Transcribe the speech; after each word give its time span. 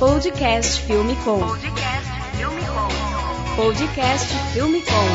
Podcast 0.00 0.80
Filme 0.84 1.14
Com. 1.16 1.40
Podcast 1.40 2.08
Filme 2.34 2.62
Com. 2.62 3.62
Podcast 3.62 4.34
Filme 4.54 4.80
Com. 4.80 5.06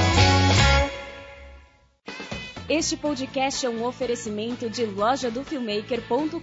Este 2.69 2.95
podcast 2.95 3.65
é 3.65 3.69
um 3.69 3.83
oferecimento 3.83 4.69
de 4.69 4.85
loja 4.85 5.31
do 5.31 5.43
filmmaker.com.br. 5.43 6.39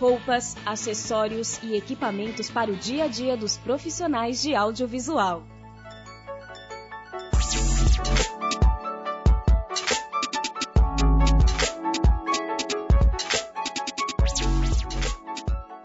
Roupas, 0.00 0.56
acessórios 0.64 1.62
e 1.62 1.76
equipamentos 1.76 2.50
para 2.50 2.70
o 2.70 2.74
dia 2.74 3.04
a 3.04 3.06
dia 3.06 3.36
dos 3.36 3.58
profissionais 3.58 4.40
de 4.40 4.54
audiovisual. 4.54 5.42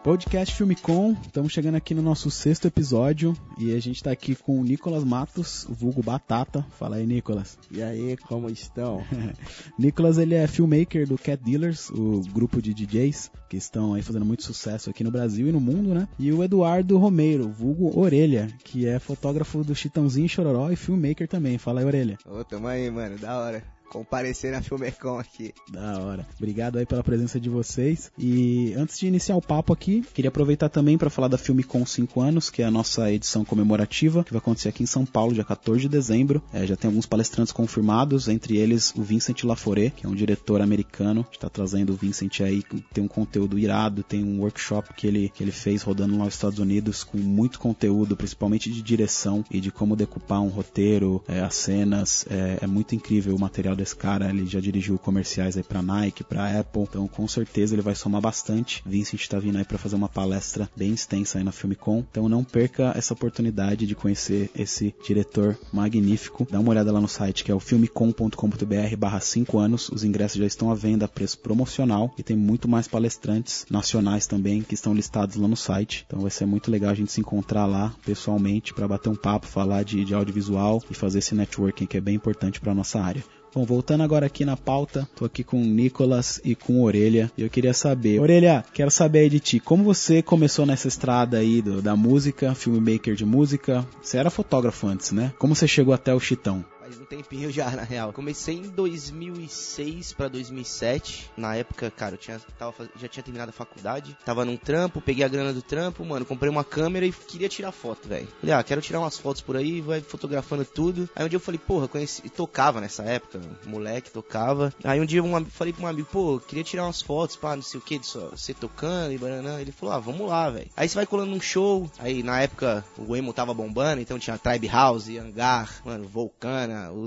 Podcast 0.10 0.56
Filme 0.56 0.76
Com, 0.76 1.16
estamos 1.24 1.54
chegando 1.54 1.76
aqui 1.76 1.94
no 1.94 2.02
nosso 2.02 2.32
sexto 2.32 2.66
episódio 2.66 3.38
e 3.60 3.76
a 3.76 3.80
gente 3.80 3.98
está 3.98 4.10
aqui 4.10 4.34
com 4.34 4.60
o 4.60 4.64
Nicolas 4.64 5.04
Matos, 5.04 5.68
vulgo 5.70 6.02
Batata. 6.02 6.66
Fala 6.80 6.96
aí, 6.96 7.06
Nicolas. 7.06 7.60
E 7.70 7.80
aí, 7.80 8.18
como 8.18 8.50
estão? 8.50 9.06
Nicolas, 9.78 10.18
ele 10.18 10.34
é 10.34 10.48
filmmaker 10.48 11.08
do 11.08 11.16
Cat 11.16 11.44
Dealers, 11.44 11.92
o 11.92 12.22
grupo 12.34 12.60
de 12.60 12.74
DJs 12.74 13.30
que 13.48 13.56
estão 13.56 13.94
aí 13.94 14.02
fazendo 14.02 14.26
muito 14.26 14.42
sucesso 14.42 14.90
aqui 14.90 15.04
no 15.04 15.12
Brasil 15.12 15.48
e 15.48 15.52
no 15.52 15.60
mundo, 15.60 15.94
né? 15.94 16.08
E 16.18 16.32
o 16.32 16.44
Eduardo 16.44 16.98
Romeiro, 16.98 17.48
vulgo 17.48 17.96
Orelha, 17.96 18.48
que 18.64 18.88
é 18.88 18.98
fotógrafo 18.98 19.64
do 19.64 19.76
Chitãozinho 19.76 20.28
Chororó 20.28 20.72
e 20.72 20.76
filmmaker 20.76 21.28
também. 21.28 21.60
Fala 21.60 21.82
aí, 21.82 21.86
Orelha. 21.86 22.18
Ô, 22.26 22.44
tamo 22.44 22.66
aí, 22.66 22.90
mano, 22.90 23.16
da 23.20 23.38
hora 23.38 23.64
comparecer 23.90 24.52
na 24.52 24.62
Filmecom 24.62 25.20
aqui. 25.20 25.54
Da 25.70 26.00
hora. 26.00 26.26
Obrigado 26.38 26.78
aí 26.78 26.86
pela 26.86 27.04
presença 27.04 27.40
de 27.40 27.50
vocês. 27.50 28.12
E 28.18 28.74
antes 28.76 29.00
de 29.00 29.08
iniciar 29.08 29.36
o 29.36 29.42
papo 29.42 29.74
aqui, 29.74 30.04
queria 30.14 30.30
aproveitar 30.30 30.70
também 30.70 30.98
para 30.98 31.10
falar 31.10 31.28
da 31.28 31.38
Filmecom 31.38 31.86
5 31.86 32.22
anos, 32.22 32.50
que 32.50 32.62
é 32.62 32.66
a 32.66 32.72
nossa 32.72 33.12
edição 33.12 33.44
comemorativa, 33.44 34.24
que 34.24 34.32
vai 34.32 34.40
acontecer 34.40 34.70
aqui 34.70 34.84
em 34.84 34.88
São 34.88 35.06
Paulo, 35.06 35.34
dia 35.34 35.44
14 35.44 35.82
de 35.82 35.90
dezembro. 35.90 36.42
É, 36.54 36.66
já 36.66 36.76
tem 36.76 36.88
alguns 36.88 37.06
palestrantes 37.06 37.52
confirmados, 37.52 38.28
entre 38.28 38.58
eles 38.58 38.94
o 38.96 39.02
Vincent 39.02 39.44
Laforet, 39.44 39.92
que 39.92 40.06
é 40.06 40.10
um 40.10 40.16
diretor 40.16 40.62
americano, 40.62 41.26
está 41.32 41.50
trazendo 41.50 41.94
o 41.94 41.96
Vincent 41.96 42.42
aí, 42.42 42.64
tem 42.94 43.04
um 43.04 43.08
conteúdo 43.08 43.58
irado, 43.58 44.04
tem 44.04 44.24
um 44.24 44.42
workshop 44.42 44.94
que 44.94 45.08
ele, 45.08 45.30
que 45.30 45.44
ele 45.44 45.52
fez 45.52 45.82
rodando 45.82 46.18
lá 46.18 46.26
nos 46.26 46.36
Estados 46.36 46.60
Unidos 46.60 47.04
com 47.04 47.18
muito 47.18 47.60
conteúdo, 47.60 48.16
principalmente 48.16 48.72
de 48.72 48.82
direção 48.82 49.44
e 49.50 49.60
de 49.60 49.72
como 49.72 49.96
decupar 49.96 50.42
um 50.42 50.50
roteiro, 50.50 51.24
é, 51.28 51.40
as 51.40 51.56
cenas. 51.56 52.26
É, 52.30 52.60
é 52.62 52.68
muito 52.68 52.96
incrível 52.96 53.36
o 53.36 53.40
material 53.40 53.76
desse 53.80 53.96
cara, 53.96 54.30
ele 54.30 54.46
já 54.46 54.60
dirigiu 54.60 54.98
comerciais 54.98 55.58
aí 55.58 55.64
pra 55.64 55.82
Nike, 55.82 56.24
pra 56.24 56.60
Apple, 56.60 56.84
então 56.84 57.08
com 57.08 57.28
certeza 57.28 57.74
ele 57.74 57.82
vai 57.82 57.96
somar 57.96 58.22
bastante. 58.22 58.84
Vincent 58.86 59.28
tá 59.28 59.40
vindo 59.40 59.58
aí 59.58 59.66
para 59.66 59.78
fazer 59.78 59.96
uma 59.96 60.10
palestra 60.10 60.70
bem 60.76 60.94
extensa 60.94 61.38
aí 61.38 61.44
na 61.44 61.52
Filmicon, 61.52 62.06
então 62.10 62.28
não 62.28 62.44
perca 62.44 62.94
essa 62.96 63.14
oportunidade 63.14 63.88
de 63.88 63.96
conhecer 63.96 64.50
esse 64.56 64.94
diretor 65.06 65.58
magnífico. 65.72 66.48
Dá 66.50 66.60
uma 66.60 66.72
olhada 66.72 66.92
lá 66.92 67.00
no 67.00 67.08
site 67.08 67.44
que 67.44 67.52
é 67.52 67.56
o 67.56 67.60
filmicon.com.br 67.60 68.96
barra 68.98 69.20
5 69.20 69.58
anos, 69.58 69.90
os 69.90 70.04
ingressos 70.04 70.38
já 70.38 70.46
estão 70.46 70.72
à 70.72 70.76
venda 70.76 71.06
a 71.06 71.08
preço 71.08 71.40
promocional 71.40 72.14
e 72.18 72.24
tem 72.24 72.36
muito 72.36 72.68
mais 72.68 72.88
palestrantes 72.88 73.66
nacionais 73.70 74.28
também 74.28 74.62
que 74.62 74.74
estão 74.74 74.94
listados 74.94 75.38
lá 75.38 75.48
no 75.48 75.58
site, 75.58 76.04
então 76.06 76.22
vai 76.22 76.32
ser 76.32 76.46
muito 76.46 76.70
legal 76.70 76.92
a 76.92 76.96
gente 76.96 77.12
se 77.12 77.22
encontrar 77.22 77.66
lá 77.66 77.94
pessoalmente 78.06 78.74
para 78.74 78.88
bater 78.88 79.10
um 79.10 79.16
papo, 79.16 79.48
falar 79.48 79.84
de, 79.84 80.04
de 80.04 80.14
audiovisual 80.14 80.84
e 80.90 80.94
fazer 80.94 81.20
esse 81.20 81.34
networking 81.34 81.86
que 81.86 81.98
é 81.98 82.02
bem 82.02 82.16
importante 82.16 82.60
para 82.60 82.76
nossa 82.76 83.00
área. 83.00 83.24
Bom, 83.54 83.66
voltando 83.66 84.04
agora 84.04 84.28
aqui 84.28 84.46
na 84.46 84.56
pauta, 84.56 85.10
tô 85.16 85.26
aqui 85.26 85.44
com 85.44 85.60
o 85.60 85.66
Nicolas 85.66 86.40
e 86.44 86.56
com 86.56 86.74
o 86.74 86.84
Orelha. 86.84 87.32
E 87.36 87.42
eu 87.42 87.50
queria 87.50 87.74
saber, 87.74 88.20
Orelha, 88.20 88.64
quero 88.74 88.92
saber 88.92 89.20
aí 89.20 89.30
de 89.30 89.40
ti, 89.40 89.60
como 89.60 89.84
você 89.84 90.22
começou 90.22 90.66
nessa 90.66 90.88
estrada 90.88 91.38
aí 91.38 91.62
do, 91.62 91.82
da 91.82 91.96
música, 91.96 92.54
filmmaker 92.54 93.16
de 93.16 93.26
música? 93.26 93.88
Você 94.02 94.18
era 94.18 94.30
fotógrafo 94.30 94.88
antes, 94.88 95.12
né? 95.12 95.34
Como 95.40 95.56
você 95.56 95.68
chegou 95.68 95.94
até 95.94 96.14
o 96.14 96.20
Chitão? 96.20 96.64
Faz 96.90 97.00
um 97.00 97.06
tempinho 97.06 97.52
já, 97.52 97.70
na 97.70 97.84
real. 97.84 98.12
Comecei 98.12 98.56
em 98.56 98.70
2006 98.70 100.14
para 100.14 100.28
2007. 100.28 101.30
Na 101.38 101.56
época, 101.56 101.92
cara, 101.92 102.16
eu 102.16 102.18
tinha, 102.18 102.40
tava, 102.58 102.90
já 103.00 103.08
tinha 103.08 103.24
terminado 103.24 103.50
a 103.50 103.54
faculdade. 103.54 104.18
Tava 104.26 104.44
num 104.44 104.58
trampo, 104.58 105.00
peguei 105.00 105.24
a 105.24 105.28
grana 105.28 105.54
do 105.54 105.62
trampo, 105.62 106.04
mano, 106.04 106.26
comprei 106.26 106.50
uma 106.50 106.64
câmera 106.64 107.06
e 107.06 107.12
queria 107.12 107.48
tirar 107.48 107.72
foto, 107.72 108.08
velho. 108.08 108.28
Falei, 108.42 108.56
ah, 108.56 108.64
quero 108.64 108.82
tirar 108.82 109.00
umas 109.00 109.18
fotos 109.18 109.42
por 109.42 109.56
aí, 109.56 109.82
vai 109.82 110.02
fotografando 110.02 110.66
tudo. 110.66 111.08
Aí 111.16 111.26
um 111.26 111.30
dia 111.30 111.38
eu 111.38 111.42
falei, 111.42 111.60
porra, 111.60 111.88
conheci, 111.88 112.28
tocava 112.30 112.82
nessa 112.82 113.04
época, 113.04 113.40
moleque, 113.66 114.10
tocava. 114.10 114.74
Aí 114.84 115.00
um 115.00 115.06
dia 115.06 115.20
eu 115.20 115.46
falei 115.46 115.74
pra 115.74 115.84
um 115.84 115.88
amigo, 115.88 116.08
pô, 116.12 116.40
queria 116.40 116.64
tirar 116.64 116.86
umas 116.86 117.02
fotos, 117.02 117.36
pá, 117.36 117.56
não 117.56 117.64
sei 117.64 117.80
o 117.80 117.84
que, 117.84 118.00
você 118.00 118.54
tocando 118.54 119.14
e 119.14 119.18
banana. 119.18 119.62
Ele 119.62 119.72
falou, 119.72 119.94
ah, 119.94 120.00
vamos 120.00 120.28
lá, 120.28 120.50
velho. 120.50 120.70
Aí 120.76 120.90
você 120.90 120.96
vai 120.96 121.06
colando 121.06 121.32
num 121.32 121.42
show. 121.42 121.90
Aí 122.00 122.24
na 122.24 122.42
época 122.42 122.84
o 122.98 123.16
emo 123.16 123.34
tava 123.34 123.54
bombando, 123.54 124.02
então 124.02 124.18
tinha 124.18 124.38
Tribe 124.38 124.68
House, 124.68 125.10
Hangar, 125.10 125.82
mano, 125.86 126.08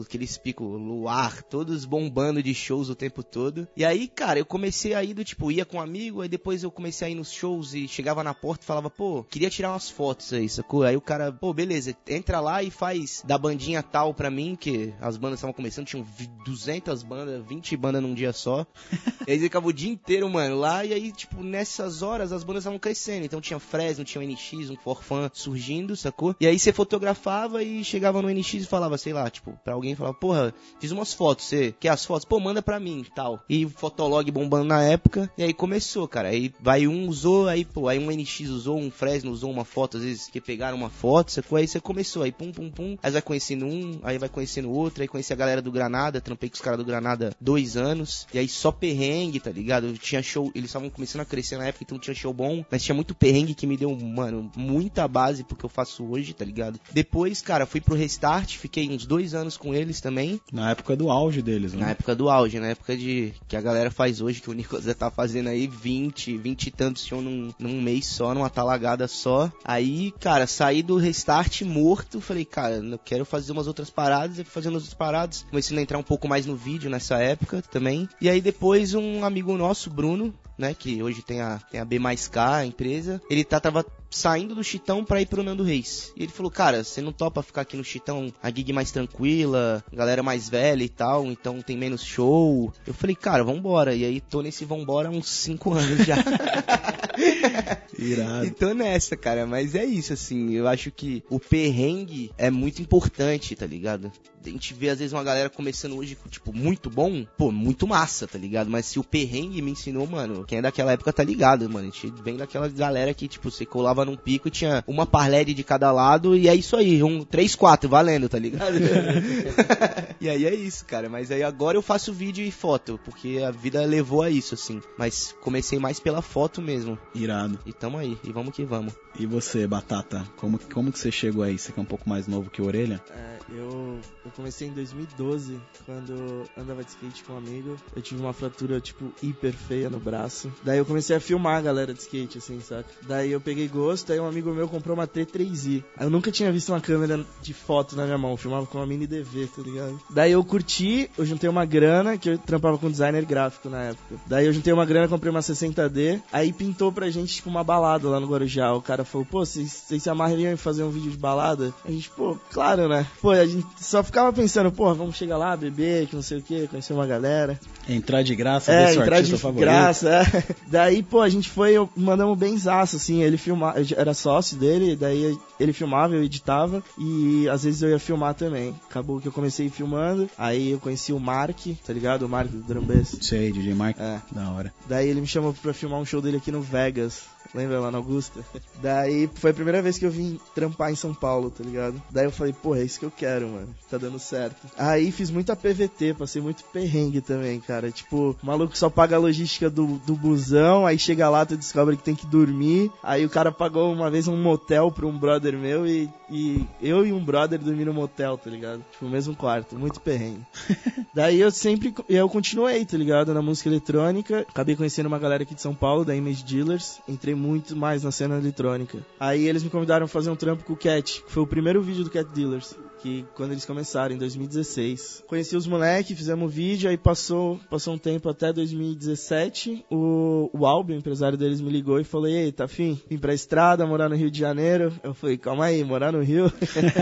Aqueles 0.01 0.37
picos, 0.37 0.67
luar, 0.67 1.43
todos 1.43 1.85
bombando 1.85 2.43
de 2.43 2.55
shows 2.55 2.89
o 2.89 2.95
tempo 2.95 3.23
todo. 3.23 3.67
E 3.77 3.85
aí, 3.85 4.09
cara, 4.09 4.39
eu 4.39 4.47
comecei 4.47 4.95
a 4.95 5.03
ir 5.03 5.15
do 5.15 5.25
tipo, 5.25 5.51
ia 5.51 5.65
com 5.65 5.79
um 5.79 5.81
amigo, 5.81 6.21
aí 6.21 6.29
depois 6.29 6.63
eu 6.63 6.71
comecei 6.71 7.09
a 7.09 7.11
ir 7.11 7.15
nos 7.15 7.31
shows 7.31 7.75
e 7.75 7.89
chegava 7.89 8.23
na 8.23 8.35
porta 8.35 8.65
e 8.65 8.67
falava, 8.67 8.91
pô, 8.91 9.25
queria 9.25 9.51
tirar 9.51 9.71
umas 9.71 9.89
fotos 9.89 10.33
aí, 10.33 10.49
sacou? 10.49 10.83
Aí 10.83 10.97
o 10.97 11.01
cara, 11.01 11.33
pô, 11.33 11.53
beleza, 11.53 11.97
entra 12.07 12.41
lá 12.41 12.63
e 12.63 12.71
faz 12.71 13.23
da 13.27 13.39
bandinha 13.39 13.83
tal 13.83 14.13
pra 14.13 14.31
mim, 14.31 14.57
que 14.59 14.93
as 15.01 15.17
bandas 15.17 15.39
estavam 15.39 15.55
começando, 15.55 15.87
tinham 15.87 16.07
200 16.45 17.03
bandas, 17.03 17.45
20 17.47 17.77
bandas 17.77 18.03
num 18.03 18.15
dia 18.15 18.33
só. 18.33 18.67
e 19.27 19.33
aí 19.33 19.45
acabou 19.45 19.71
o 19.71 19.73
dia 19.73 19.91
inteiro, 19.91 20.29
mano, 20.29 20.59
lá, 20.59 20.85
e 20.85 20.93
aí, 20.93 21.13
tipo, 21.13 21.43
nessas 21.43 22.03
horas 22.03 22.33
as 22.33 22.45
bandas 22.45 22.63
estavam 22.63 22.79
crescendo. 22.79 23.25
Então 23.25 23.41
tinha 23.41 23.59
Fresno, 23.59 24.05
tinha 24.05 24.23
um 24.23 24.27
NX, 24.27 24.71
um 24.71 24.77
Forfan 24.77 25.31
surgindo, 25.33 25.97
sacou? 25.97 26.35
E 26.41 26.47
aí 26.47 26.59
você 26.59 26.73
fotografava 26.73 27.63
e 27.63 27.85
chegava 27.85 28.21
no 28.21 28.29
NX 28.29 28.55
e 28.55 28.67
falava, 28.67 28.99
sei 28.99 29.13
lá, 29.13 29.31
tipo, 29.31 29.59
pra 29.65 29.75
alguém 29.75 29.95
falava, 29.95 30.15
porra, 30.15 30.55
fiz 30.81 30.91
umas 30.91 31.13
fotos, 31.13 31.47
você 31.47 31.75
quer 31.79 31.91
as 31.91 32.05
fotos? 32.05 32.25
Pô, 32.25 32.41
manda 32.41 32.63
pra 32.63 32.81
mim 32.81 33.05
tal. 33.15 33.43
E 33.49 33.67
Fotolog 33.69 34.31
bombando 34.31 34.65
na 34.65 34.83
época, 34.83 35.31
e 35.37 35.43
aí 35.43 35.53
começou, 35.53 36.07
cara. 36.09 36.29
Aí 36.29 36.53
vai 36.61 36.87
um 36.87 37.09
usou, 37.09 37.49
aí, 37.49 37.65
pô, 37.65 37.89
aí 37.89 37.99
um 37.99 38.11
NX 38.11 38.49
usou, 38.49 38.79
um 38.79 38.91
Fresno 38.91 39.31
usou 39.31 39.51
uma 39.51 39.65
foto, 39.65 39.97
às 39.97 40.03
vezes 40.03 40.29
que 40.29 40.41
pegaram 40.41 40.77
uma 40.77 40.91
foto, 40.91 41.33
sacou? 41.33 41.59
Aí 41.59 41.67
você 41.67 41.81
começou, 41.81 42.23
aí 42.23 42.33
pum, 42.33 42.53
pum, 42.53 42.71
pum, 42.71 42.97
aí 43.03 43.11
vai 43.11 43.23
conhecendo 43.23 43.67
um, 43.67 44.01
aí 44.03 44.19
vai 44.19 44.29
conhecendo 44.29 44.71
outro, 44.71 45.03
aí 45.03 45.09
conheci 45.09 45.33
a 45.33 45.37
galera 45.37 45.63
do 45.63 45.71
Granada, 45.71 46.21
trampei 46.21 46.49
com 46.49 46.55
os 46.55 46.61
caras 46.61 46.79
do 46.79 46.85
Granada 46.85 47.35
dois 47.41 47.77
anos, 47.77 48.27
e 48.33 48.39
aí 48.39 48.49
só 48.49 48.73
perrengue, 48.73 49.41
tá 49.41 49.51
ligado? 49.51 49.93
Tinha 49.99 50.23
show, 50.23 50.51
eles 50.55 50.71
estavam 50.71 50.91
começando 50.91 51.23
a 51.23 51.27
crescer 51.27 51.57
na 51.57 51.67
época, 51.67 51.85
então 51.85 51.99
tinha 51.99 52.15
show 52.15 52.33
bom, 52.33 52.65
mas 52.71 52.83
tinha 52.83 52.95
muito 52.95 53.15
perrengue 53.15 53.55
que 53.55 53.67
me 53.67 53.77
deu, 53.77 53.95
mano, 53.97 54.51
muita 54.57 55.07
base 55.07 55.45
porque 55.45 55.65
eu 55.65 55.71
faço 55.71 56.05
hoje, 56.05 56.35
tá 56.35 56.45
ligado? 56.45 56.79
Depois, 56.93 57.41
cara, 57.41 57.67
fui 57.67 57.81
pro 57.81 57.95
Restart, 57.95 58.57
fiquei 58.57 58.89
uns 58.89 59.07
dois 59.07 59.35
anos 59.35 59.52
com 59.57 59.75
eles 59.75 60.01
também. 60.01 60.41
Na 60.53 60.71
época 60.71 60.97
do 60.97 61.11
auge 61.11 61.43
deles, 61.43 61.73
né? 61.73 61.81
Na 61.81 61.91
época 61.91 62.15
do 62.15 62.29
auge, 62.29 62.59
na 62.59 62.69
época 62.69 62.97
de 62.97 63.33
que 63.49 63.57
a 63.57 63.61
galera 63.61 63.91
faz 63.91 64.21
hoje, 64.21 64.41
que 64.41 64.51
o 64.51 64.53
Nicolas 64.53 64.85
tá 64.95 65.11
fazendo 65.11 65.49
aí 65.49 65.67
20, 65.67 66.37
20 66.39 66.67
e 66.67 66.71
tantos 66.71 67.07
show 67.07 67.21
num, 67.21 67.53
num 67.59 67.81
mês 67.81 68.07
só, 68.07 68.35
numa 68.35 68.51
talagada 68.51 69.09
só. 69.09 69.51
Aí, 69.65 70.13
cara, 70.21 70.47
saí 70.47 70.83
do 70.83 70.97
Restart 70.97 71.63
morto, 71.63 72.21
falei, 72.21 72.45
cara, 72.45 72.77
eu 72.77 72.99
quero 72.99 73.25
fazer 73.25 73.53
umas 73.53 73.67
outras 73.67 73.91
paradas, 73.91 74.39
e 74.39 74.45
fazendo 74.45 74.77
as 74.77 74.83
outras 74.83 74.95
paradas. 74.95 75.47
Comecei 75.49 75.77
a 75.77 75.83
entrar 75.83 75.99
um 75.99 76.03
pouco 76.03 76.29
mais 76.29 76.47
no 76.47 76.57
vídeo 76.57 76.91
nessa 76.91 77.19
época 77.19 77.63
também. 77.63 78.09
E 78.21 78.29
aí 78.29 78.41
depois 78.41 78.95
um 78.95 79.25
amigo 79.25 79.57
nosso, 79.57 79.91
Bruno, 79.91 80.35
né, 80.59 80.75
que 80.75 81.03
hoje 81.03 81.23
tem 81.23 81.41
a, 81.41 81.59
tem 81.71 81.81
a 81.81 81.85
B 81.85 81.99
mais 81.99 82.29
K, 82.29 82.57
a 82.57 82.67
empresa, 82.67 83.21
ele 83.29 83.45
tá, 83.45 83.59
tava 83.59 83.85
saindo 84.11 84.55
do 84.55 84.63
Chitão 84.63 85.05
pra 85.05 85.21
ir 85.21 85.27
pro 85.27 85.43
Nando 85.43 85.63
Reis. 85.63 86.13
E 86.17 86.23
ele 86.23 86.33
falou, 86.33 86.51
cara, 86.51 86.85
você 86.85 87.01
não 87.01 87.13
topa 87.13 87.43
ficar 87.43 87.63
aqui 87.63 87.77
no 87.77 87.85
Chitão, 87.85 88.33
a 88.43 88.51
gig 88.51 88.73
mais 88.73 88.91
tranquila, 88.91 89.83
galera 89.93 90.23
mais 90.23 90.49
velha 90.49 90.85
e 90.85 90.89
tal, 90.89 91.27
então 91.27 91.61
tem 91.63 91.77
menos 91.77 92.03
show. 92.03 92.73
Eu 92.87 92.95
falei, 92.95 93.17
cara, 93.17 93.43
vambora. 93.43 93.95
E 93.95 94.05
aí 94.05 94.21
tô 94.21 94.43
nesse 94.43 94.65
vambora 94.65 95.09
há 95.09 95.11
uns 95.11 95.29
5 95.29 95.73
anos 95.75 96.07
já. 96.07 96.17
Irado. 97.99 98.47
E 98.47 98.51
tô 98.51 98.73
nessa, 98.75 99.17
cara, 99.17 99.47
mas 99.47 99.75
é 99.75 99.85
isso, 99.85 100.13
assim, 100.13 100.53
eu 100.53 100.67
acho 100.67 100.91
que 100.91 101.23
o 101.29 101.39
perrengue 101.39 102.33
é 102.39 102.51
muito 102.51 102.81
importante, 102.81 103.55
tá 103.55 103.67
ligado? 103.67 104.11
A 104.45 104.49
gente 104.49 104.75
vê 104.75 104.89
às 104.89 104.99
vezes 104.99 105.13
uma 105.13 105.23
galera 105.23 105.49
começando 105.49 105.97
hoje, 105.97 106.17
tipo, 106.29 106.53
muito 106.53 106.91
bom, 106.91 107.25
pô, 107.39 107.53
muito 107.53 107.87
massa, 107.87 108.27
tá 108.27 108.37
ligado? 108.37 108.69
Mas 108.69 108.87
se 108.87 108.99
o 108.99 109.05
perrengue 109.05 109.63
me 109.63 109.71
ensinou, 109.71 110.07
mano, 110.07 110.45
quem 110.45 110.59
é 110.59 110.63
daquela 110.63 110.93
época 110.93 111.13
tá 111.13 111.23
ligado, 111.23 111.69
mano. 111.71 111.89
A 111.89 111.91
gente 111.91 112.13
vem 112.23 112.37
daquela 112.37 112.69
galera 112.69 113.15
que, 113.15 113.29
tipo, 113.29 113.51
você 113.51 113.65
colava 113.65 114.05
num 114.05 114.17
pico 114.17 114.49
e 114.49 114.51
tinha 114.51 114.83
uma 114.87 115.07
parlede 115.07 115.55
de 115.55 115.63
cada 115.63 115.93
lado 115.93 116.37
e 116.37 116.49
é 116.49 116.55
isso 116.55 116.77
aí, 116.77 117.03
um, 117.03 117.25
três, 117.25 117.55
quatro, 117.55 117.89
valendo, 117.89 118.29
tá 118.29 118.39
ligado? 118.39 118.75
e 120.21 120.29
aí 120.29 120.45
é 120.45 120.55
isso, 120.55 120.85
cara. 120.87 121.09
Mas 121.09 121.31
aí 121.31 121.43
agora 121.43 121.77
eu 121.77 121.83
faço 121.83 122.13
vídeo 122.13 122.45
e 122.45 122.51
foto, 122.51 122.99
porque 123.05 123.41
a 123.47 123.51
vida 123.53 123.85
levou 123.85 124.23
a 124.23 124.31
isso, 124.31 124.55
assim. 124.55 124.81
Mas 124.99 125.35
comecei 125.41 125.79
mais 125.79 126.01
pela 126.01 126.21
foto 126.21 126.61
mesmo. 126.61 126.99
Irado. 127.15 127.32
E 127.67 127.73
tamo 127.73 127.99
aí, 127.99 128.19
e 128.25 128.33
vamos 128.33 128.55
que 128.55 128.65
vamos. 128.65 128.95
E 129.19 129.27
você, 129.27 129.67
Batata, 129.67 130.25
como, 130.37 130.59
como 130.73 130.91
que 130.91 130.99
você 130.99 131.11
chegou 131.11 131.43
aí? 131.43 131.59
Você 131.59 131.73
que 131.73 131.79
é 131.79 131.83
um 131.83 131.87
pouco 131.87 132.09
mais 132.09 132.27
novo 132.27 132.51
que 132.51 132.63
Orelha? 132.63 133.03
É, 133.11 133.39
eu, 133.51 133.99
eu 134.25 134.31
comecei 134.35 134.69
em 134.69 134.73
2012, 134.73 135.61
quando 135.85 136.45
andava 136.57 136.83
de 136.83 136.91
skate 136.91 137.25
com 137.25 137.35
um 137.35 137.39
amigo. 137.39 137.77
Eu 137.95 138.03
tive 138.03 138.21
uma 138.21 138.33
fratura, 138.33 138.81
tipo, 138.81 139.13
hiper 139.23 139.53
feia 139.53 139.91
no 139.91 140.01
braço. 140.01 140.51
Daí 140.65 140.79
eu 140.79 140.85
comecei 140.85 141.15
a 141.15 141.21
filmar 141.21 141.59
a 141.59 141.61
galera 141.61 141.93
de 141.93 142.01
skate, 142.01 142.39
assim, 142.39 142.61
saca? 142.61 142.89
Daí 143.07 143.31
eu 143.31 143.41
peguei 143.41 143.69
gosto, 143.69 144.13
aí 144.13 144.21
um 144.21 144.27
amigo 144.27 144.53
meu 144.53 144.69
comprou 144.69 144.97
uma 144.97 145.07
T3i. 145.07 145.85
Eu 146.01 146.11
nunca 146.11 146.31
tinha 146.31 146.51
visto 146.51 146.71
uma 146.71 146.81
câmera 146.81 147.25
de 147.43 147.53
foto 147.53 147.97
na 147.97 148.05
minha 148.05 148.19
mão, 148.19 148.33
eu 148.33 148.37
filmava 148.37 148.67
com 148.67 148.79
uma 148.79 148.87
mini 148.87 149.07
DV, 149.07 149.47
tá 149.49 149.63
ligado? 149.63 150.01
Daí 150.11 150.33
eu 150.33 150.45
curti, 150.45 151.11
eu 151.19 151.27
juntei 151.27 151.49
uma 151.49 151.65
grana, 151.65 152.17
que 152.17 152.31
eu 152.31 152.39
trampava 152.39 152.79
com 152.79 152.91
designer 152.91 153.25
gráfico 153.25 153.69
na 153.69 153.85
época. 153.85 154.17
Daí 154.27 154.47
eu 154.47 154.53
juntei 154.53 154.73
uma 154.73 154.87
grana, 154.87 155.09
comprei 155.09 155.31
uma 155.31 155.41
60D, 155.41 156.23
aí 156.33 156.53
pintou 156.53 156.91
pra 156.91 157.11
gente, 157.11 157.22
tipo, 157.27 157.49
uma 157.51 157.63
balada 157.65 158.09
lá 158.09 158.19
no 158.21 158.27
Guarujá. 158.27 158.73
O 158.75 158.83
cara 158.83 159.05
falou, 159.05 159.27
pô, 159.31 159.45
vocês 159.45 159.85
se 159.89 160.11
amarrariam 160.11 160.53
em 160.53 160.57
fazer 160.57 160.83
um 160.83 160.91
vídeo 160.91 161.11
de 161.11 161.17
balada? 161.17 161.73
A 161.85 161.91
gente, 161.91 162.11
pô, 162.11 162.37
claro, 162.51 162.89
né? 162.89 163.07
Pô, 163.21 163.31
a 163.31 163.47
gente 163.47 163.67
só 163.81 164.03
ficava 164.03 164.33
pensando, 164.33 164.71
pô, 164.73 164.93
vamos 164.95 165.17
chegar 165.17 165.37
lá, 165.37 165.57
beber, 165.57 166.07
que 166.07 166.15
não 166.17 166.23
sei 166.23 166.39
o 166.39 166.43
que, 166.43 166.67
conhecer 166.69 166.93
uma 166.93 167.07
galera. 167.07 167.59
Entrar 167.89 168.23
de 168.23 168.35
graça, 168.35 168.73
É, 168.73 168.87
ver 168.87 168.93
seu 168.93 169.03
entrar 169.03 169.17
de 169.17 169.21
artista 169.23 169.39
favorito. 169.39 169.65
graça, 169.69 170.09
é. 170.09 170.45
Daí, 170.69 171.03
pô, 171.03 171.21
a 171.21 171.29
gente 171.29 171.49
foi, 171.49 171.73
eu- 171.73 171.89
mandamos 171.97 172.39
benzaço, 172.39 172.97
assim, 172.97 173.23
ele 173.23 173.37
filmava, 173.37 173.81
eu 173.81 173.87
era 173.97 174.15
sócio 174.15 174.57
dele, 174.57 174.95
daí 174.97 175.37
ele 175.59 175.73
filmava, 175.73 176.15
eu 176.15 176.23
editava, 176.23 176.83
e 176.99 177.49
às 177.49 177.65
vezes 177.65 177.83
eu 177.83 177.91
ia 177.91 177.99
filmar 177.99 178.35
também. 178.35 178.75
Acabou 178.89 179.21
que 179.21 179.29
eu 179.29 179.33
comecei 179.33 179.69
filmando, 179.69 180.29
aí 180.39 180.71
eu 180.71 180.79
conheci 180.81 181.13
o 181.13 181.19
Mark, 181.21 181.59
tá 181.87 181.93
ligado? 181.93 182.23
O 182.25 182.29
Mark 182.29 182.49
do 182.51 182.63
Drum 182.63 182.83
Bass. 182.83 183.17
Sei, 183.21 183.53
DJ 183.53 183.75
Mark. 183.75 183.97
É. 183.99 184.21
Da 184.31 184.51
hora. 184.51 184.73
Daí 184.89 185.09
ele 185.09 185.21
me 185.21 185.27
chamou 185.27 185.53
pra 185.53 185.73
filmar 185.75 185.99
um 186.01 186.05
show 186.05 186.21
dele 186.21 186.37
aqui 186.39 186.51
no 186.53 186.61
Vegas. 186.63 187.12
Yes. 187.13 187.42
Lembra 187.55 187.81
lá 187.81 187.91
na 187.91 187.99
Augusta? 187.99 188.41
Daí 188.81 189.29
foi 189.35 189.51
a 189.51 189.55
primeira 189.55 189.83
vez 189.83 189.99
que 189.99 190.07
eu 190.07 190.11
vim 190.11 190.41
trampar 190.55 190.91
em 190.91 190.97
São 190.97 191.13
Paulo, 191.13 191.51
tá 191.51 191.63
ligado? 191.63 192.01
Daí 192.11 192.25
eu 192.25 192.31
falei, 192.31 192.53
pô, 192.53 192.75
é 192.75 192.83
isso 192.83 192.99
que 192.99 193.05
eu 193.05 193.11
quero, 193.11 193.49
mano. 193.49 193.69
Tá 193.91 193.99
dando 193.99 194.19
certo. 194.19 194.67
Aí 194.77 195.13
fiz 195.13 195.31
muita 195.31 195.55
PVT, 195.55 196.15
passei 196.15 196.41
muito 196.41 196.65
perrengue 196.65 197.21
também, 197.21 197.61
cara. 197.61 197.91
Tipo, 197.91 198.37
o 198.43 198.47
maluco 198.47 198.77
só 198.77 198.89
paga 198.89 199.17
a 199.17 199.19
logística 199.19 199.69
do, 199.69 199.99
do 200.07 200.15
busão, 200.15 200.87
aí 200.87 200.99
chega 200.99 201.29
lá, 201.29 201.45
tu 201.45 201.57
descobre 201.57 201.97
que 201.97 202.03
tem 202.03 202.15
que 202.15 202.27
dormir. 202.27 202.91
Aí 203.03 203.25
o 203.25 203.31
cara 203.31 203.53
pagou 203.53 203.93
uma 203.93 204.11
vez 204.11 204.29
um 204.29 204.37
motel 204.37 204.91
pra 204.91 205.07
um 205.07 205.19
brother 205.19 205.57
meu 205.59 205.87
e, 205.87 206.09
e 206.31 206.67
eu 206.81 207.07
e 207.07 207.13
um 207.13 207.23
brother 207.23 207.59
dormir 207.59 207.85
no 207.85 207.93
motel, 207.93 208.39
tá 208.39 208.49
ligado? 208.49 208.83
Tipo, 208.93 209.05
no 209.05 209.11
mesmo 209.11 209.37
quarto. 209.37 209.79
Muito 209.79 210.01
perrengue. 210.01 210.41
Daí 211.15 211.41
eu 211.41 211.51
sempre 211.51 211.95
eu 212.09 212.29
continuei, 212.29 212.85
tá 212.87 212.97
ligado? 212.97 213.35
Na 213.35 213.43
música 213.43 213.69
eletrônica. 213.69 214.47
Acabei 214.49 214.75
conhecendo 214.75 215.07
uma 215.07 215.19
galera 215.19 215.43
aqui 215.43 215.55
de 215.55 215.61
São 215.61 215.75
Paulo, 215.75 216.05
da 216.05 216.17
Image 216.17 216.45
Dealers. 216.45 217.01
Entrei 217.07 217.35
muito 217.43 217.75
mais 217.75 218.05
na 218.05 218.13
cena 218.13 218.39
eletrônica. 218.39 219.05
Aí 219.19 219.49
eles 219.49 219.65
me 219.65 219.71
convidaram 219.71 220.05
a 220.05 220.09
fazer 220.09 220.31
um 220.31 220.37
trampo 220.37 220.65
com 220.65 220.75
o 220.75 220.77
Cat, 220.77 221.23
que 221.25 221.33
foi 221.33 221.43
o 221.43 221.47
primeiro 221.47 221.83
vídeo 221.83 222.05
do 222.05 222.11
Cat 222.11 222.31
Dealers. 222.33 222.75
Que 223.01 223.25
quando 223.35 223.51
eles 223.51 223.65
começaram, 223.65 224.15
em 224.15 224.19
2016. 224.19 225.25
Conheci 225.27 225.57
os 225.57 225.67
moleques, 225.67 226.17
fizemos 226.17 226.45
um 226.45 226.49
vídeo, 226.49 226.89
aí 226.89 226.97
passou, 226.97 227.59
passou 227.69 227.95
um 227.95 227.99
tempo 227.99 228.29
até 228.29 228.53
2017. 228.53 229.85
O, 229.91 230.49
o 230.53 230.65
Albi, 230.65 230.93
o 230.93 230.97
empresário 230.97 231.37
deles, 231.37 231.61
me 231.61 231.69
ligou 231.69 231.99
e 231.99 232.05
falou: 232.05 232.29
Ei, 232.29 232.53
tá 232.53 232.65
afim? 232.65 233.01
Vim 233.11 233.19
pra 233.19 233.35
estrada, 233.35 233.85
morar 233.85 234.09
no 234.09 234.15
Rio 234.15 234.31
de 234.31 234.39
Janeiro. 234.39 234.93
Eu 235.03 235.13
falei, 235.15 235.37
calma 235.37 235.65
aí, 235.65 235.83
morar 235.83 236.13
no 236.13 236.23
Rio. 236.23 236.53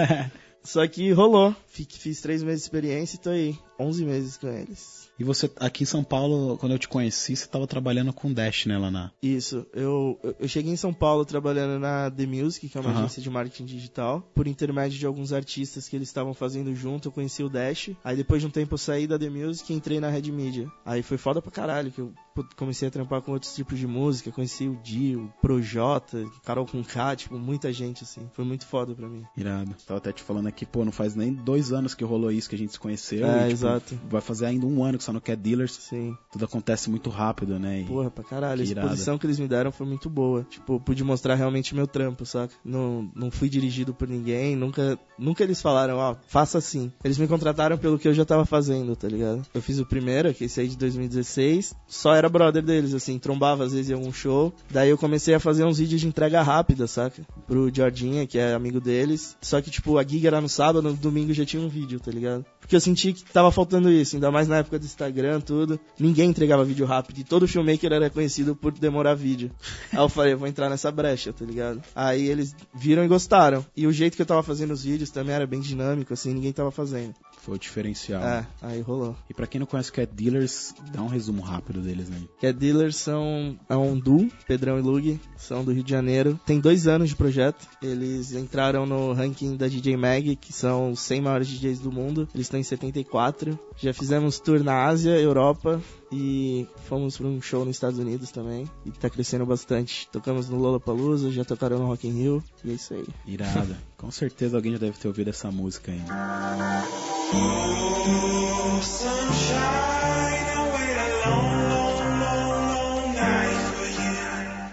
Só 0.65 0.87
que 0.87 1.11
rolou. 1.13 1.55
Fiz, 1.67 1.87
fiz 1.91 2.21
três 2.21 2.43
meses 2.43 2.61
de 2.61 2.65
experiência 2.65 3.17
e 3.17 3.21
tô 3.21 3.31
aí. 3.31 3.59
11 3.79 4.05
meses 4.05 4.37
com 4.39 4.49
eles. 4.49 5.00
E 5.21 5.25
você, 5.25 5.51
aqui 5.57 5.83
em 5.83 5.87
São 5.87 6.03
Paulo, 6.03 6.57
quando 6.57 6.73
eu 6.73 6.79
te 6.79 6.89
conheci, 6.89 7.37
você 7.37 7.47
tava 7.47 7.67
trabalhando 7.67 8.11
com 8.11 8.33
Dash, 8.33 8.65
né, 8.65 8.79
lá 8.79 8.91
na... 8.91 9.11
Isso, 9.23 9.67
eu, 9.75 10.19
eu- 10.39 10.49
cheguei 10.49 10.73
em 10.73 10.77
São 10.77 10.95
Paulo 10.95 11.27
trabalhando 11.27 11.79
na 11.79 12.11
The 12.11 12.25
Music, 12.27 12.71
que 12.71 12.79
é 12.79 12.81
uma 12.81 12.89
Aham. 12.91 13.01
agência 13.01 13.21
de 13.21 13.29
marketing 13.29 13.67
digital, 13.67 14.23
por 14.35 14.47
intermédio 14.47 14.99
de 14.99 15.05
alguns 15.05 15.31
artistas 15.35 15.87
que 15.87 15.95
eles 15.95 16.09
estavam 16.09 16.33
fazendo 16.33 16.75
junto, 16.75 17.09
eu 17.09 17.13
conheci 17.13 17.43
o 17.43 17.51
Dash. 17.51 17.91
Aí 18.03 18.17
depois 18.17 18.41
de 18.41 18.49
um 18.49 18.51
tempo 18.51 18.73
eu 18.75 18.79
saí 18.79 19.07
da 19.07 19.19
The 19.19 19.29
Music 19.29 19.71
e 19.71 19.77
entrei 19.77 20.01
na 20.01 20.09
Red 20.09 20.33
Media. 20.33 20.67
Aí 20.87 21.03
foi 21.03 21.19
foda 21.19 21.43
pra 21.43 21.51
caralho, 21.53 21.93
que 21.93 22.01
eu 22.01 22.15
comecei 22.57 22.89
a 22.89 22.91
trampar 22.91 23.21
com 23.21 23.33
outros 23.33 23.55
tipos 23.55 23.79
de 23.79 23.87
música, 23.87 24.33
conheci 24.33 24.67
o 24.69 24.77
Dio, 24.83 25.25
o 25.25 25.41
Projota, 25.43 26.25
Carol 26.43 26.65
com 26.65 26.83
K, 26.83 27.15
tipo, 27.17 27.39
muita 27.39 27.71
gente 27.71 28.05
assim. 28.05 28.27
Foi 28.33 28.45
muito 28.47 28.67
foda 28.67 28.95
pra 28.95 29.07
mim. 29.07 29.23
Irado. 29.37 29.75
Tava 29.87 29.99
até 29.99 30.13
te 30.13 30.23
falando 30.23 30.47
aqui, 30.47 30.65
pô, 30.65 30.83
não 30.83 30.93
faz 30.93 31.15
nem 31.15 31.31
dois 31.35 31.73
anos 31.73 31.95
que 31.95 32.03
rolou 32.03 32.33
isso 32.33 32.49
que 32.49 32.55
a 32.55 32.59
gente 32.59 32.73
se 32.73 32.81
conheceu. 32.81 33.27
É, 33.27 33.41
e, 33.41 33.41
tipo, 33.43 33.53
exato. 33.53 34.01
Vai 34.09 34.23
fazer 34.23 34.47
ainda 34.47 34.65
um 34.65 34.83
ano 34.83 34.97
que 34.97 35.05
só 35.11 35.13
no 35.13 35.21
Cat 35.21 35.37
Dealers. 35.41 35.73
Sim. 35.73 36.17
Tudo 36.33 36.45
acontece 36.45 36.89
muito 36.89 37.11
rápido, 37.11 37.59
né? 37.59 37.81
E- 37.81 37.85
Porra, 37.85 38.11
pra 38.11 38.23
caralho. 38.25 38.63
A 38.63 38.65
Que 38.65 38.71
irado. 38.71 38.87
exposição 38.87 39.19
que 39.19 39.27
eles 39.27 39.39
me 39.39 39.49
deram 39.49 39.73
foi 39.73 39.87
muito 39.87 40.09
boa. 40.09 40.47
Tipo, 40.49 40.79
pude 40.81 41.03
mostrar 41.05 41.35
realmente 41.35 41.75
meu 41.75 41.87
trampo, 41.87 42.25
saca? 42.25 42.55
Não, 42.65 43.11
não 43.15 43.31
fui 43.31 43.49
dirigido 43.49 43.93
por 43.93 44.09
ninguém, 44.09 44.55
nunca, 44.57 44.99
nunca 45.19 45.43
eles 45.43 45.61
falaram, 45.61 45.97
ó, 45.99 46.17
faça 46.29 46.59
assim. 46.59 46.93
Eles 47.05 47.19
me 47.19 47.27
contrataram 47.27 47.77
pelo 47.77 47.99
que 47.99 48.07
eu 48.09 48.15
já 48.15 48.25
tava 48.25 48.45
fazendo, 48.47 48.95
tá 48.97 49.09
ligado? 49.09 49.43
Eu 49.53 49.61
fiz 49.63 49.79
o 49.79 49.87
primeiro, 49.87 50.33
que 50.33 50.45
esse 50.45 50.61
aí 50.61 50.69
de 50.69 50.77
2016, 50.77 51.75
só 51.89 52.15
era 52.15 52.29
brother 52.29 52.63
deles, 52.63 52.95
assim, 52.95 53.19
trombava 53.19 53.65
às 53.65 53.73
vezes 53.73 53.91
em 53.91 53.95
algum 53.95 54.13
show. 54.13 54.53
Daí 54.71 54.91
eu 54.91 54.99
comecei 54.99 55.35
a 55.35 55.41
fazer 55.41 55.65
uns 55.65 55.79
vídeos 55.79 56.01
de 56.01 56.07
entrega 56.07 56.43
rápida, 56.43 56.87
saca? 56.87 57.23
Pro 57.47 57.71
Jordinha, 57.75 58.27
que 58.27 58.39
é 58.39 58.55
amigo 58.55 58.81
deles. 58.81 59.37
Só 59.41 59.61
que, 59.61 59.71
tipo, 59.71 59.99
a 59.99 60.05
gig 60.05 60.27
era 60.27 60.41
no 60.41 60.49
sábado, 60.49 60.83
no 60.83 60.95
domingo 60.95 61.33
já 61.33 61.45
tinha 61.45 61.63
um 61.63 61.69
vídeo, 61.69 61.99
tá 62.01 62.11
ligado? 62.11 62.45
Porque 62.61 62.77
eu 62.77 62.81
senti 62.81 63.13
que 63.13 63.25
tava 63.25 63.51
faltando 63.51 63.91
isso, 63.91 64.15
ainda 64.17 64.31
mais 64.31 64.47
na 64.47 64.59
época 64.59 64.79
do 64.79 64.85
Instagram, 65.01 65.41
tudo. 65.41 65.81
Ninguém 65.99 66.31
entregava 66.31 66.65
vídeo 66.65 66.85
rápido 66.85 67.19
e 67.19 67.25
todo 67.25 67.49
filmmaker 67.49 67.93
era 67.93 68.11
conhecido 68.11 68.55
por 68.55 68.73
demorar 68.73 69.15
vídeo. 69.15 69.51
Aí 69.93 69.99
eu 69.99 70.09
falei, 70.09 70.35
vou 70.35 70.47
entrar 70.47 70.69
nessa 70.69 70.91
brecha, 70.91 71.33
tá 71.33 71.45
ligado? 71.45 71.83
Aí 71.95 72.29
eles 72.29 72.55
viram 72.75 73.05
e 73.05 73.09
gostaram. 73.09 73.65
E 73.77 73.87
o 73.87 73.93
jeito 73.93 74.17
que 74.17 74.23
eu 74.23 74.27
tava 74.27 74.43
fazendo 74.43 74.73
os 74.73 74.85
vídeos 74.85 75.11
também 75.11 75.35
era 75.35 75.47
bem 75.47 75.61
dinâmico, 75.61 76.13
assim, 76.13 76.35
ninguém 76.35 76.53
tava 76.53 76.71
fazendo. 76.71 77.15
Foi 77.43 77.55
o 77.55 77.59
diferencial. 77.59 78.23
É, 78.23 78.47
aí 78.61 78.81
rolou. 78.81 79.17
E 79.29 79.35
pra 79.35 79.47
quem 79.47 79.59
não 79.59 79.67
conhece 79.67 79.91
o 79.91 79.93
Cat 79.93 80.13
Dealers, 80.13 80.75
dá 80.93 81.03
um 81.03 81.07
resumo 81.07 81.43
rápido 81.43 81.81
deles, 81.81 82.09
né? 82.09 82.19
É 82.43 82.53
Dealers 82.53 82.97
são 82.97 83.59
é 83.69 83.77
um 83.77 83.99
duo, 83.99 84.31
Pedrão 84.47 84.79
e 84.79 84.83
Lug, 84.83 85.21
são 85.37 85.65
do 85.65 85.73
Rio 85.73 85.83
de 85.83 85.91
Janeiro. 85.91 86.39
Tem 86.45 86.61
dois 86.61 86.87
anos 86.87 87.09
de 87.09 87.17
projeto. 87.17 87.67
Eles 87.83 88.33
entraram 88.33 88.85
no 88.85 89.13
ranking 89.13 89.57
da 89.57 89.69
DJ 89.69 89.97
Mag, 89.97 90.37
que 90.37 90.53
são 90.53 90.93
os 90.93 91.01
100 91.01 91.23
maiores 91.23 91.49
DJs 91.49 91.81
do 91.81 91.91
mundo. 91.91 92.29
Eles 92.35 92.47
estão 92.47 92.61
em 92.61 92.63
74. 92.63 93.59
Já 93.77 93.95
fizemos 93.95 94.39
tour 94.39 94.63
na 94.63 94.85
Ásia, 94.85 95.19
Europa 95.19 95.81
e 96.13 96.67
fomos 96.85 97.17
para 97.17 97.27
um 97.27 97.41
show 97.41 97.65
nos 97.65 97.77
Estados 97.77 97.99
Unidos 97.99 98.31
também. 98.31 98.69
E 98.85 98.91
tá 98.91 99.09
crescendo 99.09 99.47
bastante. 99.47 100.09
Tocamos 100.11 100.49
no 100.49 100.59
Lollapalooza, 100.59 101.31
já 101.31 101.45
tocaram 101.45 101.79
no 101.79 101.87
Rock 101.87 102.07
in 102.07 102.13
Rio. 102.13 102.45
E 102.65 102.71
é 102.71 102.75
isso 102.75 102.95
aí. 102.95 103.07
Irada. 103.27 103.79
Com 103.97 104.11
certeza 104.11 104.57
alguém 104.57 104.73
já 104.73 104.79
deve 104.79 104.99
ter 104.99 105.09
ouvido 105.09 105.31
essa 105.31 105.51
música 105.51 105.93
ainda. 105.93 107.20
Oh, 107.33 108.81
sunshine. 108.83 109.90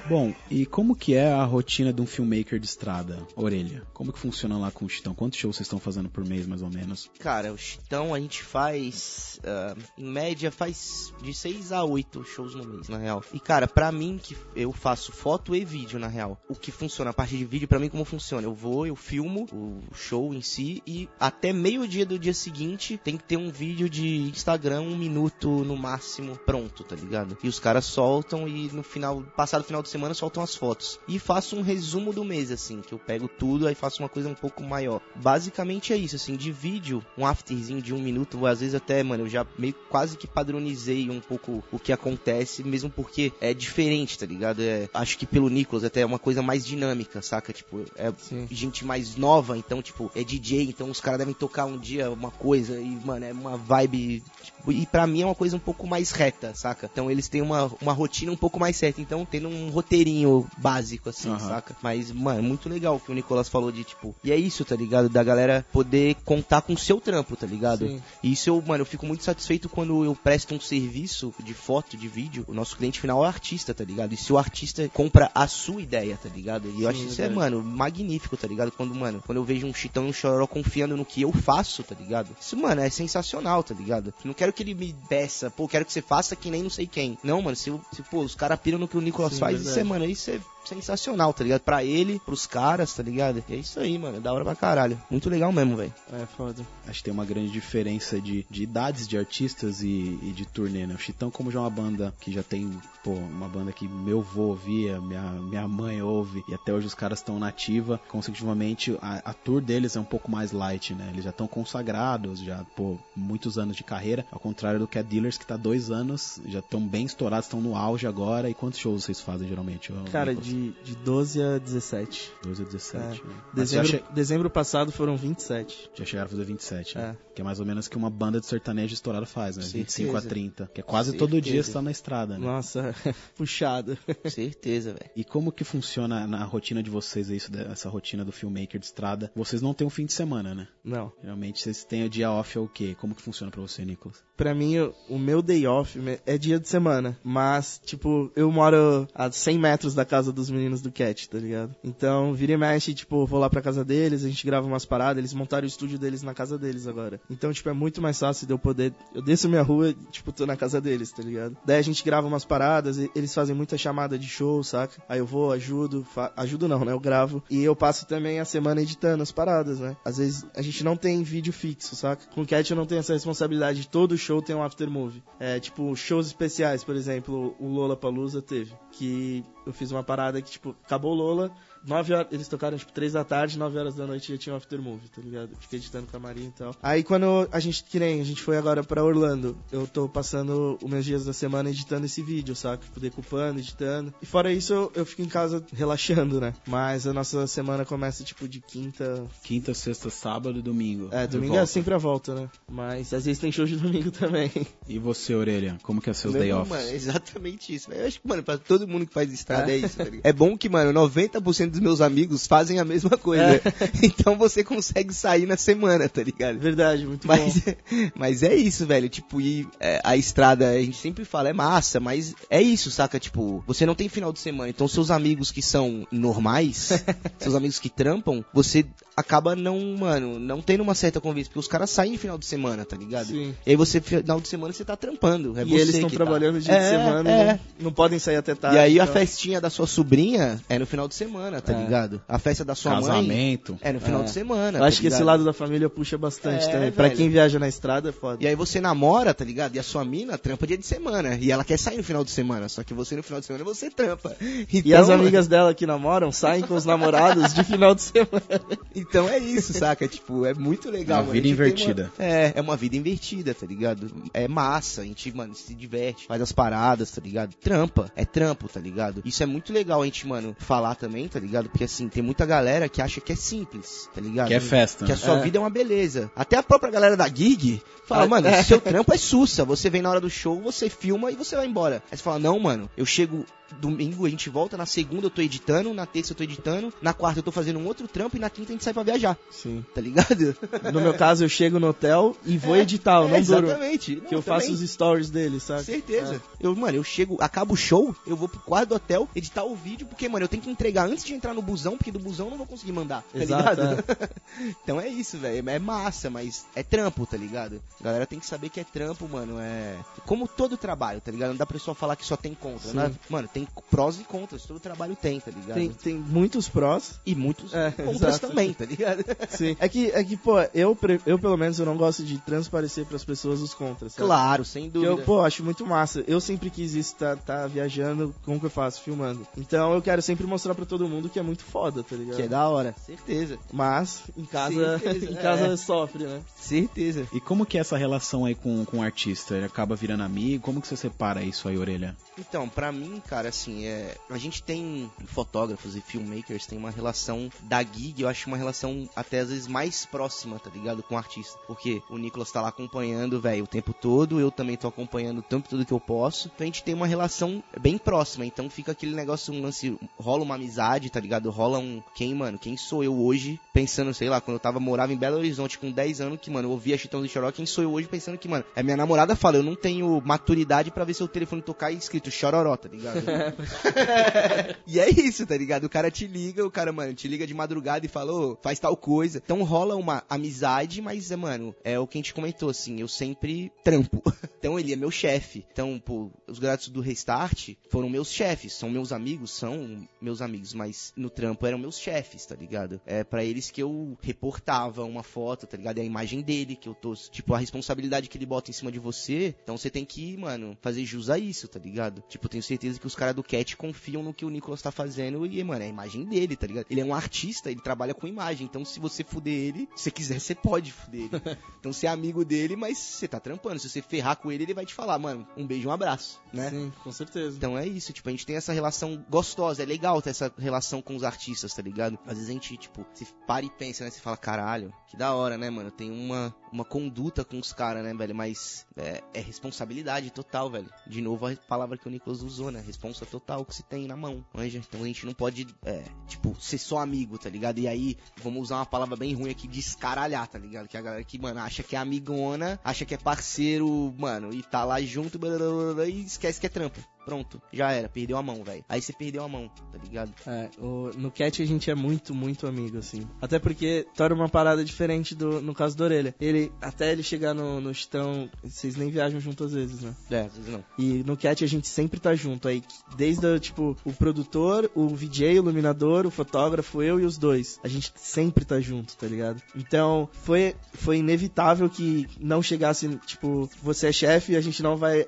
Bom, 0.09 0.33
e 0.49 0.65
como 0.65 0.95
que 0.95 1.15
é 1.15 1.33
a 1.33 1.43
rotina 1.43 1.91
de 1.91 2.01
um 2.01 2.05
filmmaker 2.05 2.57
de 2.57 2.65
estrada, 2.65 3.27
Orelha? 3.35 3.83
Como 3.93 4.13
que 4.13 4.19
funciona 4.19 4.57
lá 4.57 4.71
com 4.71 4.85
o 4.85 4.89
Chitão? 4.89 5.13
Quantos 5.13 5.37
shows 5.37 5.57
vocês 5.57 5.65
estão 5.65 5.79
fazendo 5.79 6.07
por 6.07 6.23
mês, 6.25 6.47
mais 6.47 6.61
ou 6.61 6.69
menos? 6.69 7.11
Cara, 7.19 7.51
o 7.51 7.57
Chitão 7.57 8.13
a 8.13 8.19
gente 8.19 8.41
faz, 8.41 9.37
ah, 9.43 9.75
em 9.97 10.05
média, 10.05 10.49
faz 10.49 11.13
de 11.21 11.33
6 11.33 11.73
a 11.73 11.83
8 11.83 12.23
shows 12.23 12.55
no 12.55 12.63
mês, 12.63 12.87
na 12.87 12.97
real. 12.97 13.21
E 13.33 13.39
cara, 13.39 13.67
pra 13.67 13.91
mim, 13.91 14.17
que 14.21 14.37
eu 14.55 14.71
faço 14.71 15.11
foto 15.11 15.53
e 15.53 15.65
vídeo, 15.65 15.99
na 15.99 16.07
real. 16.07 16.39
O 16.47 16.55
que 16.55 16.71
funciona, 16.71 17.11
a 17.11 17.13
parte 17.13 17.37
de 17.37 17.43
vídeo, 17.43 17.67
pra 17.67 17.77
mim, 17.77 17.89
como 17.89 18.05
funciona? 18.05 18.47
Eu 18.47 18.53
vou, 18.53 18.87
eu 18.87 18.95
filmo 18.95 19.45
o 19.51 19.93
show 19.93 20.33
em 20.33 20.41
si 20.41 20.81
e 20.87 21.09
até 21.19 21.51
meio-dia 21.51 22.05
do 22.05 22.17
dia 22.17 22.33
seguinte 22.33 22.97
tem 23.03 23.17
que 23.17 23.25
ter 23.25 23.35
um 23.35 23.51
vídeo 23.51 23.89
de 23.89 24.19
Instagram, 24.19 24.79
um 24.79 24.95
minuto 24.95 25.65
no 25.65 25.75
máximo, 25.75 26.37
pronto, 26.45 26.85
tá 26.85 26.95
ligado? 26.95 27.37
E 27.43 27.49
os 27.49 27.59
caras 27.59 27.83
soltam 27.83 28.47
e 28.47 28.69
no 28.71 28.83
final, 28.83 29.21
passado 29.35 29.65
final 29.65 29.83
de 29.83 29.89
semana, 29.89 29.96
soltam 30.13 30.43
as 30.43 30.55
fotos. 30.55 30.99
E 31.07 31.19
faço 31.19 31.55
um 31.55 31.61
resumo 31.61 32.13
do 32.13 32.23
mês, 32.23 32.51
assim, 32.51 32.81
que 32.81 32.93
eu 32.93 32.99
pego 32.99 33.27
tudo, 33.27 33.67
aí 33.67 33.75
faço 33.75 34.01
uma 34.01 34.09
coisa 34.09 34.29
um 34.29 34.33
pouco 34.33 34.63
maior. 34.63 35.01
Basicamente 35.15 35.93
é 35.93 35.97
isso, 35.97 36.15
assim, 36.15 36.35
de 36.35 36.51
vídeo, 36.51 37.03
um 37.17 37.25
afterzinho 37.25 37.81
de 37.81 37.93
um 37.93 38.01
minuto, 38.01 38.45
às 38.45 38.59
vezes 38.59 38.75
até, 38.75 39.03
mano, 39.03 39.23
eu 39.23 39.29
já 39.29 39.45
meio 39.57 39.73
quase 39.89 40.17
que 40.17 40.27
padronizei 40.27 41.09
um 41.09 41.19
pouco 41.19 41.63
o 41.71 41.79
que 41.79 41.91
acontece, 41.91 42.63
mesmo 42.63 42.89
porque 42.89 43.31
é 43.39 43.53
diferente, 43.53 44.17
tá 44.17 44.25
ligado? 44.25 44.61
É, 44.61 44.89
acho 44.93 45.17
que 45.17 45.25
pelo 45.25 45.49
Nicolas 45.49 45.83
até 45.83 46.01
é 46.01 46.05
uma 46.05 46.19
coisa 46.19 46.41
mais 46.41 46.65
dinâmica, 46.65 47.21
saca? 47.21 47.53
Tipo, 47.53 47.85
é 47.95 48.11
Sim. 48.17 48.47
gente 48.49 48.85
mais 48.85 49.15
nova, 49.15 49.57
então, 49.57 49.81
tipo, 49.81 50.11
é 50.15 50.23
DJ, 50.23 50.63
então 50.63 50.89
os 50.89 50.99
caras 50.99 51.19
devem 51.19 51.33
tocar 51.33 51.65
um 51.65 51.77
dia 51.77 52.11
uma 52.11 52.31
coisa 52.31 52.79
e, 52.79 52.99
mano, 53.05 53.25
é 53.25 53.31
uma 53.31 53.57
vibe. 53.57 54.23
Tipo, 54.43 54.56
e 54.67 54.85
pra 54.85 55.07
mim 55.07 55.21
é 55.21 55.25
uma 55.25 55.35
coisa 55.35 55.55
um 55.55 55.59
pouco 55.59 55.87
mais 55.87 56.11
reta, 56.11 56.53
saca? 56.55 56.89
Então 56.91 57.09
eles 57.09 57.27
têm 57.27 57.41
uma, 57.41 57.71
uma 57.81 57.93
rotina 57.93 58.31
um 58.31 58.37
pouco 58.37 58.59
mais 58.59 58.75
certa. 58.75 59.01
Então, 59.01 59.25
tendo 59.25 59.47
um, 59.47 59.69
ro- 59.69 59.81
roteirinho 59.87 60.45
básico, 60.57 61.09
assim, 61.09 61.29
Aham. 61.29 61.39
saca? 61.49 61.75
Mas, 61.81 62.11
mano, 62.11 62.39
é 62.39 62.41
muito 62.41 62.67
legal 62.69 62.95
o 62.95 62.99
que 62.99 63.11
o 63.11 63.15
Nicolas 63.15 63.47
falou 63.47 63.71
de, 63.71 63.83
tipo, 63.83 64.13
e 64.23 64.31
é 64.31 64.35
isso, 64.35 64.65
tá 64.65 64.75
ligado? 64.75 65.07
Da 65.09 65.23
galera 65.23 65.65
poder 65.71 66.15
contar 66.25 66.61
com 66.61 66.73
o 66.73 66.77
seu 66.77 66.99
trampo, 66.99 67.35
tá 67.35 67.47
ligado? 67.47 67.87
Sim. 67.87 68.01
E 68.21 68.31
isso 68.33 68.49
eu, 68.49 68.61
mano, 68.65 68.81
eu 68.81 68.85
fico 68.85 69.05
muito 69.05 69.23
satisfeito 69.23 69.69
quando 69.69 70.03
eu 70.03 70.13
presto 70.15 70.53
um 70.53 70.59
serviço 70.59 71.33
de 71.41 71.53
foto, 71.53 71.95
de 71.95 72.07
vídeo. 72.07 72.43
O 72.47 72.53
nosso 72.53 72.75
cliente 72.75 72.99
final 72.99 73.19
é 73.19 73.21
o 73.21 73.29
artista, 73.29 73.73
tá 73.73 73.83
ligado? 73.83 74.13
E 74.13 74.17
se 74.17 74.31
o 74.33 74.37
artista 74.37 74.89
compra 74.93 75.31
a 75.33 75.47
sua 75.47 75.81
ideia, 75.81 76.17
tá 76.21 76.27
ligado? 76.29 76.69
E 76.77 76.83
eu 76.83 76.89
acho 76.89 77.05
isso 77.05 77.21
é, 77.21 77.29
mano, 77.29 77.63
magnífico, 77.63 78.35
tá 78.35 78.47
ligado? 78.47 78.71
Quando, 78.71 78.93
mano, 78.93 79.23
quando 79.25 79.37
eu 79.37 79.43
vejo 79.45 79.65
um 79.65 79.73
chitão 79.73 80.05
e 80.05 80.09
um 80.09 80.13
chororó 80.13 80.45
confiando 80.47 80.97
no 80.97 81.05
que 81.05 81.21
eu 81.21 81.31
faço, 81.31 81.83
tá 81.83 81.95
ligado? 81.95 82.29
Isso, 82.39 82.57
mano, 82.57 82.81
é 82.81 82.89
sensacional, 82.89 83.63
tá 83.63 83.73
ligado? 83.73 84.13
Não 84.25 84.33
quero 84.33 84.46
que 84.53 84.63
ele 84.63 84.73
me 84.73 84.95
peça, 85.07 85.49
pô, 85.49 85.67
quero 85.67 85.85
que 85.85 85.93
você 85.93 86.01
faça 86.01 86.35
que 86.35 86.49
nem 86.49 86.63
não 86.63 86.69
sei 86.69 86.87
quem. 86.87 87.17
Não, 87.23 87.41
mano, 87.41 87.55
se, 87.55 87.71
se 87.91 88.01
pô, 88.03 88.19
os 88.19 88.35
caras 88.35 88.59
piram 88.59 88.79
no 88.79 88.87
que 88.87 88.97
o 88.97 89.01
Nicolas 89.01 89.33
Sim, 89.33 89.39
faz, 89.39 89.55
verdade. 89.55 89.69
isso 89.71 89.79
é, 89.79 89.83
mano, 89.83 90.05
isso 90.05 90.31
é 90.31 90.39
sensacional, 90.67 91.33
tá 91.33 91.43
ligado? 91.43 91.61
Pra 91.61 91.83
ele, 91.83 92.19
pros 92.25 92.45
caras, 92.45 92.93
tá 92.93 93.03
ligado? 93.03 93.43
E 93.47 93.53
é 93.53 93.57
isso 93.57 93.79
aí, 93.79 93.97
mano, 93.97 94.17
é 94.17 94.19
da 94.19 94.33
hora 94.33 94.43
pra 94.43 94.55
caralho. 94.55 94.99
Muito 95.09 95.29
legal 95.29 95.51
mesmo, 95.51 95.75
velho. 95.75 95.93
É 96.13 96.25
foda. 96.25 96.65
Acho 96.87 96.99
que 96.99 97.05
tem 97.05 97.13
uma 97.13 97.25
grande 97.25 97.51
diferença 97.51 98.19
de, 98.19 98.45
de 98.49 98.63
idades 98.63 99.07
de 99.07 99.17
artistas 99.17 99.81
e, 99.81 100.19
e 100.21 100.33
de 100.35 100.45
turnê, 100.45 100.85
né? 100.85 100.95
O 100.95 100.99
Chitão, 100.99 101.29
como 101.29 101.51
já 101.51 101.59
é 101.59 101.61
uma 101.61 101.69
banda 101.69 102.13
que 102.19 102.31
já 102.31 102.43
tem, 102.43 102.69
pô, 103.03 103.11
uma 103.11 103.47
banda 103.47 103.71
que 103.71 103.87
meu 103.87 104.19
avô 104.19 104.47
ouvia, 104.49 104.99
minha, 105.01 105.21
minha 105.21 105.67
mãe 105.67 106.01
ouve, 106.01 106.43
e 106.47 106.53
até 106.53 106.73
hoje 106.73 106.87
os 106.87 106.93
caras 106.93 107.19
estão 107.19 107.39
na 107.39 107.47
ativa, 107.47 107.99
consecutivamente 108.07 108.97
a, 109.01 109.29
a 109.29 109.33
tour 109.33 109.61
deles 109.61 109.95
é 109.95 109.99
um 109.99 110.05
pouco 110.05 110.29
mais 110.29 110.51
light, 110.51 110.93
né? 110.93 111.09
Eles 111.11 111.23
já 111.23 111.29
estão 111.29 111.47
consagrados, 111.47 112.39
já, 112.39 112.63
pô, 112.75 112.97
muitos 113.15 113.57
anos 113.57 113.75
de 113.75 113.83
carreira, 113.83 114.25
ao 114.31 114.39
contrário 114.39 114.79
do 114.79 114.87
Cat 114.87 115.07
Dealers, 115.07 115.37
que 115.37 115.45
tá 115.45 115.57
dois 115.57 115.91
anos, 115.91 116.39
já 116.47 116.59
estão 116.59 116.81
bem 116.81 117.05
estourados, 117.05 117.45
estão 117.45 117.61
no 117.61 117.75
auge 117.75 118.07
agora. 118.07 118.49
E 118.49 118.53
quantos 118.53 118.79
shows 118.79 119.03
vocês 119.03 119.19
fazem 119.19 119.47
geralmente? 119.47 119.91
Cara, 120.11 120.33
Nicolas? 120.33 120.47
De, 120.57 120.71
de 120.83 120.95
12 120.97 121.41
a 121.41 121.57
17. 121.57 122.31
12 122.43 122.61
a 122.61 122.65
17. 122.65 123.21
É. 123.21 123.27
né? 123.27 123.33
Dezembro, 123.53 123.87
che- 123.87 124.03
dezembro 124.13 124.49
passado 124.49 124.91
foram 124.91 125.15
27. 125.17 125.91
já 125.95 126.05
chegaram 126.05 126.27
a 126.27 126.29
fazer 126.29 126.43
27, 126.45 126.97
né? 126.97 127.15
É. 127.21 127.27
Que 127.35 127.41
é 127.41 127.45
mais 127.45 127.59
ou 127.59 127.65
menos 127.65 127.85
o 127.85 127.89
que 127.89 127.97
uma 127.97 128.09
banda 128.09 128.39
de 128.39 128.45
sertanejo 128.47 128.93
estourada 128.93 129.25
faz, 129.25 129.57
né? 129.57 129.63
Certeza. 129.63 129.77
25 129.77 130.17
a 130.17 130.21
30. 130.21 130.71
Que 130.73 130.81
é 130.81 130.83
quase 130.83 131.11
Certeza. 131.11 131.29
todo 131.31 131.41
dia 131.41 131.59
está 131.59 131.81
na 131.81 131.91
estrada, 131.91 132.37
né? 132.37 132.45
Nossa, 132.45 132.95
puxado. 133.35 133.97
Certeza, 134.25 134.93
velho. 134.93 135.11
E 135.15 135.23
como 135.23 135.51
que 135.51 135.63
funciona 135.63 136.25
na 136.27 136.43
rotina 136.43 136.81
de 136.81 136.89
vocês 136.89 137.29
isso, 137.29 137.51
essa 137.71 137.89
rotina 137.89 138.25
do 138.25 138.31
filmmaker 138.31 138.79
de 138.79 138.85
estrada? 138.85 139.31
Vocês 139.35 139.61
não 139.61 139.73
têm 139.73 139.85
um 139.85 139.89
fim 139.89 140.05
de 140.05 140.13
semana, 140.13 140.53
né? 140.55 140.67
Não. 140.83 141.11
Geralmente 141.21 141.61
vocês 141.61 141.83
têm 141.83 142.03
o 142.05 142.09
dia 142.09 142.31
off 142.31 142.57
é 142.57 142.61
o 142.61 142.67
quê? 142.67 142.95
Como 142.99 143.13
que 143.15 143.21
funciona 143.21 143.51
pra 143.51 143.61
você, 143.61 143.85
Nicolas? 143.85 144.23
Pra 144.35 144.53
mim, 144.53 144.77
o- 145.09 145.17
meu 145.17 145.41
day 145.41 145.65
off 145.67 145.99
é 146.25 146.37
dia 146.37 146.59
de 146.59 146.67
semana. 146.67 147.17
Mas, 147.23 147.81
tipo, 147.83 148.31
eu 148.35 148.51
moro 148.51 149.07
a 149.13 149.31
100 149.31 149.57
metros 149.59 149.93
da 149.93 150.05
casa 150.05 150.31
dos 150.31 150.46
meninos 150.49 150.81
do 150.81 150.91
Cat, 150.91 151.29
tá 151.29 151.37
ligado? 151.37 151.75
Então, 151.83 152.33
vira 152.33 152.53
e 152.53 152.57
mexe, 152.57 152.93
tipo, 152.93 153.25
vou 153.25 153.39
lá 153.39 153.49
pra 153.49 153.61
casa 153.61 153.83
deles, 153.83 154.23
a 154.23 154.27
gente 154.27 154.45
grava 154.45 154.67
umas 154.67 154.85
paradas, 154.85 155.17
eles 155.19 155.33
montaram 155.33 155.65
o 155.65 155.67
estúdio 155.67 155.97
deles 155.99 156.23
na 156.23 156.33
casa 156.33 156.57
deles 156.57 156.87
agora. 156.87 157.19
Então, 157.29 157.51
tipo, 157.51 157.69
é 157.69 157.73
muito 157.73 158.01
mais 158.01 158.19
fácil 158.19 158.47
de 158.47 158.53
eu 158.53 158.59
poder. 158.59 158.93
Eu 159.13 159.21
desço 159.21 159.49
minha 159.49 159.61
rua, 159.61 159.93
tipo, 160.11 160.31
tô 160.31 160.45
na 160.45 160.55
casa 160.55 160.79
deles, 160.81 161.11
tá 161.11 161.23
ligado? 161.23 161.57
Daí 161.65 161.77
a 161.79 161.81
gente 161.81 162.03
grava 162.03 162.27
umas 162.27 162.45
paradas, 162.45 162.97
eles 163.15 163.33
fazem 163.33 163.55
muita 163.55 163.77
chamada 163.77 164.17
de 164.17 164.27
show, 164.27 164.63
saca? 164.63 165.01
Aí 165.07 165.19
eu 165.19 165.25
vou, 165.25 165.51
ajudo, 165.51 166.03
fa- 166.03 166.31
ajudo 166.37 166.67
não, 166.67 166.83
né? 166.83 166.91
Eu 166.91 166.99
gravo. 166.99 167.43
E 167.49 167.63
eu 167.63 167.75
passo 167.75 168.05
também 168.05 168.39
a 168.39 168.45
semana 168.45 168.81
editando 168.81 169.23
as 169.23 169.31
paradas, 169.31 169.79
né? 169.79 169.95
Às 170.03 170.17
vezes 170.17 170.45
a 170.55 170.61
gente 170.61 170.83
não 170.83 170.95
tem 170.95 171.23
vídeo 171.23 171.53
fixo, 171.53 171.95
saca? 171.95 172.25
Com 172.33 172.41
o 172.41 172.45
Cat 172.47 172.69
eu 172.69 172.77
não 172.77 172.85
tenho 172.85 172.99
essa 172.99 173.13
responsabilidade. 173.13 173.87
Todo 173.87 174.17
show 174.17 174.41
tem 174.41 174.55
um 174.55 174.63
aftermovie. 174.63 175.23
É, 175.39 175.59
tipo, 175.59 175.95
shows 175.95 176.27
especiais, 176.27 176.83
por 176.83 176.95
exemplo, 176.95 177.55
o 177.59 177.67
Lola 177.67 177.95
Palusa 177.95 178.41
teve. 178.41 178.73
Que 178.91 179.43
eu 179.65 179.73
fiz 179.73 179.91
uma 179.91 180.03
parada 180.03 180.26
que, 180.41 180.51
tipo, 180.51 180.75
acabou 180.83 181.13
Lola, 181.13 181.51
9 181.85 182.13
horas, 182.13 182.27
eles 182.31 182.47
tocaram, 182.47 182.77
tipo, 182.77 182.91
3 182.91 183.13
da 183.13 183.23
tarde, 183.23 183.57
9 183.57 183.77
horas 183.77 183.95
da 183.95 184.05
noite 184.05 184.31
já 184.31 184.37
tinha 184.37 184.53
um 184.53 184.57
aftermovie, 184.57 185.09
tá 185.09 185.21
ligado? 185.21 185.51
Fiquei 185.59 185.79
editando 185.79 186.07
camarim 186.07 186.47
e 186.47 186.51
tal. 186.51 186.75
Aí 186.81 187.03
quando 187.03 187.47
a 187.51 187.59
gente, 187.59 187.83
que 187.83 187.99
nem, 187.99 188.21
a 188.21 188.23
gente 188.23 188.41
foi 188.41 188.57
agora 188.57 188.83
pra 188.83 189.03
Orlando, 189.03 189.57
eu 189.71 189.87
tô 189.87 190.07
passando 190.07 190.77
os 190.81 190.89
meus 190.89 191.05
dias 191.05 191.25
da 191.25 191.33
semana 191.33 191.69
editando 191.69 192.05
esse 192.05 192.21
vídeo, 192.21 192.55
saca? 192.55 192.83
Tipo, 192.83 192.99
decupando, 192.99 193.59
editando. 193.59 194.13
E 194.21 194.25
fora 194.25 194.51
isso, 194.51 194.73
eu, 194.73 194.91
eu 194.95 195.05
fico 195.05 195.21
em 195.21 195.27
casa 195.27 195.63
relaxando, 195.73 196.39
né? 196.39 196.53
Mas 196.67 197.07
a 197.07 197.13
nossa 197.13 197.47
semana 197.47 197.85
começa, 197.85 198.23
tipo, 198.23 198.47
de 198.47 198.59
quinta... 198.61 199.25
Quinta, 199.43 199.73
sexta, 199.73 200.09
sábado 200.09 200.59
e 200.59 200.61
domingo. 200.61 201.09
É, 201.11 201.27
domingo 201.27 201.55
é 201.55 201.65
sempre 201.65 201.93
a 201.93 201.97
volta, 201.97 202.33
né? 202.35 202.49
Mas 202.69 203.13
às 203.13 203.25
vezes 203.25 203.39
tem 203.39 203.51
show 203.51 203.65
de 203.65 203.75
domingo 203.75 204.11
também. 204.11 204.51
E 204.87 204.99
você, 204.99 205.33
Orelha? 205.33 205.77
Como 205.83 206.01
que 206.01 206.09
é 206.09 206.13
seus 206.13 206.33
Meu 206.33 206.41
day 206.41 206.51
offs? 206.53 206.69
Mano, 206.69 206.87
é 206.87 206.93
exatamente 206.93 207.73
isso. 207.73 207.91
Eu 207.91 208.07
acho 208.07 208.19
que, 208.19 208.27
mano, 208.27 208.43
pra 208.43 208.57
todo 208.57 208.87
mundo 208.87 209.05
que 209.05 209.13
faz 209.13 209.31
estrada 209.31 209.71
é, 209.71 209.77
isso, 209.77 209.97
tá 209.97 210.03
ligado? 210.03 210.25
É 210.25 210.33
bom 210.33 210.57
que, 210.57 210.69
mano, 210.69 210.91
90% 211.07 211.66
dos 211.69 211.79
meus 211.79 212.01
amigos 212.01 212.47
fazem 212.47 212.79
a 212.79 212.85
mesma 212.85 213.17
coisa. 213.17 213.55
É. 213.55 213.61
Então 214.19 214.37
você 214.37 214.63
consegue 214.63 215.13
sair 215.13 215.45
na 215.45 215.57
semana, 215.57 216.07
tá 216.09 216.21
ligado? 216.23 216.59
Verdade, 216.59 217.05
muito 217.05 217.27
Mas, 217.27 217.59
bom. 217.59 217.73
mas 218.15 218.43
é 218.43 218.55
isso, 218.55 218.85
velho. 218.85 219.09
Tipo, 219.09 219.39
e 219.41 219.67
é, 219.79 219.99
a 220.03 220.15
estrada, 220.17 220.69
a 220.69 220.81
gente 220.81 220.97
sempre 220.97 221.25
fala, 221.25 221.49
é 221.49 221.53
massa, 221.53 221.99
mas 221.99 222.33
é 222.49 222.61
isso, 222.61 222.91
saca? 222.91 223.19
Tipo, 223.19 223.63
você 223.65 223.85
não 223.85 223.95
tem 223.95 224.09
final 224.09 224.31
de 224.33 224.39
semana. 224.39 224.69
Então, 224.69 224.87
seus 224.87 225.11
amigos 225.11 225.51
que 225.51 225.61
são 225.61 226.07
normais, 226.11 227.03
seus 227.39 227.55
amigos 227.55 227.79
que 227.79 227.89
trampam, 227.89 228.43
você 228.53 228.85
acaba 229.15 229.55
não, 229.55 229.79
mano, 229.97 230.39
não 230.39 230.61
tendo 230.61 230.81
uma 230.81 230.93
certa 230.95 231.19
convivência. 231.19 231.49
Porque 231.49 231.59
os 231.59 231.67
caras 231.67 231.89
saem 231.89 232.13
no 232.13 232.19
final 232.19 232.37
de 232.37 232.45
semana, 232.45 232.85
tá 232.85 232.95
ligado? 232.95 233.27
Sim. 233.27 233.53
E 233.65 233.71
aí 233.71 233.75
você, 233.75 233.99
final 233.99 234.39
de 234.39 234.47
semana, 234.47 234.73
você 234.73 234.85
tá 234.85 234.95
trampando. 234.95 235.57
É 235.57 235.63
e 235.63 235.73
eles 235.73 235.95
estão 235.95 236.09
tá. 236.09 236.15
trabalhando 236.15 236.59
dia 236.59 236.73
É, 236.73 236.79
de 236.79 236.89
semana, 236.89 237.29
é. 237.29 237.53
não, 237.53 237.59
não 237.85 237.91
podem 237.93 238.19
sair 238.19 238.35
até 238.35 238.53
tarde. 238.53 238.77
E 238.77 238.79
aí 238.79 238.99
a 238.99 239.03
então. 239.03 239.13
festinha 239.13 239.59
da 239.59 239.69
sua 239.69 239.87
sobrinha 239.87 240.59
é 240.69 240.77
no 240.77 240.85
final 240.85 241.07
de 241.07 241.15
semana, 241.15 241.56
tá 241.61 241.73
É. 241.73 241.83
ligado? 241.83 242.21
A 242.27 242.37
festa 242.39 242.63
da 242.65 242.75
sua 242.75 242.93
mãe 242.95 243.03
Casamento. 243.03 243.77
é 243.81 243.91
no 243.93 243.99
final 243.99 244.21
É. 244.21 244.23
de 244.25 244.29
semana. 244.31 244.79
Eu 244.79 244.83
acho 244.83 244.97
tá 244.97 245.01
que 245.01 245.07
esse 245.07 245.23
lado 245.23 245.43
da 245.43 245.53
família 245.53 245.89
puxa 245.89 246.17
bastante 246.17 246.65
É, 246.65 246.71
também. 246.71 246.91
Pra 246.91 247.05
velho. 247.05 247.17
quem 247.17 247.29
viaja 247.29 247.59
na 247.59 247.67
estrada 247.67 248.09
é 248.09 248.11
foda. 248.11 248.43
E 248.43 248.47
aí 248.47 248.55
você 248.55 248.79
namora, 248.81 249.33
tá 249.33 249.43
ligado? 249.45 249.75
E 249.75 249.79
a 249.79 249.83
sua 249.83 250.03
mina 250.05 250.37
trampa 250.37 250.65
dia 250.67 250.77
de 250.77 250.85
semana. 250.85 251.35
E 251.39 251.51
ela 251.51 251.63
quer 251.63 251.77
sair 251.77 251.97
no 251.97 252.03
final 252.03 252.23
de 252.23 252.31
semana. 252.31 252.67
Só 252.69 252.83
que 252.83 252.93
você 252.93 253.15
no 253.15 253.23
final 253.23 253.39
de 253.39 253.45
semana 253.45 253.63
você 253.65 253.89
trampa. 253.89 254.35
E 254.41 254.67
Então, 254.79 254.99
as 255.01 255.09
amigas 255.09 255.47
dela 255.47 255.73
que 255.73 255.85
namoram 255.85 256.31
saem 256.31 256.63
com 256.63 256.75
os 256.75 256.85
namorados 256.85 257.53
de 257.53 257.63
final 257.63 257.93
de 257.95 258.01
semana. 258.01 258.27
Então 258.95 259.29
é 259.29 259.37
isso, 259.37 259.73
saca? 259.73 260.07
Tipo, 260.07 260.45
é 260.45 260.53
muito 260.55 260.89
legal. 260.89 261.17
Uma 261.19 261.23
mano. 261.27 261.33
vida 261.33 261.43
tem 261.43 261.51
invertida. 261.51 262.11
uma- 262.17 262.25
É, 262.27 262.53
é 262.55 262.61
uma 262.61 262.75
vida 262.75 262.95
invertida, 262.95 263.53
tá 263.53 263.65
ligado? 263.65 264.09
É 264.33 264.47
massa, 264.47 265.01
a 265.01 265.03
gente, 265.05 265.31
mano, 265.35 265.53
se 265.53 265.75
diverte, 265.75 266.25
faz 266.27 266.41
as 266.41 266.51
paradas, 266.51 267.11
tá 267.11 267.21
ligado? 267.21 267.53
Trampa, 267.55 268.11
é 268.15 268.25
trampo, 268.25 268.67
tá 268.67 268.79
ligado? 268.79 269.21
Isso 269.23 269.43
é 269.43 269.45
muito 269.45 269.71
legal 269.71 270.01
a 270.01 270.05
gente, 270.05 270.25
mano, 270.27 270.55
falar 270.59 270.95
também, 270.95 271.27
tá 271.27 271.39
ligado? 271.39 271.46
Porque 271.69 271.83
assim, 271.85 272.07
tem 272.09 272.21
muita 272.21 272.45
galera 272.45 272.87
que 272.89 273.01
acha 273.01 273.19
que 273.21 273.31
é 273.33 273.35
simples, 273.35 274.09
tá 274.13 274.21
ligado? 274.21 274.47
Que 274.47 274.53
é 274.53 274.59
festa. 274.59 275.05
Que 275.05 275.11
a 275.11 275.17
sua 275.17 275.37
É. 275.39 275.41
vida 275.41 275.57
é 275.57 275.61
uma 275.61 275.69
beleza. 275.69 276.29
Até 276.35 276.57
a 276.57 276.63
própria 276.63 276.91
galera 276.91 277.15
da 277.17 277.27
gig 277.27 277.81
fala, 278.05 278.23
Ah, 278.23 278.27
mano, 278.27 278.47
é. 278.47 278.63
seu 278.63 278.79
trampo 278.79 279.13
é 279.13 279.17
sussa. 279.17 279.63
Você 279.65 279.89
vem 279.89 280.01
na 280.01 280.09
hora 280.09 280.21
do 280.21 280.29
show, 280.29 280.59
você 280.61 280.89
filma 280.89 281.31
e 281.31 281.35
você 281.35 281.55
vai 281.55 281.65
embora. 281.65 282.03
Aí 282.11 282.17
você 282.17 282.23
fala, 282.23 282.39
não, 282.39 282.59
mano, 282.59 282.89
eu 282.97 283.05
chego 283.05 283.45
domingo, 283.75 284.25
a 284.25 284.29
gente 284.29 284.49
volta, 284.49 284.77
na 284.77 284.85
segunda 284.85 285.27
eu 285.27 285.29
tô 285.29 285.41
editando, 285.41 285.93
na 285.93 286.05
terça 286.05 286.31
eu 286.31 286.35
tô 286.37 286.43
editando, 286.43 286.93
na 287.01 287.13
quarta 287.13 287.39
eu 287.39 287.43
tô 287.43 287.51
fazendo 287.51 287.79
um 287.79 287.85
outro 287.85 288.07
trampo 288.07 288.37
e 288.37 288.39
na 288.39 288.49
quinta 288.49 288.71
a 288.71 288.73
gente 288.73 288.83
sai 288.83 288.93
pra 288.93 289.03
viajar, 289.03 289.37
Sim. 289.51 289.83
tá 289.93 290.01
ligado? 290.01 290.55
No 290.93 291.01
meu 291.01 291.13
caso, 291.13 291.43
eu 291.43 291.49
chego 291.49 291.79
no 291.79 291.89
hotel 291.89 292.35
e 292.45 292.57
vou 292.57 292.75
É, 292.75 292.79
editar, 292.81 293.21
eu 293.21 293.27
não 293.27 293.35
é, 293.35 293.41
durmo. 293.41 293.67
Exatamente. 293.67 294.15
Que 294.27 294.35
eu 294.35 294.41
faço 294.41 294.71
os 294.71 294.79
stories 294.79 295.29
dele, 295.29 295.59
sabe? 295.59 295.83
Certeza. 295.83 296.41
Eu, 296.59 296.75
mano, 296.75 296.97
eu 296.97 297.03
chego, 297.03 297.37
acaba 297.41 297.73
o 297.73 297.77
show, 297.77 298.15
eu 298.25 298.35
vou 298.35 298.47
pro 298.47 298.59
quarto 298.59 298.89
do 298.89 298.95
hotel 298.95 299.27
editar 299.35 299.63
o 299.63 299.75
vídeo, 299.75 300.07
porque, 300.07 300.27
mano, 300.29 300.45
eu 300.45 300.49
tenho 300.49 300.63
que 300.63 300.69
entregar 300.69 301.07
antes 301.07 301.23
de 301.23 301.33
entrar 301.33 301.53
no 301.53 301.61
busão, 301.61 301.97
porque 301.97 302.11
do 302.11 302.19
busão 302.19 302.47
eu 302.47 302.51
não 302.51 302.57
vou 302.57 302.67
conseguir 302.67 302.91
mandar, 302.91 303.23
tá 303.23 303.39
Exato, 303.39 303.81
ligado? 303.81 304.03
então 304.83 304.99
é 304.99 305.07
isso, 305.07 305.37
velho. 305.37 305.67
É 305.69 305.79
massa, 305.79 306.29
mas 306.29 306.65
é 306.75 306.83
trampo, 306.83 307.25
tá 307.25 307.37
ligado? 307.37 307.81
A 307.99 308.03
galera 308.03 308.25
tem 308.25 308.39
que 308.39 308.45
saber 308.45 308.69
que 308.69 308.79
é 308.79 308.83
trampo, 308.83 309.27
mano. 309.27 309.57
É. 309.59 309.95
Como 310.25 310.47
todo 310.47 310.77
trabalho, 310.77 311.21
tá 311.21 311.31
ligado? 311.31 311.49
Não 311.49 311.57
dá 311.57 311.65
pra 311.65 311.77
pessoa 311.77 311.93
falar 311.95 312.15
que 312.15 312.25
só 312.25 312.35
tem 312.35 312.53
contra, 312.53 312.89
Sim. 312.89 312.97
né? 312.97 313.11
Mano, 313.29 313.47
tem 313.57 313.67
prós 313.89 314.19
e 314.19 314.23
contras. 314.23 314.63
Todo 314.63 314.79
trabalho 314.79 315.15
tem, 315.19 315.39
tá 315.39 315.49
ligado? 315.51 315.75
Tem, 315.75 315.89
tem 315.89 316.15
muitos 316.15 316.69
prós. 316.69 317.19
E 317.25 317.33
muitos 317.33 317.73
É, 317.73 317.89
contras 317.91 318.35
exato. 318.35 318.47
também, 318.47 318.73
tá 318.73 318.85
ligado? 318.85 319.23
Sim. 319.49 319.75
É 319.79 319.89
que, 319.89 320.11
é 320.11 320.23
que 320.23 320.37
pô, 320.37 320.59
eu, 320.73 320.97
eu 321.25 321.39
pelo 321.39 321.57
menos 321.57 321.79
eu 321.79 321.85
não 321.85 321.97
gosto 321.97 322.23
de 322.23 322.37
transparecer 322.39 323.05
pras 323.05 323.23
pessoas 323.25 323.61
os 323.61 323.73
contras. 323.73 324.13
sabe? 324.13 324.27
claro, 324.27 324.63
sem 324.65 324.83
Que 324.83 324.89
dúvida. 324.91 325.11
eu, 325.13 325.17
pô, 325.19 325.41
acho 325.41 325.63
muito 325.63 325.85
massa. 325.85 326.23
Eu 326.27 326.39
sempre 326.39 326.69
quis 326.69 326.93
isso, 326.93 327.15
tá, 327.15 327.35
tá 327.35 327.65
viajando, 327.67 328.33
como 328.45 328.59
que 328.59 328.65
eu 328.65 328.69
faço? 328.69 329.01
Filmando. 329.01 329.47
Então 329.57 329.93
eu 329.93 330.01
quero 330.01 330.21
sempre 330.21 330.45
mostrar 330.45 330.75
pra 330.75 330.85
todo 330.85 331.07
mundo 331.09 331.29
que 331.29 331.39
é 331.39 331.43
muito 331.43 331.63
foda, 331.63 332.03
tá 332.03 332.15
ligado? 332.15 332.35
Que 332.35 332.43
é 332.43 332.47
da 332.47 332.67
hora, 332.69 332.93
certeza. 333.05 333.57
Mas 333.73 334.21
em 334.37 334.45
casa, 334.45 334.99
Certeza, 334.99 335.25
em 335.31 335.35
casa 335.35 335.67
é. 335.67 335.77
sofre, 335.77 336.25
né? 336.25 336.41
Certeza. 336.55 337.27
E 337.33 337.39
como 337.39 337.65
que 337.65 337.77
é 337.77 337.81
essa 337.81 337.97
relação 337.97 338.45
aí 338.45 338.53
com, 338.55 338.85
com 338.85 338.97
o 338.97 339.01
artista? 339.01 339.55
Ele 339.55 339.65
acaba 339.65 339.95
virando 339.95 340.23
amigo? 340.23 340.63
Como 340.63 340.81
que 340.81 340.87
você 340.87 340.95
separa 340.95 341.41
isso 341.43 341.67
aí, 341.67 341.77
Orelha? 341.77 342.15
Então, 342.37 342.67
pra 342.69 342.91
mim, 342.91 343.21
cara, 343.27 343.46
assim, 343.47 343.85
é, 343.85 344.15
a 344.29 344.37
gente 344.37 344.61
tem 344.63 345.09
fotógrafos 345.25 345.95
e 345.95 346.01
filmmakers, 346.01 346.65
tem 346.65 346.77
uma 346.77 346.91
relação 346.91 347.49
da 347.63 347.81
gig, 347.83 348.21
eu 348.21 348.27
acho 348.27 348.47
uma 348.47 348.57
relação 348.57 349.09
até 349.15 349.39
às 349.39 349.49
vezes 349.49 349.67
mais 349.67 350.05
próxima, 350.05 350.59
tá 350.59 350.69
ligado? 350.69 351.03
Com 351.03 351.15
o 351.15 351.17
artista. 351.17 351.57
Porque 351.67 352.01
o 352.09 352.17
Nicolas 352.17 352.51
tá 352.51 352.61
lá 352.61 352.69
acompanhando, 352.69 353.39
velho, 353.39 353.63
o 353.63 353.67
tempo 353.67 353.93
todo, 353.93 354.39
eu 354.39 354.51
também 354.51 354.77
tô 354.77 354.87
acompanhando 354.87 355.39
o 355.39 355.43
tempo 355.43 355.69
todo 355.69 355.85
que 355.85 355.91
eu 355.91 355.99
posso. 355.99 356.51
Então 356.53 356.65
a 356.65 356.67
gente 356.67 356.83
tem 356.83 356.93
uma 356.93 357.07
relação 357.07 357.63
bem 357.79 357.97
próxima, 357.97 358.45
então 358.45 358.69
fica 358.69 358.91
aquele 358.91 359.15
negócio, 359.15 359.53
um 359.53 359.61
lance, 359.61 359.97
rola 360.19 360.43
uma 360.43 360.55
amizade, 360.55 361.09
tá 361.09 361.19
ligado? 361.19 361.49
Rola 361.49 361.79
um, 361.79 362.01
quem, 362.15 362.33
mano, 362.33 362.57
quem 362.57 362.77
sou 362.77 363.03
eu 363.03 363.17
hoje, 363.17 363.59
pensando, 363.73 364.13
sei 364.13 364.29
lá, 364.29 364.41
quando 364.41 364.55
eu 364.55 364.59
tava, 364.59 364.79
morava 364.79 365.13
em 365.13 365.17
Belo 365.17 365.37
Horizonte 365.37 365.77
com 365.77 365.91
10 365.91 366.21
anos, 366.21 366.39
que, 366.41 366.49
mano, 366.49 366.67
eu 366.67 366.71
ouvia 366.71 366.97
Chitão 366.97 367.21
de 367.21 367.29
Choró, 367.29 367.51
quem 367.51 367.65
sou 367.65 367.83
eu 367.83 367.91
hoje 367.91 368.07
pensando 368.07 368.37
que, 368.37 368.47
mano, 368.47 368.65
é 368.75 368.83
minha 368.83 368.97
namorada 368.97 369.35
fala, 369.35 369.57
eu 369.57 369.63
não 369.63 369.75
tenho 369.75 370.21
maturidade 370.25 370.91
pra 370.91 371.03
ver 371.03 371.13
seu 371.13 371.27
telefone 371.27 371.61
tocar 371.61 371.91
e 371.91 371.97
escrito 371.97 372.31
Chororó, 372.31 372.75
tá 372.75 372.89
ligado? 372.89 373.23
e 374.85 374.99
é 374.99 375.09
isso, 375.09 375.45
tá 375.45 375.57
ligado? 375.57 375.85
O 375.85 375.89
cara 375.89 376.11
te 376.11 376.27
liga, 376.27 376.65
o 376.65 376.71
cara, 376.71 376.91
mano, 376.91 377.13
te 377.13 377.27
liga 377.27 377.45
de 377.45 377.53
madrugada 377.53 378.05
e 378.05 378.09
fala, 378.09 378.33
ô, 378.33 378.57
faz 378.61 378.79
tal 378.79 378.95
coisa. 378.95 379.41
Então 379.43 379.63
rola 379.63 379.95
uma 379.95 380.23
amizade, 380.29 381.01
mas, 381.01 381.31
é, 381.31 381.35
mano, 381.35 381.75
é 381.83 381.99
o 381.99 382.07
que 382.07 382.17
a 382.17 382.19
gente 382.19 382.33
comentou, 382.33 382.69
assim, 382.69 382.99
eu 382.99 383.07
sempre 383.07 383.71
trampo. 383.83 384.21
então 384.59 384.79
ele 384.79 384.93
é 384.93 384.95
meu 384.95 385.11
chefe. 385.11 385.65
Então, 385.71 385.99
pô, 385.99 386.31
os 386.47 386.59
garotos 386.59 386.89
do 386.89 387.01
Restart 387.01 387.75
foram 387.89 388.09
meus 388.09 388.31
chefes, 388.31 388.73
são 388.73 388.89
meus 388.89 389.11
amigos, 389.11 389.51
são 389.51 390.07
meus 390.21 390.41
amigos, 390.41 390.73
mas 390.73 391.13
no 391.15 391.29
trampo 391.29 391.65
eram 391.65 391.77
meus 391.77 391.97
chefes, 391.97 392.45
tá 392.45 392.55
ligado? 392.55 392.99
É 393.05 393.23
para 393.23 393.43
eles 393.43 393.71
que 393.71 393.81
eu 393.81 394.17
reportava 394.21 395.03
uma 395.03 395.23
foto, 395.23 395.67
tá 395.67 395.77
ligado? 395.77 395.97
É 395.99 396.01
a 396.01 396.05
imagem 396.05 396.41
dele 396.41 396.75
que 396.75 396.89
eu 396.89 396.93
tô, 396.93 397.13
tipo, 397.13 397.53
a 397.53 397.59
responsabilidade 397.59 398.29
que 398.29 398.37
ele 398.37 398.45
bota 398.45 398.71
em 398.71 398.73
cima 398.73 398.91
de 398.91 398.99
você. 398.99 399.55
Então 399.63 399.77
você 399.77 399.89
tem 399.89 400.05
que, 400.05 400.37
mano, 400.37 400.77
fazer 400.81 401.05
jus 401.05 401.29
a 401.29 401.37
isso, 401.37 401.67
tá 401.67 401.79
ligado? 401.79 402.23
Tipo, 402.27 402.49
tenho 402.49 402.63
certeza 402.63 402.99
que 402.99 403.07
os 403.07 403.15
caras 403.15 403.26
do 403.33 403.43
Cat 403.43 403.75
confiam 403.77 404.23
no 404.23 404.33
que 404.33 404.45
o 404.45 404.49
Nicolas 404.49 404.81
tá 404.81 404.91
fazendo 404.91 405.45
e, 405.45 405.63
mano, 405.63 405.83
é 405.83 405.85
a 405.85 405.89
imagem 405.89 406.25
dele, 406.25 406.55
tá 406.55 406.67
ligado? 406.67 406.85
Ele 406.89 407.01
é 407.01 407.05
um 407.05 407.13
artista, 407.13 407.71
ele 407.71 407.81
trabalha 407.81 408.13
com 408.13 408.27
imagem. 408.27 408.65
Então 408.65 408.83
se 408.85 408.99
você 408.99 409.23
fuder 409.23 409.53
ele, 409.53 409.89
se 409.95 410.03
você 410.03 410.11
quiser, 410.11 410.39
você 410.39 410.55
pode 410.55 410.91
fuder 410.91 411.21
ele. 411.21 411.29
Então 411.79 411.93
você 411.93 412.07
é 412.07 412.09
amigo 412.09 412.43
dele, 412.43 412.75
mas 412.75 412.97
você 412.97 413.27
tá 413.27 413.39
trampando. 413.39 413.79
Se 413.79 413.89
você 413.89 414.01
ferrar 414.01 414.35
com 414.35 414.51
ele, 414.51 414.63
ele 414.63 414.73
vai 414.73 414.85
te 414.85 414.93
falar, 414.93 415.17
mano, 415.17 415.47
um 415.55 415.65
beijo, 415.65 415.87
um 415.87 415.91
abraço, 415.91 416.41
né? 416.51 416.69
Sim, 416.69 416.91
com 417.03 417.11
certeza. 417.11 417.55
Então 417.55 417.77
é 417.77 417.87
isso, 417.87 418.11
tipo, 418.11 418.27
a 418.27 418.31
gente 418.31 418.45
tem 418.45 418.55
essa 418.55 418.73
relação 418.73 419.23
gostosa, 419.29 419.83
é 419.83 419.85
legal 419.85 420.21
ter 420.21 420.31
essa 420.31 420.51
relação 420.57 421.01
com 421.01 421.15
os 421.15 421.23
artistas, 421.23 421.73
tá 421.73 421.81
ligado? 421.81 422.17
Às 422.25 422.33
vezes 422.33 422.49
a 422.49 422.53
gente, 422.53 422.75
tipo, 422.77 423.05
se 423.13 423.25
para 423.45 423.65
e 423.65 423.69
pensa, 423.69 424.03
né? 424.03 424.09
Você 424.09 424.19
fala, 424.19 424.35
caralho, 424.35 424.93
que 425.07 425.15
da 425.15 425.33
hora, 425.33 425.57
né, 425.57 425.69
mano? 425.69 425.91
Tem 425.91 426.11
uma, 426.11 426.53
uma 426.71 426.83
conduta 426.83 427.45
com 427.45 427.57
os 427.57 427.71
caras, 427.71 428.03
né, 428.03 428.13
velho? 428.13 428.35
Mas 428.35 428.85
é, 428.95 429.23
é, 429.33 429.39
responsabilidade 429.39 430.31
total, 430.31 430.69
velho. 430.69 430.89
De 431.05 431.21
novo 431.21 431.47
a 431.47 431.55
palavra 431.55 431.97
que 431.97 432.07
o 432.07 432.11
Nicolas 432.11 432.41
usou, 432.41 432.71
né? 432.71 432.83
Total 433.25 433.63
que 433.65 433.75
se 433.75 433.83
tem 433.83 434.07
na 434.07 434.15
mão, 434.15 434.43
manja? 434.53 434.77
Então 434.77 435.03
a 435.03 435.07
gente 435.07 435.25
não 435.25 435.33
pode, 435.33 435.67
é, 435.83 436.03
tipo, 436.27 436.55
ser 436.59 436.77
só 436.77 436.99
amigo, 436.99 437.37
tá 437.37 437.49
ligado? 437.49 437.79
E 437.79 437.87
aí, 437.87 438.17
vamos 438.41 438.63
usar 438.63 438.77
uma 438.77 438.85
palavra 438.85 439.15
bem 439.15 439.33
ruim 439.33 439.49
aqui, 439.49 439.67
descaralhar, 439.67 440.47
tá 440.47 440.57
ligado? 440.57 440.87
Que 440.87 440.97
a 440.97 441.01
galera 441.01 441.23
que, 441.23 441.39
mano, 441.39 441.59
acha 441.59 441.83
que 441.83 441.95
é 441.95 441.99
amigona, 441.99 442.79
acha 442.83 443.05
que 443.05 443.13
é 443.13 443.17
parceiro, 443.17 444.13
mano, 444.17 444.53
e 444.53 444.61
tá 444.63 444.83
lá 444.83 445.01
junto, 445.01 445.39
blá, 445.39 445.57
blá, 445.57 445.93
blá, 445.93 446.05
e 446.05 446.23
esquece 446.23 446.59
que 446.59 446.65
é 446.65 446.69
trampo. 446.69 447.16
Pronto, 447.27 447.61
já 447.73 447.91
era, 447.91 448.07
perdeu 448.07 448.37
a 448.37 448.41
mão, 448.41 448.63
velho. 448.63 448.85
Aí 448.87 449.01
você 449.01 449.11
perdeu 449.11 449.43
a 449.43 449.49
mão, 449.49 449.69
tá 449.91 449.97
ligado? 450.01 450.31
É, 450.47 450.69
o, 450.79 451.11
no 451.17 451.29
Cat 451.29 451.61
a 451.61 451.65
gente 451.65 451.91
é 451.91 451.93
muito, 451.93 452.33
muito 452.33 452.65
amigo, 452.65 452.97
assim. 452.97 453.27
Até 453.41 453.59
porque 453.59 454.07
torna 454.15 454.33
uma 454.33 454.47
parada 454.47 454.81
diferente 454.81 455.35
do, 455.35 455.61
no 455.61 455.75
caso 455.75 455.97
do 455.97 456.05
Orelha. 456.05 456.33
Ele, 456.39 456.71
até 456.81 457.11
ele 457.11 457.21
chegar 457.21 457.53
no, 457.53 457.81
no 457.81 457.93
Chitão, 457.93 458.49
vocês 458.63 458.95
nem 458.95 459.09
viajam 459.09 459.41
junto 459.41 459.65
às 459.65 459.73
vezes, 459.73 460.03
né? 460.03 460.15
É, 460.31 460.39
às 460.43 460.53
vezes 460.53 460.71
não. 460.71 460.81
E 460.97 461.21
no 461.25 461.35
Cat 461.35 461.61
a 461.65 461.67
gente 461.67 461.89
sempre 461.89 462.17
tá 462.17 462.33
junto 462.33 462.65
aí. 462.69 462.81
Desde, 463.17 463.59
tipo, 463.59 463.97
o 464.05 464.13
produtor, 464.13 464.89
o 464.95 465.09
VJ, 465.09 465.47
o 465.47 465.63
iluminador, 465.63 466.25
o 466.25 466.31
fotógrafo, 466.31 467.03
eu 467.03 467.19
e 467.19 467.25
os 467.25 467.37
dois. 467.37 467.77
A 467.83 467.89
gente 467.89 468.13
sempre 468.15 468.63
tá 468.63 468.79
junto, 468.79 469.17
tá 469.17 469.27
ligado? 469.27 469.61
Então, 469.75 470.29
foi, 470.31 470.77
foi 470.93 471.17
inevitável 471.17 471.89
que 471.89 472.25
não 472.39 472.63
chegasse, 472.63 473.09
tipo, 473.25 473.69
você 473.83 474.07
é 474.07 474.11
chefe 474.13 474.53
e 474.53 474.55
a 474.55 474.61
gente 474.61 474.81
não 474.81 474.95
vai 474.95 475.27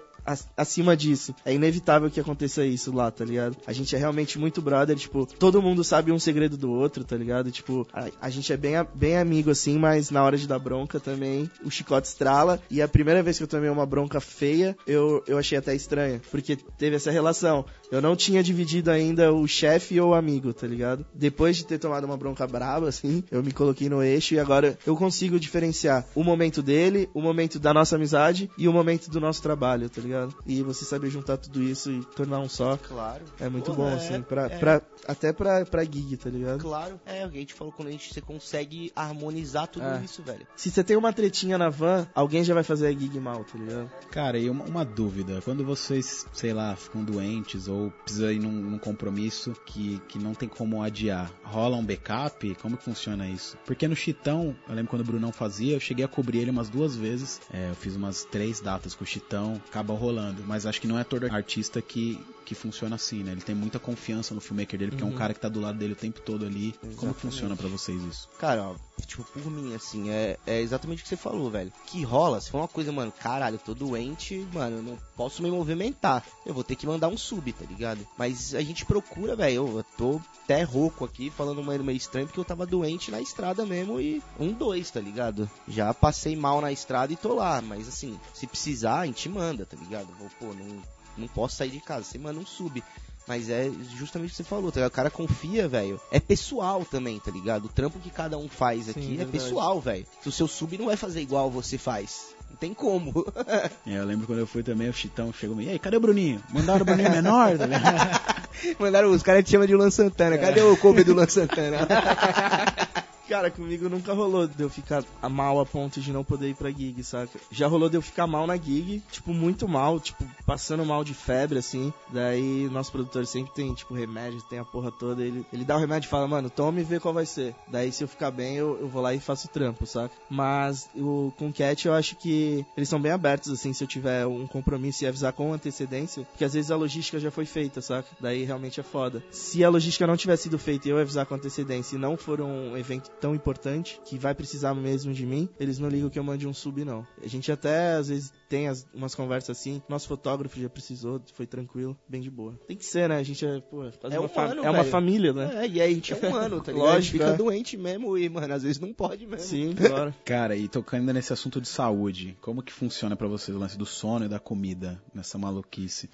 acima 0.56 0.96
disso. 0.96 1.34
É 1.46 1.54
inevitável 1.54 2.10
que 2.10 2.20
aconteça 2.20 2.66
isso 2.66 2.94
lá, 2.94 3.10
tá 3.12 3.24
ligado? 3.26 3.58
A 3.66 3.74
gente 3.74 3.96
é 3.96 4.00
realmente 4.00 4.38
muito 4.38 4.62
brother, 4.62 4.96
tipo, 4.98 5.26
todo 5.26 5.62
mundo 5.62 5.84
sabe 5.84 6.12
um 6.12 6.20
segredo 6.20 6.58
do 6.58 6.72
outro, 6.72 7.04
tá 7.04 7.16
ligado? 7.16 7.52
Tipo, 7.52 7.88
a, 7.94 8.10
a 8.22 8.30
gente 8.30 8.52
é 8.52 8.58
bem, 8.58 8.74
bem 8.94 9.18
amigo 9.18 9.50
assim, 9.50 9.78
mas 9.78 10.12
na 10.12 10.24
hora 10.24 10.38
de 10.38 10.48
dar 10.48 10.60
bronca 10.60 11.00
também, 11.00 11.50
o 11.64 11.70
chicote 11.70 12.08
estrala. 12.08 12.62
E 12.70 12.82
a 12.82 12.88
primeira 12.88 13.24
vez 13.24 13.38
que 13.38 13.44
eu 13.44 13.48
tomei 13.48 13.70
uma 13.70 13.86
bronca 13.86 14.20
feia, 14.20 14.76
eu, 14.86 15.24
eu 15.28 15.38
achei 15.38 15.58
até 15.58 15.76
estranha, 15.76 16.22
porque 16.32 16.56
teve 16.56 16.96
essa 16.96 17.12
relação. 17.12 17.66
Eu 17.92 18.02
não 18.02 18.16
tinha 18.16 18.44
dividido 18.44 18.92
ainda 18.92 19.34
o 19.34 19.48
chefe 19.48 20.00
ou 20.00 20.12
o 20.12 20.14
amigo, 20.14 20.54
tá 20.54 20.68
ligado? 20.68 21.06
Depois 21.14 21.58
de 21.58 21.66
ter 21.66 21.80
tomado 21.80 22.04
uma 22.04 22.18
bronca 22.18 22.46
braba, 22.46 22.88
assim, 22.88 23.24
eu 23.32 23.42
me 23.42 23.52
coloquei 23.52 23.90
no 23.90 24.04
eixo 24.04 24.34
e 24.36 24.40
agora 24.40 24.78
eu 24.86 24.96
consigo 24.96 25.40
diferenciar 25.40 26.06
o 26.14 26.24
momento 26.24 26.62
dele, 26.62 27.10
o 27.14 27.22
momento 27.22 27.60
da 27.60 27.74
nossa 27.74 27.96
amizade 27.96 28.50
e 28.58 28.68
o 28.68 28.74
momento 28.74 29.10
do 29.10 29.20
nosso 29.20 29.42
trabalho, 29.42 29.90
tá 29.90 30.02
ligado? 30.02 30.19
E 30.46 30.62
você 30.64 30.86
saber 30.86 31.10
juntar 31.10 31.38
tudo 31.38 31.62
isso 31.62 31.92
e 31.92 32.04
tornar 32.04 32.40
um 32.40 32.50
só. 32.50 32.78
Claro. 32.78 33.24
É 33.40 33.48
muito 33.50 33.72
Pô, 33.72 33.78
bom, 33.78 33.90
é, 33.90 33.94
assim, 33.96 34.22
pra, 34.22 34.46
é. 34.46 34.58
pra, 34.58 34.82
até 35.08 35.32
pra, 35.32 35.66
pra 35.66 35.84
gig, 35.84 36.18
tá 36.18 36.30
ligado? 36.30 36.60
Claro. 36.60 37.00
É, 37.06 37.26
o 37.26 37.30
que 37.30 37.38
a 37.38 37.40
gente 37.40 37.54
falou 37.54 37.74
quando 37.74 37.88
a 37.88 37.92
gente 37.92 38.14
você 38.14 38.22
consegue 38.22 38.92
harmonizar 38.96 39.68
tudo 39.68 39.86
é. 39.86 40.02
isso, 40.04 40.22
velho. 40.24 40.46
Se 40.56 40.70
você 40.70 40.84
tem 40.84 40.98
uma 40.98 41.14
tretinha 41.14 41.58
na 41.58 41.70
van, 41.70 42.08
alguém 42.14 42.44
já 42.44 42.54
vai 42.54 42.64
fazer 42.64 42.88
a 42.88 42.92
gig 42.92 43.20
mal, 43.20 43.44
tá 43.44 43.58
ligado? 43.58 43.90
Cara, 44.12 44.38
e 44.38 44.50
uma, 44.50 44.66
uma 44.66 44.86
dúvida. 44.86 45.42
Quando 45.44 45.64
vocês, 45.64 46.26
sei 46.34 46.54
lá, 46.54 46.76
ficam 46.76 47.04
doentes 47.04 47.68
ou 47.68 47.92
precisa 47.92 48.32
ir 48.32 48.40
num, 48.40 48.52
num, 48.52 48.78
compromisso 48.78 49.54
que, 49.66 50.02
que 50.08 50.18
não 50.18 50.34
tem 50.34 50.48
como 50.48 50.82
adiar, 50.82 51.32
rola 51.44 51.78
um 51.78 51.86
backup? 51.86 52.56
Como 52.56 52.78
que 52.78 52.84
funciona 52.84 53.28
isso? 53.28 53.58
Porque 53.66 53.88
no 53.88 53.96
Chitão, 53.96 54.56
eu 54.68 54.76
lembro 54.76 54.90
quando 54.90 55.02
o 55.02 55.06
Brunão 55.06 55.32
fazia, 55.32 55.76
eu 55.76 55.80
cheguei 55.80 56.06
a 56.06 56.08
cobrir 56.08 56.40
ele 56.40 56.52
umas 56.52 56.70
duas 56.70 56.96
vezes. 56.96 57.40
É, 57.52 57.70
eu 57.70 57.76
fiz 57.76 57.96
umas 57.96 58.24
três 58.24 58.60
datas 58.60 58.96
com 58.96 59.04
o 59.04 59.08
Chitão, 59.08 59.62
acaba 59.68 59.94
rolando. 59.94 60.09
Mas 60.46 60.66
acho 60.66 60.82
que 60.82 60.88
não 60.88 60.98
é 60.98 61.04
todo 61.04 61.26
artista 61.32 61.82
que, 61.82 62.20
que 62.46 62.56
funciona 62.56 62.96
assim, 62.96 63.24
né? 63.24 63.32
Ele 63.32 63.42
tem 63.42 63.56
muita 63.56 63.80
confiança 63.80 64.34
no 64.34 64.42
filmmaker 64.42 64.80
dele, 64.80 64.92
porque 64.92 65.04
uhum. 65.04 65.10
é 65.10 65.12
um 65.12 65.14
uhum. 65.14 65.20
cara 65.20 65.34
que 65.34 65.40
tá 65.40 65.50
do 65.50 65.60
lado 65.60 65.78
dele 65.78 65.94
o 65.94 65.96
tempo 65.96 66.20
todo 66.22 66.46
ali. 66.46 66.70
Exatamente. 66.70 66.96
Como 66.98 67.14
funciona 67.14 67.56
para 67.56 67.68
vocês 67.68 68.02
isso? 68.04 68.28
Cara, 68.40 68.64
ó, 68.64 68.76
tipo, 69.06 69.24
por 69.24 69.52
mim, 69.52 69.76
assim, 69.76 70.10
é, 70.10 70.38
é 70.46 70.60
exatamente 70.60 71.00
o 71.00 71.04
que 71.04 71.10
você 71.10 71.18
falou, 71.18 71.50
velho. 71.50 71.72
Que 71.86 72.04
rola, 72.04 72.42
se 72.42 72.50
for 72.50 72.60
uma 72.60 72.68
coisa, 72.68 72.92
mano, 72.92 73.12
caralho, 73.12 73.56
eu 73.56 73.60
tô 73.60 73.74
doente, 73.74 74.48
mano, 74.54 74.78
eu 74.78 74.84
não 74.84 74.98
posso 75.16 75.44
me 75.44 75.52
movimentar. 75.52 76.26
Eu 76.46 76.54
vou 76.54 76.64
ter 76.64 76.76
que 76.76 76.88
mandar 76.88 77.08
um 77.08 77.18
sub, 77.18 77.52
tá 77.54 77.66
ligado? 77.66 78.06
Mas 78.18 78.56
a 78.56 78.62
gente 78.62 78.86
procura, 78.86 79.36
velho, 79.36 79.80
eu 79.80 79.86
tô 79.98 80.22
até 80.44 80.64
rouco 80.64 81.06
aqui, 81.06 81.30
falando 81.30 81.64
meio, 81.64 81.84
meio 81.84 81.98
estranho, 81.98 82.26
porque 82.26 82.40
eu 82.40 82.46
tava 82.46 82.66
doente 82.66 83.12
na 83.12 83.22
estrada 83.22 83.66
mesmo 83.66 84.02
e 84.02 84.24
um, 84.40 84.52
dois, 84.52 84.90
tá 84.90 85.00
ligado? 85.00 85.50
Já 85.68 85.94
passei 85.94 86.36
mal 86.36 86.62
na 86.62 86.72
estrada 86.72 87.14
e 87.14 87.16
tô 87.16 87.36
lá, 87.36 87.62
mas 87.62 87.88
assim, 87.88 88.20
se 88.34 88.48
precisar, 88.48 89.02
a 89.02 89.06
gente 89.06 89.30
manda, 89.30 89.66
tá 89.66 89.78
ligado? 89.78 89.89
Vou, 90.18 90.30
pô, 90.40 90.46
não, 90.54 90.82
não 91.18 91.28
posso 91.28 91.56
sair 91.56 91.72
de 91.72 91.80
casa, 91.80 92.04
você 92.04 92.18
manda 92.18 92.40
um 92.40 92.46
sub. 92.46 92.84
Mas 93.28 93.48
é 93.48 93.70
justamente 93.96 94.30
o 94.30 94.32
que 94.32 94.38
você 94.38 94.44
falou, 94.44 94.72
tá 94.72 94.80
ligado? 94.80 94.92
O 94.92 94.96
cara 94.96 95.12
confia, 95.12 95.68
velho. 95.68 96.02
É 96.12 96.20
pessoal 96.20 96.84
também, 96.84 97.20
tá 97.20 97.30
ligado? 97.30 97.66
O 97.66 97.70
trampo 97.70 98.00
que 98.00 98.10
cada 98.10 98.40
um 98.40 98.50
faz 98.50 98.90
aqui 98.90 99.02
Sim, 99.02 99.22
é 99.22 99.26
pessoal, 99.26 99.80
velho. 99.80 100.06
Se 100.24 100.30
o 100.30 100.32
seu 100.32 100.48
sub 100.48 100.76
não 100.80 100.88
vai 100.88 100.98
fazer 100.98 101.22
igual 101.22 101.52
você 101.52 101.78
faz. 101.78 102.34
Não 102.50 102.58
tem 102.58 102.74
como. 102.74 103.14
é, 103.86 104.00
eu 104.00 104.06
lembro 104.06 104.26
quando 104.26 104.40
eu 104.40 104.48
fui 104.48 104.64
também, 104.64 104.90
o 104.90 104.94
Chitão 104.94 105.32
chegou 105.32 105.62
e 105.62 105.70
aí, 105.70 105.78
cadê 105.78 105.98
o 105.98 106.00
Bruninho? 106.00 106.42
Mandaram 106.50 106.82
o 106.82 106.86
Bruninho 106.86 107.12
menor, 107.12 107.56
tá 107.56 107.68
Mandaram, 108.80 109.12
os 109.12 109.22
caras 109.22 109.44
te 109.44 109.52
chamam 109.52 109.68
de 109.68 109.76
Luan 109.76 109.92
Santana. 109.92 110.36
Cadê 110.36 110.62
o 110.62 110.76
cover 110.76 111.06
do 111.06 111.14
Luan 111.14 111.28
Santana? 111.28 111.88
Cara, 113.30 113.52
comigo 113.52 113.88
nunca 113.88 114.12
rolou 114.12 114.48
de 114.48 114.60
eu 114.60 114.72
ficar 114.72 115.04
mal 115.30 115.60
a 115.60 115.66
ponto 115.66 116.02
de 116.02 116.12
não 116.12 116.24
poder 116.24 116.50
ir 116.50 116.56
pra 116.56 116.72
gig, 116.72 117.04
saca? 117.04 117.40
Já 117.52 117.68
rolou 117.68 117.88
de 117.88 117.96
eu 117.96 118.02
ficar 118.02 118.26
mal 118.26 118.48
na 118.48 118.58
gig, 118.58 119.04
tipo, 119.12 119.36
muito 119.36 119.68
mal, 119.68 120.00
tipo, 120.00 120.26
passando 120.48 120.84
mal 120.84 121.04
de 121.04 121.14
febre, 121.14 121.60
assim. 121.60 121.94
Daí, 122.12 122.68
nosso 122.72 122.92
produtor 122.92 123.28
sempre 123.28 123.54
tem, 123.54 123.72
tipo, 123.76 123.94
remédio, 123.94 124.42
tem 124.42 124.58
a 124.58 124.66
porra 124.66 124.92
toda. 124.92 125.24
Ele, 125.24 125.46
ele 125.54 125.64
dá 125.64 125.76
o 125.76 125.80
remédio 125.80 126.08
e 126.08 126.10
fala, 126.10 126.28
mano, 126.28 126.50
tome 126.50 126.82
e 126.82 126.84
vê 126.84 127.00
qual 127.00 127.14
vai 127.14 127.28
ser. 127.28 127.54
Daí, 127.68 127.92
se 127.92 128.04
eu 128.04 128.08
ficar 128.08 128.32
bem, 128.32 128.56
eu, 128.56 128.80
eu 128.82 128.90
vou 128.90 129.00
lá 129.00 129.14
e 129.14 129.20
faço 129.20 129.46
o 129.46 129.52
trampo, 129.52 129.86
saca? 129.86 130.16
Mas, 130.28 130.90
o, 130.96 131.32
com 131.38 131.54
Cat, 131.54 131.88
eu 131.88 131.94
acho 131.94 132.16
que 132.16 132.66
eles 132.76 132.90
são 132.90 133.00
bem 133.00 133.12
abertos, 133.12 133.52
assim, 133.52 133.74
se 133.74 133.84
eu 133.84 133.88
tiver 133.88 134.26
um 134.26 134.48
compromisso 134.48 135.04
e 135.04 135.08
avisar 135.08 135.34
com 135.34 135.54
antecedência. 135.54 136.24
Porque 136.32 136.46
às 136.46 136.56
vezes 136.56 136.72
a 136.72 136.76
logística 136.76 137.20
já 137.20 137.30
foi 137.30 137.46
feita, 137.46 137.80
saca? 137.80 138.10
Daí, 138.20 138.44
realmente 138.44 138.80
é 138.80 138.84
foda. 138.84 139.24
Se 139.30 139.64
a 139.64 139.70
logística 139.70 140.08
não 140.08 140.18
tiver 140.18 140.36
sido 140.36 140.58
feita 140.58 140.88
e 140.88 140.92
eu 140.92 140.98
avisar 140.98 141.28
com 141.28 141.36
antecedência 141.36 141.96
e 141.96 142.00
não 142.00 142.18
for 142.18 142.42
um 142.42 142.76
evento 142.76 143.19
tão 143.20 143.36
importante 143.36 144.00
que 144.06 144.18
vai 144.18 144.34
precisar 144.34 144.74
mesmo 144.74 145.14
de 145.14 145.26
mim, 145.26 145.50
eles 145.60 145.80
não 145.80 145.90
ligam 145.90 146.10
que 146.10 146.18
eu 146.18 146.24
mande 146.24 146.48
um 146.48 146.54
sub, 146.54 146.84
não. 146.84 147.06
A 147.24 147.28
gente 147.28 147.52
até 147.52 147.94
às 147.94 148.10
vezes 148.10 148.34
tem 148.48 148.68
as, 148.68 148.86
umas 148.94 149.14
conversas 149.14 149.58
assim. 149.58 149.82
Nosso 149.88 150.08
fotógrafo 150.08 150.60
já 150.60 150.70
precisou, 150.70 151.22
foi 151.34 151.46
tranquilo, 151.46 151.98
bem 152.08 152.22
de 152.22 152.30
boa. 152.30 152.60
Tem 152.68 152.78
que 152.78 152.86
ser, 152.86 153.10
né? 153.10 153.18
A 153.18 153.24
gente 153.24 153.46
é, 153.46 153.60
pô, 153.60 153.84
quase 154.00 154.16
é 154.16 154.20
uma, 154.20 154.30
humano, 154.30 154.66
é 154.66 154.70
uma 154.70 154.84
família, 154.84 155.34
né? 155.34 155.66
É, 155.66 155.68
e 155.68 155.82
aí 155.82 155.92
a 155.92 155.96
gente 155.96 156.14
é 156.14 156.16
humano, 156.16 156.62
tá 156.62 156.72
ligado? 156.72 156.86
Lógico, 156.86 156.98
a 156.98 157.02
gente 157.02 157.12
fica 157.12 157.26
é. 157.26 157.34
doente 157.34 157.78
mesmo 157.78 158.18
e, 158.18 158.30
mano, 158.30 158.54
às 158.54 158.64
vezes 158.64 158.80
não 158.80 158.94
pode 158.94 159.26
mesmo. 159.26 159.46
Sim, 159.46 159.74
claro. 159.78 160.14
Cara, 160.26 160.56
e 160.56 160.68
tocando 160.68 161.14
nesse 161.14 161.34
assunto 161.34 161.62
de 161.62 161.68
saúde, 161.68 162.38
como 162.42 162.64
que 162.64 162.74
funciona 162.74 163.16
para 163.16 163.28
vocês 163.28 163.56
o 163.56 163.60
lance 163.60 163.78
do 163.78 163.86
sono 163.86 164.26
e 164.26 164.30
da 164.30 164.40
comida 164.40 165.02
nessa 165.14 165.38
maluquice? 165.38 166.10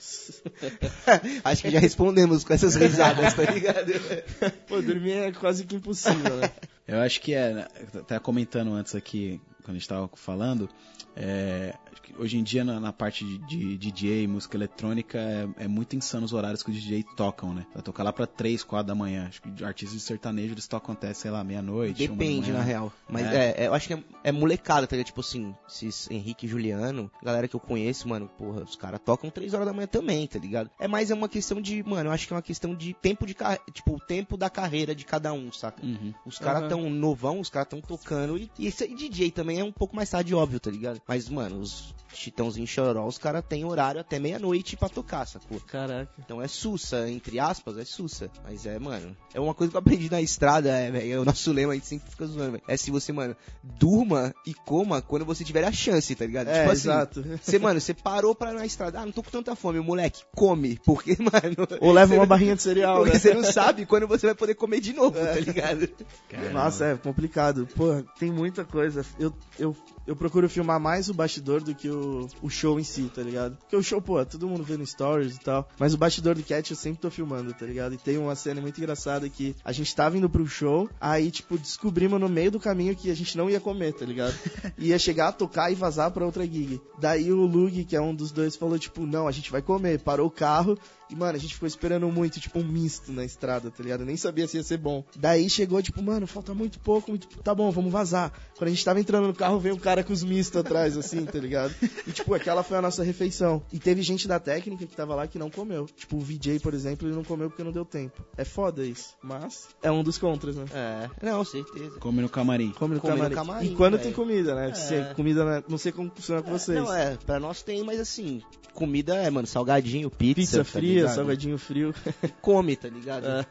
Acho 1.43 1.61
que 1.61 1.71
já 1.71 1.79
respondemos 1.79 2.43
com 2.43 2.53
essas 2.53 2.75
risadas, 2.75 3.33
tá 3.33 3.43
ligado? 3.43 3.91
pô, 4.67 4.81
dormir 4.81 5.13
é 5.13 5.31
quase 5.31 5.65
que 5.65 5.75
impossível, 5.75 6.35
né? 6.37 6.51
Eu 6.87 6.99
acho 7.01 7.19
que 7.21 7.33
é, 7.33 7.53
né, 7.53 7.67
tá 8.07 8.19
comentando 8.19 8.73
antes 8.73 8.93
aqui, 8.95 9.41
quando 9.65 9.77
a 9.77 9.79
gente 9.79 9.89
tava 9.89 10.07
falando, 10.13 10.69
é, 11.15 11.73
hoje 12.17 12.37
em 12.37 12.43
dia 12.43 12.63
na, 12.63 12.79
na 12.79 12.93
parte 12.93 13.25
de, 13.25 13.37
de, 13.39 13.77
DJ, 13.77 14.27
música 14.27 14.55
eletrônica, 14.55 15.17
é, 15.17 15.63
é, 15.63 15.67
muito 15.67 15.95
insano 15.95 16.25
os 16.25 16.33
horários 16.33 16.61
que 16.61 16.69
os 16.69 16.75
DJ 16.75 17.03
tocam, 17.15 17.53
né? 17.53 17.65
Vai 17.73 17.81
tocar 17.81 18.03
lá 18.03 18.13
pra 18.13 18.27
3, 18.27 18.63
4 18.63 18.87
da 18.87 18.93
manhã. 18.93 19.25
Acho 19.27 19.41
que 19.41 19.63
artistas 19.63 19.99
de 19.99 20.05
sertanejo 20.05 20.53
eles 20.53 20.67
tocam 20.67 20.93
até, 20.93 21.13
sei 21.13 21.31
lá, 21.31 21.43
meia-noite. 21.43 22.07
Depende, 22.07 22.51
na 22.51 22.61
real. 22.61 22.93
Mas 23.09 23.25
é. 23.25 23.35
é. 23.35 23.63
é, 23.63 23.67
eu 23.67 23.73
acho 23.73 23.87
que 23.87 23.93
é, 23.93 24.03
é 24.23 24.31
molecada, 24.31 24.85
tá 24.85 24.95
ligado? 24.95 25.07
Tipo 25.07 25.21
assim, 25.21 25.55
esses 25.67 26.09
Henrique 26.11 26.45
e 26.45 26.49
Juliano, 26.49 27.09
galera 27.23 27.47
que 27.47 27.55
eu 27.55 27.59
conheço, 27.59 28.07
mano, 28.07 28.29
porra, 28.37 28.63
os 28.63 28.75
caras 28.75 28.99
tocam 29.03 29.29
3 29.29 29.53
horas 29.53 29.65
da 29.65 29.73
manhã 29.73 29.87
também, 29.87 30.27
tá 30.27 30.37
ligado? 30.37 30.69
É 30.79 30.87
mais 30.87 31.09
é 31.09 31.13
uma 31.13 31.29
questão 31.29 31.59
de, 31.59 31.81
mano, 31.83 32.09
eu 32.09 32.13
acho 32.13 32.27
que 32.27 32.33
é 32.33 32.35
uma 32.35 32.41
questão 32.41 32.75
de 32.75 32.93
tempo 32.93 33.25
de 33.25 33.33
carreira, 33.33 33.63
tipo, 33.71 33.95
o 33.95 33.99
tempo 33.99 34.37
da 34.37 34.49
carreira 34.49 34.93
de 34.93 35.05
cada 35.05 35.33
um, 35.33 35.51
saca? 35.51 35.83
Uhum. 35.83 36.13
Os 36.25 36.37
caras 36.37 36.63
uhum. 36.63 36.69
tão 36.69 36.89
novão, 36.89 37.39
os 37.39 37.49
caras 37.49 37.69
tão 37.69 37.81
tocando. 37.81 38.37
E, 38.37 38.51
e, 38.59 38.67
e 38.67 38.95
DJ 38.95 39.31
também 39.31 39.54
é 39.59 39.63
um 39.63 39.71
pouco 39.71 39.95
mais 39.95 40.09
tarde, 40.09 40.33
óbvio, 40.33 40.59
tá 40.59 40.71
ligado? 40.71 41.01
Mas, 41.07 41.29
mano, 41.29 41.59
os 41.59 41.93
Chitãozinho 42.15 42.65
Choró, 42.65 43.05
os 43.05 43.17
caras 43.17 43.43
têm 43.47 43.65
horário 43.65 43.99
até 43.99 44.17
meia-noite 44.17 44.77
pra 44.77 44.89
tocar, 44.89 45.25
sacou? 45.27 45.59
Caraca. 45.59 46.11
Então 46.17 46.41
é 46.41 46.47
sussa, 46.47 47.09
entre 47.09 47.39
aspas, 47.39 47.77
é 47.77 47.85
sussa. 47.85 48.29
Mas 48.43 48.65
é, 48.65 48.79
mano, 48.79 49.15
é 49.33 49.39
uma 49.39 49.53
coisa 49.53 49.71
que 49.71 49.77
eu 49.77 49.79
aprendi 49.79 50.09
na 50.09 50.21
estrada, 50.21 50.69
é, 50.69 50.89
véio, 50.89 51.13
é 51.13 51.19
o 51.19 51.25
nosso 51.25 51.51
lema, 51.51 51.73
a 51.73 51.75
gente 51.75 51.87
sempre 51.87 52.09
fica 52.09 52.25
zoando, 52.25 52.51
véio. 52.53 52.63
É 52.67 52.77
se 52.77 52.89
você, 52.89 53.11
mano, 53.11 53.35
durma 53.63 54.33
e 54.45 54.53
coma 54.53 55.01
quando 55.01 55.25
você 55.25 55.43
tiver 55.43 55.63
a 55.63 55.71
chance, 55.71 56.15
tá 56.15 56.25
ligado? 56.25 56.47
É, 56.47 56.61
tipo 56.61 56.71
assim, 56.71 56.89
exato. 56.89 57.25
Você, 57.41 57.59
mano, 57.59 57.81
você 57.81 57.93
parou 57.93 58.33
pra 58.33 58.53
na 58.53 58.65
estrada, 58.65 58.99
ah, 58.99 59.05
não 59.05 59.11
tô 59.11 59.21
com 59.21 59.31
tanta 59.31 59.55
fome, 59.55 59.79
moleque, 59.79 60.23
come. 60.33 60.79
Porque, 60.85 61.17
mano... 61.19 61.67
Ou 61.81 61.91
leva 61.91 62.15
uma 62.15 62.25
barrinha 62.25 62.55
de 62.55 62.61
cereal, 62.61 62.99
Porque 62.99 63.13
né? 63.13 63.19
você 63.19 63.33
não 63.33 63.43
sabe 63.43 63.85
quando 63.85 64.07
você 64.07 64.27
vai 64.27 64.35
poder 64.35 64.55
comer 64.55 64.79
de 64.79 64.93
novo, 64.93 65.17
é. 65.17 65.33
tá 65.33 65.39
ligado? 65.39 65.87
Caramba. 66.29 66.53
Nossa, 66.53 66.85
é 66.85 66.95
complicado. 66.95 67.67
Pô, 67.75 68.01
tem 68.17 68.31
muita 68.31 68.63
coisa. 68.63 69.05
Eu, 69.19 69.33
eu, 69.57 69.75
eu 70.05 70.15
procuro 70.15 70.49
filmar 70.49 70.79
mais 70.79 71.09
o 71.09 71.13
bastidor 71.13 71.61
do 71.61 71.73
que 71.73 71.89
o, 71.89 72.27
o 72.41 72.49
show 72.49 72.79
em 72.79 72.83
si, 72.83 73.11
tá 73.13 73.21
ligado? 73.21 73.57
Porque 73.57 73.75
o 73.75 73.83
show, 73.83 74.01
pô, 74.01 74.23
todo 74.25 74.47
mundo 74.47 74.63
vê 74.63 74.77
no 74.77 74.85
stories 74.85 75.35
e 75.35 75.39
tal. 75.39 75.67
Mas 75.79 75.93
o 75.93 75.97
bastidor 75.97 76.35
do 76.35 76.43
Cat 76.43 76.69
eu 76.69 76.77
sempre 76.77 77.01
tô 77.01 77.09
filmando, 77.09 77.53
tá 77.53 77.65
ligado? 77.65 77.93
E 77.93 77.97
tem 77.97 78.17
uma 78.17 78.35
cena 78.35 78.61
muito 78.61 78.77
engraçada 78.79 79.27
que 79.29 79.55
a 79.63 79.71
gente 79.71 79.95
tava 79.95 80.17
indo 80.17 80.29
pro 80.29 80.45
show, 80.45 80.89
aí, 80.99 81.31
tipo, 81.31 81.57
descobrimos 81.57 82.19
no 82.19 82.29
meio 82.29 82.51
do 82.51 82.59
caminho 82.59 82.95
que 82.95 83.09
a 83.09 83.15
gente 83.15 83.37
não 83.37 83.49
ia 83.49 83.59
comer, 83.59 83.93
tá 83.93 84.05
ligado? 84.05 84.35
ia 84.77 84.99
chegar 84.99 85.29
a 85.29 85.31
tocar 85.31 85.71
e 85.71 85.75
vazar 85.75 86.11
pra 86.11 86.25
outra 86.25 86.45
gig. 86.45 86.79
Daí 86.99 87.31
o 87.31 87.45
Lug, 87.45 87.83
que 87.85 87.95
é 87.95 88.01
um 88.01 88.13
dos 88.13 88.31
dois, 88.31 88.55
falou, 88.55 88.77
tipo, 88.77 89.05
não, 89.05 89.27
a 89.27 89.31
gente 89.31 89.51
vai 89.51 89.61
comer. 89.61 89.99
Parou 89.99 90.27
o 90.27 90.31
carro 90.31 90.77
e, 91.09 91.15
mano, 91.15 91.35
a 91.35 91.39
gente 91.39 91.53
ficou 91.53 91.67
esperando 91.67 92.07
muito, 92.09 92.39
tipo, 92.39 92.59
um 92.59 92.63
misto 92.63 93.11
na 93.11 93.23
estrada, 93.23 93.69
tá 93.69 93.83
ligado? 93.83 94.01
Eu 94.01 94.05
nem 94.05 94.17
sabia 94.17 94.47
se 94.47 94.57
ia 94.57 94.63
ser 94.63 94.77
bom. 94.77 95.03
Daí 95.15 95.49
chegou, 95.49 95.81
tipo, 95.81 96.01
mano, 96.01 96.25
falta 96.25 96.53
muito 96.53 96.79
pouco, 96.79 97.11
muito... 97.11 97.27
tá 97.43 97.53
bom, 97.53 97.69
vamos 97.69 97.91
vazar. 97.91 98.31
Quando 98.57 98.69
a 98.69 98.71
gente 98.71 98.83
tava 98.83 98.99
entrando 98.99 99.27
no 99.27 99.33
carro, 99.33 99.59
veio 99.59 99.75
um 99.75 99.79
cara 99.79 99.94
com 100.03 100.13
os 100.13 100.23
mistos 100.23 100.59
atrás, 100.59 100.97
assim, 100.97 101.25
tá 101.25 101.39
ligado? 101.39 101.73
E, 102.07 102.11
tipo, 102.11 102.33
aquela 102.33 102.63
foi 102.63 102.77
a 102.77 102.81
nossa 102.81 103.03
refeição. 103.03 103.63
E 103.71 103.79
teve 103.79 104.01
gente 104.01 104.27
da 104.27 104.39
técnica 104.39 104.85
que 104.85 104.95
tava 104.95 105.15
lá 105.15 105.27
que 105.27 105.39
não 105.39 105.49
comeu. 105.49 105.85
Tipo, 105.85 106.17
o 106.17 106.19
VJ, 106.19 106.59
por 106.59 106.73
exemplo, 106.73 107.07
ele 107.07 107.15
não 107.15 107.23
comeu 107.23 107.49
porque 107.49 107.63
não 107.63 107.71
deu 107.71 107.85
tempo. 107.85 108.23
É 108.37 108.43
foda 108.43 108.85
isso. 108.85 109.15
Mas 109.21 109.67
é 109.81 109.91
um 109.91 110.03
dos 110.03 110.17
contras, 110.17 110.55
né? 110.55 110.65
É, 110.73 111.09
não, 111.21 111.43
certeza. 111.43 111.99
Come 111.99 112.21
no 112.21 112.29
camarim. 112.29 112.71
Come 112.71 112.95
no, 112.95 113.01
Come 113.01 113.13
camarim. 113.13 113.29
no 113.29 113.35
camarim. 113.35 113.71
E 113.71 113.75
quando 113.75 113.93
véio. 113.93 114.03
tem 114.03 114.13
comida, 114.13 114.55
né? 114.55 114.69
É. 114.69 114.73
Se 114.73 115.13
comida, 115.15 115.45
né? 115.45 115.63
não 115.67 115.77
sei 115.77 115.91
como 115.91 116.11
funciona 116.13 116.41
com 116.41 116.51
vocês. 116.51 116.77
Não, 116.77 116.93
é, 116.93 117.17
pra 117.17 117.39
nós 117.39 117.61
tem, 117.61 117.83
mas 117.83 117.99
assim, 117.99 118.41
comida 118.73 119.15
é, 119.15 119.29
mano, 119.29 119.47
salgadinho, 119.47 120.09
pizza. 120.09 120.35
Pizza 120.35 120.57
tá 120.59 120.63
fria, 120.65 121.05
tá 121.05 121.09
salgadinho 121.09 121.57
frio. 121.57 121.93
Come, 122.41 122.75
tá 122.75 122.89
ligado? 122.89 123.25
É. 123.25 123.45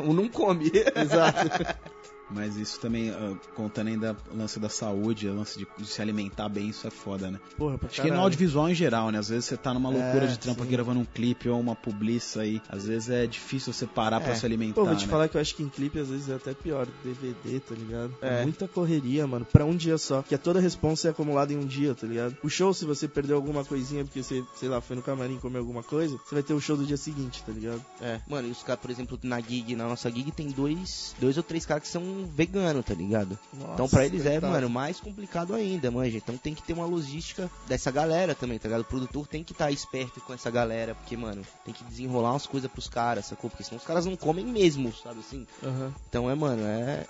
Ou 0.00 0.12
não 0.14 0.28
come. 0.28 0.70
Exato. 0.94 1.86
Mas 2.30 2.56
isso 2.56 2.80
também, 2.80 3.10
uh, 3.10 3.38
contando 3.54 3.88
ainda 3.88 4.16
o 4.32 4.36
lance 4.36 4.58
da 4.58 4.68
saúde, 4.68 5.28
o 5.28 5.34
lance 5.34 5.58
de, 5.58 5.66
de, 5.78 5.86
se 5.86 6.02
alimentar 6.02 6.48
bem, 6.48 6.68
isso 6.68 6.86
é 6.86 6.90
foda, 6.90 7.30
né? 7.30 7.38
Porra, 7.56 7.78
pra 7.78 7.88
Acho 7.88 7.96
caralho. 7.96 8.12
que 8.12 8.18
no 8.18 8.22
audiovisual 8.24 8.68
em 8.68 8.74
geral, 8.74 9.10
né? 9.10 9.18
Às 9.18 9.28
vezes 9.28 9.44
você 9.44 9.56
tá 9.56 9.72
numa 9.72 9.88
loucura 9.88 10.24
é, 10.24 10.28
de 10.28 10.38
trampa 10.38 10.64
gravando 10.64 11.00
um 11.00 11.04
clipe 11.04 11.48
ou 11.48 11.60
uma 11.60 11.74
publiça 11.74 12.40
aí. 12.40 12.60
Às 12.68 12.86
vezes 12.86 13.10
é 13.10 13.26
difícil 13.26 13.72
você 13.72 13.86
parar 13.86 14.20
é. 14.20 14.24
pra 14.24 14.34
se 14.34 14.44
alimentar. 14.44 14.74
Pô, 14.74 14.84
vou 14.84 14.96
te 14.96 15.06
né? 15.06 15.10
falar 15.10 15.28
que 15.28 15.36
eu 15.36 15.40
acho 15.40 15.54
que 15.54 15.62
em 15.62 15.68
clipe 15.68 15.98
às 15.98 16.08
vezes 16.08 16.28
é 16.28 16.34
até 16.34 16.52
pior. 16.54 16.86
DVD, 17.04 17.60
tá 17.60 17.74
ligado? 17.74 18.14
É. 18.20 18.42
Muita 18.42 18.66
correria, 18.66 19.26
mano, 19.26 19.44
pra 19.44 19.64
um 19.64 19.76
dia 19.76 19.98
só. 19.98 20.22
Que 20.22 20.34
é 20.34 20.38
toda 20.38 20.58
a 20.58 20.62
responsa 20.62 21.08
é 21.08 21.10
acumulada 21.10 21.52
em 21.52 21.56
um 21.56 21.66
dia, 21.66 21.94
tá 21.94 22.06
ligado? 22.06 22.36
O 22.42 22.48
show, 22.48 22.74
se 22.74 22.84
você 22.84 23.06
perdeu 23.06 23.36
alguma 23.36 23.64
coisinha 23.64 24.04
porque 24.04 24.22
você, 24.22 24.44
sei 24.56 24.68
lá, 24.68 24.80
foi 24.80 24.96
no 24.96 25.02
camarim 25.02 25.38
comer 25.38 25.58
alguma 25.58 25.82
coisa, 25.82 26.18
você 26.24 26.34
vai 26.34 26.42
ter 26.42 26.54
o 26.54 26.60
show 26.60 26.76
do 26.76 26.84
dia 26.84 26.96
seguinte, 26.96 27.42
tá 27.44 27.52
ligado? 27.52 27.84
É. 28.00 28.20
Mano, 28.28 28.48
e 28.48 28.50
os 28.50 28.62
caras, 28.62 28.80
por 28.80 28.90
exemplo, 28.90 29.18
na 29.22 29.40
gig, 29.40 29.76
na 29.76 29.86
nossa 29.86 30.10
gig, 30.10 30.30
tem 30.32 30.48
dois, 30.48 31.14
dois 31.20 31.36
ou 31.36 31.42
três 31.42 31.64
caras 31.64 31.84
que 31.84 31.88
são 31.88 32.02
veganos, 32.24 32.84
tá 32.84 32.94
ligado? 32.94 33.38
Nossa, 33.52 33.72
então 33.74 33.88
pra 33.88 34.06
eles 34.06 34.24
é, 34.24 34.40
mano, 34.40 34.68
mais 34.70 35.00
complicado 35.00 35.54
ainda, 35.54 35.90
manja. 35.90 36.16
Então 36.16 36.36
tem 36.36 36.54
que 36.54 36.62
ter 36.62 36.72
uma 36.72 36.86
logística 36.86 37.50
dessa 37.66 37.90
galera 37.90 38.34
também, 38.34 38.58
tá 38.58 38.68
ligado? 38.68 38.82
O 38.82 38.84
produtor 38.84 39.26
tem 39.26 39.44
que 39.44 39.52
estar 39.52 39.66
tá 39.66 39.70
esperto 39.70 40.20
com 40.20 40.32
essa 40.32 40.50
galera, 40.50 40.94
porque, 40.94 41.16
mano, 41.16 41.42
tem 41.64 41.74
que 41.74 41.84
desenrolar 41.84 42.32
umas 42.32 42.46
coisas 42.46 42.70
pros 42.70 42.88
caras, 42.88 43.26
sacou? 43.26 43.50
Porque 43.50 43.64
senão 43.64 43.78
os 43.78 43.84
caras 43.84 44.06
não 44.06 44.16
comem 44.16 44.46
mesmo, 44.46 44.92
sabe 44.92 45.20
assim? 45.20 45.46
Uhum. 45.62 45.92
Então 46.08 46.30
é, 46.30 46.34
mano, 46.34 46.62
é, 46.64 47.06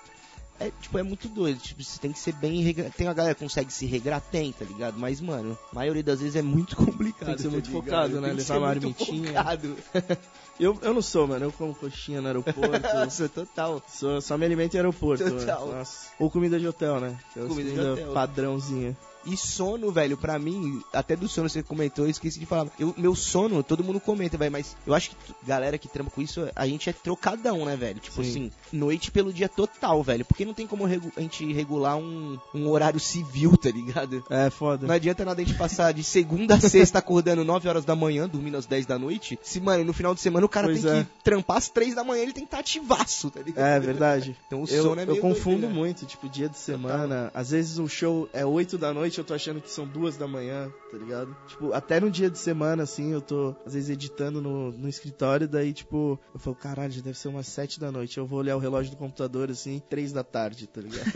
é, 0.59 0.71
tipo, 0.81 0.97
é 0.97 1.03
muito 1.03 1.27
doido. 1.27 1.59
Tipo, 1.59 1.83
você 1.83 1.99
tem 1.99 2.11
que 2.11 2.19
ser 2.19 2.33
bem 2.33 2.61
regra... 2.61 2.89
Tem 2.89 3.07
uma 3.07 3.13
galera 3.13 3.35
que 3.35 3.43
consegue 3.43 3.71
se 3.71 3.85
regrar, 3.85 4.19
tem, 4.19 4.51
tá 4.51 4.65
ligado? 4.65 4.97
Mas, 4.97 5.21
mano, 5.21 5.57
a 5.71 5.75
maioria 5.75 6.03
das 6.03 6.19
vezes 6.19 6.35
é 6.35 6.41
muito 6.41 6.75
complicado. 6.77 7.27
Tem 7.27 7.35
que 7.35 7.41
ser 7.41 7.47
tá 7.47 7.53
muito 7.53 7.67
ligado? 7.69 7.83
focado, 7.83 8.21
né? 8.21 8.33
Levar 8.33 8.57
uma 8.57 8.67
marmitinha. 8.67 9.33
eu, 10.59 10.77
eu 10.81 10.93
não 10.93 11.01
sou, 11.01 11.27
mano. 11.27 11.45
Eu 11.45 11.51
como 11.51 11.73
coxinha 11.73 12.21
no 12.21 12.27
aeroporto. 12.27 12.79
Nossa, 12.93 13.29
total. 13.29 13.81
Sou, 13.87 14.21
só 14.21 14.37
me 14.37 14.45
alimento 14.45 14.73
em 14.73 14.77
aeroporto. 14.77 15.29
Total. 15.29 15.67
Nossa. 15.67 16.09
Ou 16.19 16.29
comida 16.29 16.59
de 16.59 16.67
hotel, 16.67 16.99
né? 16.99 17.17
É 17.35 17.39
comida 17.41 17.71
de 17.71 17.79
hotel. 17.79 18.13
padrãozinha. 18.13 18.97
E 19.27 19.35
sono, 19.35 19.91
velho, 19.91 20.17
pra 20.17 20.39
mim, 20.39 20.81
até 20.93 21.15
do 21.15 21.27
sono 21.27 21.49
você 21.49 21.61
comentou, 21.61 22.05
eu 22.05 22.09
esqueci 22.11 22.39
de 22.39 22.45
falar. 22.45 22.67
Eu, 22.79 22.93
meu 22.97 23.13
sono, 23.13 23.61
todo 23.61 23.83
mundo 23.83 23.99
comenta, 23.99 24.37
velho, 24.37 24.51
mas 24.51 24.75
eu 24.85 24.93
acho 24.93 25.11
que 25.11 25.15
galera 25.45 25.77
que 25.77 25.87
trampa 25.87 26.09
com 26.09 26.21
isso, 26.21 26.47
a 26.55 26.65
gente 26.65 26.89
é 26.89 26.93
trocadão, 26.93 27.65
né, 27.65 27.75
velho? 27.75 27.99
Tipo 27.99 28.23
Sim. 28.23 28.29
assim, 28.29 28.51
noite 28.71 29.11
pelo 29.11 29.33
dia 29.33 29.49
total, 29.49 30.01
velho. 30.01 30.23
Porque 30.23 30.45
não 30.45 30.53
tem 30.53 30.65
como 30.65 30.85
a 30.85 31.21
gente 31.21 31.51
regular 31.51 31.97
um, 31.97 32.37
um 32.53 32.69
horário 32.69 32.99
civil, 32.99 33.57
tá 33.57 33.69
ligado? 33.69 34.23
É, 34.29 34.49
foda. 34.49 34.87
Não 34.87 34.95
adianta 34.95 35.25
nada 35.25 35.41
a 35.41 35.45
gente 35.45 35.57
passar 35.57 35.91
de 35.93 36.03
segunda 36.03 36.55
a 36.55 36.59
sexta 36.59 36.99
acordando 36.99 37.43
9 37.43 37.67
horas 37.67 37.85
da 37.85 37.95
manhã, 37.95 38.27
dormindo 38.27 38.57
às 38.57 38.65
10 38.65 38.85
da 38.85 38.97
noite. 38.97 39.37
Se, 39.43 39.59
mano, 39.59 39.83
no 39.83 39.93
final 39.93 40.15
de 40.15 40.21
semana 40.21 40.45
o 40.45 40.49
cara 40.49 40.67
pois 40.67 40.81
tem 40.81 40.91
é. 40.91 41.03
que 41.03 41.09
trampar 41.23 41.57
às 41.57 41.69
3 41.69 41.95
da 41.95 42.03
manhã, 42.03 42.23
ele 42.23 42.33
tem 42.33 42.43
que 42.43 42.47
estar 42.47 42.57
tá 42.57 42.61
ativaço, 42.61 43.29
tá 43.29 43.41
ligado? 43.41 43.65
É, 43.65 43.79
verdade. 43.79 44.35
Então 44.47 44.63
o 44.63 44.69
eu, 44.69 44.83
sono 44.83 45.01
é 45.01 45.05
meio 45.05 45.17
Eu 45.17 45.21
confundo 45.21 45.61
doido, 45.61 45.73
né? 45.73 45.75
muito, 45.75 46.05
tipo, 46.05 46.29
dia 46.29 46.47
de 46.47 46.57
semana. 46.57 47.31
Às 47.33 47.51
vezes 47.51 47.77
o 47.77 47.87
show 47.87 48.29
é 48.33 48.45
8 48.45 48.77
da 48.77 48.93
noite, 48.93 49.16
eu 49.19 49.25
tô 49.25 49.33
achando 49.33 49.61
que 49.61 49.69
são 49.69 49.85
duas 49.85 50.17
da 50.17 50.27
manhã, 50.27 50.71
tá 50.91 50.97
ligado? 50.97 51.35
Tipo, 51.47 51.73
até 51.73 51.99
no 51.99 52.09
dia 52.09 52.29
de 52.29 52.37
semana, 52.37 52.83
assim, 52.83 53.11
eu 53.11 53.21
tô, 53.21 53.55
às 53.65 53.73
vezes, 53.73 53.89
editando 53.89 54.41
no, 54.41 54.71
no 54.71 54.87
escritório, 54.87 55.47
daí, 55.47 55.73
tipo, 55.73 56.19
eu 56.33 56.39
falo, 56.39 56.55
caralho, 56.55 56.91
já 56.91 57.01
deve 57.01 57.17
ser 57.17 57.27
umas 57.27 57.47
sete 57.47 57.79
da 57.79 57.91
noite. 57.91 58.17
Eu 58.17 58.25
vou 58.25 58.39
olhar 58.39 58.55
o 58.55 58.59
relógio 58.59 58.91
do 58.91 58.97
computador, 58.97 59.49
assim, 59.49 59.81
três 59.89 60.11
da 60.11 60.23
tarde, 60.23 60.67
tá 60.67 60.81
ligado? 60.81 61.11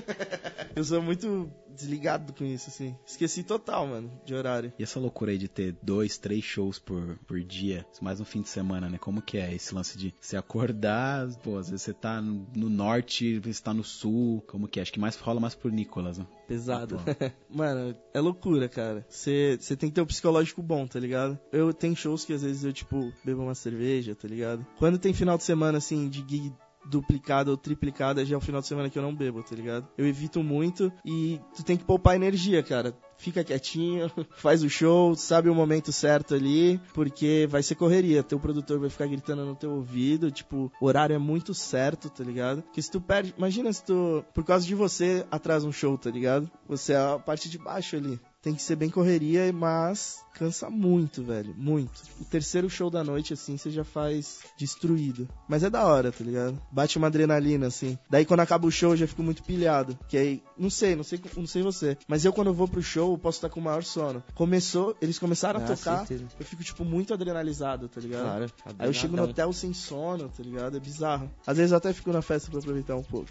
eu 0.76 0.84
sou 0.84 1.02
muito 1.02 1.50
desligado 1.74 2.32
com 2.32 2.44
isso, 2.44 2.68
assim. 2.68 2.96
Esqueci 3.06 3.42
total, 3.42 3.86
mano, 3.86 4.10
de 4.24 4.34
horário. 4.34 4.72
E 4.78 4.82
essa 4.82 5.00
loucura 5.00 5.32
aí 5.32 5.38
de 5.38 5.48
ter 5.48 5.76
dois, 5.82 6.18
três 6.18 6.44
shows 6.44 6.78
por, 6.78 7.18
por 7.26 7.40
dia, 7.40 7.86
mais 8.00 8.20
um 8.20 8.24
fim 8.24 8.42
de 8.42 8.48
semana, 8.48 8.88
né? 8.88 8.98
Como 8.98 9.22
que 9.22 9.38
é 9.38 9.54
esse 9.54 9.74
lance 9.74 9.96
de 9.96 10.14
se 10.20 10.36
acordar, 10.36 11.28
pô, 11.42 11.58
às 11.58 11.68
vezes 11.68 11.82
você 11.82 11.92
tá 11.92 12.20
no 12.20 12.68
norte, 12.68 13.38
você 13.38 13.62
tá 13.62 13.74
no 13.74 13.84
sul, 13.84 14.42
como 14.46 14.68
que 14.68 14.78
é? 14.78 14.82
Acho 14.82 14.92
que 14.92 15.00
mais 15.00 15.16
rola 15.16 15.40
mais 15.40 15.54
por 15.54 15.72
Nicolas, 15.72 16.18
né? 16.18 16.26
Pesado. 16.46 17.00
Ah, 17.06 17.32
mano, 17.48 17.96
é 18.12 18.20
loucura, 18.20 18.68
cara. 18.68 19.06
Você 19.08 19.58
tem 19.78 19.88
que 19.88 19.94
ter 19.94 20.00
um 20.02 20.06
psicológico 20.06 20.62
bom, 20.62 20.86
tá 20.86 20.98
ligado? 20.98 21.38
Eu 21.50 21.72
tenho 21.72 21.96
shows 21.96 22.24
que 22.24 22.32
às 22.32 22.42
vezes 22.42 22.64
eu, 22.64 22.72
tipo, 22.72 23.12
bebo 23.24 23.42
uma 23.42 23.54
cerveja, 23.54 24.14
tá 24.14 24.28
ligado? 24.28 24.66
Quando 24.78 24.98
tem 24.98 25.14
final 25.14 25.36
de 25.36 25.44
semana, 25.44 25.78
assim, 25.78 26.08
de 26.08 26.18
gig 26.18 26.52
duplicada 26.84 27.50
ou 27.50 27.56
triplicada 27.56 28.24
já 28.24 28.34
é 28.34 28.38
o 28.38 28.40
final 28.40 28.60
de 28.60 28.66
semana 28.66 28.90
que 28.90 28.98
eu 28.98 29.02
não 29.02 29.14
bebo, 29.14 29.42
tá 29.42 29.54
ligado? 29.54 29.88
Eu 29.96 30.06
evito 30.06 30.42
muito 30.42 30.92
e 31.04 31.40
tu 31.54 31.64
tem 31.64 31.76
que 31.76 31.84
poupar 31.84 32.16
energia, 32.16 32.62
cara. 32.62 32.94
Fica 33.16 33.44
quietinho, 33.44 34.10
faz 34.36 34.62
o 34.62 34.68
show, 34.68 35.14
sabe 35.14 35.48
o 35.48 35.54
momento 35.54 35.92
certo 35.92 36.34
ali, 36.34 36.80
porque 36.92 37.46
vai 37.48 37.62
ser 37.62 37.76
correria. 37.76 38.22
Teu 38.22 38.40
produtor 38.40 38.80
vai 38.80 38.90
ficar 38.90 39.06
gritando 39.06 39.44
no 39.44 39.54
teu 39.54 39.70
ouvido, 39.70 40.30
tipo, 40.30 40.72
o 40.80 40.86
horário 40.86 41.14
é 41.14 41.18
muito 41.18 41.54
certo, 41.54 42.10
tá 42.10 42.24
ligado? 42.24 42.64
Que 42.72 42.82
se 42.82 42.90
tu 42.90 43.00
perde, 43.00 43.32
imagina 43.38 43.72
se 43.72 43.84
tu, 43.84 44.24
por 44.34 44.44
causa 44.44 44.66
de 44.66 44.74
você, 44.74 45.24
atrasa 45.30 45.66
um 45.66 45.72
show, 45.72 45.96
tá 45.96 46.10
ligado? 46.10 46.50
Você 46.68 46.94
é 46.94 46.96
a 46.96 47.18
parte 47.18 47.48
de 47.48 47.58
baixo 47.58 47.96
ali 47.96 48.18
tem 48.42 48.54
que 48.54 48.62
ser 48.62 48.74
bem 48.74 48.90
correria, 48.90 49.52
mas 49.52 50.18
cansa 50.34 50.68
muito, 50.68 51.22
velho. 51.22 51.54
Muito. 51.56 52.02
O 52.20 52.24
terceiro 52.24 52.68
show 52.68 52.90
da 52.90 53.04
noite, 53.04 53.32
assim, 53.32 53.56
você 53.56 53.70
já 53.70 53.84
faz 53.84 54.40
destruído. 54.58 55.28
Mas 55.48 55.62
é 55.62 55.70
da 55.70 55.86
hora, 55.86 56.10
tá 56.10 56.24
ligado? 56.24 56.60
Bate 56.70 56.98
uma 56.98 57.06
adrenalina, 57.06 57.68
assim. 57.68 57.96
Daí 58.10 58.24
quando 58.24 58.40
acaba 58.40 58.66
o 58.66 58.70
show, 58.70 58.92
eu 58.92 58.96
já 58.96 59.06
fico 59.06 59.22
muito 59.22 59.42
pilhado. 59.42 59.98
Que 60.08 60.16
aí, 60.16 60.42
não 60.58 60.68
sei, 60.68 60.96
não 60.96 61.04
sei, 61.04 61.20
não 61.36 61.46
sei 61.46 61.62
você. 61.62 61.96
Mas 62.08 62.24
eu 62.24 62.32
quando 62.32 62.48
eu 62.48 62.54
vou 62.54 62.66
pro 62.66 62.82
show, 62.82 63.12
eu 63.12 63.18
posso 63.18 63.38
estar 63.38 63.48
com 63.48 63.60
o 63.60 63.62
maior 63.62 63.84
sono. 63.84 64.22
Começou, 64.34 64.96
eles 65.00 65.18
começaram 65.18 65.60
ah, 65.60 65.64
a 65.64 65.66
tocar, 65.66 65.98
certeza. 65.98 66.26
eu 66.38 66.44
fico, 66.44 66.64
tipo, 66.64 66.84
muito 66.84 67.14
adrenalizado, 67.14 67.88
tá 67.88 68.00
ligado? 68.00 68.22
Claro. 68.22 68.52
Aí 68.78 68.88
eu 68.88 68.92
chego 68.92 69.16
no 69.16 69.24
hotel 69.24 69.52
sem 69.52 69.72
sono, 69.72 70.28
tá 70.28 70.42
ligado? 70.42 70.76
É 70.76 70.80
bizarro. 70.80 71.30
Às 71.46 71.56
vezes 71.56 71.72
eu 71.72 71.78
até 71.78 71.92
fico 71.92 72.12
na 72.12 72.22
festa 72.22 72.50
pra 72.50 72.58
aproveitar 72.58 72.96
um 72.96 73.02
pouco. 73.02 73.30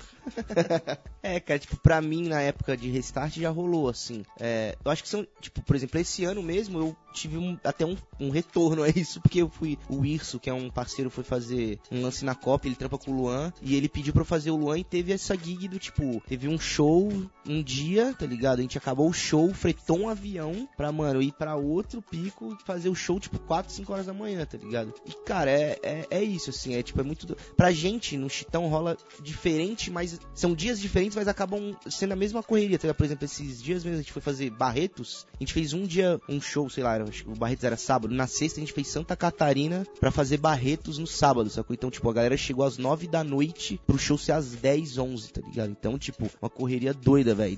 é, 1.22 1.40
cara, 1.40 1.60
tipo, 1.60 1.78
pra 1.78 2.02
mim, 2.02 2.28
na 2.28 2.42
época 2.42 2.78
de 2.78 2.90
restart, 2.90 3.38
já 3.38 3.50
rolou, 3.50 3.90
assim. 3.90 4.24
É, 4.40 4.78
eu 4.84 4.92
acho 4.92 5.02
acho 5.02 5.04
que 5.04 5.10
são, 5.10 5.28
tipo, 5.40 5.62
por 5.64 5.76
exemplo, 5.76 6.00
esse 6.00 6.24
ano 6.24 6.42
mesmo 6.42 6.80
eu 6.80 6.91
tive 7.14 7.38
um, 7.38 7.58
até 7.64 7.86
um, 7.86 7.96
um, 8.20 8.30
retorno 8.30 8.84
a 8.84 8.90
isso, 8.90 9.22
porque 9.22 9.42
eu 9.42 9.50
fui. 9.50 9.78
O 9.90 10.06
Irso, 10.06 10.40
que 10.40 10.50
é 10.50 10.54
um 10.54 10.70
parceiro, 10.70 11.10
foi 11.10 11.24
fazer 11.24 11.80
um 11.92 12.02
lance 12.02 12.24
na 12.24 12.36
Copa, 12.36 12.68
ele 12.68 12.76
trampa 12.76 12.98
com 12.98 13.12
o 13.12 13.16
Luan, 13.16 13.52
e 13.62 13.76
ele 13.76 13.90
pediu 13.90 14.14
pra 14.14 14.22
eu 14.22 14.26
fazer 14.26 14.52
o 14.52 14.56
Luan 14.56 14.78
e 14.78 14.84
teve 14.84 15.12
essa 15.12 15.36
gig 15.36 15.68
do 15.68 15.80
tipo, 15.80 16.22
teve 16.28 16.48
um 16.48 16.60
show 16.60 17.12
um 17.48 17.62
dia, 17.62 18.14
tá 18.14 18.26
ligado? 18.26 18.60
A 18.60 18.62
gente 18.62 18.78
acabou 18.78 19.10
o 19.10 19.14
show, 19.14 19.54
fretou 19.54 20.00
um 20.00 20.10
avião 20.10 20.68
pra, 20.78 20.92
mano, 20.92 21.22
ir 21.22 21.32
pra 21.34 21.56
outro 21.56 22.02
pico 22.02 22.54
e 22.54 22.66
fazer 22.66 22.90
o 22.90 22.96
show, 22.96 23.20
tipo, 23.20 23.40
4, 23.40 23.72
5 23.72 23.94
horas 23.94 24.06
da 24.06 24.14
manhã, 24.14 24.46
tá 24.46 24.58
ligado? 24.58 24.94
E, 25.06 25.14
cara, 25.26 25.50
é, 25.50 25.80
é, 25.84 26.08
é 26.10 26.24
isso, 26.24 26.50
assim, 26.50 26.76
é 26.76 26.84
tipo, 26.84 27.00
é 27.00 27.04
muito. 27.04 27.36
Pra 27.56 27.72
gente, 27.72 28.18
no 28.18 28.30
Chitão 28.30 28.68
rola 28.68 28.98
diferente, 29.22 29.90
mas 29.90 30.20
são 30.34 30.54
dias 30.54 30.80
diferentes, 30.80 31.16
mas 31.16 31.28
acabam 31.28 31.76
sendo 31.90 32.14
a 32.14 32.16
mesma 32.16 32.44
correria, 32.44 32.78
tá 32.78 32.84
ligado? 32.84 32.98
Por 32.98 33.06
exemplo, 33.06 33.26
esses 33.26 33.62
dias 33.62 33.84
mesmo 33.84 34.00
a 34.00 34.02
gente 34.02 34.12
foi 34.12 34.22
fazer 34.22 34.50
Barretos, 34.50 35.26
a 35.34 35.38
gente 35.40 35.54
fez 35.54 35.74
um 35.74 35.86
dia, 35.86 36.20
um 36.30 36.40
show, 36.40 36.70
sei 36.70 36.84
lá, 36.84 36.98
o 37.26 37.36
Barretos 37.36 37.64
era 37.64 37.78
sábado, 37.78 38.14
na 38.14 38.28
sexta 38.28 38.60
a 38.60 38.62
gente 38.62 38.74
fez 38.74 38.88
Santa 38.88 39.16
Catarina 39.16 39.86
para 40.00 40.12
fazer 40.12 40.38
Barretos 40.38 40.98
no 40.98 41.08
sábado, 41.08 41.50
sacou? 41.50 41.74
Então, 41.74 41.90
tipo, 41.90 42.10
a 42.10 42.14
galera 42.14 42.38
chegou 42.38 42.66
às 42.66 42.78
9 42.78 43.08
da 43.08 43.24
noite 43.24 43.80
pro 43.86 43.98
show 43.98 44.18
ser 44.18 44.34
às 44.34 44.52
10, 44.52 44.98
11, 44.98 45.34
tá 45.34 45.42
ligado? 45.42 45.72
Então, 45.72 45.98
tipo, 45.98 46.30
uma 46.42 46.50
correria 46.50 46.94
doida, 46.94 47.31
velho. 47.34 47.58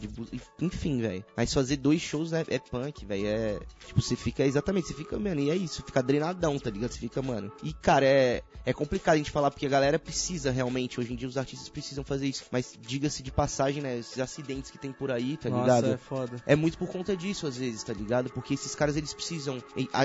Enfim, 0.62 1.00
velho. 1.00 1.24
Mas 1.36 1.54
fazer 1.54 1.78
dois 1.78 2.02
shows 2.02 2.34
é, 2.34 2.46
é 2.48 2.60
punk, 2.60 3.06
velho. 3.06 3.28
É. 3.28 3.60
Tipo, 3.86 4.02
você 4.02 4.16
fica. 4.16 4.46
Exatamente, 4.46 4.88
você 4.88 4.94
fica, 4.94 5.18
mano, 5.18 5.42
e 5.42 5.50
é 5.50 5.56
isso, 5.56 5.84
fica 5.84 6.02
drenadão, 6.02 6.58
tá 6.60 6.70
ligado? 6.70 6.92
Você 6.92 7.00
fica, 7.00 7.22
mano. 7.22 7.52
E, 7.64 7.74
cara, 7.74 8.06
é. 8.06 8.42
É 8.66 8.72
complicado 8.72 9.16
a 9.16 9.18
gente 9.18 9.32
falar 9.32 9.52
porque 9.52 9.66
a 9.66 9.70
galera 9.70 10.00
precisa 10.00 10.50
realmente, 10.50 10.98
hoje 10.98 11.12
em 11.12 11.18
dia 11.18 11.28
os 11.28 11.38
artistas 11.38 11.68
precisam 11.68 12.02
fazer 12.02 12.28
isso. 12.28 12.46
Mas 12.50 12.78
diga-se 12.82 13.22
de 13.22 13.30
passagem, 13.30 13.82
né? 13.82 13.98
Esses 13.98 14.20
acidentes 14.20 14.72
que 14.72 14.78
tem 14.78 14.92
por 14.92 15.12
aí, 15.12 15.36
tá 15.36 15.50
Nossa, 15.50 15.62
ligado? 15.62 15.94
É 15.94 15.98
foda. 15.98 16.38
É 16.46 16.56
muito 16.56 16.78
por 16.78 16.88
conta 16.88 17.16
disso, 17.16 17.46
às 17.46 17.58
vezes, 17.58 17.84
tá 17.84 17.92
ligado? 17.92 18.30
Porque 18.30 18.54
esses 18.54 18.74
caras, 18.74 18.96
eles 18.96 19.14
precisam. 19.14 19.62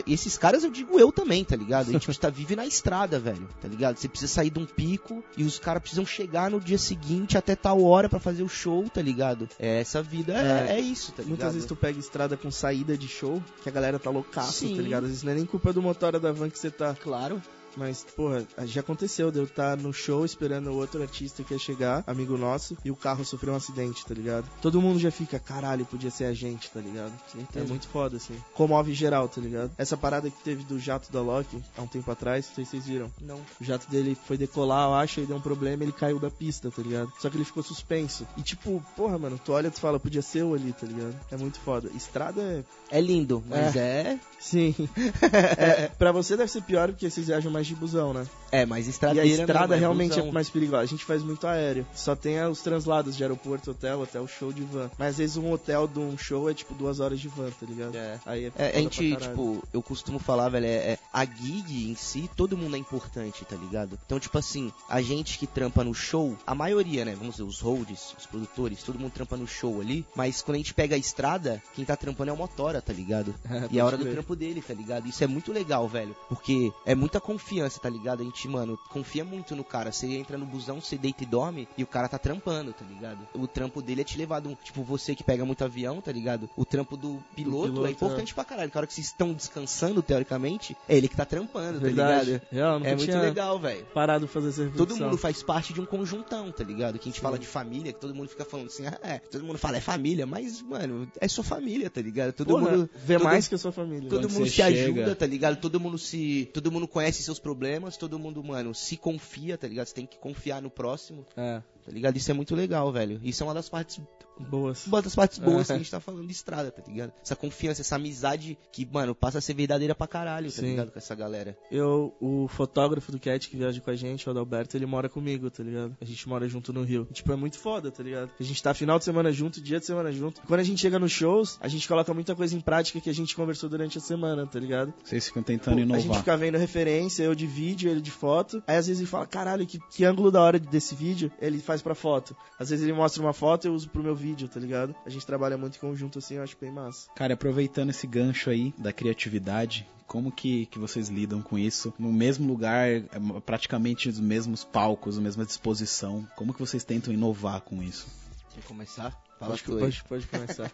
Esses 0.06 0.36
caras 0.36 0.64
eu 0.64 0.70
digo 0.70 0.98
eu 0.98 1.12
também, 1.12 1.44
tá 1.44 1.54
ligado? 1.54 1.90
A 1.90 1.92
gente 1.92 2.18
tá 2.18 2.30
vive 2.30 2.56
na 2.56 2.66
estrada, 2.66 3.20
velho, 3.20 3.48
tá 3.60 3.68
ligado? 3.68 3.96
Você 3.96 4.08
precisa 4.08 4.32
sair 4.32 4.50
de 4.50 4.58
um 4.58 4.66
pico 4.66 5.22
e 5.36 5.44
os 5.44 5.58
caras 5.58 5.80
precisam 5.80 6.04
chegar 6.04 6.50
no 6.50 6.60
dia 6.60 6.78
seguinte 6.78 7.38
até 7.38 7.54
tal 7.54 7.82
hora 7.82 8.08
para 8.08 8.18
fazer 8.18 8.42
o 8.42 8.48
show, 8.48 8.88
tá 8.88 9.00
ligado? 9.00 9.48
É, 9.58 9.80
essa 9.80 10.00
vida 10.00 10.34
é, 10.34 10.72
é, 10.72 10.76
é 10.76 10.80
isso, 10.80 11.10
tá 11.10 11.22
ligado? 11.22 11.28
Muitas 11.28 11.52
vezes 11.54 11.68
tu 11.68 11.74
pega 11.74 11.98
estrada 11.98 12.36
com 12.36 12.50
saída 12.50 12.96
de 12.96 13.08
show, 13.08 13.42
que 13.62 13.68
a 13.68 13.72
galera 13.72 13.98
tá 13.98 14.08
loucaça, 14.08 14.66
tá 14.68 14.82
ligado? 14.82 15.04
Às 15.04 15.10
vezes 15.10 15.22
não 15.24 15.32
é 15.32 15.34
nem 15.34 15.46
culpa 15.46 15.72
do 15.72 15.82
motor 15.82 16.18
da 16.18 16.30
van 16.32 16.48
que 16.48 16.58
você 16.58 16.70
tá. 16.70 16.94
Claro. 16.94 17.42
Mas, 17.76 18.04
porra, 18.16 18.46
já 18.64 18.80
aconteceu 18.80 19.30
de 19.30 19.38
eu 19.38 19.44
estar 19.44 19.76
no 19.76 19.92
show 19.92 20.24
esperando 20.24 20.70
o 20.70 20.76
outro 20.76 21.02
artista 21.02 21.42
que 21.42 21.54
ia 21.54 21.58
chegar, 21.58 22.02
amigo 22.06 22.36
nosso, 22.36 22.76
e 22.84 22.90
o 22.90 22.96
carro 22.96 23.24
sofreu 23.24 23.52
um 23.52 23.56
acidente, 23.56 24.04
tá 24.04 24.14
ligado? 24.14 24.48
Todo 24.60 24.80
mundo 24.80 24.98
já 24.98 25.10
fica, 25.10 25.38
caralho, 25.38 25.84
podia 25.84 26.10
ser 26.10 26.24
a 26.24 26.32
gente, 26.32 26.70
tá 26.70 26.80
ligado? 26.80 27.12
É 27.54 27.62
muito 27.62 27.86
foda, 27.88 28.16
assim. 28.16 28.36
Comove 28.54 28.92
geral, 28.94 29.28
tá 29.28 29.40
ligado? 29.40 29.70
Essa 29.78 29.96
parada 29.96 30.30
que 30.30 30.42
teve 30.42 30.64
do 30.64 30.78
jato 30.78 31.12
da 31.12 31.20
Loki, 31.20 31.62
há 31.76 31.82
um 31.82 31.86
tempo 31.86 32.10
atrás, 32.10 32.46
não 32.48 32.54
sei 32.54 32.64
se 32.64 32.70
vocês 32.70 32.86
viram. 32.86 33.10
Não. 33.20 33.40
O 33.60 33.64
jato 33.64 33.88
dele 33.90 34.16
foi 34.26 34.36
decolar, 34.36 34.88
eu 34.88 34.94
acho, 34.94 35.20
e 35.20 35.26
deu 35.26 35.36
um 35.36 35.40
problema, 35.40 35.82
ele 35.82 35.92
caiu 35.92 36.18
da 36.18 36.30
pista, 36.30 36.70
tá 36.70 36.82
ligado? 36.82 37.12
Só 37.20 37.28
que 37.30 37.36
ele 37.36 37.44
ficou 37.44 37.62
suspenso. 37.62 38.26
E 38.36 38.42
tipo, 38.42 38.82
porra, 38.96 39.18
mano, 39.18 39.40
tu 39.42 39.52
olha 39.52 39.68
e 39.68 39.70
tu 39.70 39.80
fala, 39.80 40.00
podia 40.00 40.22
ser 40.22 40.40
eu 40.40 40.54
ali, 40.54 40.72
tá 40.72 40.86
ligado? 40.86 41.14
É 41.30 41.36
muito 41.36 41.58
foda. 41.60 41.90
Estrada 41.94 42.40
é. 42.40 42.64
É 42.90 43.00
lindo, 43.00 43.42
mas 43.46 43.76
é. 43.76 43.80
é... 43.80 44.20
Sim. 44.38 44.74
é, 45.58 45.88
pra 45.88 46.12
você 46.12 46.36
deve 46.36 46.50
ser 46.50 46.62
pior 46.62 46.88
porque 46.88 47.10
vocês 47.10 47.26
viajam 47.26 47.50
mais 47.50 47.57
de 47.66 47.74
busão, 47.74 48.12
né? 48.12 48.26
É, 48.50 48.64
mas 48.64 48.86
estrada 48.86 49.16
E 49.16 49.20
a 49.20 49.24
estrada 49.26 49.76
é 49.76 49.78
realmente 49.78 50.10
busão. 50.10 50.28
é 50.28 50.32
mais 50.32 50.48
perigosa. 50.48 50.82
A 50.82 50.86
gente 50.86 51.04
faz 51.04 51.22
muito 51.22 51.46
aéreo. 51.46 51.86
Só 51.94 52.16
tem 52.16 52.42
os 52.46 52.60
translados 52.62 53.16
de 53.16 53.22
aeroporto, 53.22 53.70
hotel, 53.70 54.00
hotel, 54.00 54.26
show 54.26 54.52
de 54.52 54.62
van. 54.62 54.90
Mas 54.98 55.10
às 55.10 55.18
vezes 55.18 55.36
um 55.36 55.52
hotel 55.52 55.86
de 55.86 55.98
um 55.98 56.16
show 56.16 56.48
é 56.48 56.54
tipo 56.54 56.74
duas 56.74 57.00
horas 57.00 57.20
de 57.20 57.28
van, 57.28 57.50
tá 57.50 57.66
ligado? 57.66 57.96
É. 57.96 58.18
Aí 58.24 58.46
é, 58.46 58.52
é 58.56 58.78
a 58.78 58.80
gente, 58.80 59.16
tipo, 59.16 59.62
eu 59.72 59.82
costumo 59.82 60.18
falar, 60.18 60.48
velho, 60.48 60.66
é, 60.66 60.92
é, 60.92 60.98
a 61.12 61.24
gig 61.24 61.90
em 61.90 61.94
si, 61.94 62.30
todo 62.36 62.56
mundo 62.56 62.76
é 62.76 62.78
importante, 62.78 63.44
tá 63.44 63.56
ligado? 63.56 63.98
Então, 64.06 64.18
tipo 64.18 64.38
assim, 64.38 64.72
a 64.88 65.02
gente 65.02 65.38
que 65.38 65.46
trampa 65.46 65.84
no 65.84 65.94
show, 65.94 66.36
a 66.46 66.54
maioria, 66.54 67.04
né? 67.04 67.14
Vamos 67.14 67.34
dizer, 67.36 67.44
os 67.44 67.60
holds, 67.60 68.14
os 68.18 68.26
produtores, 68.26 68.82
todo 68.82 68.98
mundo 68.98 69.12
trampa 69.12 69.36
no 69.36 69.46
show 69.46 69.80
ali. 69.80 70.06
Mas 70.14 70.42
quando 70.42 70.56
a 70.56 70.58
gente 70.58 70.74
pega 70.74 70.94
a 70.94 70.98
estrada, 70.98 71.62
quem 71.74 71.84
tá 71.84 71.96
trampando 71.96 72.30
é 72.30 72.32
o 72.32 72.36
motora, 72.36 72.80
tá 72.80 72.92
ligado? 72.92 73.34
e 73.70 73.78
é 73.78 73.80
a 73.80 73.84
hora 73.84 73.96
do 73.96 74.04
trampo 74.06 74.34
dele, 74.34 74.62
tá 74.62 74.74
ligado? 74.74 75.06
Isso 75.06 75.22
é 75.22 75.26
muito 75.26 75.52
legal, 75.52 75.88
velho. 75.88 76.16
Porque 76.28 76.72
é 76.86 76.94
muita 76.94 77.20
confiança, 77.20 77.47
tá 77.80 77.88
ligado? 77.88 78.22
A 78.22 78.24
gente, 78.24 78.48
mano, 78.48 78.78
confia 78.88 79.24
muito 79.24 79.54
no 79.56 79.64
cara. 79.64 79.92
Você 79.92 80.06
entra 80.06 80.36
no 80.36 80.46
busão, 80.46 80.80
você 80.80 80.96
deita 80.96 81.22
e 81.22 81.26
dorme 81.26 81.68
e 81.76 81.82
o 81.82 81.86
cara 81.86 82.08
tá 82.08 82.18
trampando, 82.18 82.72
tá 82.72 82.84
ligado? 82.84 83.18
O 83.34 83.46
trampo 83.46 83.80
dele 83.82 84.02
é 84.02 84.04
te 84.04 84.18
levar 84.18 84.40
de 84.40 84.48
um, 84.48 84.54
tipo, 84.54 84.82
você 84.82 85.14
que 85.14 85.24
pega 85.24 85.44
muito 85.44 85.64
avião, 85.64 86.00
tá 86.00 86.12
ligado? 86.12 86.48
O 86.56 86.64
trampo 86.64 86.96
do 86.96 87.22
piloto, 87.34 87.68
do 87.68 87.72
piloto 87.72 87.86
é 87.86 87.90
importante 87.90 88.32
é. 88.32 88.34
pra 88.34 88.44
caralho. 88.44 88.70
Na 88.72 88.78
hora 88.78 88.86
que 88.86 88.94
vocês 88.94 89.06
estão 89.06 89.32
descansando, 89.32 90.02
teoricamente, 90.02 90.76
é 90.88 90.96
ele 90.96 91.08
que 91.08 91.16
tá 91.16 91.24
trampando, 91.24 91.80
Verdade. 91.80 92.32
tá 92.32 92.34
ligado? 92.34 92.48
Real, 92.52 92.76
é 92.84 92.94
muito 92.94 93.18
legal, 93.18 93.58
velho. 93.58 93.86
Parado 93.94 94.28
fazer 94.28 94.48
essa 94.48 94.70
Todo 94.76 94.96
mundo 94.96 95.16
faz 95.16 95.42
parte 95.42 95.72
de 95.72 95.80
um 95.80 95.86
conjuntão, 95.86 96.52
tá 96.52 96.62
ligado? 96.62 96.98
Que 96.98 97.08
a 97.08 97.10
gente 97.10 97.16
Sim. 97.16 97.22
fala 97.22 97.38
de 97.38 97.46
família, 97.46 97.92
que 97.92 98.00
todo 98.00 98.14
mundo 98.14 98.28
fica 98.28 98.44
falando 98.44 98.66
assim, 98.66 98.86
ah, 98.86 98.98
é, 99.02 99.18
todo 99.18 99.44
mundo 99.44 99.58
fala 99.58 99.76
é 99.76 99.80
família, 99.80 100.26
mas, 100.26 100.62
mano, 100.62 101.10
é 101.20 101.28
sua 101.28 101.44
família, 101.44 101.88
tá 101.90 102.00
ligado? 102.00 102.32
Todo 102.32 102.48
Porra, 102.48 102.70
mundo 102.70 102.90
vê 103.04 103.14
todo, 103.14 103.24
mais 103.24 103.48
que 103.48 103.54
a 103.54 103.58
sua 103.58 103.72
família. 103.72 104.08
Todo 104.08 104.28
mundo 104.28 104.46
se 104.46 104.52
chega. 104.52 104.68
ajuda, 104.68 105.14
tá 105.14 105.26
ligado? 105.26 105.56
Todo 105.60 105.80
mundo 105.80 105.98
se, 105.98 106.48
todo 106.52 106.70
mundo 106.70 106.86
conhece 106.86 107.22
seus 107.22 107.37
problemas, 107.38 107.96
todo 107.96 108.18
mundo, 108.18 108.42
mano, 108.42 108.74
se 108.74 108.96
confia, 108.96 109.56
tá 109.56 109.66
ligado? 109.66 109.86
Você 109.86 109.94
tem 109.94 110.06
que 110.06 110.18
confiar 110.18 110.60
no 110.62 110.70
próximo. 110.70 111.26
É. 111.36 111.62
Tá 111.88 111.94
ligado? 111.94 112.16
Isso 112.18 112.30
é 112.30 112.34
muito 112.34 112.54
legal, 112.54 112.92
velho. 112.92 113.18
Isso 113.22 113.42
é 113.42 113.46
uma 113.46 113.54
das 113.54 113.66
partes 113.70 113.98
boas. 114.38 114.86
Uma 114.86 115.00
das 115.00 115.14
partes 115.14 115.38
boas 115.38 115.62
é. 115.62 115.66
que 115.66 115.72
a 115.72 115.78
gente 115.78 115.90
tá 115.90 115.98
falando 115.98 116.26
de 116.26 116.32
estrada, 116.32 116.70
tá 116.70 116.82
ligado? 116.86 117.12
Essa 117.22 117.34
confiança, 117.34 117.80
essa 117.80 117.96
amizade 117.96 118.58
que, 118.70 118.86
mano, 118.86 119.14
passa 119.14 119.38
a 119.38 119.40
ser 119.40 119.54
verdadeira 119.54 119.94
pra 119.94 120.06
caralho, 120.06 120.52
tá 120.52 120.60
Sim. 120.60 120.66
ligado? 120.66 120.92
Com 120.92 120.98
essa 120.98 121.14
galera. 121.14 121.56
Eu, 121.70 122.14
o 122.20 122.46
fotógrafo 122.46 123.10
do 123.10 123.18
Cat 123.18 123.48
que 123.48 123.56
viaja 123.56 123.80
com 123.80 123.90
a 123.90 123.96
gente, 123.96 124.28
o 124.28 124.30
Adalberto, 124.30 124.76
ele 124.76 124.84
mora 124.84 125.08
comigo, 125.08 125.50
tá 125.50 125.62
ligado? 125.62 125.96
A 125.98 126.04
gente 126.04 126.28
mora 126.28 126.46
junto 126.46 126.74
no 126.74 126.82
Rio. 126.82 127.08
E, 127.10 127.14
tipo, 127.14 127.32
é 127.32 127.36
muito 127.36 127.58
foda, 127.58 127.90
tá 127.90 128.02
ligado? 128.02 128.30
A 128.38 128.42
gente 128.42 128.62
tá 128.62 128.74
final 128.74 128.98
de 128.98 129.06
semana 129.06 129.32
junto, 129.32 129.62
dia 129.62 129.80
de 129.80 129.86
semana 129.86 130.12
junto. 130.12 130.42
Quando 130.42 130.60
a 130.60 130.64
gente 130.64 130.80
chega 130.80 130.98
nos 130.98 131.10
shows, 131.10 131.56
a 131.58 131.68
gente 131.68 131.88
coloca 131.88 132.12
muita 132.12 132.36
coisa 132.36 132.54
em 132.54 132.60
prática 132.60 133.00
que 133.00 133.08
a 133.08 133.14
gente 133.14 133.34
conversou 133.34 133.70
durante 133.70 133.96
a 133.96 134.00
semana, 134.00 134.46
tá 134.46 134.60
ligado? 134.60 134.92
Vocês 135.02 135.26
ficam 135.26 135.42
tentando 135.42 135.76
Pô, 135.76 135.80
inovar. 135.80 135.98
A 135.98 136.00
gente 136.02 136.18
fica 136.18 136.36
vendo 136.36 136.58
referência, 136.58 137.22
eu 137.22 137.34
de 137.34 137.46
vídeo, 137.46 137.90
ele 137.90 138.02
de 138.02 138.10
foto. 138.10 138.62
Aí 138.66 138.76
às 138.76 138.86
vezes 138.86 139.00
ele 139.00 139.08
fala, 139.08 139.26
caralho, 139.26 139.66
que, 139.66 139.78
que 139.90 140.04
ângulo 140.04 140.30
da 140.30 140.42
hora 140.42 140.58
desse 140.58 140.94
vídeo 140.94 141.32
ele 141.40 141.58
faz 141.58 141.77
pra 141.82 141.94
foto. 141.94 142.36
Às 142.58 142.70
vezes 142.70 142.84
ele 142.84 142.92
mostra 142.92 143.22
uma 143.22 143.32
foto 143.32 143.64
e 143.64 143.68
eu 143.68 143.74
uso 143.74 143.88
pro 143.88 144.02
meu 144.02 144.14
vídeo, 144.14 144.48
tá 144.48 144.60
ligado? 144.60 144.94
A 145.04 145.10
gente 145.10 145.26
trabalha 145.26 145.56
muito 145.56 145.76
em 145.76 145.80
conjunto 145.80 146.18
assim, 146.18 146.34
eu 146.34 146.42
acho 146.42 146.56
bem 146.60 146.70
massa. 146.70 147.10
Cara, 147.14 147.34
aproveitando 147.34 147.90
esse 147.90 148.06
gancho 148.06 148.50
aí 148.50 148.74
da 148.78 148.92
criatividade, 148.92 149.86
como 150.06 150.32
que, 150.32 150.66
que 150.66 150.78
vocês 150.78 151.08
lidam 151.08 151.42
com 151.42 151.58
isso? 151.58 151.92
No 151.98 152.12
mesmo 152.12 152.46
lugar, 152.48 152.88
é, 152.88 153.04
praticamente 153.44 154.08
os 154.08 154.18
mesmos 154.18 154.64
palcos, 154.64 155.18
a 155.18 155.20
mesma 155.20 155.44
disposição. 155.44 156.26
Como 156.34 156.54
que 156.54 156.60
vocês 156.60 156.82
tentam 156.82 157.12
inovar 157.12 157.60
com 157.60 157.82
isso? 157.82 158.06
Quer 158.54 158.64
começar? 158.64 159.10
Fala 159.38 159.50
pode, 159.50 159.62
pode, 159.64 160.04
pode 160.04 160.26
começar. 160.26 160.72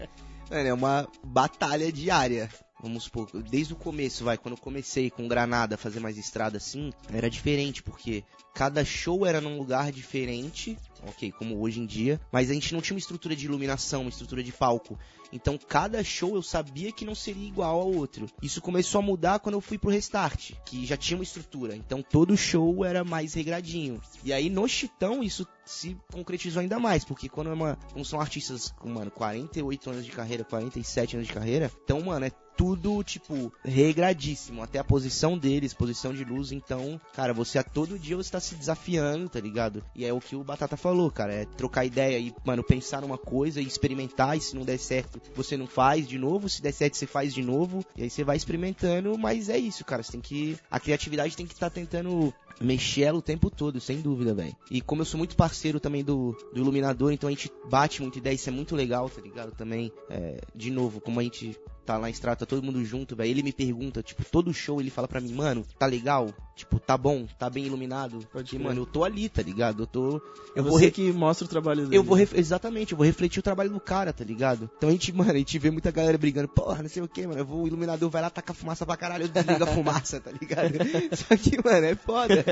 é 0.50 0.74
uma 0.74 1.08
batalha 1.24 1.90
diária 1.90 2.50
vamos 2.82 3.04
supor, 3.04 3.30
desde 3.42 3.72
o 3.72 3.76
começo, 3.76 4.24
vai, 4.24 4.36
quando 4.36 4.54
eu 4.54 4.60
comecei 4.60 5.08
com 5.08 5.28
Granada 5.28 5.76
a 5.76 5.78
fazer 5.78 6.00
mais 6.00 6.18
estrada 6.18 6.56
assim, 6.56 6.92
era 7.12 7.30
diferente, 7.30 7.82
porque 7.82 8.24
cada 8.52 8.84
show 8.84 9.24
era 9.24 9.40
num 9.40 9.56
lugar 9.56 9.92
diferente, 9.92 10.76
ok, 11.06 11.32
como 11.32 11.60
hoje 11.60 11.80
em 11.80 11.86
dia, 11.86 12.20
mas 12.30 12.50
a 12.50 12.54
gente 12.54 12.72
não 12.74 12.80
tinha 12.80 12.94
uma 12.94 13.00
estrutura 13.00 13.34
de 13.34 13.46
iluminação, 13.46 14.02
uma 14.02 14.10
estrutura 14.10 14.42
de 14.42 14.52
palco. 14.52 14.98
Então 15.32 15.58
cada 15.58 16.04
show 16.04 16.34
eu 16.34 16.42
sabia 16.42 16.92
que 16.92 17.04
não 17.04 17.14
seria 17.14 17.48
igual 17.48 17.80
ao 17.80 17.92
outro. 17.92 18.26
Isso 18.42 18.60
começou 18.60 18.98
a 18.98 19.02
mudar 19.02 19.38
quando 19.38 19.54
eu 19.54 19.60
fui 19.60 19.78
pro 19.78 19.90
Restart, 19.90 20.52
que 20.66 20.84
já 20.84 20.96
tinha 20.96 21.16
uma 21.16 21.24
estrutura. 21.24 21.74
Então 21.74 22.02
todo 22.02 22.36
show 22.36 22.84
era 22.84 23.02
mais 23.02 23.34
regradinho. 23.34 24.00
E 24.22 24.32
aí 24.32 24.50
no 24.50 24.68
Chitão 24.68 25.22
isso 25.22 25.46
se 25.64 25.96
concretizou 26.12 26.60
ainda 26.60 26.78
mais, 26.78 27.04
porque 27.04 27.28
quando, 27.28 27.50
é 27.50 27.54
uma, 27.54 27.78
quando 27.92 28.04
são 28.04 28.20
artistas 28.20 28.74
com, 28.78 28.88
mano, 28.88 29.10
48 29.10 29.90
anos 29.90 30.04
de 30.04 30.10
carreira, 30.10 30.44
47 30.44 31.16
anos 31.16 31.28
de 31.28 31.34
carreira, 31.34 31.70
então, 31.84 32.00
mano, 32.00 32.26
é 32.26 32.30
tudo, 32.56 33.02
tipo, 33.02 33.52
regradíssimo. 33.64 34.62
Até 34.62 34.78
a 34.78 34.84
posição 34.84 35.38
deles, 35.38 35.72
posição 35.72 36.12
de 36.12 36.24
luz. 36.24 36.52
Então, 36.52 37.00
cara, 37.14 37.32
você 37.32 37.58
a 37.58 37.62
todo 37.62 37.98
dia 37.98 38.16
você 38.16 38.30
tá 38.30 38.40
se 38.40 38.54
desafiando, 38.54 39.28
tá 39.28 39.40
ligado? 39.40 39.82
E 39.94 40.04
é 40.04 40.12
o 40.12 40.20
que 40.20 40.36
o 40.36 40.44
Batata 40.44 40.76
falou, 40.76 40.91
cara. 41.10 41.32
É 41.32 41.44
trocar 41.44 41.84
ideia 41.84 42.18
e, 42.18 42.34
mano, 42.44 42.62
pensar 42.62 43.00
numa 43.00 43.18
coisa 43.18 43.60
e 43.60 43.66
experimentar. 43.66 44.36
E 44.36 44.40
se 44.40 44.54
não 44.54 44.64
der 44.64 44.78
certo, 44.78 45.20
você 45.34 45.56
não 45.56 45.66
faz 45.66 46.06
de 46.06 46.18
novo. 46.18 46.48
Se 46.48 46.62
der 46.62 46.72
certo, 46.72 46.96
você 46.96 47.06
faz 47.06 47.32
de 47.34 47.42
novo. 47.42 47.84
E 47.96 48.02
aí 48.02 48.10
você 48.10 48.24
vai 48.24 48.36
experimentando. 48.36 49.16
Mas 49.18 49.48
é 49.48 49.58
isso, 49.58 49.84
cara. 49.84 50.02
Você 50.02 50.12
tem 50.12 50.20
que. 50.20 50.56
A 50.70 50.78
criatividade 50.78 51.36
tem 51.36 51.46
que 51.46 51.54
estar 51.54 51.70
tá 51.70 51.74
tentando 51.74 52.32
mexer 52.60 53.02
ela 53.02 53.18
o 53.18 53.22
tempo 53.22 53.50
todo, 53.50 53.80
sem 53.80 54.00
dúvida, 54.00 54.34
velho. 54.34 54.54
E 54.70 54.80
como 54.80 55.02
eu 55.02 55.06
sou 55.06 55.18
muito 55.18 55.36
parceiro 55.36 55.80
também 55.80 56.04
do, 56.04 56.32
do 56.52 56.60
Iluminador, 56.60 57.12
então 57.12 57.28
a 57.28 57.32
gente 57.32 57.50
bate 57.68 58.00
muita 58.00 58.18
ideia, 58.18 58.34
isso 58.34 58.48
é 58.48 58.52
muito 58.52 58.76
legal, 58.76 59.08
tá 59.10 59.20
ligado? 59.20 59.52
Também, 59.52 59.92
é, 60.08 60.40
de 60.54 60.70
novo, 60.70 61.00
como 61.00 61.18
a 61.18 61.22
gente 61.22 61.56
tá 61.84 61.96
lá 61.98 62.08
em 62.08 62.12
estrada, 62.12 62.36
tá 62.38 62.46
todo 62.46 62.62
mundo 62.62 62.84
junto, 62.84 63.14
velho. 63.16 63.30
Ele 63.30 63.42
me 63.42 63.52
pergunta, 63.52 64.02
tipo, 64.02 64.24
todo 64.24 64.52
show 64.54 64.80
ele 64.80 64.90
fala 64.90 65.08
pra 65.08 65.20
mim, 65.20 65.32
mano, 65.32 65.64
tá 65.78 65.86
legal? 65.86 66.32
Tipo, 66.54 66.78
tá 66.78 66.96
bom, 66.96 67.26
tá 67.38 67.48
bem 67.48 67.64
iluminado. 67.66 68.18
Pode 68.32 68.50
Porque, 68.50 68.58
mano, 68.58 68.82
eu 68.82 68.86
tô 68.86 69.04
ali, 69.04 69.28
tá 69.28 69.42
ligado? 69.42 69.82
Eu 69.82 69.86
tô. 69.86 70.20
Eu 70.54 70.62
vou 70.62 70.72
você 70.78 70.86
re- 70.86 70.90
que 70.90 71.12
mostra 71.12 71.44
o 71.46 71.48
trabalho 71.48 71.84
dele. 71.84 71.96
Eu 71.96 72.02
vou, 72.04 72.16
ref- 72.16 72.34
exatamente, 72.36 72.92
eu 72.92 72.98
vou 72.98 73.06
refletir 73.06 73.40
o 73.40 73.42
trabalho 73.42 73.70
do 73.70 73.80
cara, 73.80 74.12
tá 74.12 74.22
ligado? 74.24 74.70
Então 74.76 74.88
a 74.88 74.92
gente, 74.92 75.12
mano, 75.12 75.32
a 75.32 75.36
gente 75.38 75.58
vê 75.58 75.70
muita 75.70 75.90
galera 75.90 76.16
brigando, 76.18 76.48
porra, 76.48 76.82
não 76.82 76.88
sei 76.90 77.02
o 77.02 77.08
que, 77.08 77.26
mano, 77.26 77.40
eu 77.40 77.44
vou, 77.46 77.62
o 77.64 77.66
iluminador 77.66 78.10
vai 78.10 78.20
lá, 78.22 78.28
taca 78.30 78.52
fumaça 78.52 78.84
pra 78.84 78.96
caralho, 78.96 79.24
eu 79.24 79.28
desligo 79.28 79.64
a 79.64 79.66
fumaça, 79.74 80.20
tá 80.20 80.30
ligado? 80.30 80.74
Só 81.16 81.36
que, 81.36 81.56
mano, 81.64 81.86
é 81.86 81.94
foda. 81.94 82.44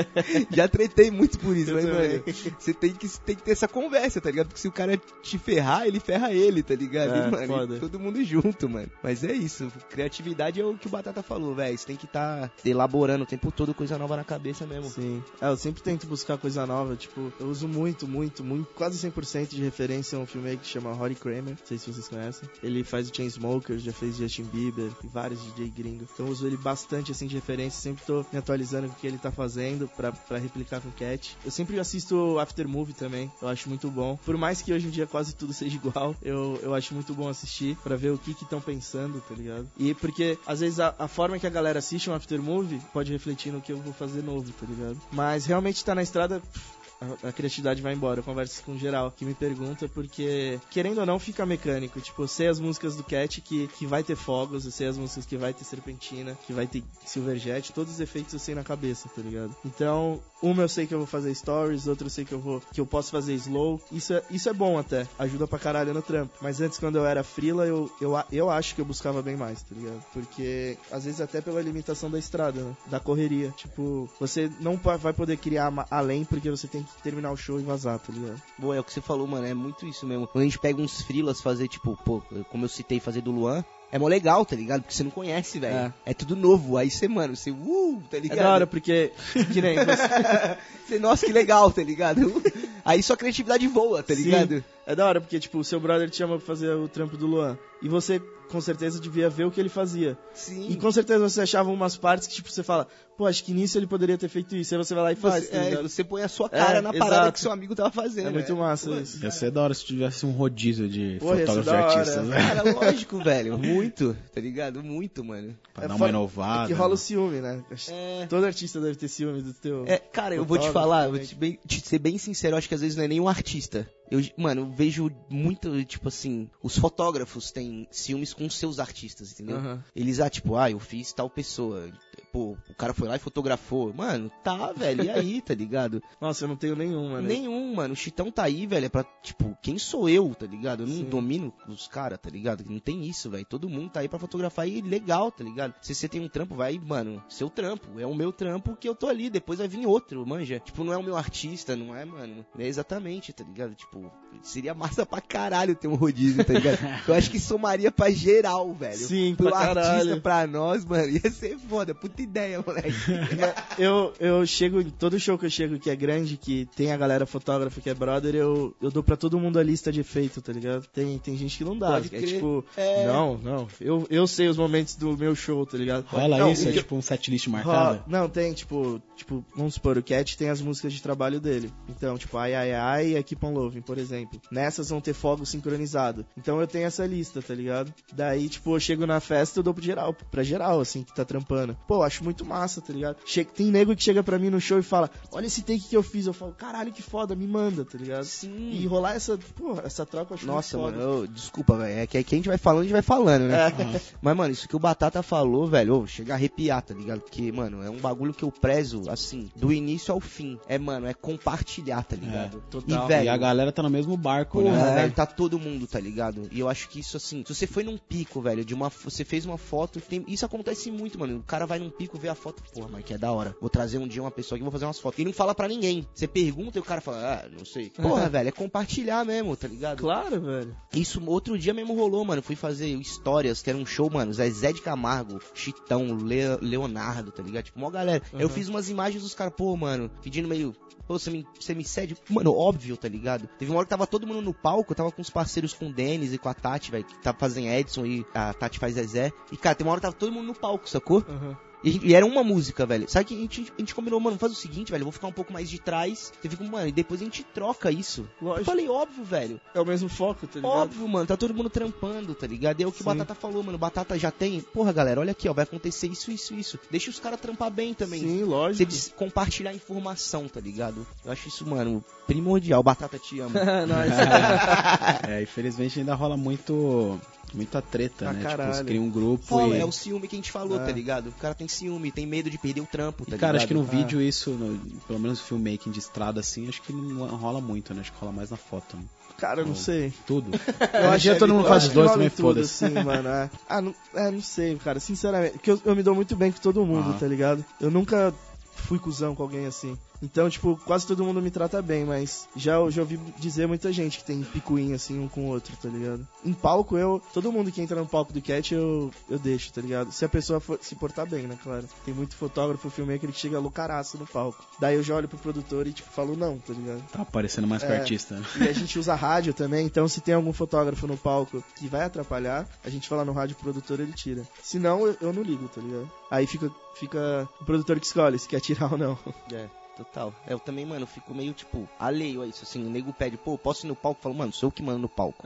Já 0.50 0.66
tretei 0.66 1.10
muito 1.10 1.38
por 1.38 1.54
isso, 1.56 1.74
mas, 1.74 1.84
mano, 1.84 2.22
você 2.58 2.72
tem 2.74 2.92
que, 2.94 3.08
tem 3.20 3.36
que 3.36 3.42
ter 3.42 3.52
essa 3.52 3.68
conversa, 3.68 4.20
tá 4.20 4.30
ligado? 4.30 4.46
Porque 4.48 4.60
se 4.60 4.68
o 4.68 4.72
cara 4.72 4.96
te 5.22 5.36
ferrar, 5.38 5.86
ele 5.86 6.00
ferra 6.00 6.32
ele, 6.32 6.62
tá 6.62 6.74
ligado? 6.74 7.14
É, 7.14 7.28
E, 7.28 7.30
mano, 7.30 7.46
foda. 7.46 7.78
todo 7.78 8.00
mundo 8.00 8.24
junto, 8.24 8.68
mano. 8.68 8.90
Mas 9.02 9.22
é 9.24 9.29
isso, 9.32 9.70
criatividade 9.90 10.60
é 10.60 10.64
o 10.64 10.76
que 10.76 10.86
o 10.86 10.90
Batata 10.90 11.22
falou, 11.22 11.54
velho, 11.54 11.76
você 11.76 11.86
tem 11.86 11.96
que 11.96 12.06
estar 12.06 12.50
elaborando 12.64 13.24
o 13.24 13.26
tempo 13.26 13.50
todo 13.50 13.74
coisa 13.74 13.98
nova 13.98 14.16
na 14.16 14.24
cabeça 14.24 14.66
mesmo. 14.66 14.90
Sim. 14.90 15.22
É, 15.40 15.48
eu 15.48 15.56
sempre 15.56 15.82
tento 15.82 16.06
buscar 16.06 16.38
coisa 16.38 16.66
nova, 16.66 16.96
tipo, 16.96 17.32
eu 17.38 17.46
uso 17.46 17.68
muito, 17.68 18.06
muito, 18.06 18.42
muito, 18.44 18.66
quase 18.74 18.98
100% 18.98 19.48
de 19.48 19.62
referência 19.62 20.18
a 20.18 20.20
um 20.20 20.26
filme 20.26 20.56
que 20.56 20.66
chama 20.66 20.92
Rory 20.92 21.14
Kramer, 21.14 21.56
não 21.58 21.66
sei 21.66 21.78
se 21.78 21.92
vocês 21.92 22.08
conhecem. 22.08 22.48
Ele 22.62 22.84
faz 22.84 23.10
o 23.10 23.14
Chainsmokers, 23.14 23.82
já 23.82 23.92
fez 23.92 24.16
Justin 24.16 24.44
Bieber 24.44 24.90
e 25.02 25.06
vários 25.06 25.40
DJ 25.42 25.68
gringos. 25.68 26.08
Então 26.12 26.26
eu 26.26 26.32
uso 26.32 26.46
ele 26.46 26.56
bastante, 26.56 27.12
assim, 27.12 27.26
de 27.26 27.34
referência, 27.34 27.80
sempre 27.80 28.04
tô 28.04 28.24
me 28.32 28.38
atualizando 28.38 28.88
com 28.88 28.94
o 28.94 28.96
que 28.96 29.06
ele 29.06 29.18
tá 29.18 29.30
fazendo 29.30 29.88
pra, 29.96 30.12
pra 30.12 30.38
replicar 30.38 30.80
com 30.80 30.88
o 30.88 30.92
Cat. 30.92 31.36
Eu 31.44 31.50
sempre 31.50 31.78
assisto 31.78 32.38
After 32.38 32.68
Movie 32.68 32.94
também, 32.94 33.30
eu 33.40 33.48
acho 33.48 33.68
muito 33.68 33.90
bom. 33.90 34.18
Por 34.24 34.36
mais 34.36 34.62
que 34.62 34.72
hoje 34.72 34.86
em 34.86 34.90
dia 34.90 35.06
quase 35.06 35.34
tudo 35.34 35.52
seja 35.54 35.76
igual, 35.76 36.14
eu, 36.22 36.58
eu 36.62 36.74
acho 36.74 36.94
muito 36.94 37.14
bom 37.14 37.28
assistir 37.28 37.76
pra 37.82 37.96
ver 37.96 38.10
o 38.10 38.18
que 38.18 38.34
que 38.34 38.44
estão 38.44 38.60
pensando, 38.60 39.09
tá 39.18 39.34
ligado? 39.34 39.66
E 39.78 39.94
porque, 39.94 40.38
às 40.46 40.60
vezes, 40.60 40.78
a, 40.78 40.94
a 40.98 41.08
forma 41.08 41.38
que 41.38 41.46
a 41.46 41.50
galera 41.50 41.78
assiste 41.78 42.10
um 42.10 42.14
After 42.14 42.40
Movie 42.40 42.80
pode 42.92 43.12
refletir 43.12 43.52
no 43.52 43.60
que 43.60 43.72
eu 43.72 43.78
vou 43.78 43.92
fazer 43.92 44.22
novo, 44.22 44.52
tá 44.52 44.66
ligado? 44.66 45.00
Mas 45.10 45.46
realmente 45.46 45.84
tá 45.84 45.94
na 45.94 46.02
estrada. 46.02 46.40
pff, 46.40 46.79
a, 47.22 47.32
criatividade 47.32 47.80
vai 47.80 47.94
embora. 47.94 48.20
Eu 48.20 48.24
converso 48.24 48.62
com 48.62 48.76
geral 48.76 49.10
que 49.10 49.24
me 49.24 49.34
pergunta 49.34 49.88
porque, 49.88 50.60
querendo 50.70 50.98
ou 50.98 51.06
não, 51.06 51.18
fica 51.18 51.46
mecânico. 51.46 52.00
Tipo, 52.00 52.22
eu 52.22 52.28
sei 52.28 52.48
as 52.48 52.60
músicas 52.60 52.96
do 52.96 53.02
Cat 53.02 53.40
que, 53.40 53.68
que 53.68 53.86
vai 53.86 54.02
ter 54.02 54.16
fogos, 54.16 54.64
eu 54.64 54.70
sei 54.70 54.88
as 54.88 54.98
músicas 54.98 55.26
que 55.26 55.36
vai 55.36 55.52
ter 55.54 55.64
serpentina, 55.64 56.36
que 56.46 56.52
vai 56.52 56.66
ter 56.66 56.82
Silverjet, 57.04 57.72
todos 57.72 57.94
os 57.94 58.00
efeitos 58.00 58.32
eu 58.32 58.38
sei 58.38 58.54
na 58.54 58.62
cabeça, 58.62 59.08
tá 59.08 59.22
ligado? 59.22 59.54
Então, 59.64 60.20
uma 60.42 60.62
eu 60.62 60.68
sei 60.68 60.86
que 60.86 60.94
eu 60.94 60.98
vou 60.98 61.06
fazer 61.06 61.34
stories, 61.34 61.86
outra 61.86 62.06
eu 62.06 62.10
sei 62.10 62.24
que 62.24 62.32
eu 62.32 62.40
vou 62.40 62.62
que 62.72 62.80
eu 62.80 62.86
posso 62.86 63.10
fazer 63.10 63.34
slow. 63.34 63.80
Isso 63.90 64.12
é, 64.12 64.22
isso 64.30 64.48
é 64.48 64.52
bom 64.52 64.78
até, 64.78 65.06
ajuda 65.18 65.46
pra 65.46 65.58
caralho 65.58 65.94
no 65.94 66.02
trampo. 66.02 66.34
Mas 66.40 66.60
antes, 66.60 66.78
quando 66.78 66.96
eu 66.96 67.06
era 67.06 67.22
freela, 67.22 67.66
eu, 67.66 67.90
eu, 68.00 68.12
eu 68.30 68.50
acho 68.50 68.74
que 68.74 68.80
eu 68.80 68.84
buscava 68.84 69.22
bem 69.22 69.36
mais, 69.36 69.62
tá 69.62 69.74
ligado? 69.74 70.02
Porque, 70.12 70.76
às 70.90 71.04
vezes, 71.04 71.20
até 71.20 71.40
pela 71.40 71.60
limitação 71.62 72.10
da 72.10 72.18
estrada, 72.18 72.62
né? 72.62 72.76
Da 72.86 73.00
correria. 73.00 73.52
Tipo, 73.56 74.08
você 74.18 74.50
não 74.60 74.76
vai 74.76 75.12
poder 75.12 75.36
criar 75.36 75.72
além 75.90 76.24
porque 76.24 76.50
você 76.50 76.66
tem 76.66 76.82
que 76.82 76.89
terminar 77.02 77.32
o 77.32 77.36
show 77.36 77.60
e 77.60 77.62
vazar, 77.62 77.98
tá 77.98 78.12
ligado? 78.12 78.40
Pô, 78.60 78.74
é 78.74 78.80
o 78.80 78.84
que 78.84 78.92
você 78.92 79.00
falou, 79.00 79.26
mano, 79.26 79.46
é 79.46 79.54
muito 79.54 79.86
isso 79.86 80.06
mesmo. 80.06 80.26
Quando 80.26 80.42
a 80.42 80.44
gente 80.44 80.58
pega 80.58 80.80
uns 80.80 81.02
freelas 81.02 81.40
fazer, 81.40 81.68
tipo, 81.68 81.96
pô, 82.04 82.22
como 82.50 82.64
eu 82.64 82.68
citei, 82.68 83.00
fazer 83.00 83.20
do 83.20 83.30
Luan, 83.30 83.64
é 83.92 83.98
mó 83.98 84.06
legal, 84.08 84.44
tá 84.44 84.54
ligado? 84.56 84.82
Porque 84.82 84.94
você 84.94 85.02
não 85.02 85.10
conhece, 85.10 85.58
velho. 85.58 85.92
É. 86.06 86.14
tudo 86.14 86.36
novo. 86.36 86.76
Aí 86.76 86.90
você, 86.90 87.08
mano, 87.08 87.34
você, 87.36 87.50
uh, 87.50 88.02
tá 88.10 88.16
É 88.16 88.20
ligado? 88.20 88.38
da 88.38 88.50
hora 88.52 88.66
porque, 88.66 89.12
que 89.52 89.60
nem 89.60 89.76
você, 89.76 90.56
Você, 90.86 90.98
nossa, 90.98 91.24
que 91.26 91.32
legal, 91.32 91.70
tá 91.70 91.82
ligado? 91.82 92.42
Aí 92.84 93.02
sua 93.02 93.16
criatividade 93.16 93.66
voa, 93.68 94.02
tá 94.02 94.14
Sim. 94.14 94.22
ligado? 94.24 94.64
É 94.86 94.94
da 94.94 95.06
hora, 95.06 95.20
porque, 95.20 95.38
tipo, 95.38 95.58
o 95.58 95.64
seu 95.64 95.78
brother 95.78 96.10
te 96.10 96.16
chama 96.16 96.36
pra 96.36 96.46
fazer 96.46 96.70
o 96.74 96.88
trampo 96.88 97.16
do 97.16 97.26
Luan. 97.26 97.56
E 97.80 97.88
você, 97.88 98.20
com 98.50 98.60
certeza, 98.60 98.98
devia 99.00 99.30
ver 99.30 99.44
o 99.44 99.50
que 99.52 99.60
ele 99.60 99.68
fazia. 99.68 100.18
Sim. 100.34 100.66
E 100.68 100.74
com 100.76 100.90
certeza 100.90 101.28
você 101.28 101.42
achava 101.42 101.70
umas 101.70 101.96
partes 101.96 102.26
que, 102.26 102.34
tipo, 102.34 102.50
você 102.50 102.64
fala, 102.64 102.88
pô, 103.16 103.26
acho 103.26 103.44
que 103.44 103.52
nisso 103.52 103.78
ele 103.78 103.86
poderia 103.86 104.18
ter 104.18 104.28
feito 104.28 104.56
isso. 104.56 104.74
Aí 104.74 104.78
você 104.78 104.92
vai 104.92 105.04
lá 105.04 105.12
e 105.12 105.14
faz, 105.16 105.44
você, 105.44 105.50
tá 105.50 105.56
é, 105.58 105.82
você 105.82 106.02
põe 106.02 106.22
a 106.22 106.28
sua 106.28 106.48
cara 106.48 106.78
É, 106.78 106.80
na 106.80 106.92
parada 106.92 107.16
exato. 107.22 107.32
que 107.34 107.40
seu 107.40 107.52
amigo 107.52 107.72
tava 107.76 107.92
fazendo. 107.92 108.28
É 108.28 108.30
muito 108.32 108.52
né? 108.52 108.58
massa 108.58 108.90
Pô, 108.90 108.96
isso. 108.98 109.22
Ia 109.22 109.30
ser 109.30 109.52
da 109.52 109.62
hora 109.62 109.74
se 109.74 109.84
tivesse 109.84 110.26
um 110.26 110.32
rodízio 110.32 110.88
de 110.88 111.18
Pô, 111.20 111.28
fotógrafos 111.28 111.62
e 111.62 111.66
da 111.66 111.72
hora. 111.72 111.84
artistas, 112.00 112.26
né? 112.26 112.36
Cara, 112.36 112.72
lógico, 112.72 113.18
velho. 113.22 113.60
Muito, 113.80 114.16
tá 114.32 114.40
ligado? 114.40 114.82
Muito, 114.82 115.24
mano. 115.24 115.56
Pra 115.74 115.84
É 115.84 115.88
dar 115.88 115.94
uma 115.96 116.08
inovada. 116.08 116.64
É 116.64 116.66
que 116.68 116.72
rola 116.72 116.90
o 116.90 116.92
né? 116.92 116.96
ciúme, 116.96 117.40
né? 117.40 117.64
É. 117.88 118.26
Todo 118.26 118.44
artista 118.44 118.80
deve 118.80 118.96
ter 118.96 119.08
ciúme 119.08 119.42
do 119.42 119.52
teu... 119.54 119.84
É, 119.86 119.98
cara, 119.98 120.34
eu 120.34 120.44
vou 120.44 120.58
te 120.58 120.70
falar, 120.70 121.04
vou 121.08 121.12
também. 121.12 121.26
te, 121.26 121.34
bem- 121.34 121.58
te 121.66 121.80
ser 121.80 121.98
bem 121.98 122.18
sincero, 122.18 122.56
acho 122.56 122.68
que 122.68 122.74
às 122.74 122.80
vezes 122.80 122.96
não 122.96 123.04
é 123.04 123.08
nem 123.08 123.20
um 123.20 123.28
artista. 123.28 123.88
Eu, 124.10 124.20
mano, 124.36 124.62
eu 124.62 124.70
vejo 124.72 125.08
muito, 125.28 125.84
tipo 125.84 126.08
assim, 126.08 126.50
os 126.60 126.76
fotógrafos 126.76 127.52
têm 127.52 127.86
ciúmes 127.92 128.34
com 128.34 128.50
seus 128.50 128.80
artistas, 128.80 129.30
entendeu? 129.32 129.56
Aham. 129.58 129.84
Eles, 129.94 130.18
ah, 130.18 130.28
tipo, 130.28 130.56
ah, 130.56 130.68
eu 130.68 130.80
fiz 130.80 131.12
tal 131.12 131.30
pessoa. 131.30 131.88
Pô, 132.32 132.56
o 132.68 132.74
cara 132.74 132.94
foi 132.94 133.08
lá 133.08 133.16
e 133.16 133.18
fotografou. 133.18 133.92
Mano, 133.92 134.30
tá, 134.44 134.72
velho, 134.72 135.04
e 135.04 135.10
aí, 135.10 135.40
tá 135.40 135.54
ligado? 135.54 136.02
Nossa, 136.20 136.44
eu 136.44 136.48
não 136.48 136.56
tenho 136.56 136.76
nenhum, 136.76 137.10
mano. 137.10 137.26
Nenhum, 137.26 137.74
mano. 137.74 137.94
O 137.94 137.96
Chitão 137.96 138.30
tá 138.30 138.44
aí, 138.44 138.66
velho, 138.66 138.86
é 138.86 138.88
pra, 138.88 139.04
tipo, 139.22 139.56
quem 139.60 139.78
sou 139.78 140.08
eu, 140.08 140.34
tá 140.34 140.46
ligado? 140.46 140.82
Eu 140.82 140.86
não 140.86 140.96
Sim. 140.96 141.04
domino 141.04 141.52
os 141.68 141.88
caras, 141.88 142.18
tá 142.18 142.30
ligado? 142.30 142.64
Não 142.68 142.78
tem 142.78 143.04
isso, 143.04 143.30
velho. 143.30 143.44
Todo 143.44 143.68
mundo 143.68 143.90
tá 143.90 144.00
aí 144.00 144.08
pra 144.08 144.18
fotografar 144.18 144.68
e 144.68 144.80
legal, 144.80 145.30
tá 145.32 145.42
ligado? 145.42 145.74
Se 145.82 145.94
você 145.94 146.08
tem 146.08 146.20
um 146.20 146.28
trampo, 146.28 146.54
vai, 146.54 146.78
mano, 146.78 147.22
seu 147.28 147.50
trampo. 147.50 147.98
É 147.98 148.06
o 148.06 148.14
meu 148.14 148.32
trampo 148.32 148.76
que 148.76 148.88
eu 148.88 148.94
tô 148.94 149.08
ali, 149.08 149.28
depois 149.28 149.58
vai 149.58 149.66
vir 149.68 149.84
outro, 149.86 150.24
manja. 150.26 150.60
Tipo, 150.60 150.84
não 150.84 150.92
é 150.92 150.96
o 150.96 151.02
meu 151.02 151.16
artista, 151.16 151.74
não 151.74 151.94
é, 151.94 152.04
mano. 152.04 152.44
É 152.58 152.66
exatamente, 152.66 153.32
tá 153.32 153.42
ligado? 153.44 153.74
Tipo, 153.74 154.10
seria 154.42 154.74
massa 154.74 155.04
pra 155.04 155.20
caralho 155.20 155.74
ter 155.74 155.88
um 155.88 155.94
rodízio, 155.94 156.44
tá 156.44 156.52
ligado? 156.52 156.78
eu 157.08 157.14
acho 157.14 157.30
que 157.30 157.40
somaria 157.40 157.90
pra 157.90 158.10
geral, 158.10 158.72
velho. 158.72 158.96
Sim, 158.98 159.34
Pro 159.36 159.48
pra 159.48 159.58
artista, 159.58 159.80
caralho. 159.82 160.20
pra 160.20 160.46
nós, 160.46 160.84
mano, 160.84 161.08
ia 161.08 161.30
ser 161.30 161.58
foda. 161.58 161.94
Puta 161.94 162.19
ideia, 162.20 162.62
moleque. 162.64 162.90
eu, 163.78 164.12
eu 164.18 164.46
chego, 164.46 164.80
em 164.80 164.90
todo 164.90 165.18
show 165.18 165.38
que 165.38 165.46
eu 165.46 165.50
chego 165.50 165.78
que 165.78 165.90
é 165.90 165.96
grande, 165.96 166.36
que 166.36 166.66
tem 166.76 166.92
a 166.92 166.96
galera 166.96 167.26
fotógrafa 167.26 167.80
que 167.80 167.90
é 167.90 167.94
brother, 167.94 168.34
eu, 168.34 168.74
eu 168.80 168.90
dou 168.90 169.02
pra 169.02 169.16
todo 169.16 169.38
mundo 169.38 169.58
a 169.58 169.62
lista 169.62 169.90
de 169.90 170.00
efeito, 170.00 170.40
tá 170.40 170.52
ligado? 170.52 170.86
Tem, 170.92 171.18
tem 171.18 171.36
gente 171.36 171.58
que 171.58 171.64
não 171.64 171.76
dá. 171.76 171.92
Pode 171.92 172.06
é 172.14 172.18
crer. 172.18 172.34
tipo, 172.34 172.64
É. 172.76 173.06
não, 173.06 173.38
não. 173.38 173.68
Eu, 173.80 174.06
eu 174.10 174.26
sei 174.26 174.48
os 174.48 174.56
momentos 174.56 174.94
do 174.96 175.16
meu 175.16 175.34
show, 175.34 175.64
tá 175.66 175.76
ligado? 175.76 176.04
Rola 176.06 176.38
não, 176.38 176.52
isso, 176.52 176.68
é 176.68 176.72
tipo 176.72 176.96
um 176.96 177.02
setlist 177.02 177.46
marcado. 177.48 178.04
Não, 178.06 178.28
tem, 178.28 178.52
tipo, 178.52 179.00
tipo, 179.16 179.44
vamos 179.54 179.74
supor, 179.74 179.98
o 179.98 180.02
Cat 180.02 180.36
tem 180.36 180.48
as 180.48 180.60
músicas 180.60 180.92
de 180.92 181.02
trabalho 181.02 181.40
dele. 181.40 181.72
Então, 181.88 182.16
tipo, 182.16 182.36
Ai 182.36 182.54
Ai 182.54 182.72
Ai 182.72 183.08
e 183.10 183.16
a 183.16 183.22
Keep 183.22 183.44
on 183.44 183.52
Loving, 183.52 183.82
por 183.82 183.98
exemplo. 183.98 184.40
Nessas 184.50 184.88
vão 184.90 185.00
ter 185.00 185.14
fogo 185.14 185.44
sincronizado. 185.44 186.26
Então 186.36 186.60
eu 186.60 186.66
tenho 186.66 186.86
essa 186.86 187.06
lista, 187.06 187.42
tá 187.42 187.54
ligado? 187.54 187.92
Daí, 188.12 188.48
tipo, 188.48 188.74
eu 188.74 188.80
chego 188.80 189.06
na 189.06 189.20
festa 189.20 189.58
eu 189.58 189.62
dou 189.62 189.74
pro 189.74 189.82
geral, 189.82 190.14
pra 190.30 190.42
geral, 190.42 190.80
assim, 190.80 191.02
que 191.02 191.14
tá 191.14 191.24
trampando. 191.24 191.76
Pô, 191.86 192.02
acho 192.10 192.24
muito 192.24 192.44
massa, 192.44 192.80
tá 192.80 192.92
ligado? 192.92 193.16
Che 193.24 193.44
tem 193.44 193.66
nego 193.70 193.94
que 193.94 194.02
chega 194.02 194.22
pra 194.22 194.38
mim 194.38 194.50
no 194.50 194.60
show 194.60 194.78
e 194.78 194.82
fala, 194.82 195.10
olha 195.32 195.46
esse 195.46 195.62
take 195.62 195.88
que 195.88 195.96
eu 195.96 196.02
fiz. 196.02 196.26
Eu 196.26 196.32
falo, 196.32 196.52
caralho, 196.52 196.92
que 196.92 197.02
foda, 197.02 197.34
me 197.34 197.46
manda, 197.46 197.84
tá 197.84 197.96
ligado? 197.96 198.24
Sim. 198.24 198.70
E 198.72 198.86
rolar 198.86 199.14
essa, 199.14 199.38
pô, 199.56 199.78
essa 199.84 200.04
troca 200.04 200.32
eu 200.32 200.36
acho 200.36 200.46
Nossa, 200.46 200.76
muito 200.78 200.96
mano, 200.96 201.02
foda. 201.02 201.18
eu- 201.22 201.26
desculpa, 201.26 201.76
velho. 201.76 201.98
É 202.00 202.06
que 202.06 202.18
aqui 202.18 202.34
a 202.34 202.38
gente 202.38 202.48
vai 202.48 202.58
falando, 202.58 202.80
a 202.80 202.84
gente 202.84 202.92
vai 202.92 203.02
falando, 203.02 203.42
né? 203.48 203.68
É. 203.68 204.00
Mas, 204.20 204.36
mano, 204.36 204.52
isso 204.52 204.68
que 204.68 204.76
o 204.76 204.78
Batata 204.78 205.22
falou, 205.22 205.66
velho, 205.66 205.96
ô, 206.02 206.06
chega 206.06 206.32
a 206.32 206.36
arrepiar, 206.36 206.82
tá 206.82 206.94
ligado? 206.94 207.20
Porque, 207.20 207.50
mano, 207.52 207.82
é 207.82 207.90
um 207.90 207.98
bagulho 207.98 208.34
que 208.34 208.42
eu 208.42 208.50
prezo, 208.50 209.02
assim, 209.08 209.50
do 209.56 209.72
início 209.72 210.12
ao 210.12 210.20
fim. 210.20 210.58
É, 210.68 210.78
mano, 210.78 211.06
é 211.06 211.14
compartilhar, 211.14 212.02
tá 212.04 212.16
ligado? 212.16 212.60
total. 212.70 213.04
E, 213.04 213.08
velho, 213.08 213.24
E 213.24 213.28
a 213.28 213.36
galera 213.36 213.72
tá 213.72 213.82
no 213.82 213.90
mesmo 213.90 214.16
barco, 214.16 214.62
Porra, 214.62 214.76
né? 214.76 214.94
velho, 214.94 215.12
tá 215.12 215.26
todo 215.26 215.58
mundo, 215.58 215.86
tá 215.86 215.98
ligado? 216.00 216.48
E 216.52 216.60
eu 216.60 216.68
acho 216.68 216.88
que 216.88 217.00
isso, 217.00 217.16
assim, 217.16 217.42
se 217.46 217.54
você 217.54 217.66
foi 217.66 217.82
num 217.84 217.96
pico, 217.96 218.40
velho, 218.40 218.64
de 218.64 218.74
uma. 218.74 218.88
Você 218.90 219.24
fez 219.24 219.46
uma 219.46 219.56
foto, 219.58 220.00
tem- 220.00 220.24
isso 220.28 220.44
acontece 220.44 220.90
muito, 220.90 221.18
mano. 221.18 221.38
O 221.38 221.42
cara 221.42 221.66
vai 221.66 221.78
num 221.78 221.90
pico, 222.00 222.18
vê 222.18 222.30
a 222.30 222.34
foto, 222.34 222.62
porra, 222.72 222.88
mas 222.90 223.04
que 223.04 223.12
é 223.12 223.18
da 223.18 223.30
hora. 223.30 223.54
Vou 223.60 223.68
trazer 223.68 223.98
um 223.98 224.08
dia 224.08 224.22
uma 224.22 224.30
pessoa 224.30 224.56
que 224.58 224.62
vou 224.62 224.72
fazer 224.72 224.86
umas 224.86 224.98
fotos. 224.98 225.18
E 225.18 225.24
não 225.24 225.34
fala 225.34 225.54
pra 225.54 225.68
ninguém. 225.68 226.06
Você 226.14 226.26
pergunta 226.26 226.78
e 226.78 226.80
o 226.80 226.84
cara 226.84 227.02
fala, 227.02 227.44
ah, 227.44 227.48
não 227.50 227.64
sei. 227.66 227.90
Porra, 227.90 228.26
velho, 228.30 228.48
é 228.48 228.52
compartilhar 228.52 229.22
mesmo, 229.26 229.54
tá 229.54 229.68
ligado? 229.68 229.98
Claro, 229.98 230.40
velho. 230.40 230.74
Isso 230.94 231.22
outro 231.26 231.58
dia 231.58 231.74
mesmo 231.74 231.94
rolou, 231.94 232.24
mano. 232.24 232.40
Fui 232.42 232.56
fazer 232.56 232.86
histórias, 232.88 233.60
que 233.60 233.68
era 233.68 233.78
um 233.78 233.84
show, 233.84 234.08
mano. 234.10 234.32
Zezé 234.32 234.72
de 234.72 234.80
Camargo, 234.80 235.38
Chitão, 235.54 236.16
Le- 236.16 236.56
Leonardo, 236.62 237.30
tá 237.30 237.42
ligado? 237.42 237.64
Tipo, 237.64 237.78
mó 237.78 237.90
galera. 237.90 238.22
Aí 238.32 238.40
Eu 238.40 238.48
Uhum. 238.48 238.54
fiz 238.54 238.68
umas 238.68 238.88
imagens 238.88 239.22
dos 239.22 239.34
caras, 239.34 239.52
pô, 239.54 239.76
mano, 239.76 240.10
pedindo 240.22 240.48
meio. 240.48 240.74
Pô, 241.06 241.18
você 241.18 241.28
me, 241.28 241.44
você 241.58 241.74
me 241.74 241.84
cede? 241.84 242.16
Mano, 242.30 242.54
óbvio, 242.56 242.96
tá 242.96 243.08
ligado? 243.08 243.48
Teve 243.58 243.70
uma 243.70 243.78
hora 243.78 243.84
que 243.84 243.90
tava 243.90 244.06
todo 244.06 244.26
mundo 244.26 244.40
no 244.40 244.54
palco, 244.54 244.94
tava 244.94 245.10
com 245.10 245.20
os 245.20 245.28
parceiros 245.28 245.74
com 245.74 245.88
o 245.88 245.92
Denis 245.92 246.32
e 246.32 246.38
com 246.38 246.48
a 246.48 246.54
Tati, 246.54 246.90
velho, 246.92 247.04
que 247.04 247.20
tava 247.20 247.36
fazendo 247.36 247.66
Edson 247.66 248.06
e 248.06 248.24
a 248.32 248.54
Tati 248.54 248.78
faz 248.78 248.94
Zezé. 248.94 249.32
E, 249.50 249.56
cara, 249.56 249.74
tem 249.74 249.84
uma 249.84 249.90
hora 249.90 250.00
que 250.00 250.06
tava 250.06 250.14
todo 250.14 250.30
mundo 250.32 250.46
no 250.46 250.54
palco, 250.54 250.88
sacou? 250.88 251.24
Uhum. 251.28 251.56
E, 251.82 252.08
e 252.10 252.14
era 252.14 252.26
uma 252.26 252.44
música, 252.44 252.84
velho. 252.84 253.08
Sabe 253.08 253.24
que 253.26 253.34
a 253.34 253.38
gente, 253.38 253.72
a 253.76 253.80
gente 253.80 253.94
combinou, 253.94 254.20
mano, 254.20 254.38
faz 254.38 254.52
o 254.52 254.56
seguinte, 254.56 254.90
velho, 254.92 255.02
eu 255.02 255.06
vou 255.06 255.12
ficar 255.12 255.28
um 255.28 255.32
pouco 255.32 255.52
mais 255.52 255.68
de 255.70 255.78
trás. 255.78 256.32
Você 256.40 256.48
fica, 256.48 256.62
mano, 256.64 256.88
e 256.88 256.92
depois 256.92 257.20
a 257.20 257.24
gente 257.24 257.42
troca 257.42 257.90
isso. 257.90 258.28
Eu 258.40 258.48
Lógico. 258.48 258.64
falei, 258.66 258.88
óbvio, 258.88 259.24
velho. 259.24 259.60
É 259.74 259.80
o 259.80 259.86
mesmo 259.86 260.08
foco, 260.08 260.46
tá 260.46 260.56
ligado? 260.60 260.70
Óbvio, 260.72 261.08
mano, 261.08 261.26
tá 261.26 261.36
todo 261.36 261.54
mundo 261.54 261.70
trampando, 261.70 262.34
tá 262.34 262.46
ligado? 262.46 262.80
E 262.80 262.84
é 262.84 262.86
o 262.86 262.92
que 262.92 262.98
o 263.00 263.04
Sim. 263.04 263.04
Batata 263.04 263.34
falou, 263.34 263.62
mano. 263.62 263.78
Batata 263.78 264.18
já 264.18 264.30
tem. 264.30 264.60
Porra, 264.60 264.92
galera, 264.92 265.20
olha 265.20 265.32
aqui, 265.32 265.48
ó. 265.48 265.52
Vai 265.54 265.64
acontecer 265.64 266.06
isso, 266.08 266.30
isso, 266.30 266.54
isso. 266.54 266.78
Deixa 266.90 267.10
os 267.10 267.18
caras 267.18 267.40
trampar 267.40 267.70
bem 267.70 267.94
também. 267.94 268.20
Sim, 268.20 268.38
Você 268.40 268.44
lógico. 268.44 268.90
des- 268.90 269.12
compartilhar 269.16 269.72
informação, 269.74 270.48
tá 270.48 270.60
ligado? 270.60 271.06
Eu 271.24 271.32
acho 271.32 271.48
isso, 271.48 271.66
mano, 271.66 272.04
primordial. 272.26 272.82
Batata 272.82 273.18
te 273.18 273.40
ama. 273.40 273.58
É, 275.28 275.42
infelizmente 275.42 275.98
ainda 276.00 276.14
rola 276.14 276.36
muito 276.36 277.18
Muita 277.52 277.82
treta, 277.82 278.28
Ah, 278.28 278.32
né? 278.32 278.38
Tipo, 278.40 278.50
caralho. 278.50 278.74
você 278.74 278.84
cria 278.84 279.00
um 279.02 279.10
grupo 279.10 279.44
Fala, 279.44 279.76
e... 279.76 279.80
é 279.80 279.84
o 279.84 279.90
ciúme 279.90 280.28
que 280.28 280.36
a 280.36 280.38
gente 280.38 280.52
falou, 280.52 280.80
É. 280.80 280.84
tá 280.84 280.92
ligado? 280.92 281.28
O 281.28 281.32
cara 281.32 281.54
tem 281.54 281.66
ciúme, 281.66 282.12
tem 282.12 282.24
medo 282.26 282.48
de 282.48 282.56
perder 282.58 282.80
o 282.80 282.86
trampo, 282.86 283.26
tá 283.26 283.36
E, 283.36 283.38
cara, 283.38 283.52
ligado? 283.52 283.56
acho 283.56 283.66
que 283.66 283.74
no 283.74 283.80
Ah. 283.82 283.84
vídeo 283.84 284.20
isso, 284.20 284.50
no- 284.50 284.78
pelo 285.08 285.18
menos 285.18 285.40
filmmaking 285.40 285.90
de 285.90 285.98
estrada 285.98 286.38
assim, 286.40 286.68
acho 286.68 286.80
que 286.82 286.92
não 286.92 287.26
rola 287.36 287.60
muito, 287.60 287.92
né? 287.92 288.02
Acho 288.02 288.12
que 288.12 288.18
rola 288.20 288.32
mais 288.32 288.50
na 288.50 288.56
foto, 288.56 288.96
né? 288.96 289.02
Cara, 289.38 289.62
eu 289.62 289.66
não 289.66 289.74
sei. 289.74 290.12
Tudo. 290.26 290.50
Eu 290.92 291.08
Hoje 291.10 291.16
em 291.16 291.30
dia 291.32 291.38
todo 291.38 291.54
mundo 291.54 291.64
eu 291.64 291.68
faz 291.68 291.78
acho 291.78 291.86
os 291.86 291.92
que 291.92 291.98
dois 291.98 292.12
também, 292.12 292.28
foda-se. 292.28 292.84
assim, 292.84 292.94
mano. 293.02 293.28
É. 293.28 293.50
Ah, 293.68 293.80
não, 293.80 293.94
é, 294.14 294.30
não 294.30 294.42
sei, 294.42 294.76
cara, 294.76 295.00
sinceramente. 295.00 295.52
Porque 295.54 295.70
eu, 295.70 295.80
eu 295.84 295.96
me 295.96 296.02
dou 296.02 296.14
muito 296.14 296.36
bem 296.36 296.52
com 296.52 296.60
todo 296.60 296.84
mundo, 296.84 297.12
Ah. 297.16 297.18
tá 297.18 297.26
ligado? 297.26 297.64
Eu 297.80 297.90
nunca 297.90 298.34
fui 298.74 298.98
cuzão 298.98 299.34
com 299.34 299.42
alguém 299.42 299.64
assim. 299.66 299.96
Então, 300.22 300.48
tipo, 300.50 300.76
quase 300.84 301.06
todo 301.06 301.24
mundo 301.24 301.40
me 301.40 301.50
trata 301.50 301.80
bem, 301.80 302.04
mas 302.04 302.48
já, 302.54 302.74
já 302.90 303.02
ouvi 303.02 303.18
dizer 303.38 303.66
muita 303.66 303.92
gente 303.92 304.18
que 304.18 304.24
tem 304.24 304.42
picuinha 304.42 304.96
assim 304.96 305.18
um 305.18 305.28
com 305.28 305.46
o 305.46 305.48
outro, 305.48 305.76
tá 305.76 305.88
ligado? 305.88 306.26
Em 306.44 306.52
palco, 306.52 306.96
eu. 306.98 307.22
Todo 307.32 307.50
mundo 307.52 307.72
que 307.72 307.80
entra 307.80 307.98
no 308.00 308.06
palco 308.06 308.32
do 308.32 308.42
Cat, 308.42 308.74
eu, 308.74 309.10
eu 309.28 309.38
deixo, 309.38 309.72
tá 309.72 309.80
ligado? 309.80 310.12
Se 310.12 310.24
a 310.24 310.28
pessoa 310.28 310.60
for, 310.60 310.78
se 310.82 310.94
portar 310.94 311.26
bem, 311.28 311.46
né, 311.46 311.58
claro. 311.62 311.86
Tem 312.04 312.12
muito 312.12 312.36
fotógrafo, 312.36 312.90
filmmaker 312.90 313.30
que 313.30 313.38
chega 313.38 313.58
loucaraço 313.58 314.18
no 314.18 314.26
palco. 314.26 314.64
Daí 314.78 314.96
eu 314.96 315.02
já 315.02 315.14
olho 315.16 315.28
pro 315.28 315.38
produtor 315.38 315.86
e, 315.86 315.92
tipo, 315.92 316.10
falo 316.10 316.36
não, 316.36 316.58
tá 316.58 316.72
ligado? 316.72 317.02
Tá 317.10 317.24
parecendo 317.24 317.66
mais 317.66 317.82
que 317.82 317.90
É. 317.90 317.98
artista, 317.98 318.36
né? 318.36 318.44
E 318.60 318.68
a 318.68 318.72
gente 318.72 318.98
usa 318.98 319.14
rádio 319.14 319.54
também, 319.54 319.86
então 319.86 320.06
se 320.06 320.20
tem 320.20 320.34
algum 320.34 320.52
fotógrafo 320.52 321.06
no 321.06 321.16
palco 321.16 321.62
que 321.76 321.88
vai 321.88 322.02
atrapalhar, 322.02 322.66
a 322.84 322.90
gente 322.90 323.08
fala 323.08 323.24
no 323.24 323.32
rádio 323.32 323.56
pro 323.56 323.64
produtor 323.72 324.00
ele 324.00 324.12
tira. 324.12 324.42
Se 324.62 324.78
não, 324.78 325.06
eu, 325.06 325.16
eu 325.20 325.32
não 325.32 325.42
ligo, 325.42 325.68
tá 325.68 325.80
ligado? 325.80 326.10
Aí 326.30 326.46
fica, 326.46 326.70
fica 326.94 327.48
o 327.60 327.64
produtor 327.64 327.98
que 327.98 328.06
escolhe 328.06 328.38
se 328.38 328.48
quer 328.48 328.60
tirar 328.60 328.92
ou 328.92 328.98
não. 328.98 329.18
É, 329.52 329.66
total. 330.04 330.34
É, 330.46 330.52
eu 330.52 330.58
também, 330.58 330.84
mano, 330.86 331.06
fico 331.06 331.34
meio, 331.34 331.52
tipo, 331.52 331.88
alheio 331.98 332.42
a 332.42 332.46
isso, 332.46 332.62
assim. 332.64 332.84
O 332.84 332.90
nego 332.90 333.12
pede, 333.12 333.36
pô, 333.36 333.56
posso 333.58 333.86
ir 333.86 333.88
no 333.88 333.94
palco? 333.96 334.18
Eu 334.18 334.22
falo, 334.22 334.34
mano, 334.34 334.52
sou 334.52 334.68
eu 334.68 334.72
que 334.72 334.82
mando 334.82 334.98
no 334.98 335.08
palco. 335.08 335.42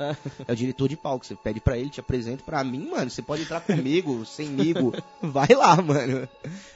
É 0.46 0.52
o 0.52 0.56
diretor 0.56 0.88
de 0.88 0.96
palco. 0.96 1.24
Você 1.26 1.34
pede 1.34 1.60
pra 1.60 1.76
ele, 1.78 1.90
te 1.90 2.00
apresenta. 2.00 2.42
Pra 2.44 2.62
mim, 2.62 2.88
mano, 2.90 3.10
você 3.10 3.22
pode 3.22 3.42
entrar 3.42 3.60
comigo, 3.60 4.24
semigo. 4.26 4.92
Vai 5.22 5.48
lá, 5.48 5.76
mano. 5.80 6.28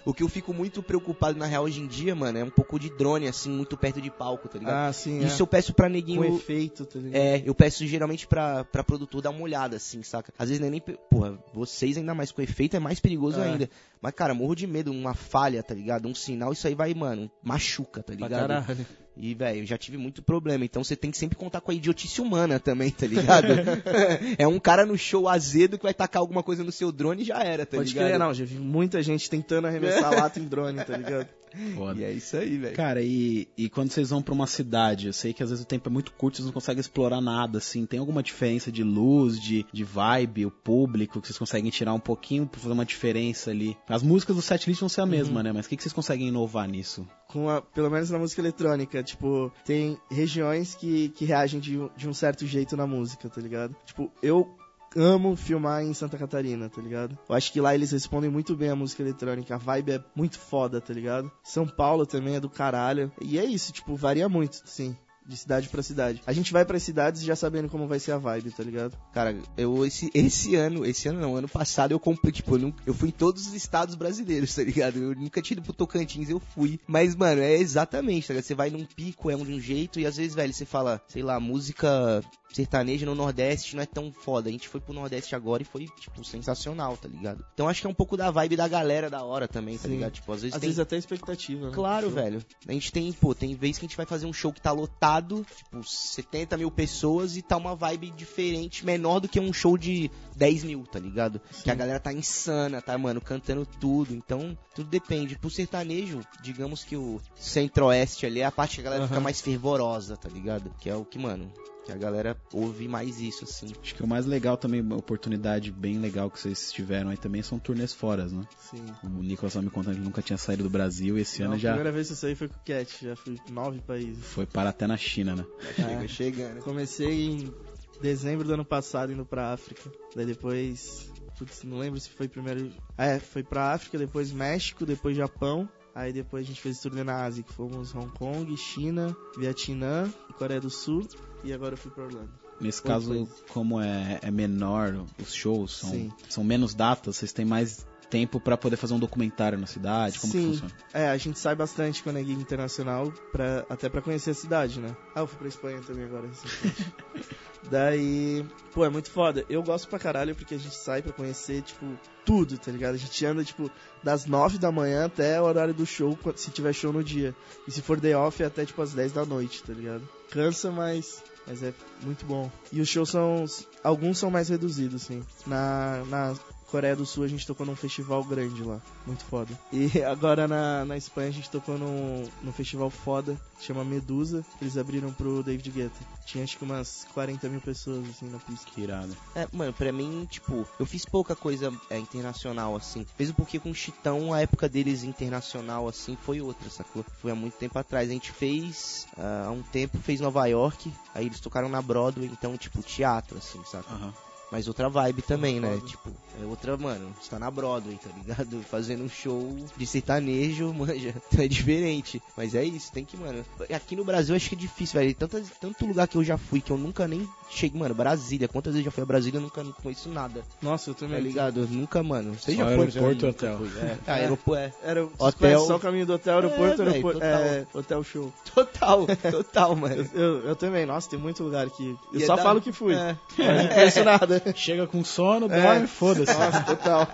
O 0.04 0.12
que 0.14 0.22
eu 0.22 0.28
fico 0.28 0.52
muito 0.52 0.82
preocupado, 0.82 1.38
na 1.38 1.46
real, 1.46 1.64
hoje 1.64 1.80
em 1.80 1.86
dia, 1.86 2.14
mano, 2.14 2.38
é 2.38 2.44
um 2.44 2.50
pouco 2.50 2.78
de 2.78 2.88
drone, 2.90 3.28
assim, 3.28 3.50
muito 3.50 3.76
perto 3.76 4.00
de 4.00 4.10
palco, 4.10 4.48
tá 4.48 4.58
ligado? 4.58 4.88
Ah, 4.88 4.92
sim, 4.92 5.20
Isso 5.24 5.42
eu 5.42 5.46
peço 5.46 5.72
pra 5.74 5.86
Com 5.86 5.92
neguinho. 5.92 6.24
efeito, 6.36 6.84
tá 6.86 6.98
ligado? 6.98 7.20
É, 7.20 7.42
eu 7.44 7.54
peço 7.54 7.86
geralmente 7.86 8.26
pra, 8.26 8.64
pra 8.64 8.82
produtor 8.82 9.22
dar 9.22 9.30
uma 9.30 9.42
olhada, 9.42 9.76
assim, 9.76 10.02
saca? 10.02 10.32
Às 10.38 10.48
vezes 10.48 10.60
não 10.60 10.68
é 10.68 10.70
nem. 10.70 10.80
pe- 10.80 10.98
Porra, 11.10 11.38
vocês 11.52 11.96
ainda 11.96 12.14
mais 12.14 12.32
com 12.32 12.42
efeito 12.42 12.76
é 12.76 12.78
mais 12.80 13.00
perigoso 13.00 13.40
É. 13.40 13.44
ainda. 13.44 13.70
Mas, 14.00 14.14
cara, 14.14 14.32
morro 14.32 14.54
de 14.54 14.66
medo, 14.66 14.92
uma 14.92 15.12
falha, 15.14 15.62
tá 15.62 15.74
ligado? 15.74 16.06
Um 16.06 16.14
sinal, 16.14 16.52
isso 16.52 16.66
aí 16.68 16.74
vai, 16.74 16.94
mano, 16.94 17.28
machuca, 17.68 18.02
tá 18.02 18.12
Pra 18.14 18.26
ligado? 18.28 18.48
caralho. 18.48 18.86
E, 19.20 19.34
velho, 19.34 19.60
eu 19.62 19.66
já 19.66 19.76
tive 19.76 19.96
muito 19.96 20.22
problema. 20.22 20.64
Então 20.64 20.82
você 20.84 20.94
tem 20.94 21.10
que 21.10 21.18
sempre 21.18 21.36
contar 21.36 21.60
com 21.60 21.72
a 21.72 21.74
idiotice 21.74 22.20
humana 22.20 22.60
também, 22.60 22.90
tá 22.90 23.04
ligado? 23.06 23.48
é 24.38 24.46
um 24.46 24.60
cara 24.60 24.86
no 24.86 24.96
show 24.96 25.28
azedo 25.28 25.76
que 25.76 25.82
vai 25.82 25.92
tacar 25.92 26.20
alguma 26.20 26.42
coisa 26.42 26.62
no 26.62 26.70
seu 26.70 26.92
drone 26.92 27.22
e 27.22 27.24
já 27.24 27.42
era, 27.42 27.66
tá 27.66 27.76
Pode 27.76 27.88
ligado? 27.90 28.06
crer, 28.06 28.18
não, 28.18 28.32
já 28.32 28.44
vi 28.44 28.54
muita 28.58 29.02
gente 29.02 29.28
tentando 29.28 29.66
arremessar 29.66 30.14
lata 30.14 30.38
em 30.38 30.44
drone, 30.44 30.84
tá 30.84 30.96
ligado? 30.96 31.26
Foda. 31.74 32.00
E 32.00 32.04
é 32.04 32.12
isso 32.12 32.36
aí, 32.36 32.58
velho. 32.58 32.76
Cara, 32.76 33.02
e, 33.02 33.48
e 33.56 33.68
quando 33.68 33.90
vocês 33.90 34.10
vão 34.10 34.22
pra 34.22 34.34
uma 34.34 34.46
cidade, 34.46 35.06
eu 35.06 35.12
sei 35.12 35.32
que 35.32 35.42
às 35.42 35.50
vezes 35.50 35.64
o 35.64 35.68
tempo 35.68 35.88
é 35.88 35.92
muito 35.92 36.12
curto, 36.12 36.36
vocês 36.36 36.46
não 36.46 36.52
conseguem 36.52 36.80
explorar 36.80 37.20
nada, 37.20 37.58
assim. 37.58 37.86
Tem 37.86 37.98
alguma 38.00 38.22
diferença 38.22 38.70
de 38.70 38.82
luz, 38.82 39.40
de, 39.40 39.64
de 39.72 39.84
vibe, 39.84 40.46
o 40.46 40.50
público, 40.50 41.20
que 41.20 41.26
vocês 41.26 41.38
conseguem 41.38 41.70
tirar 41.70 41.94
um 41.94 42.00
pouquinho 42.00 42.46
pra 42.46 42.60
fazer 42.60 42.72
uma 42.72 42.84
diferença 42.84 43.50
ali? 43.50 43.76
As 43.88 44.02
músicas 44.02 44.36
do 44.36 44.42
setlist 44.42 44.80
vão 44.80 44.88
ser 44.88 45.00
a 45.02 45.06
mesma, 45.06 45.42
né? 45.42 45.52
Mas 45.52 45.66
o 45.66 45.68
que, 45.68 45.76
que 45.76 45.82
vocês 45.82 45.92
conseguem 45.92 46.28
inovar 46.28 46.68
nisso? 46.68 47.06
Com 47.28 47.48
a, 47.48 47.60
pelo 47.60 47.90
menos 47.90 48.10
na 48.10 48.18
música 48.18 48.40
eletrônica, 48.40 49.02
tipo, 49.02 49.52
tem 49.64 49.98
regiões 50.10 50.74
que, 50.74 51.10
que 51.10 51.24
reagem 51.24 51.60
de, 51.60 51.78
de 51.96 52.08
um 52.08 52.14
certo 52.14 52.46
jeito 52.46 52.76
na 52.76 52.86
música, 52.86 53.28
tá 53.28 53.40
ligado? 53.40 53.76
Tipo, 53.84 54.10
eu 54.22 54.57
amo 54.96 55.36
filmar 55.36 55.82
em 55.82 55.94
Santa 55.94 56.18
Catarina, 56.18 56.68
tá 56.68 56.80
ligado? 56.80 57.18
Eu 57.28 57.34
acho 57.34 57.52
que 57.52 57.60
lá 57.60 57.74
eles 57.74 57.90
respondem 57.90 58.30
muito 58.30 58.56
bem 58.56 58.70
a 58.70 58.76
música 58.76 59.02
eletrônica, 59.02 59.54
a 59.54 59.58
vibe 59.58 59.92
é 59.92 60.04
muito 60.14 60.38
foda, 60.38 60.80
tá 60.80 60.92
ligado? 60.92 61.30
São 61.42 61.66
Paulo 61.66 62.06
também 62.06 62.36
é 62.36 62.40
do 62.40 62.50
caralho. 62.50 63.12
E 63.20 63.38
é 63.38 63.44
isso, 63.44 63.72
tipo, 63.72 63.96
varia 63.96 64.28
muito, 64.28 64.60
sim. 64.64 64.96
De 65.28 65.36
cidade 65.36 65.68
pra 65.68 65.82
cidade. 65.82 66.22
A 66.26 66.32
gente 66.32 66.52
vai 66.52 66.64
pras 66.64 66.82
cidades 66.82 67.22
já 67.22 67.36
sabendo 67.36 67.68
como 67.68 67.86
vai 67.86 68.00
ser 68.00 68.12
a 68.12 68.18
vibe, 68.18 68.50
tá 68.50 68.62
ligado? 68.62 68.96
Cara, 69.12 69.38
eu 69.58 69.84
esse, 69.84 70.10
esse 70.14 70.56
ano, 70.56 70.86
esse 70.86 71.06
ano 71.06 71.20
não, 71.20 71.36
ano 71.36 71.48
passado 71.48 71.92
eu 71.92 72.00
comprei, 72.00 72.32
tipo, 72.32 72.56
eu, 72.56 72.72
eu 72.86 72.94
fui 72.94 73.10
em 73.10 73.12
todos 73.12 73.46
os 73.46 73.52
estados 73.52 73.94
brasileiros, 73.94 74.54
tá 74.56 74.62
ligado? 74.62 74.98
Eu 74.98 75.14
nunca 75.14 75.42
tinha 75.42 75.56
ido 75.56 75.64
pro 75.64 75.74
Tocantins, 75.74 76.30
eu 76.30 76.40
fui. 76.40 76.80
Mas, 76.86 77.14
mano, 77.14 77.42
é 77.42 77.54
exatamente, 77.56 78.26
tá 78.26 78.32
ligado? 78.32 78.46
Você 78.46 78.54
vai 78.54 78.70
num 78.70 78.86
pico, 78.86 79.30
é 79.30 79.36
um 79.36 79.44
de 79.44 79.52
um 79.52 79.60
jeito, 79.60 80.00
e 80.00 80.06
às 80.06 80.16
vezes, 80.16 80.34
velho, 80.34 80.54
você 80.54 80.64
fala, 80.64 81.00
sei 81.08 81.22
lá, 81.22 81.38
música 81.38 82.22
sertaneja 82.52 83.06
no 83.06 83.14
Nordeste 83.14 83.76
não 83.76 83.82
é 83.82 83.86
tão 83.86 84.12
foda. 84.12 84.48
A 84.48 84.52
gente 84.52 84.68
foi 84.68 84.80
pro 84.80 84.92
Nordeste 84.92 85.34
agora 85.34 85.62
e 85.62 85.66
foi, 85.66 85.86
tipo, 86.00 86.24
sensacional, 86.24 86.96
tá 86.96 87.08
ligado? 87.08 87.44
Então 87.54 87.68
acho 87.68 87.80
que 87.80 87.86
é 87.86 87.90
um 87.90 87.94
pouco 87.94 88.16
da 88.16 88.30
vibe 88.30 88.56
da 88.56 88.66
galera 88.66 89.10
da 89.10 89.22
hora 89.22 89.46
também, 89.46 89.76
tá 89.76 89.84
Sim. 89.84 89.94
ligado? 89.94 90.12
Tipo, 90.12 90.32
às 90.32 90.42
vezes 90.42 90.54
Às 90.54 90.60
tem. 90.60 90.68
vezes 90.68 90.80
até 90.80 90.96
expectativa, 90.96 91.66
né? 91.68 91.72
Claro, 91.74 92.10
velho. 92.10 92.44
A 92.66 92.72
gente 92.72 92.92
tem, 92.92 93.12
pô, 93.12 93.34
tem 93.34 93.54
vez 93.54 93.78
que 93.78 93.84
a 93.84 93.88
gente 93.88 93.96
vai 93.96 94.06
fazer 94.06 94.26
um 94.26 94.32
show 94.32 94.52
que 94.52 94.60
tá 94.60 94.72
lotado, 94.72 95.17
tipo, 95.22 95.82
70 95.82 96.56
mil 96.56 96.70
pessoas 96.70 97.36
e 97.36 97.42
tá 97.42 97.56
uma 97.56 97.74
vibe 97.74 98.10
diferente, 98.10 98.84
menor 98.84 99.20
do 99.20 99.28
que 99.28 99.40
um 99.40 99.52
show 99.52 99.76
de 99.76 100.10
10 100.36 100.64
mil, 100.64 100.84
tá 100.84 100.98
ligado? 100.98 101.40
Que 101.62 101.70
a 101.70 101.74
galera 101.74 102.00
tá 102.00 102.12
insana, 102.12 102.80
tá, 102.80 102.96
mano, 102.96 103.20
cantando 103.20 103.66
tudo. 103.66 104.14
Então, 104.14 104.56
tudo 104.74 104.88
depende. 104.88 105.38
Pro 105.38 105.50
sertanejo, 105.50 106.20
digamos 106.42 106.84
que 106.84 106.96
o 106.96 107.20
centro-oeste 107.36 108.26
ali 108.26 108.40
é 108.40 108.44
a 108.44 108.52
parte 108.52 108.76
que 108.76 108.80
a 108.80 108.84
galera 108.84 109.04
fica 109.04 109.16
Aham. 109.16 109.24
mais 109.24 109.40
fervorosa, 109.40 110.16
tá 110.16 110.28
ligado? 110.28 110.72
Que 110.78 110.90
é 110.90 110.96
o 110.96 111.04
que, 111.04 111.18
mano, 111.18 111.52
que 111.88 111.92
a 111.92 111.96
galera 111.96 112.36
ouve 112.52 112.86
mais 112.86 113.18
isso, 113.18 113.44
assim. 113.44 113.72
Acho 113.82 113.94
que 113.94 114.02
o 114.02 114.06
mais 114.06 114.26
legal 114.26 114.58
também, 114.58 114.82
uma 114.82 114.96
oportunidade 114.96 115.72
bem 115.72 115.98
legal 115.98 116.30
que 116.30 116.38
vocês 116.38 116.70
tiveram 116.70 117.08
aí 117.08 117.16
também 117.16 117.42
são 117.42 117.58
turnês 117.58 117.94
foras, 117.94 118.30
né? 118.30 118.42
Sim. 118.58 118.84
O 119.02 119.08
Nicolas 119.22 119.54
tava 119.54 119.64
me 119.64 119.70
contando 119.70 119.94
que 119.94 119.98
ele 120.00 120.04
nunca 120.06 120.20
tinha 120.20 120.36
saído 120.36 120.62
do 120.64 120.68
Brasil 120.70 121.16
e 121.16 121.22
esse 121.22 121.38
Não, 121.40 121.46
ano 121.46 121.54
a 121.54 121.58
já 121.58 121.70
primeira 121.70 121.90
vez 121.92 122.08
que 122.08 122.12
eu 122.12 122.16
saí 122.18 122.34
foi 122.34 122.48
com 122.48 122.56
o 122.56 122.62
Cat, 122.64 122.98
já 123.04 123.16
fui 123.16 123.38
em 123.48 123.52
nove 123.52 123.80
países. 123.80 124.22
foi 124.22 124.44
para 124.44 124.68
até 124.68 124.86
na 124.86 124.96
China, 124.98 125.34
né? 125.34 125.46
Chega 125.74 126.04
É. 126.04 126.08
chegando. 126.08 126.60
Comecei 126.60 127.26
em 127.30 127.54
dezembro 128.02 128.46
do 128.46 128.52
ano 128.52 128.64
passado 128.66 129.10
indo 129.10 129.24
pra 129.24 129.52
África. 129.52 129.90
Daí 130.14 130.26
depois. 130.26 131.10
Putz, 131.38 131.62
não 131.62 131.78
lembro 131.78 131.98
se 132.00 132.10
foi 132.10 132.28
primeiro. 132.28 132.70
Ah, 132.98 133.06
É, 133.06 133.18
foi 133.20 133.42
pra 133.44 133.72
África, 133.72 133.96
depois 133.96 134.30
México, 134.32 134.84
depois 134.84 135.16
Japão. 135.16 135.68
Aí 135.94 136.12
depois 136.12 136.44
a 136.44 136.46
gente 136.46 136.60
fez 136.60 136.78
turnê 136.80 137.02
na 137.02 137.24
Ásia, 137.24 137.42
que 137.42 137.52
fomos 137.52 137.92
Hong 137.94 138.08
Kong, 138.18 138.56
China, 138.56 139.16
Vietnã, 139.36 140.08
Coreia 140.36 140.60
do 140.60 140.70
Sul. 140.70 141.06
E 141.44 141.52
agora 141.52 141.74
eu 141.74 141.78
fui 141.78 141.90
pra 141.90 142.04
Orlando. 142.04 142.30
Nesse 142.60 142.78
Oito 142.80 142.86
caso, 142.86 143.08
países. 143.10 143.34
como 143.48 143.80
é, 143.80 144.18
é 144.22 144.30
menor 144.30 145.04
os 145.22 145.32
shows, 145.32 145.76
são, 145.78 145.90
Sim. 145.90 146.12
são 146.28 146.42
menos 146.42 146.74
datas, 146.74 147.16
vocês 147.16 147.32
têm 147.32 147.44
mais 147.44 147.86
tempo 148.10 148.40
pra 148.40 148.56
poder 148.56 148.76
fazer 148.76 148.94
um 148.94 148.98
documentário 148.98 149.58
na 149.58 149.66
cidade? 149.66 150.18
Como 150.18 150.32
que 150.32 150.38
Sim. 150.38 150.46
funciona? 150.52 150.72
É, 150.92 151.08
a 151.08 151.16
gente 151.16 151.38
sai 151.38 151.54
bastante 151.54 152.02
quando 152.02 152.18
é 152.18 152.24
gig 152.24 152.40
internacional, 152.40 153.12
pra, 153.32 153.64
até 153.68 153.88
pra 153.88 154.00
conhecer 154.00 154.30
a 154.30 154.34
cidade, 154.34 154.80
né? 154.80 154.96
Ah, 155.14 155.20
eu 155.20 155.26
fui 155.26 155.38
pra 155.38 155.48
Espanha 155.48 155.80
também 155.86 156.04
agora. 156.04 156.28
Daí, 157.70 158.46
pô, 158.72 158.84
é 158.84 158.88
muito 158.88 159.10
foda. 159.10 159.44
Eu 159.48 159.62
gosto 159.62 159.88
pra 159.88 159.98
caralho 159.98 160.34
porque 160.34 160.54
a 160.54 160.58
gente 160.58 160.74
sai 160.74 161.02
pra 161.02 161.12
conhecer, 161.12 161.62
tipo, 161.62 161.86
tudo, 162.24 162.56
tá 162.56 162.70
ligado? 162.70 162.94
A 162.94 162.98
gente 162.98 163.26
anda, 163.26 163.44
tipo, 163.44 163.70
das 164.02 164.24
9 164.24 164.58
da 164.58 164.72
manhã 164.72 165.06
até 165.06 165.40
o 165.40 165.44
horário 165.44 165.74
do 165.74 165.84
show, 165.84 166.16
se 166.36 166.50
tiver 166.50 166.72
show 166.72 166.92
no 166.92 167.04
dia. 167.04 167.34
E 167.66 167.70
se 167.70 167.82
for 167.82 168.00
day 168.00 168.14
off, 168.14 168.42
é 168.42 168.46
até, 168.46 168.64
tipo, 168.64 168.80
às 168.80 168.92
10 168.92 169.12
da 169.12 169.24
noite, 169.24 169.62
tá 169.62 169.72
ligado? 169.72 170.08
Cansa, 170.30 170.70
mas, 170.70 171.22
mas 171.46 171.62
é 171.62 171.74
muito 172.02 172.24
bom. 172.24 172.50
E 172.72 172.80
os 172.80 172.88
shows 172.88 173.10
são, 173.10 173.44
alguns 173.82 174.18
são 174.18 174.30
mais 174.30 174.48
reduzidos, 174.48 175.02
assim. 175.02 175.22
Na, 175.46 176.04
na 176.06 176.34
Coreia 176.70 176.94
do 176.94 177.06
Sul 177.06 177.24
a 177.24 177.28
gente 177.28 177.46
tocou 177.46 177.64
num 177.64 177.76
festival 177.76 178.22
grande 178.24 178.62
lá, 178.62 178.80
muito 179.06 179.24
foda. 179.24 179.58
E 179.72 180.02
agora 180.04 180.46
na, 180.46 180.84
na 180.84 180.96
Espanha 180.96 181.28
a 181.28 181.32
gente 181.32 181.50
tocou 181.50 181.78
num, 181.78 182.24
num 182.42 182.52
festival 182.52 182.90
foda, 182.90 183.36
que 183.58 183.64
chama 183.64 183.84
Medusa, 183.84 184.44
eles 184.60 184.76
abriram 184.76 185.12
pro 185.12 185.42
David 185.42 185.70
Guetta. 185.70 185.98
Tinha 186.26 186.44
acho 186.44 186.58
que 186.58 186.64
umas 186.64 187.06
40 187.14 187.48
mil 187.48 187.60
pessoas 187.60 188.06
assim 188.08 188.28
na 188.28 188.38
pista. 188.38 188.70
Que 188.70 188.82
irado. 188.82 189.16
É, 189.34 189.48
mano, 189.52 189.72
pra 189.72 189.90
mim, 189.90 190.26
tipo, 190.30 190.68
eu 190.78 190.84
fiz 190.84 191.04
pouca 191.04 191.34
coisa 191.34 191.72
é, 191.88 191.98
internacional, 191.98 192.76
assim. 192.76 193.06
Mesmo 193.18 193.34
porque 193.34 193.58
com 193.58 193.70
o 193.70 193.74
Chitão, 193.74 194.32
a 194.32 194.40
época 194.40 194.68
deles 194.68 195.04
internacional, 195.04 195.88
assim, 195.88 196.16
foi 196.20 196.40
outra, 196.40 196.68
sacou? 196.68 197.04
Foi 197.20 197.30
há 197.30 197.34
muito 197.34 197.54
tempo 197.54 197.78
atrás. 197.78 198.10
A 198.10 198.12
gente 198.12 198.30
fez, 198.30 199.06
ah, 199.16 199.46
há 199.46 199.50
um 199.50 199.62
tempo, 199.62 199.98
fez 199.98 200.20
Nova 200.20 200.46
York, 200.46 200.92
aí 201.14 201.26
eles 201.26 201.40
tocaram 201.40 201.68
na 201.68 201.80
Broadway, 201.80 202.28
então, 202.30 202.56
tipo, 202.58 202.82
teatro, 202.82 203.38
assim, 203.38 203.62
saca? 203.64 203.92
Aham. 203.92 204.27
Mas 204.50 204.66
outra 204.66 204.88
vibe 204.88 205.20
também, 205.22 205.60
né? 205.60 205.78
Tipo, 205.86 206.10
é 206.40 206.44
outra, 206.46 206.76
mano, 206.76 207.12
você 207.20 207.28
tá 207.30 207.38
na 207.38 207.50
Broadway, 207.50 207.98
tá 208.02 208.08
ligado? 208.16 208.62
Fazendo 208.70 209.04
um 209.04 209.08
show 209.08 209.54
de 209.76 209.86
sertanejo, 209.86 210.72
manja, 210.74 211.14
então 211.30 211.44
é 211.44 211.48
diferente. 211.48 212.22
Mas 212.36 212.54
é 212.54 212.64
isso, 212.64 212.90
tem 212.90 213.04
que, 213.04 213.16
mano. 213.16 213.44
Aqui 213.74 213.94
no 213.94 214.04
Brasil 214.04 214.34
acho 214.34 214.48
que 214.48 214.54
é 214.54 214.58
difícil, 214.58 214.98
velho. 215.00 215.14
Tanto, 215.14 215.42
tanto 215.60 215.86
lugar 215.86 216.08
que 216.08 216.16
eu 216.16 216.24
já 216.24 216.38
fui 216.38 216.60
que 216.62 216.70
eu 216.70 216.78
nunca 216.78 217.06
nem 217.06 217.28
cheguei, 217.50 217.78
mano, 217.78 217.94
Brasília. 217.94 218.48
Quantas 218.48 218.72
vezes 218.72 218.86
eu 218.86 218.90
já 218.90 218.94
fui 218.94 219.02
a 219.02 219.06
Brasília 219.06 219.36
eu 219.38 219.42
nunca 219.42 219.62
não 219.62 219.72
conheço 219.72 220.08
nada. 220.08 220.42
Nossa, 220.62 220.90
eu 220.90 220.94
Tá 220.94 221.00
também. 221.00 221.20
ligado? 221.20 221.60
Eu 221.60 221.66
nunca, 221.68 222.02
mano. 222.02 222.34
Você 222.34 222.52
Só 222.52 222.58
já 222.58 222.64
foi? 222.64 222.74
aeroporto 222.86 223.24
Eu 223.26 223.30
hotel. 223.30 223.58
fui. 223.58 223.68
É, 223.78 223.96
É. 224.06 224.12
aeroporto, 224.12 224.54
é. 224.60 224.72
Era 224.82 225.04
Hotel. 225.04 225.18
hotel. 225.28 225.60
só 225.66 225.76
o 225.76 225.80
caminho 225.80 226.06
do 226.06 226.14
hotel, 226.14 226.34
aeroporto, 226.36 226.82
É, 226.82 226.86
aeroporto 226.86 227.20
total. 227.20 227.40
é, 227.42 227.66
hotel 227.74 228.04
show. 228.04 228.32
Total, 228.54 229.06
total, 229.30 229.76
mano. 229.76 230.08
Eu, 230.14 230.20
eu, 230.20 230.40
eu 230.48 230.56
também, 230.56 230.84
nossa, 230.86 231.08
tem 231.10 231.18
muito 231.18 231.42
lugar 231.44 231.68
que. 231.70 231.96
Eu 232.12 232.20
E 232.20 232.22
é 232.22 232.26
só 232.26 232.34
da- 232.36 232.42
falo 232.42 232.60
que 232.60 232.72
fui. 232.72 232.94
É. 232.94 233.16
Mas 233.36 233.62
não 233.62 233.68
conheço 233.68 234.04
nada. 234.04 234.37
Né? 234.44 234.52
Chega 234.54 234.86
com 234.86 235.04
sono, 235.04 235.46
É. 235.52 235.62
dorme, 235.62 235.86
foda-se. 235.86 236.32
Nossa, 236.32 236.62
total. 236.62 237.08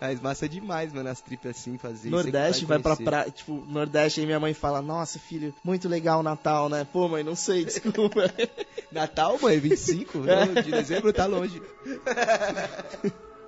Mas 0.00 0.20
massa 0.20 0.48
demais, 0.48 0.92
mano, 0.92 1.10
as 1.10 1.20
tripas 1.20 1.58
assim, 1.58 1.76
fazer 1.76 2.08
isso. 2.08 2.10
Nordeste 2.10 2.60
Você 2.60 2.66
vai 2.66 2.78
pra 2.78 2.96
praia, 2.96 3.30
tipo, 3.30 3.66
Nordeste, 3.68 4.20
aí 4.20 4.26
minha 4.26 4.40
mãe 4.40 4.54
fala, 4.54 4.80
nossa, 4.80 5.18
filho, 5.18 5.54
muito 5.62 5.88
legal 5.88 6.20
o 6.20 6.22
Natal, 6.22 6.70
né? 6.70 6.86
Pô, 6.90 7.06
mãe, 7.06 7.22
não 7.22 7.36
sei, 7.36 7.64
desculpa. 7.66 8.32
Natal, 8.90 9.38
mãe, 9.40 9.58
25 9.58 10.18
não, 10.18 10.54
de 10.62 10.70
dezembro 10.70 11.12
tá 11.12 11.26
longe. 11.26 11.60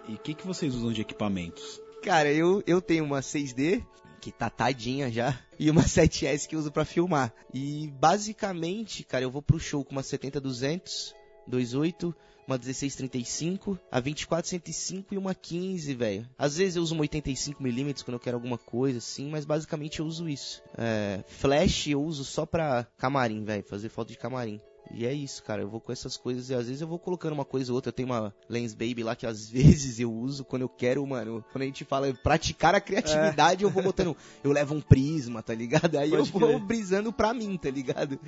E 0.08 0.12
o 0.14 0.18
que, 0.18 0.34
que 0.34 0.46
vocês 0.46 0.74
usam 0.74 0.92
de 0.92 1.00
equipamentos? 1.00 1.80
Cara, 2.02 2.30
eu, 2.30 2.62
eu 2.66 2.82
tenho 2.82 3.04
uma 3.04 3.20
6D, 3.20 3.82
que 4.20 4.30
tá 4.30 4.50
tadinha 4.50 5.10
já, 5.10 5.38
e 5.58 5.70
uma 5.70 5.82
7S 5.82 6.46
que 6.46 6.54
eu 6.54 6.58
uso 6.60 6.70
pra 6.70 6.84
filmar. 6.84 7.32
E 7.54 7.90
basicamente, 7.98 9.04
cara, 9.04 9.24
eu 9.24 9.30
vou 9.30 9.40
pro 9.40 9.58
show 9.58 9.84
com 9.84 9.92
uma 9.92 10.02
70-200, 10.02 11.14
2.8, 11.48 12.14
uma 12.46 12.58
16-35, 12.58 13.78
a 13.90 14.00
24-105 14.00 15.04
e 15.12 15.18
uma 15.18 15.34
15, 15.34 15.94
velho. 15.94 16.28
Às 16.38 16.56
vezes 16.56 16.76
eu 16.76 16.82
uso 16.82 16.94
uma 16.94 17.04
85mm 17.04 18.04
quando 18.04 18.14
eu 18.14 18.20
quero 18.20 18.36
alguma 18.36 18.58
coisa 18.58 18.98
assim, 18.98 19.28
mas 19.28 19.44
basicamente 19.44 20.00
eu 20.00 20.06
uso 20.06 20.28
isso. 20.28 20.62
É, 20.76 21.22
flash 21.26 21.88
eu 21.88 22.02
uso 22.02 22.24
só 22.24 22.44
pra 22.44 22.86
camarim, 22.98 23.44
velho, 23.44 23.64
fazer 23.64 23.88
foto 23.88 24.08
de 24.08 24.18
camarim. 24.18 24.60
E 24.94 25.06
é 25.06 25.12
isso, 25.12 25.42
cara. 25.42 25.62
Eu 25.62 25.70
vou 25.70 25.80
com 25.80 25.92
essas 25.92 26.16
coisas 26.16 26.50
e 26.50 26.54
às 26.54 26.66
vezes 26.66 26.82
eu 26.82 26.88
vou 26.88 26.98
colocando 26.98 27.32
uma 27.32 27.44
coisa 27.44 27.72
ou 27.72 27.76
outra. 27.76 27.88
Eu 27.88 27.94
tenho 27.94 28.08
uma 28.08 28.34
Lens 28.48 28.74
Baby 28.74 29.02
lá 29.02 29.16
que 29.16 29.26
às 29.26 29.48
vezes 29.48 29.98
eu 29.98 30.12
uso 30.12 30.44
quando 30.44 30.62
eu 30.62 30.68
quero, 30.68 31.06
mano. 31.06 31.42
Quando 31.50 31.62
a 31.62 31.66
gente 31.66 31.84
fala 31.84 32.12
praticar 32.12 32.74
a 32.74 32.80
criatividade, 32.80 33.62
eu 33.62 33.70
vou 33.70 33.82
botando. 33.82 34.14
Eu 34.42 34.52
levo 34.52 34.74
um 34.74 34.80
prisma, 34.80 35.42
tá 35.42 35.54
ligado? 35.54 35.96
Aí 35.96 36.10
Pode 36.10 36.20
eu 36.20 36.24
vou 36.26 36.48
crer. 36.48 36.60
brisando 36.60 37.12
pra 37.12 37.32
mim, 37.32 37.56
tá 37.56 37.70
ligado? 37.70 38.18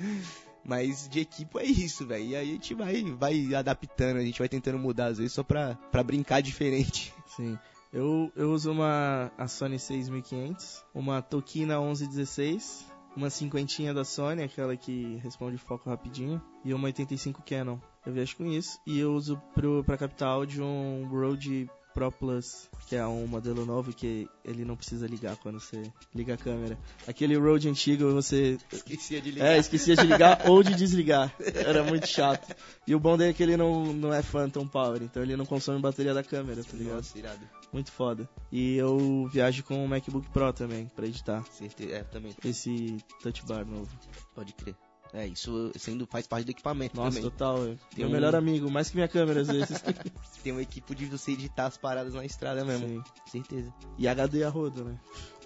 Mas 0.65 1.07
de 1.07 1.19
equipe 1.19 1.59
é 1.59 1.63
isso, 1.63 2.05
velho. 2.07 2.25
E 2.25 2.35
aí 2.35 2.49
a 2.49 2.53
gente 2.53 2.73
vai, 2.73 3.03
vai 3.03 3.53
adaptando, 3.53 4.17
a 4.17 4.23
gente 4.23 4.39
vai 4.39 4.49
tentando 4.49 4.79
mudar 4.79 5.07
às 5.07 5.19
vezes 5.19 5.33
só 5.33 5.43
pra, 5.43 5.75
pra 5.91 6.03
brincar 6.03 6.41
diferente. 6.41 7.13
Sim. 7.35 7.57
Eu, 7.93 8.31
eu 8.35 8.51
uso 8.51 8.71
uma 8.71 9.31
a 9.37 9.47
Sony 9.47 9.79
6500, 9.79 10.83
uma 10.93 11.21
Tokina 11.21 11.79
1116, 11.79 12.85
uma 13.15 13.29
cinquentinha 13.29 13.93
da 13.93 14.03
Sony, 14.03 14.43
aquela 14.43 14.75
que 14.75 15.17
responde 15.23 15.57
foco 15.57 15.89
rapidinho, 15.89 16.41
e 16.63 16.73
uma 16.73 16.85
85 16.85 17.41
Canon. 17.43 17.77
Eu 18.05 18.11
viajo 18.11 18.35
com 18.35 18.45
isso. 18.45 18.79
E 18.85 18.99
eu 18.99 19.13
uso 19.13 19.41
pro, 19.53 19.83
pra 19.83 19.97
captar 19.97 20.29
áudio 20.29 20.65
um 20.65 21.07
Rode 21.07 21.69
Pro 21.95 22.11
Plus, 22.11 22.69
que 22.87 22.95
é 22.97 23.07
um 23.07 23.25
modelo 23.25 23.65
novo 23.65 23.93
que 23.93 24.27
ele 24.43 24.65
não 24.65 24.75
precisa 24.75 25.07
ligar 25.07 25.37
quando 25.37 25.61
você 25.61 25.81
liga 26.13 26.33
a 26.33 26.37
câmera. 26.37 26.77
Aquele 27.07 27.37
Rode 27.37 27.69
antigo 27.69 28.11
você 28.11 28.57
Esquecia 28.69 29.21
de 29.21 29.41
é, 29.41 29.57
esquecia 29.57 29.95
de 29.95 30.05
ligar 30.05 30.41
ou 30.49 30.61
de 30.61 30.75
desligar. 30.75 31.33
Era 31.39 31.85
muito 31.85 32.05
chato. 32.05 32.53
E 32.85 32.93
o 32.93 32.99
bom 32.99 33.17
dele 33.17 33.31
é 33.31 33.33
que 33.33 33.41
ele 33.41 33.55
não, 33.55 33.93
não 33.93 34.13
é 34.13 34.21
Phantom 34.21 34.67
Power, 34.67 35.01
então 35.01 35.23
ele 35.23 35.37
não 35.37 35.45
consome 35.45 35.79
bateria 35.79 36.13
da 36.13 36.21
câmera, 36.21 36.61
tá 36.65 36.77
ligado? 36.77 36.97
Nossa, 36.97 37.17
irado. 37.17 37.39
Muito 37.71 37.93
foda. 37.93 38.29
E 38.51 38.75
eu 38.75 39.29
viajo 39.31 39.63
com 39.63 39.83
o 39.83 39.87
MacBook 39.87 40.29
Pro 40.31 40.51
também, 40.51 40.91
pra 40.93 41.05
editar. 41.05 41.45
Certeza. 41.49 41.93
É, 41.93 42.03
também. 42.03 42.35
Esse 42.43 42.97
touch 43.23 43.45
bar 43.45 43.65
novo. 43.65 43.89
Pode 44.35 44.53
crer. 44.53 44.75
É, 45.13 45.25
isso 45.27 45.71
sendo 45.77 46.05
faz 46.05 46.27
parte 46.27 46.45
do 46.45 46.51
equipamento 46.51 46.95
Nossa, 46.97 47.09
também. 47.17 47.23
total. 47.23 47.57
é 47.63 47.65
Tem 47.67 47.77
Meu 47.99 48.07
um- 48.09 48.11
melhor 48.11 48.35
amigo, 48.35 48.69
mais 48.69 48.89
que 48.89 48.95
minha 48.95 49.07
câmera 49.07 49.41
às 49.41 49.47
vezes. 49.47 49.81
Tem 50.43 50.51
uma 50.51 50.61
equipe 50.61 50.93
de 50.93 51.05
você 51.05 51.31
editar 51.31 51.67
as 51.67 51.77
paradas 51.77 52.13
na 52.13 52.25
estrada 52.25 52.65
mesmo. 52.65 52.87
Sim. 52.87 53.03
Certeza. 53.31 53.73
E 53.97 54.07
HD 54.07 54.43
a 54.43 54.49
rodo, 54.49 54.83
né? 54.83 54.99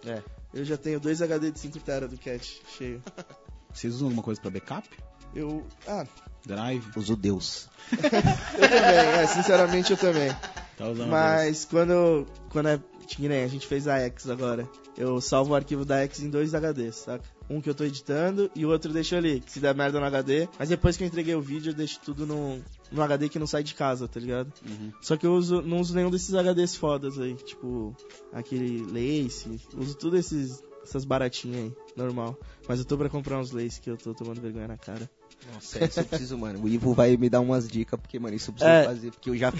É. 0.05 0.24
Eu 0.53 0.66
já 0.66 0.76
tenho 0.78 0.99
dois 0.99 1.22
HD 1.22 1.51
de 1.51 1.60
5TB 1.60 2.07
do 2.07 2.18
Cat 2.18 2.62
cheio. 2.78 3.03
Vocês 3.72 3.93
usam 3.95 4.07
alguma 4.07 4.24
coisa 4.24 4.41
pra 4.41 4.49
backup? 4.49 4.89
Eu. 5.36 5.64
Ah, 5.88 6.07
Drive? 6.43 6.84
Uso 6.95 7.16
Deus. 7.16 7.70
eu 7.91 7.97
também, 8.10 9.22
é, 9.22 9.28
sinceramente 9.28 9.91
eu 9.91 9.97
também. 9.97 10.32
Tá 10.76 10.88
usando 10.89 11.10
Mas 11.10 11.66
quando, 11.66 12.26
quando 12.49 12.70
é. 12.70 12.80
Que 13.07 13.28
nem 13.28 13.43
a 13.43 13.47
gente 13.47 13.68
fez 13.68 13.88
a 13.88 13.97
X 13.99 14.30
agora. 14.30 14.68
Eu 14.97 15.20
salvo 15.22 15.51
o 15.51 15.55
arquivo 15.55 15.84
da 15.86 16.01
X 16.03 16.22
em 16.22 16.30
dois 16.30 16.53
HDs, 16.55 16.95
saca? 16.95 17.24
Um 17.50 17.62
que 17.62 17.70
eu 17.70 17.76
tô 17.76 17.84
editando 17.84 18.50
e 18.56 18.66
o 18.66 18.70
outro 18.70 18.91
eu 18.91 18.93
deixo 18.93 19.16
ali, 19.16 19.39
que 19.39 19.52
se 19.52 19.60
der 19.60 19.74
merda 19.74 20.00
no 20.00 20.06
HD. 20.06 20.47
Mas 20.58 20.70
depois 20.70 20.95
que 20.95 21.04
eu 21.04 21.08
entreguei 21.08 21.34
o 21.34 21.41
vídeo, 21.41 21.72
eu 21.72 21.74
deixo 21.74 22.00
tudo 22.00 22.26
no, 22.26 22.60
no 22.91 23.02
HD 23.02 23.30
que 23.30 23.39
não 23.39 23.47
sai 23.47 23.64
de 23.64 23.74
casa, 23.74 24.08
tá 24.08 24.20
ligado? 24.20 24.52
Uhum. 24.68 24.91
Só 25.02 25.18
que 25.18 25.26
eu 25.26 25.34
uso, 25.34 25.62
não 25.62 25.80
uso 25.80 25.95
nenhum 25.95 26.12
desses 26.12 26.34
HDs 26.34 26.76
fodas 26.76 27.20
aí, 27.20 27.34
tipo 27.36 27.95
aquele 28.32 28.84
Lace, 28.84 29.60
uso 29.76 29.95
tudo 29.95 30.18
esses 30.18 30.64
essas 30.84 31.06
baratinhas 31.06 31.66
aí, 31.66 31.74
normal. 31.95 32.38
Mas 32.68 32.80
eu 32.80 32.86
tô 32.86 32.97
pra 32.97 33.10
comprar 33.10 33.39
uns 33.39 33.52
Lace 33.52 33.80
que 33.80 33.89
eu 33.89 33.97
tô 33.97 34.14
tomando 34.14 34.41
vergonha 34.41 34.68
na 34.68 34.78
cara. 34.78 35.10
Nossa, 35.53 35.83
isso 35.85 35.99
eu 36.01 36.05
preciso, 36.05 36.37
mano. 36.37 36.61
O 36.63 36.67
Ivo 36.67 36.93
vai 36.93 37.15
me 37.17 37.29
dar 37.29 37.39
umas 37.39 37.67
dicas, 37.67 37.99
porque, 37.99 38.19
mano, 38.19 38.35
isso 38.35 38.49
eu 38.49 38.53
preciso 38.53 38.71
É. 38.73 38.83
fazer. 38.85 39.11
Porque 39.11 39.29
eu 39.29 39.37
já, 39.37 39.53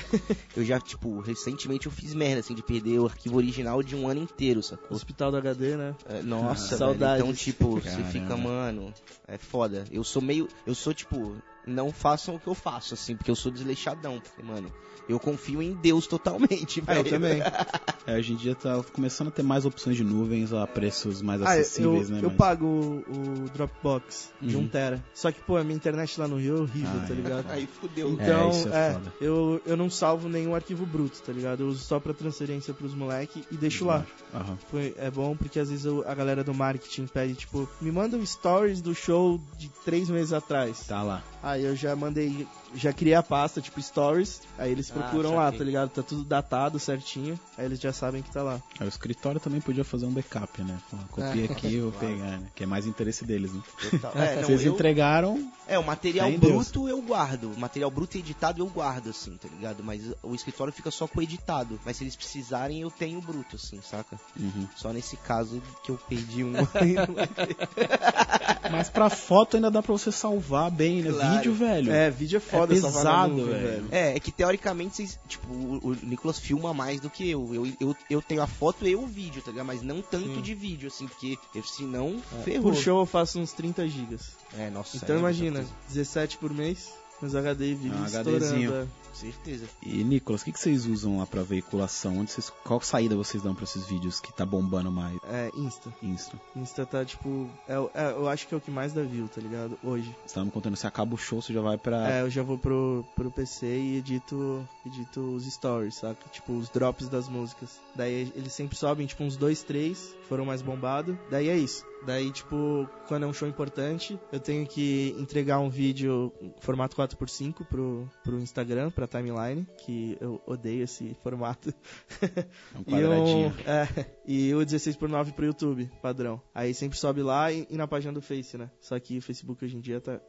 eu 0.56 0.64
já, 0.64 0.80
tipo, 0.80 1.20
recentemente 1.20 1.86
eu 1.86 1.92
fiz 1.92 2.14
merda, 2.14 2.42
assim, 2.42 2.54
de 2.54 2.62
perder 2.62 3.00
o 3.00 3.06
arquivo 3.06 3.38
original 3.38 3.82
de 3.82 3.96
um 3.96 4.08
ano 4.08 4.22
inteiro, 4.22 4.62
sacou? 4.62 4.96
Hospital 4.96 5.32
do 5.32 5.38
HD, 5.38 5.78
né? 5.78 5.96
É, 6.08 6.22
nossa, 6.22 6.78
Saudades. 6.78 7.00
velho. 7.00 7.32
Então, 7.32 7.34
tipo, 7.34 7.76
você 7.82 7.90
Caramba. 7.90 8.10
fica, 8.10 8.38
mano, 8.38 8.94
é 9.28 9.38
foda. 9.38 9.86
Eu 9.92 10.04
sou 10.04 10.22
meio, 10.22 10.48
eu 10.66 10.76
sou, 10.76 10.94
tipo, 10.94 11.36
não 11.70 11.92
façam 11.92 12.36
o 12.36 12.40
que 12.40 12.48
eu 12.48 12.56
faço, 12.56 12.94
assim, 12.94 13.16
porque 13.16 13.32
eu 13.32 13.36
sou 13.36 13.52
desleixadão, 13.52 14.20
porque, 14.20 14.42
mano, 14.44 14.72
eu 15.08 15.20
confio 15.20 15.62
em 15.62 15.74
Deus 15.74 16.06
totalmente, 16.08 16.84
Ah, 16.86 16.96
eu 16.96 17.04
velho. 17.04 17.10
também. 17.10 17.40
É, 18.08 18.18
hoje 18.18 18.34
em 18.34 18.36
dia 18.38 18.56
tá 18.56 18.82
começando 18.92 19.28
a 19.28 19.32
ter 19.32 19.44
mais 19.44 19.66
opções 19.66 19.96
de 19.96 20.04
nuvens 20.04 20.52
a 20.52 20.66
preços 20.66 21.22
mais 21.22 21.40
Ah, 21.44 21.56
eu, 21.56 21.62
acessíveis, 21.62 22.10
né? 22.10 22.20
eu 22.24 22.30
mas- 22.30 22.38
pago 22.38 22.66
o, 22.66 23.44
o 23.46 23.50
Dropbox 23.54 24.32
de 24.42 24.56
Uhum. 24.56 24.64
1 24.64 24.68
tera. 24.70 25.04
Só 25.14 25.32
que, 25.32 25.40
pô, 25.42 25.58
a 25.58 25.64
minha 25.64 25.76
internet 25.76 26.20
lá 26.20 26.28
no 26.28 26.38
Rio 26.38 26.58
é 26.58 26.62
horrível, 26.62 26.90
Ah, 26.96 27.06
tá 27.08 27.14
é. 27.14 27.16
ligado? 27.16 27.52
Aí 27.52 27.68
fudeu. 27.68 28.10
Então, 28.10 28.50
isso 28.50 28.68
é 28.70 28.90
é, 28.90 28.94
foda. 28.94 29.14
eu, 29.22 29.62
eu 29.64 29.78
não 29.78 29.92
salvo 29.92 30.28
nenhum 30.28 30.56
arquivo 30.56 30.88
bruto, 30.88 31.22
tá 31.22 31.32
ligado? 31.32 31.62
Eu 31.62 31.68
uso 31.68 31.84
só 31.84 32.00
pra 32.00 32.12
transferência 32.12 32.74
pros 32.74 32.96
moleque 32.96 33.44
e 33.52 33.56
deixo 33.58 33.86
lá. 33.86 34.04
Aham. 34.34 34.58
Foi, 34.72 34.96
é 34.98 35.12
bom 35.12 35.36
porque 35.38 35.60
às 35.60 35.70
vezes 35.70 35.86
eu- 35.86 36.04
a 36.08 36.16
galera 36.16 36.44
do 36.44 36.54
marketing 36.54 37.06
pede, 37.06 37.36
tipo, 37.36 37.70
me 37.80 37.92
manda 37.92 38.18
um 38.18 38.26
stories 38.26 38.82
do 38.82 38.96
show 38.96 39.40
de 39.60 39.70
três 39.86 40.10
meses 40.10 40.34
atrás. 40.34 40.88
Tá 40.88 41.04
lá. 41.04 41.22
Aí 41.44 41.59
eu 41.64 41.76
já 41.76 41.96
mandei, 41.96 42.48
já 42.76 42.92
criei 42.94 43.16
a 43.16 43.24
pasta, 43.24 43.62
tipo, 43.62 43.82
stories. 43.82 44.42
Aí 44.58 44.72
eles 44.72 44.92
Ah, 44.92 45.00
procuram 45.00 45.36
lá, 45.36 45.46
saquei. 45.46 45.60
tá 45.60 45.66
ligado? 45.66 45.90
Tá 45.90 46.04
tudo 46.04 46.24
datado 46.24 46.80
certinho. 46.80 47.40
Aí 47.58 47.66
eles 47.66 47.80
já 47.80 47.92
sabem 47.94 48.22
que 48.22 48.32
tá 48.32 48.42
lá. 48.44 48.62
Aí 48.80 48.86
o 48.86 48.90
escritório 48.90 49.40
também 49.40 49.62
podia 49.62 49.84
fazer 49.84 50.06
um 50.06 50.12
backup, 50.12 50.62
né? 50.64 50.78
Copia 51.12 51.46
aqui, 51.46 51.76
eu 51.76 51.92
vou 51.92 51.94
pegar, 52.00 52.38
né? 52.38 52.42
Que 52.56 52.64
é 52.64 52.68
mais 52.68 52.86
interesse 52.86 53.26
deles, 53.26 53.54
né? 53.54 53.62
Total. 53.92 54.12
É, 54.16 54.36
não, 54.38 54.44
Vocês 54.44 54.66
eu- 54.66 54.74
entregaram, 54.74 55.52
É, 55.68 55.78
o 55.80 55.84
material 55.84 56.28
Fé 56.30 56.36
em 56.36 56.40
Deus. 56.40 56.54
bruto 56.72 56.90
eu 56.90 57.02
guardo. 57.02 57.52
O 57.52 57.60
material 57.60 57.90
bruto 57.92 58.18
e 58.18 58.20
editado 58.20 58.62
eu 58.62 58.68
guardo, 58.68 59.10
assim, 59.10 59.36
tá 59.38 59.48
ligado? 59.48 59.84
Mas 59.84 60.02
o 60.24 60.34
escritório 60.36 60.74
fica 60.74 60.92
só 60.92 61.08
com 61.08 61.20
o 61.20 61.24
editado. 61.24 61.80
Mas 61.86 61.98
se 61.98 62.04
eles 62.04 62.16
precisarem, 62.16 62.82
eu 62.82 62.92
tenho 62.92 63.20
o 63.20 63.22
bruto, 63.22 63.56
assim, 63.56 63.80
saca? 63.82 64.20
Uhum. 64.40 64.68
Só 64.76 64.92
nesse 64.94 65.16
caso 65.18 65.62
que 65.84 65.92
eu 65.92 65.98
perdi 66.10 66.44
um. 66.44 66.54
Mas 68.72 68.90
pra 68.90 69.10
foto 69.10 69.56
ainda 69.58 69.70
dá 69.72 69.82
pra 69.82 69.92
você 69.94 70.12
salvar 70.12 70.70
bem, 70.72 71.02
né? 71.02 71.12
Claro. 71.12 71.36
Vídeo, 71.38 71.54
velho. 71.54 71.92
É, 71.92 72.10
vídeo 72.10 72.38
é 72.38 72.40
foda 72.40 72.59
É 72.64 72.76
salvar 72.76 73.04
na 73.04 73.12
pesado, 73.12 73.34
nuvem, 73.36 73.54
velho. 73.62 73.88
é, 73.92 74.16
é 74.16 74.20
que 74.20 74.32
teoricamente 74.32 74.96
vocês. 74.96 75.20
Tipo, 75.28 75.52
o, 75.54 75.80
o 75.90 75.98
Nicolas 76.04 76.40
filma 76.40 76.74
mais 76.74 77.00
do 77.00 77.10
que 77.10 77.30
eu. 77.30 77.54
Eu, 77.54 77.66
eu. 77.80 77.96
eu 78.10 78.22
tenho 78.22 78.42
a 78.42 78.48
foto 78.48 78.88
e 78.88 78.96
o 78.96 79.06
vídeo, 79.06 79.42
tá 79.42 79.52
ligado? 79.52 79.66
Mas 79.68 79.82
não 79.82 80.02
tanto 80.02 80.36
Sim. 80.36 80.42
de 80.42 80.54
vídeo, 80.54 80.88
assim, 80.88 81.08
porque 81.08 81.38
eu, 81.56 81.64
senão 81.64 82.22
É, 82.40 82.44
ferrou. 82.44 82.72
Por 82.72 82.76
show 82.76 83.00
eu 83.00 83.06
faço 83.06 83.40
uns 83.40 83.52
30 83.54 83.88
gigas. 83.88 84.32
É, 84.58 84.70
nossa. 84.70 84.98
Então 84.98 85.16
é 85.16 85.20
imagina, 85.20 85.60
coisa. 85.60 85.74
17 85.90 86.38
por 86.38 86.54
mês, 86.54 86.90
meus 87.22 87.36
HD 87.36 87.72
e 87.72 87.76
vídeo 87.76 87.98
Ah, 88.02 88.08
estourando. 88.08 88.90
Certeza. 89.20 89.68
E, 89.84 90.04
Nicolas, 90.04 90.42
o 90.42 90.46
que, 90.46 90.52
que 90.54 90.60
vocês 90.60 90.86
usam 90.86 91.20
lá 91.20 91.26
pra 91.26 91.44
veiculação? 91.44 92.20
Onde 92.20 92.32
vocês, 92.32 92.50
qual 92.64 92.80
saída 92.80 93.16
vocês 93.16 93.44
dão 93.44 93.54
pra 93.54 93.66
esses 93.66 93.86
vídeos 93.86 94.20
que 94.20 94.32
tá 94.32 94.46
bombando 94.46 94.90
mais? 94.90 95.18
É, 95.30 95.52
Insta. 95.56 95.94
Insta. 96.02 96.40
Insta 96.56 96.86
tá 96.86 97.04
tipo. 97.04 97.50
É, 97.68 97.74
é, 97.94 98.12
eu 98.12 98.30
acho 98.30 98.48
que 98.48 98.54
é 98.54 98.58
o 98.58 98.62
que 98.62 98.72
mais 98.72 98.94
dá 98.94 99.02
view, 99.02 99.28
tá 99.28 99.42
ligado? 99.42 99.78
Hoje. 99.84 100.16
Você 100.26 100.36
tava 100.36 100.46
me 100.46 100.52
contando, 100.52 100.78
você 100.78 100.88
acaba 100.88 101.14
o 101.14 101.18
show, 101.18 101.42
você 101.42 101.54
já 101.54 101.62
vai 101.62 101.78
pra... 101.78 102.10
É, 102.10 102.22
eu 102.22 102.30
já 102.30 102.44
vou 102.44 102.58
pro, 102.58 103.06
pro 103.16 103.32
PC 103.32 103.66
e 103.66 103.98
edito, 103.98 104.68
edito 104.86 105.20
os 105.20 105.46
stories, 105.46 105.96
saca? 105.96 106.30
Tipo, 106.32 106.54
os 106.54 106.70
drops 106.70 107.10
das 107.10 107.28
músicas. 107.28 107.80
Daí 107.96 108.32
eles 108.36 108.54
sempre 108.54 108.78
sobem, 108.78 109.06
tipo, 109.06 109.24
uns 109.24 109.36
dois, 109.36 109.64
três 109.64 110.14
foram 110.30 110.46
mais 110.46 110.62
bombados. 110.62 111.18
Daí 111.30 111.50
é 111.50 111.58
isso. 111.58 111.84
Daí, 112.06 112.32
tipo, 112.32 112.88
quando 113.08 113.24
é 113.24 113.28
um 113.28 113.34
show 113.34 113.48
importante, 113.48 114.18
eu 114.32 114.40
tenho 114.40 114.66
que 114.66 115.14
entregar 115.20 115.60
um 115.60 115.70
vídeo 115.70 116.32
formato 116.62 116.96
4x5 116.96 117.66
pro, 117.66 118.10
pro 118.24 118.40
Instagram, 118.40 118.90
pra 118.90 119.06
timeline, 119.06 119.68
que 119.80 120.18
eu 120.22 120.42
odeio 120.48 120.84
esse 120.84 121.16
formato. 121.22 121.74
É 122.22 122.78
um 122.78 122.82
E, 122.88 122.92
quadradinho. 122.92 123.50
o, 123.50 123.70
é, 123.70 124.06
e 124.26 124.54
o 124.56 124.60
16x9 124.60 125.34
pro 125.34 125.46
YouTube, 125.46 125.92
padrão. 126.02 126.42
Aí 126.56 126.74
sempre 126.74 126.98
sobe 126.98 127.22
lá 127.22 127.52
e, 127.52 127.68
e 127.70 127.76
na 127.76 127.88
página 127.88 128.14
do 128.14 128.22
Face, 128.22 128.58
né? 128.58 128.72
Só 128.80 128.98
que 129.00 129.18
o 129.18 129.22
Facebook 129.22 129.64
hoje 129.66 129.76
em 129.78 129.82
dia 129.82 130.00
tá. 130.00 130.20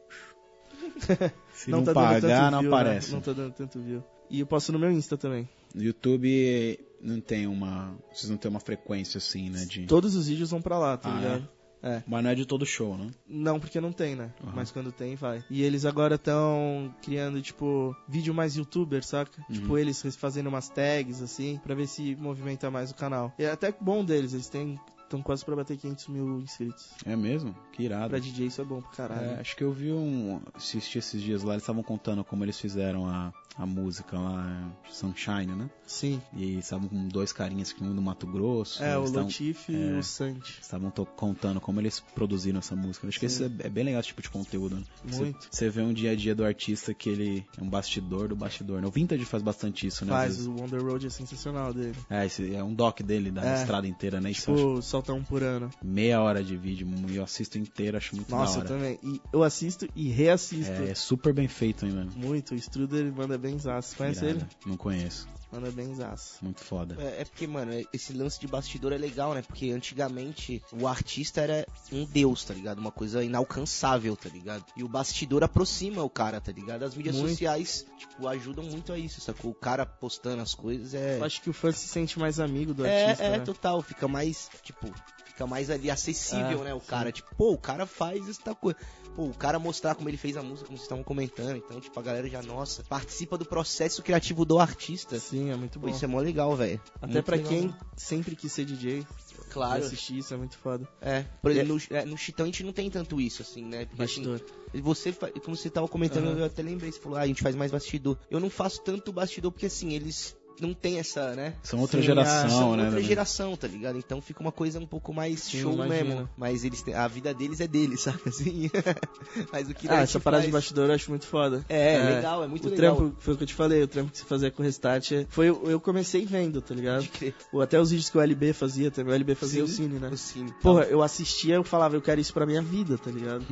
Se 1.53 1.69
não, 1.71 1.83
tá 1.83 1.93
dando 1.93 2.03
pagar, 2.21 2.51
não 2.51 2.59
view, 2.59 2.71
né? 2.71 2.77
aparece. 2.77 3.11
Não 3.11 3.21
tá 3.21 3.33
dando 3.33 3.53
tanto 3.53 3.79
view. 3.79 4.03
E 4.29 4.39
eu 4.39 4.45
posto 4.45 4.71
no 4.71 4.79
meu 4.79 4.91
Insta 4.91 5.17
também. 5.17 5.47
No 5.73 5.83
YouTube 5.83 6.79
não 7.01 7.19
tem 7.21 7.47
uma... 7.47 7.95
Vocês 8.13 8.29
não 8.29 8.37
tem 8.37 8.49
uma 8.49 8.59
frequência 8.59 9.17
assim, 9.17 9.49
né? 9.49 9.65
De... 9.65 9.85
Todos 9.85 10.15
os 10.15 10.27
vídeos 10.27 10.51
vão 10.51 10.61
pra 10.61 10.77
lá, 10.77 10.97
tá 10.97 11.13
Ah, 11.13 11.19
ligado? 11.19 11.49
É. 11.57 11.60
Mas 12.07 12.23
não 12.23 12.29
é 12.29 12.35
de 12.35 12.45
todo 12.45 12.65
show, 12.65 12.97
né? 12.97 13.09
Não, 13.27 13.59
porque 13.59 13.81
não 13.81 13.91
tem, 13.91 14.15
né? 14.15 14.31
Aham. 14.43 14.53
Mas 14.55 14.71
quando 14.71 14.91
tem, 14.91 15.15
vai. 15.15 15.43
E 15.49 15.63
eles 15.63 15.85
agora 15.85 16.15
estão 16.15 16.93
criando, 17.01 17.41
tipo, 17.41 17.95
vídeo 18.07 18.33
mais 18.33 18.55
youtuber, 18.55 19.03
saca? 19.03 19.43
Uhum. 19.49 19.55
Tipo, 19.55 19.77
eles 19.77 20.01
fazendo 20.15 20.47
umas 20.47 20.69
tags, 20.69 21.21
assim, 21.21 21.59
pra 21.63 21.75
ver 21.75 21.87
se 21.87 22.15
movimenta 22.15 22.69
mais 22.69 22.91
o 22.91 22.95
canal. 22.95 23.33
E 23.39 23.43
é 23.43 23.51
até 23.51 23.73
bom 23.79 24.03
deles, 24.05 24.33
eles 24.33 24.49
têm. 24.49 24.79
Estão 25.11 25.21
quase 25.21 25.43
pra 25.43 25.57
bater 25.57 25.75
500 25.77 26.07
mil 26.07 26.39
inscritos. 26.39 26.91
É 27.05 27.17
mesmo? 27.17 27.53
Que 27.73 27.83
irado. 27.83 28.11
Pra 28.11 28.19
DJ 28.19 28.47
isso 28.47 28.61
é 28.61 28.63
bom 28.63 28.79
pra 28.81 28.91
caralho. 28.91 29.31
É, 29.31 29.39
acho 29.41 29.57
que 29.57 29.63
eu 29.63 29.73
vi 29.73 29.91
um. 29.91 30.39
Assisti 30.53 30.99
esses 30.99 31.21
dias 31.21 31.43
lá, 31.43 31.51
eles 31.53 31.63
estavam 31.63 31.83
contando 31.83 32.23
como 32.23 32.45
eles 32.45 32.57
fizeram 32.57 33.05
a, 33.07 33.33
a 33.57 33.65
música 33.65 34.17
lá, 34.17 34.71
Sunshine, 34.89 35.47
né? 35.53 35.69
Sim. 35.85 36.21
E 36.33 36.59
estavam 36.59 36.87
com 36.87 37.07
dois 37.09 37.33
carinhas 37.33 37.73
que 37.73 37.83
um 37.83 37.93
do 37.93 38.01
Mato 38.01 38.25
Grosso. 38.25 38.81
É, 38.81 38.97
o 38.97 39.03
tavam- 39.03 39.23
Latif 39.23 39.69
e 39.69 39.75
é. 39.95 39.97
o 39.99 40.03
Santi. 40.03 40.59
Estavam 40.61 40.89
contando 40.91 41.59
como 41.59 41.81
eles 41.81 41.99
produziram 41.99 42.59
essa 42.59 42.75
música. 42.75 43.05
Acho 43.07 43.19
que 43.19 43.27
Sim. 43.27 43.45
esse 43.45 43.61
é, 43.63 43.67
é 43.67 43.69
bem 43.69 43.83
legal 43.83 43.99
esse 43.99 44.07
tipo 44.09 44.21
de 44.21 44.29
conteúdo, 44.29 44.77
né? 44.77 44.83
Muito. 45.03 45.47
Você 45.51 45.69
vê 45.69 45.81
um 45.81 45.91
dia 45.91 46.11
a 46.11 46.15
dia 46.15 46.33
do 46.33 46.45
artista 46.45 46.93
que 46.93 47.09
ele 47.09 47.45
é 47.57 47.61
um 47.61 47.69
bastidor 47.69 48.29
do 48.29 48.35
bastidor, 48.37 48.79
né? 48.81 48.87
O 48.87 48.91
Vintage 48.91 49.25
faz 49.25 49.43
bastante 49.43 49.85
isso, 49.87 50.05
né? 50.05 50.11
Faz, 50.13 50.47
o 50.47 50.51
Wonder 50.55 50.81
Road 50.81 51.05
é 51.05 51.09
sensacional 51.09 51.73
dele. 51.73 51.95
É, 52.09 52.25
esse 52.25 52.55
é 52.55 52.63
um 52.63 52.73
doc 52.73 53.01
dele 53.01 53.29
da 53.31 53.43
É. 53.43 53.55
estrada 53.59 53.87
inteira, 53.87 54.21
né? 54.21 54.31
Isso 54.31 54.49
eu 54.49 54.55
acho 54.55 54.61
Tipo, 54.61 54.81
um 55.13 55.23
por 55.23 55.43
ano. 55.43 55.69
meia 55.83 56.21
hora 56.21 56.43
de 56.43 56.55
vídeo 56.55 56.87
e 57.09 57.15
eu 57.15 57.23
assisto 57.23 57.57
inteiro, 57.57 57.97
acho 57.97 58.15
muito 58.15 58.29
Nossa, 58.29 58.59
eu 58.59 58.65
também. 58.65 58.99
E 59.03 59.21
eu 59.33 59.43
assisto 59.43 59.87
e 59.95 60.09
reassisto. 60.09 60.71
É, 60.71 60.89
é 60.91 60.95
super 60.95 61.33
bem 61.33 61.47
feito, 61.47 61.85
hein, 61.85 61.91
mano. 61.91 62.11
Muito. 62.15 62.53
O 62.53 62.57
Struder 62.57 63.11
manda 63.13 63.37
bem 63.37 63.57
zaço. 63.57 63.95
Conhece 63.95 64.23
Irado. 64.23 64.39
ele? 64.39 64.47
Não 64.65 64.77
conheço. 64.77 65.27
Manda 65.51 65.69
bem 65.71 65.93
zaço. 65.93 66.35
Muito 66.41 66.63
foda. 66.63 66.95
É, 66.97 67.21
é 67.21 67.25
porque, 67.25 67.45
mano, 67.45 67.73
é- 67.73 67.83
esse 67.91 68.13
lance 68.13 68.39
de 68.39 68.47
bastidor 68.47 68.93
é 68.93 68.97
legal, 68.97 69.33
né? 69.33 69.41
Porque 69.41 69.69
antigamente 69.71 70.63
o 70.71 70.87
artista 70.87 71.41
era 71.41 71.67
um 71.91 72.05
deus, 72.05 72.43
tá 72.45 72.53
ligado? 72.53 72.79
Uma 72.79 72.91
coisa 72.91 73.21
inalcançável, 73.23 74.15
tá 74.15 74.29
ligado? 74.29 74.63
E 74.77 74.83
o 74.83 74.87
bastidor 74.87 75.43
aproxima 75.43 76.01
o 76.03 76.09
cara, 76.09 76.39
tá 76.39 76.51
ligado? 76.51 76.83
As 76.83 76.95
mídias 76.95 77.15
Muito. 77.17 77.31
sociais, 77.31 77.85
tipo, 77.97 78.27
ajudam 78.27 78.63
muito 78.63 78.93
a 78.93 78.97
isso, 78.97 79.19
sacou? 79.19 79.51
O 79.51 79.55
cara 79.55 79.85
postando 79.85 80.41
as 80.41 80.55
coisas 80.55 80.93
é. 80.93 81.17
Eu 81.19 81.23
acho 81.25 81.41
que 81.41 81.49
o 81.49 81.53
fã 81.53 81.71
se 81.71 81.87
sente 81.87 82.17
mais 82.17 82.39
amigo 82.39 82.73
do 82.73 82.85
É, 82.85 83.03
artista, 83.05 83.23
é, 83.25 83.37
né? 83.37 83.39
total. 83.43 83.81
Fica 83.81 84.07
mais, 84.07 84.49
tipo, 84.63 84.87
fica 85.25 85.45
mais 85.45 85.69
ali 85.69 85.91
acessível, 85.91 86.61
É, 86.61 86.63
né? 86.65 86.73
O 86.73 86.79
sim. 86.79 86.85
cara, 86.87 87.11
tipo, 87.11 87.33
pô, 87.35 87.51
o 87.51 87.57
cara 87.57 87.85
faz 87.85 88.27
essa 88.29 88.55
coisa. 88.55 88.79
Pô, 89.15 89.25
o 89.25 89.33
cara 89.33 89.59
mostrar 89.59 89.93
como 89.95 90.07
ele 90.09 90.17
fez 90.17 90.37
a 90.37 90.41
música, 90.43 90.65
como 90.67 90.77
vocês 90.77 90.85
estavam 90.85 91.03
comentando. 91.03 91.57
Então, 91.57 91.79
tipo, 91.81 91.99
a 91.99 92.03
galera 92.03 92.29
já, 92.29 92.41
nossa, 92.41 92.83
participa 92.83 93.37
do 93.37 93.45
processo 93.45 94.01
criativo 94.01 94.45
do 94.45 94.57
artista. 94.57 95.19
Sim, 95.19 95.49
é 95.51 95.55
muito 95.55 95.79
Pô, 95.79 95.87
bom. 95.87 95.93
isso 95.93 96.03
é 96.05 96.07
mó 96.07 96.19
legal, 96.19 96.55
velho. 96.55 96.79
Até 97.01 97.21
legal, 97.21 97.49
quem 97.49 97.67
né? 97.67 97.73
sempre 97.97 98.35
quis 98.35 98.51
ser 98.53 98.63
DJ, 98.65 99.05
Claro. 99.49 99.83
assistir 99.83 100.17
isso 100.17 100.33
é 100.33 100.37
muito 100.37 100.57
foda. 100.57 100.87
É, 101.01 101.23
por 101.41 101.51
exemplo, 101.51 101.75
no, 101.75 101.97
é, 101.97 102.05
no 102.05 102.17
Chitão 102.17 102.45
a 102.45 102.47
gente 102.47 102.63
não 102.63 102.71
tem 102.71 102.89
tanto 102.89 103.19
isso, 103.19 103.41
assim, 103.41 103.65
né? 103.65 103.85
Porque, 103.85 104.01
assim, 104.01 104.23
Bastidor. 104.23 104.41
você, 104.81 105.11
fa- 105.11 105.29
como 105.43 105.57
você 105.57 105.69
tava 105.69 105.89
comentando, 105.89 106.27
Aham. 106.27 106.37
eu 106.39 106.45
até 106.45 106.61
lembrei, 106.61 106.89
você 106.91 106.99
falou, 106.99 107.17
ah, 107.17 107.21
a 107.21 107.27
gente 107.27 107.41
faz 107.43 107.53
mais 107.53 107.69
bastidor. 107.69 108.17
Eu 108.29 108.39
não 108.39 108.49
faço 108.49 108.81
tanto 108.81 109.11
bastidor 109.11 109.51
porque, 109.51 109.65
assim, 109.65 109.93
eles 109.93 110.37
não 110.61 110.73
tem 110.73 110.99
essa, 110.99 111.35
né? 111.35 111.53
São 111.63 111.79
outra 111.79 111.99
Sim, 111.99 112.05
geração, 112.07 112.49
São 112.49 112.75
né? 112.75 112.83
outra 112.85 113.01
geração, 113.01 113.55
tá 113.57 113.67
ligado? 113.67 113.97
Então 113.97 114.21
fica 114.21 114.41
uma 114.41 114.51
coisa 114.51 114.79
um 114.79 114.85
pouco 114.85 115.13
mais 115.13 115.41
Sim, 115.41 115.61
show 115.61 115.75
mesmo. 115.77 116.29
Mas 116.37 116.63
eles 116.63 116.81
têm, 116.81 116.93
a 116.93 117.07
vida 117.07 117.33
deles 117.33 117.59
é 117.61 117.67
deles, 117.67 118.01
saca 118.01 118.29
assim? 118.29 118.69
Mas 119.51 119.69
o 119.69 119.73
que 119.73 119.87
Ah, 119.89 120.01
essa 120.01 120.19
parada 120.19 120.43
de 120.43 120.51
faz- 120.51 120.63
bastidor 120.63 120.89
eu 120.89 120.95
acho 120.95 121.09
muito 121.09 121.25
foda. 121.27 121.65
É, 121.69 122.15
legal, 122.15 122.43
é 122.43 122.47
muito 122.47 122.67
o 122.67 122.71
legal. 122.71 122.95
trampo, 122.95 123.15
foi 123.19 123.33
o 123.33 123.37
que 123.37 123.43
eu 123.43 123.47
te 123.47 123.53
falei, 123.53 123.81
o 123.83 123.87
trampo 123.87 124.11
que 124.11 124.17
você 124.19 124.25
fazia 124.25 124.51
com 124.51 124.61
o 124.61 124.65
Restart, 124.65 125.11
é- 125.11 125.25
foi, 125.29 125.47
eu 125.49 125.79
comecei 125.79 126.25
vendo, 126.25 126.61
tá 126.61 126.73
ligado? 126.75 127.07
Ou 127.51 127.61
até 127.61 127.79
os 127.79 127.89
vídeos 127.91 128.09
que 128.09 128.17
o 128.17 128.21
LB 128.21 128.53
fazia 128.53 128.91
também, 128.91 129.13
o 129.13 129.15
LB 129.15 129.35
fazia 129.35 129.65
Sim, 129.65 129.71
o 129.71 129.75
Cine, 129.75 129.99
né? 129.99 130.09
O 130.11 130.17
cine. 130.17 130.53
Porra, 130.61 130.83
eu 130.83 131.01
assistia, 131.01 131.55
eu 131.55 131.63
falava, 131.63 131.95
eu 131.95 132.01
quero 132.01 132.19
isso 132.21 132.33
pra 132.33 132.45
minha 132.45 132.61
vida, 132.61 132.97
tá 132.97 133.09
ligado? 133.11 133.45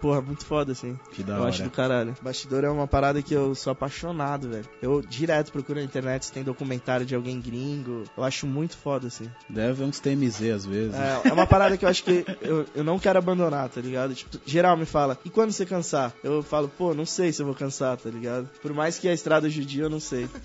Porra, 0.00 0.20
muito 0.20 0.44
foda, 0.44 0.72
assim. 0.72 0.98
Que 1.12 1.22
da 1.22 1.34
eu 1.34 1.40
hora. 1.40 1.48
acho 1.48 1.62
do 1.62 1.70
caralho. 1.70 2.16
Bastidor 2.22 2.64
é 2.64 2.70
uma 2.70 2.86
parada 2.86 3.22
que 3.22 3.34
eu 3.34 3.54
sou 3.54 3.70
apaixonado, 3.72 4.48
velho. 4.50 4.64
Eu 4.82 5.02
direto 5.02 5.52
procuro 5.52 5.78
na 5.78 5.84
internet 5.84 6.24
se 6.26 6.32
tem 6.38 6.44
documentário 6.44 7.04
de 7.04 7.14
alguém 7.14 7.40
gringo. 7.40 8.04
Eu 8.16 8.22
acho 8.24 8.46
muito 8.46 8.76
foda, 8.76 9.08
assim. 9.08 9.28
Deve 9.48 9.70
haver 9.70 9.84
uns 9.84 9.98
TMZ 9.98 10.42
às 10.54 10.64
vezes. 10.64 10.92
né? 10.92 11.20
É, 11.24 11.28
é 11.28 11.32
uma 11.32 11.46
parada 11.46 11.76
que 11.76 11.84
eu 11.84 11.88
acho 11.88 12.04
que 12.04 12.24
eu, 12.40 12.64
eu 12.74 12.84
não 12.84 12.98
quero 12.98 13.18
abandonar, 13.18 13.68
tá 13.68 13.80
ligado? 13.80 14.14
Tipo, 14.14 14.38
geral 14.46 14.76
me 14.76 14.84
fala, 14.86 15.18
e 15.24 15.30
quando 15.30 15.50
você 15.52 15.66
cansar? 15.66 16.12
Eu 16.22 16.42
falo, 16.42 16.68
pô, 16.68 16.94
não 16.94 17.04
sei 17.04 17.32
se 17.32 17.42
eu 17.42 17.46
vou 17.46 17.54
cansar, 17.54 17.96
tá 17.96 18.08
ligado? 18.08 18.48
Por 18.62 18.72
mais 18.72 18.98
que 18.98 19.08
a 19.08 19.12
estrada 19.12 19.48
judia, 19.50 19.84
eu 19.84 19.90
não 19.90 20.00
sei. 20.00 20.28